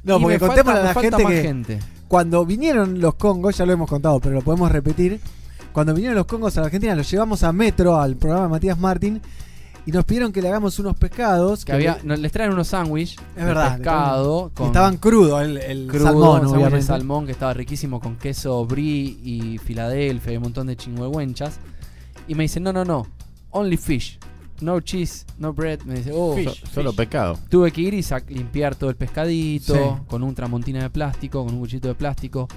[0.08, 1.78] no, Y porque contémosle falta- a la gente que gente.
[2.08, 5.20] cuando vinieron los congos, ya lo hemos contado, pero lo podemos repetir.
[5.72, 8.78] Cuando vinieron los congos a la Argentina, los llevamos a Metro, al programa de Matías
[8.78, 9.20] Martín,
[9.86, 11.64] y nos pidieron que le hagamos unos pescados.
[11.64, 14.50] Que había, no, les traen unos sándwiches Es verdad, pescado.
[14.58, 16.82] estaban crudos, el, el crudo, salmón, obviamente.
[16.86, 21.58] salmón que estaba riquísimo con queso brie y Filadelfia y un montón de chingüengüenchas.
[22.26, 23.06] Y me dice, no, no, no,
[23.50, 24.18] only fish.
[24.60, 25.80] No cheese, no bread.
[25.82, 27.38] Me dice, oh, Fish, solo pescado.
[27.48, 30.02] Tuve que ir y sac- limpiar todo el pescadito Sí.
[30.08, 32.48] con un tramontina de plástico, con un cuchito de plástico.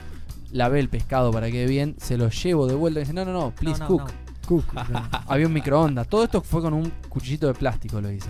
[0.52, 1.96] Lavé el pescado para que quede bien.
[2.00, 4.02] Se lo llevo de vuelta y dice, no, no, no, please no, cook.
[4.02, 4.32] no.
[4.48, 4.66] Cook,
[5.28, 6.08] Había un microondas.
[6.08, 8.30] Todo esto fue con un cuchillito de plástico, lo hice.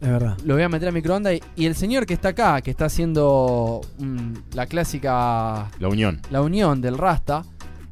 [0.00, 0.36] Es verdad.
[0.44, 2.86] Lo voy a meter al microondas y, y el señor que está acá, que está
[2.86, 5.70] haciendo mm, la clásica.
[5.78, 6.20] La unión.
[6.30, 7.44] La unión del Rasta.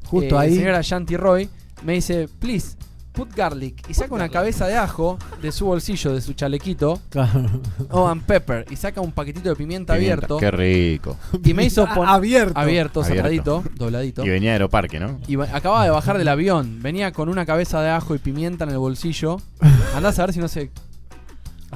[0.06, 0.52] Justo eh, ahí.
[0.54, 1.48] El señor Ashanti Roy
[1.84, 2.76] me dice, please,
[3.12, 3.88] put garlic.
[3.88, 7.00] Y saca una cabeza de ajo de su bolsillo, de su chalequito.
[7.10, 7.48] Claro.
[7.90, 8.64] Oh, and pepper.
[8.70, 10.36] Y saca un paquetito de pimienta, Pimienta, abierto.
[10.38, 11.16] Qué rico.
[11.44, 12.08] Y me hizo poner.
[12.14, 12.58] Abierto.
[12.58, 14.24] Abierto, cerradito, dobladito.
[14.24, 15.18] Y venía de Aeroparque, ¿no?
[15.26, 16.78] Y va- acababa de bajar del avión.
[16.82, 19.38] Venía con una cabeza de ajo y pimienta en el bolsillo.
[19.94, 20.70] Andás a ver si no se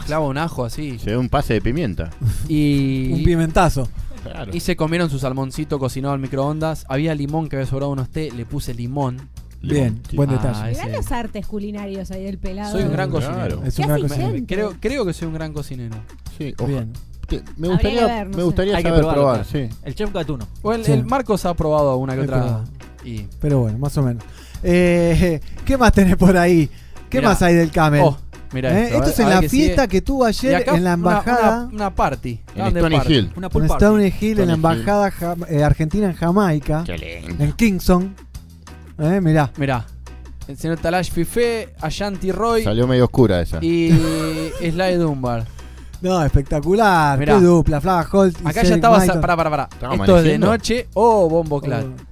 [0.06, 0.98] clava un ajo así.
[0.98, 2.10] Se da un pase de pimienta.
[2.48, 3.12] Y.
[3.12, 3.88] Un pimentazo.
[4.22, 4.50] Claro.
[4.54, 6.86] Y se comieron su salmoncito cocinado al microondas.
[6.88, 8.30] Había limón que había sobrado unos té.
[8.32, 9.28] Le puse limón.
[9.68, 10.70] Bien, buen Ah, detalle.
[10.70, 12.72] Mirá los artes culinarios ahí del pelado.
[12.72, 13.26] Soy un gran Claro.
[13.26, 13.62] cocinero.
[13.64, 14.44] Es un gran cocinero.
[14.46, 15.96] Creo, creo que soy un gran cocinero.
[16.38, 16.92] Sí, Bien.
[17.28, 18.42] Te- Me gustaría, ver, no me sé.
[18.42, 19.68] gustaría Hay que saber probarlo, probar, sí.
[19.82, 20.46] El chef gatuno.
[20.60, 20.92] O el, Sí.
[20.92, 22.36] el Marcos ha probado una que He otra.
[22.40, 22.64] probado.
[23.02, 23.22] Y.
[23.40, 24.22] Pero bueno, más o menos.
[24.62, 26.68] Eh, ¿Qué más tenés por ahí?
[27.08, 27.30] ¿Qué Mirá.
[27.30, 28.02] más hay del Camel?
[28.04, 28.18] Oh,
[28.52, 28.88] mira ¿Eh?
[28.94, 29.88] esto, es ver- en la que fiesta sigue.
[29.88, 31.64] que tuvo ayer en la embajada.
[31.64, 32.30] Una, una party.
[32.48, 33.14] En Grande Stony party.
[33.14, 33.32] Hill.
[33.36, 33.84] Una en pool party.
[33.84, 37.42] Stony Hill, en la embajada ja- eh, argentina en Jamaica, Qué lindo.
[37.44, 38.14] en Kingston.
[38.98, 39.50] Eh, mirá.
[39.56, 39.84] Mirá.
[40.46, 43.58] El señor Talash Fife, Ashanti Roy Salió medio oscura esa.
[43.64, 43.90] y
[44.60, 45.44] Sly Dunbar.
[46.02, 47.18] No, espectacular.
[47.18, 47.34] Mirá.
[47.38, 48.36] Qué dupla, Flava Holt.
[48.38, 48.98] y Acá ya Cedric estaba.
[49.20, 49.68] Pará, pará, pará.
[49.72, 50.46] ¿Estaba Esto es de amaneciendo?
[50.48, 50.88] noche.
[50.94, 51.94] Oh, bombo claro.
[51.96, 52.02] Oh,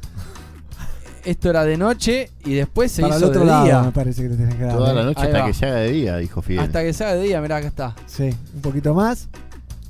[1.25, 3.83] Esto era de noche y después se Para el hizo otro de lado, día.
[3.83, 4.77] me parece que le tenés que dar.
[4.77, 4.95] Toda eh.
[4.95, 5.47] la noche Ahí hasta va.
[5.47, 6.61] que se haga de día, dijo Fidel.
[6.65, 7.95] Hasta que se haga de día, mirá, acá está.
[8.07, 9.29] Sí, un poquito más.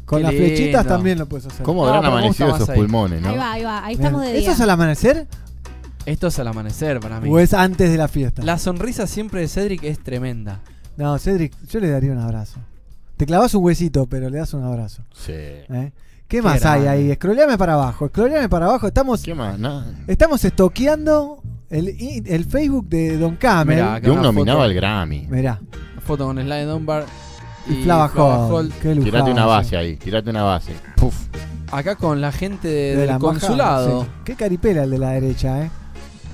[0.04, 1.62] Con Qué las flechitas también lo puedes hacer.
[1.62, 2.76] ¿Cómo No, habrán pero me amanecido más esos ahí.
[2.76, 3.28] pulmones, no?
[3.30, 3.84] Ahí va, ahí va.
[3.84, 4.40] Ahí estamos de día.
[4.40, 5.26] ¿Eso es al amanecer
[6.06, 7.28] Esto es al amanecer para mí.
[7.30, 8.42] o es antes de la fiesta?
[8.42, 10.60] La sonrisa siempre de Cedric es tremenda.
[10.96, 12.58] No, Cedric, yo le daría un abrazo.
[13.16, 15.02] Te clavas un huesito, pero le das un abrazo.
[15.14, 15.32] Sí.
[15.32, 15.92] ¿eh?
[16.26, 17.10] ¿Qué, más hay ahí?
[17.10, 18.86] Escroleame para abajo, escroleame para abajo.
[18.88, 19.58] Estamos, ¿Qué más?
[20.06, 23.76] Estamos estoqueando el, Facebook de Don Camel.
[23.76, 24.64] Mirá, una nominado foto.
[24.64, 25.26] al Grammy.
[25.30, 25.60] Mirá.
[26.04, 27.04] Foto con Sly Dunbar
[27.68, 28.10] Y, Flava.
[28.48, 28.74] Holt.
[28.80, 29.10] Qué lujazo.
[29.12, 30.72] Tirate una base ahí, tirate una base.
[30.96, 31.14] Puf.
[31.70, 34.02] Acá con la gente de- De del la embajada, consulado.
[34.02, 34.08] sí.
[34.24, 35.70] Qué caripela el de la derecha, ¿eh?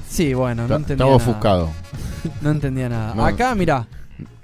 [0.09, 1.31] Sí, bueno, no Ta- entendía Estaba nada.
[1.31, 1.69] ofuscado.
[2.43, 3.15] No entendía nada.
[3.15, 3.25] No.
[3.25, 3.87] Acá, mirá,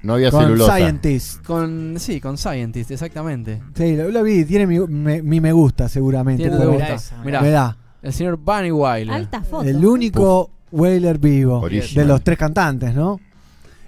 [0.02, 0.76] No había Con celulosa.
[0.76, 1.42] Scientist.
[1.44, 3.60] con sí, con Scientist, exactamente.
[3.74, 4.44] Sí, lo, lo vi.
[4.44, 6.42] Tiene mi, me, mi me gusta, seguramente.
[6.44, 6.94] Tiene Mirá gusta.
[6.94, 7.76] esa, Mirá, Me da.
[8.02, 9.10] el señor Bunny Wyler.
[9.14, 9.64] Alta foto.
[9.68, 12.06] El único Wailer vivo Original.
[12.06, 13.18] de los tres cantantes, ¿no?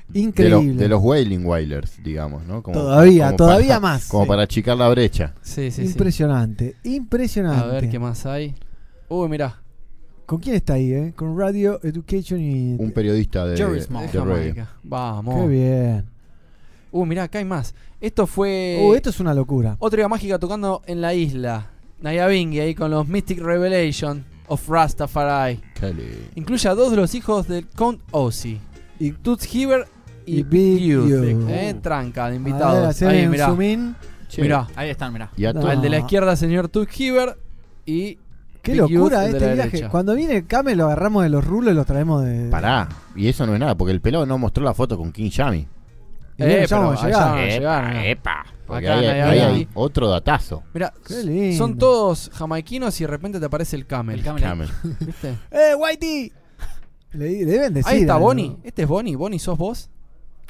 [0.09, 0.83] De, lo- Increíble.
[0.83, 2.63] de los Wailing Wailers, digamos, ¿no?
[2.63, 4.07] Como- Todavía, como todavía para- más.
[4.09, 4.29] Como Sí.
[4.29, 5.35] para achicar la brecha.
[5.43, 5.91] Sí, sí, sí.
[5.93, 7.63] impresionante, impresionante.
[7.65, 8.55] A ver qué más hay.
[9.09, 9.61] Uy, mirá.
[10.27, 11.13] ¿Con quién está ahí, eh?
[11.15, 12.77] Con Radio Education y.
[12.79, 14.11] Un periodista de, Jerry Small.
[14.11, 14.65] De.
[14.83, 15.35] Vamos.
[15.43, 16.05] Qué bien.
[16.91, 17.75] Uh, mirá, acá hay más.
[18.01, 19.77] Esto fue Uh, esto es una locura.
[19.79, 21.71] otra idea mágica tocando en la isla.
[22.01, 25.61] Nayabingi ahí con los Mystic Revelation of Rastafari.
[25.81, 26.03] Lindo.
[26.35, 28.59] Incluye a dos de los hijos del Count Ozzy.
[28.99, 29.87] Y- Toots Hiver
[30.27, 31.09] y, y Big Youth.
[31.09, 31.49] Youth.
[31.51, 33.03] Eh, tranca de A ver, invitados.
[33.03, 33.55] Ahí, mirá.
[34.39, 34.67] Mirá.
[34.75, 35.31] Ahí están, mirá.
[35.37, 35.67] Y a No.
[35.67, 37.39] Al de la izquierda, señor Toots Hiver.
[37.87, 38.19] Y.
[38.67, 39.71] Qué Big locura el de este viaje.
[39.71, 39.89] derecha.
[39.91, 42.49] Cuando viene Camel lo agarramos de los rulos y los traemos de.
[42.51, 42.89] Pará.
[43.15, 45.67] Y eso no es nada, porque el pelado no mostró la foto con King Yami.
[46.39, 47.35] Y Eh, ya vamos a pero llegar.
[47.35, 48.01] allá- Epa, llegaron, ¿no?
[48.01, 48.47] epa.
[48.67, 49.55] Porque Acá ahí, nadie ahí habla.
[49.57, 50.63] hay otro datazo.
[50.75, 50.93] Mira,
[51.57, 54.19] son todos jamaiquinos y de repente te aparece el camel.
[54.19, 54.43] El camel.
[54.43, 54.69] Camel.
[55.01, 55.29] ¿Viste?
[55.51, 56.33] ¡Eh, Whitey!
[57.13, 57.91] Le, le deben decir.
[57.91, 58.17] Ahí está.
[58.17, 58.57] Bonnie.
[58.65, 59.17] Este es Bonnie.
[59.17, 59.89] Bonnie, ¿sos vos?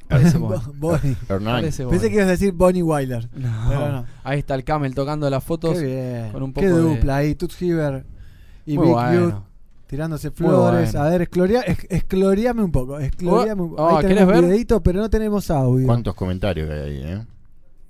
[0.09, 0.59] Parece Bonnie.
[0.67, 1.17] Bo- Bonnie.
[1.29, 1.55] Hernán.
[1.57, 1.99] Parece Bonnie.
[1.99, 3.29] Pensé que ibas a decir Bonnie Wyler.
[3.35, 3.67] No.
[3.69, 4.07] Pero no.
[4.25, 5.79] Ahí está el camel tocando las fotos.
[5.79, 6.33] Qué bien.
[6.33, 7.35] Con un poco Qué de- dupla ahí.
[7.35, 8.07] Toots Hiver
[8.65, 9.21] y Muy Big bueno.
[9.31, 9.35] Youth
[9.87, 10.93] tirándose flores.
[10.93, 11.07] bueno.
[11.07, 12.99] A ver, escloria, es- escloriame un poco.
[12.99, 13.83] Escloriame un poco.
[13.83, 14.51] Oh, Ahí ¿querés tenemos un ver?
[14.51, 15.87] videito, pero no tenemos audio.
[15.87, 17.25] ¿Cuántos comentarios hay ahí, eh?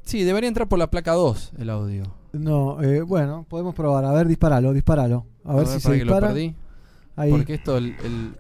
[0.02, 2.04] Sí, debería entrar por la placa 2 el audio.
[2.32, 4.04] No, eh, bueno, podemos probar.
[4.04, 5.24] A ver, disparalo, disparalo.
[5.44, 6.26] A, ver, si se para que lo dispara.
[6.28, 6.54] perdí.
[7.16, 7.30] Ahí.
[7.30, 8.32] Porque esto el, el-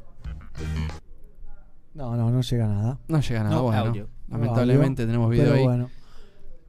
[1.96, 2.98] No, no, no llega nada.
[3.08, 3.78] no llega nada No, bueno.
[3.80, 4.08] audio.
[4.28, 5.64] Lamentablemente Audio, tenemos video pero ahí.
[5.64, 5.90] bueno.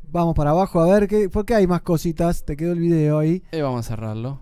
[0.09, 2.45] Vamos para abajo a ver qué, porque hay más cositas.
[2.45, 3.43] Te quedó el video ahí.
[3.51, 4.39] Eh, vamos a cerrarlo.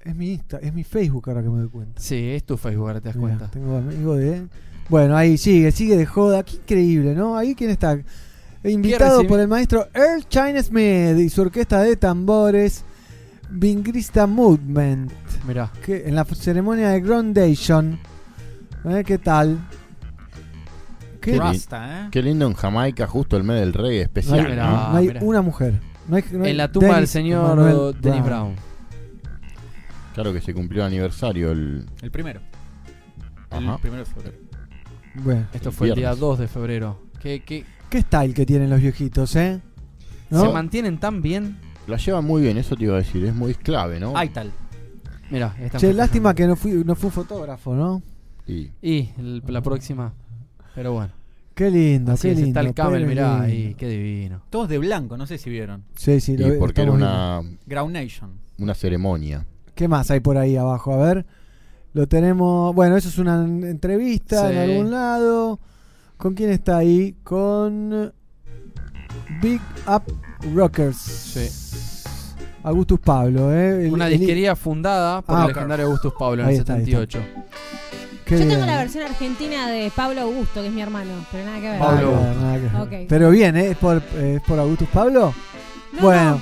[0.00, 2.00] Es mi Insta, es mi Facebook ahora que me doy cuenta.
[2.02, 3.48] Sí, es tu Facebook, ahora te das cuenta.
[3.48, 4.48] Tengo amigo de.
[4.90, 6.42] Bueno, ahí sigue, sigue de joda.
[6.42, 7.36] Qué increíble, ¿no?
[7.36, 7.98] Ahí quién está.
[8.64, 12.84] Invitado por el maestro Earl China Smith y su orquesta de tambores
[13.50, 15.10] Vingrista Movement.
[15.46, 15.72] Mirá.
[15.84, 17.98] Que en la ceremonia de Groundation.
[18.84, 19.02] ¿Eh?
[19.06, 19.58] ¿Qué tal?
[21.22, 22.08] Qué, Rasta, ¿eh?
[22.10, 24.56] qué lindo en Jamaica, justo el mes del No hay, especial.
[24.56, 24.90] ¿no?
[24.92, 25.80] no hay una mujer.
[26.08, 28.54] No hay- no hay En la tumba del señor Manuel Dennis Brown.
[30.14, 31.86] Claro que se cumplió el aniversario el.
[32.02, 32.40] El primero.
[33.50, 33.74] Ajá.
[33.74, 34.36] El primero de febrero.
[35.14, 36.20] Bueno, Esto El fue el día viernes.
[36.20, 37.02] 2 de febrero.
[37.20, 39.60] ¿Qué, qué, qué style que tienen los viejitos, ¿eh?
[40.30, 40.40] ¿No?
[40.46, 41.58] ¿Se mantienen tan bien?
[41.86, 44.16] La llevan muy bien, eso te iba a decir, es muy clave, ¿no?
[44.16, 44.50] Ahí tal.
[45.30, 48.02] Mirá, esta Che, lástima que no fui, no fue un fotógrafo, ¿no?
[48.46, 50.12] Y Y el- la próxima.
[50.74, 51.12] Pero bueno.
[51.54, 52.60] Qué lindo, Así qué es, lindo.
[52.60, 53.44] está el camel, mirá lindo.
[53.44, 54.42] ahí, qué divino.
[54.48, 55.84] Todos de blanco, no sé si vieron.
[55.96, 58.30] Sí, sí, lo y porque era una, Ground Nation.
[58.58, 59.46] una ceremonia.
[59.74, 60.94] ¿Qué más hay por ahí abajo?
[60.94, 61.26] A ver.
[61.92, 62.74] Lo tenemos.
[62.74, 64.54] Bueno, eso es una en- entrevista Sí.
[64.54, 65.60] en algún lado.
[66.16, 67.16] ¿Con quién está ahí?
[67.22, 68.12] Con.
[69.42, 70.02] Big Up
[70.54, 70.96] Rockers.
[70.96, 71.48] Sí.
[72.62, 73.86] Augustus Pablo, ¿eh?
[73.88, 76.74] El- Una el- disquería fundada por Ah, el legendario Augustus Pablo en Ahí el está,
[76.74, 77.18] ahí 78.
[78.36, 78.58] Qué Yo bien.
[78.58, 81.80] tengo la versión argentina de Pablo Augusto, que es mi hermano, pero nada que ver.
[81.80, 82.20] Nada que Pablo.
[82.22, 82.76] ver, nada que ver.
[83.02, 83.06] Ok.
[83.08, 83.70] Pero bien, ¿eh?
[83.70, 85.34] ¿Es por, eh, ¿Es por Augustus Pablo?
[85.92, 86.30] No, bueno.
[86.30, 86.40] no.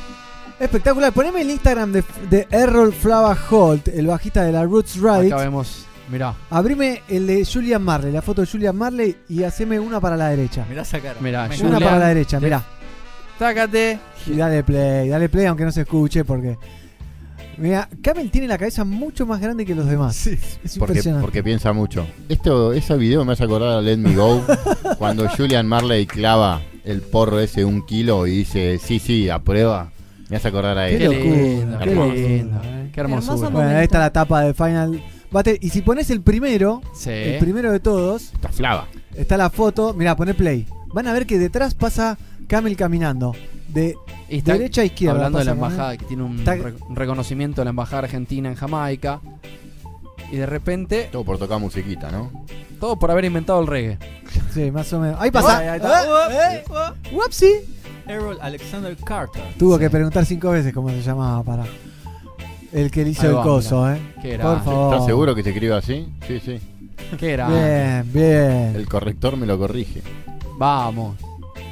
[0.64, 1.12] Espectacular.
[1.12, 5.28] Poneme el Instagram de, de Errol Flava Holt, el bajista de la Roots Ride.
[5.32, 9.80] Acá vemos, mirá, Abrime el de Julian Marley, la foto de Julian Marley y haceme
[9.80, 10.66] una para la derecha.
[10.68, 11.16] Mirá esa cara.
[11.20, 12.62] Mirá, Me Julian- Una para la derecha, de- mirá.
[13.38, 13.98] tácate.
[14.26, 16.58] Y dale play, dale play aunque no se escuche porque...
[17.60, 20.26] Mira, Camel tiene la cabeza mucho más grande que los demás.
[20.26, 20.38] Es
[20.78, 21.22] Porque, impresionante.
[21.22, 22.06] porque piensa mucho.
[22.28, 24.42] Esto, ese video me hace acordar a Let Me Go.
[24.98, 29.92] cuando Julian Marley clava el porro ese un kilo y dice, sí, sí, aprueba.
[30.28, 30.98] Me hace acordar a él.
[30.98, 32.60] Qué locura, lindo, qué qué locura, lindo.
[32.64, 32.90] eh.
[32.92, 33.34] Qué hermosura.
[33.34, 35.58] Hermoso Bueno, ahí está la tapa de Final Battle.
[35.60, 37.10] Y si pones el primero, Sí.
[37.10, 38.88] el primero de todos, Está flava.
[39.14, 39.92] está la foto.
[39.92, 40.66] Mirá, poné play.
[40.94, 42.16] Van a ver que detrás pasa
[42.48, 43.34] Camel caminando.
[43.72, 43.96] De
[44.28, 45.16] Y está derecha a izquierda.
[45.16, 48.54] Hablando de la embajada, que tiene un Está- re- reconocimiento de la embajada argentina en
[48.56, 49.20] Jamaica.
[50.32, 52.30] Y de repente, Todo por tocar musiquita, ¿no?
[52.78, 53.98] todo por haber inventado el reggae.
[54.54, 55.20] Sí, más o menos.
[55.20, 55.58] Ahí pasa.
[55.58, 56.04] Ahí está.
[56.54, 56.64] ¿Eh?
[56.64, 56.64] ¿Eh?
[57.12, 57.64] Whoopsie.
[58.06, 59.42] Errol Alexander Carter.
[59.58, 61.64] Tuvo que preguntar cinco veces cómo se llamaba para
[62.72, 63.96] el que le hizo Ahí el va, coso, mirá.
[63.96, 64.00] ¿eh?
[64.22, 64.64] Qué Por grande.
[64.64, 64.92] favor.
[64.94, 66.08] ¿Estás seguro que se escribe así?
[66.26, 66.60] Sí, sí.
[67.18, 67.48] ¿Qué era?
[67.48, 68.72] Bien, bien.
[68.76, 70.02] El corrector me lo corrige.
[70.58, 71.16] Vamos.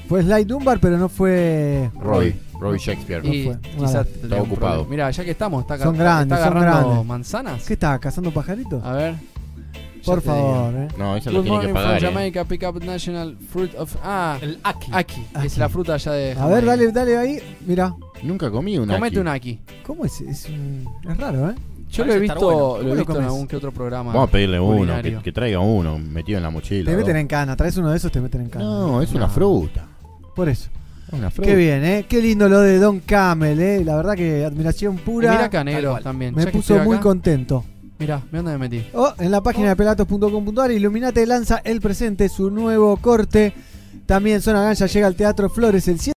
[0.08, 1.90] Fue Sly Dunbar, pero no fue.
[2.00, 3.22] Roy, Roy Shakespeare.
[3.22, 3.58] No Y fue.
[3.60, 4.84] quizás un ocupado.
[4.86, 7.04] Mira, ya que estamos, está, Son está- grandes, está son grandes.
[7.06, 7.64] manzanas.
[7.66, 7.98] ¿Qué está?
[7.98, 8.82] ¿Cazando pajaritos?
[8.84, 9.14] A ver.
[10.04, 10.72] Por favor.
[10.74, 10.88] ¿eh?
[10.96, 11.98] No, esa la Good tiene que pagar.
[12.00, 12.12] from eh.
[12.14, 13.94] Jamaica, pick up national fruit of...
[14.02, 14.90] Ah, El Aki.
[14.92, 15.26] Aki.
[15.34, 15.46] Aki.
[15.46, 17.38] Es la fruta allá de A ver, dale, dale ahí.
[17.66, 17.94] Mira.
[18.22, 18.94] Nunca comí una.
[18.94, 19.60] Comete un Aki.
[19.86, 20.20] ¿Cómo es?
[20.22, 21.54] Es, un- es raro, ¿eh?
[21.90, 22.58] Yo lo he visto, bueno.
[22.58, 24.12] lo ¿Cómo he lo visto en algún que otro programa.
[24.12, 26.84] Vamos a pedirle uno, que, traiga uno metido en la mochila.
[26.84, 26.98] Te ¿no?
[26.98, 27.56] meten en cana.
[27.56, 28.64] Traes uno de esos, te meten en cana.
[28.64, 29.87] No, es una fruta.
[30.38, 30.68] Por eso.
[31.08, 31.50] Es una fruta.
[31.50, 32.06] Qué bien, ¿eh?
[32.08, 33.84] Qué lindo lo de Don Camel, ¿eh?
[33.84, 35.32] La verdad que admiración Y pura.
[35.32, 36.02] mira cual.
[36.04, 36.32] también.
[36.32, 37.64] Me puso muy acá, contento.
[37.98, 38.86] Mirá, ¿de dónde me metí?
[38.94, 43.52] Oh, en la página de pelatos.com.ar Illuminate lanza el presente, su nuevo corte.
[44.06, 46.12] También Zona Ganja llega al Teatro Flores el 7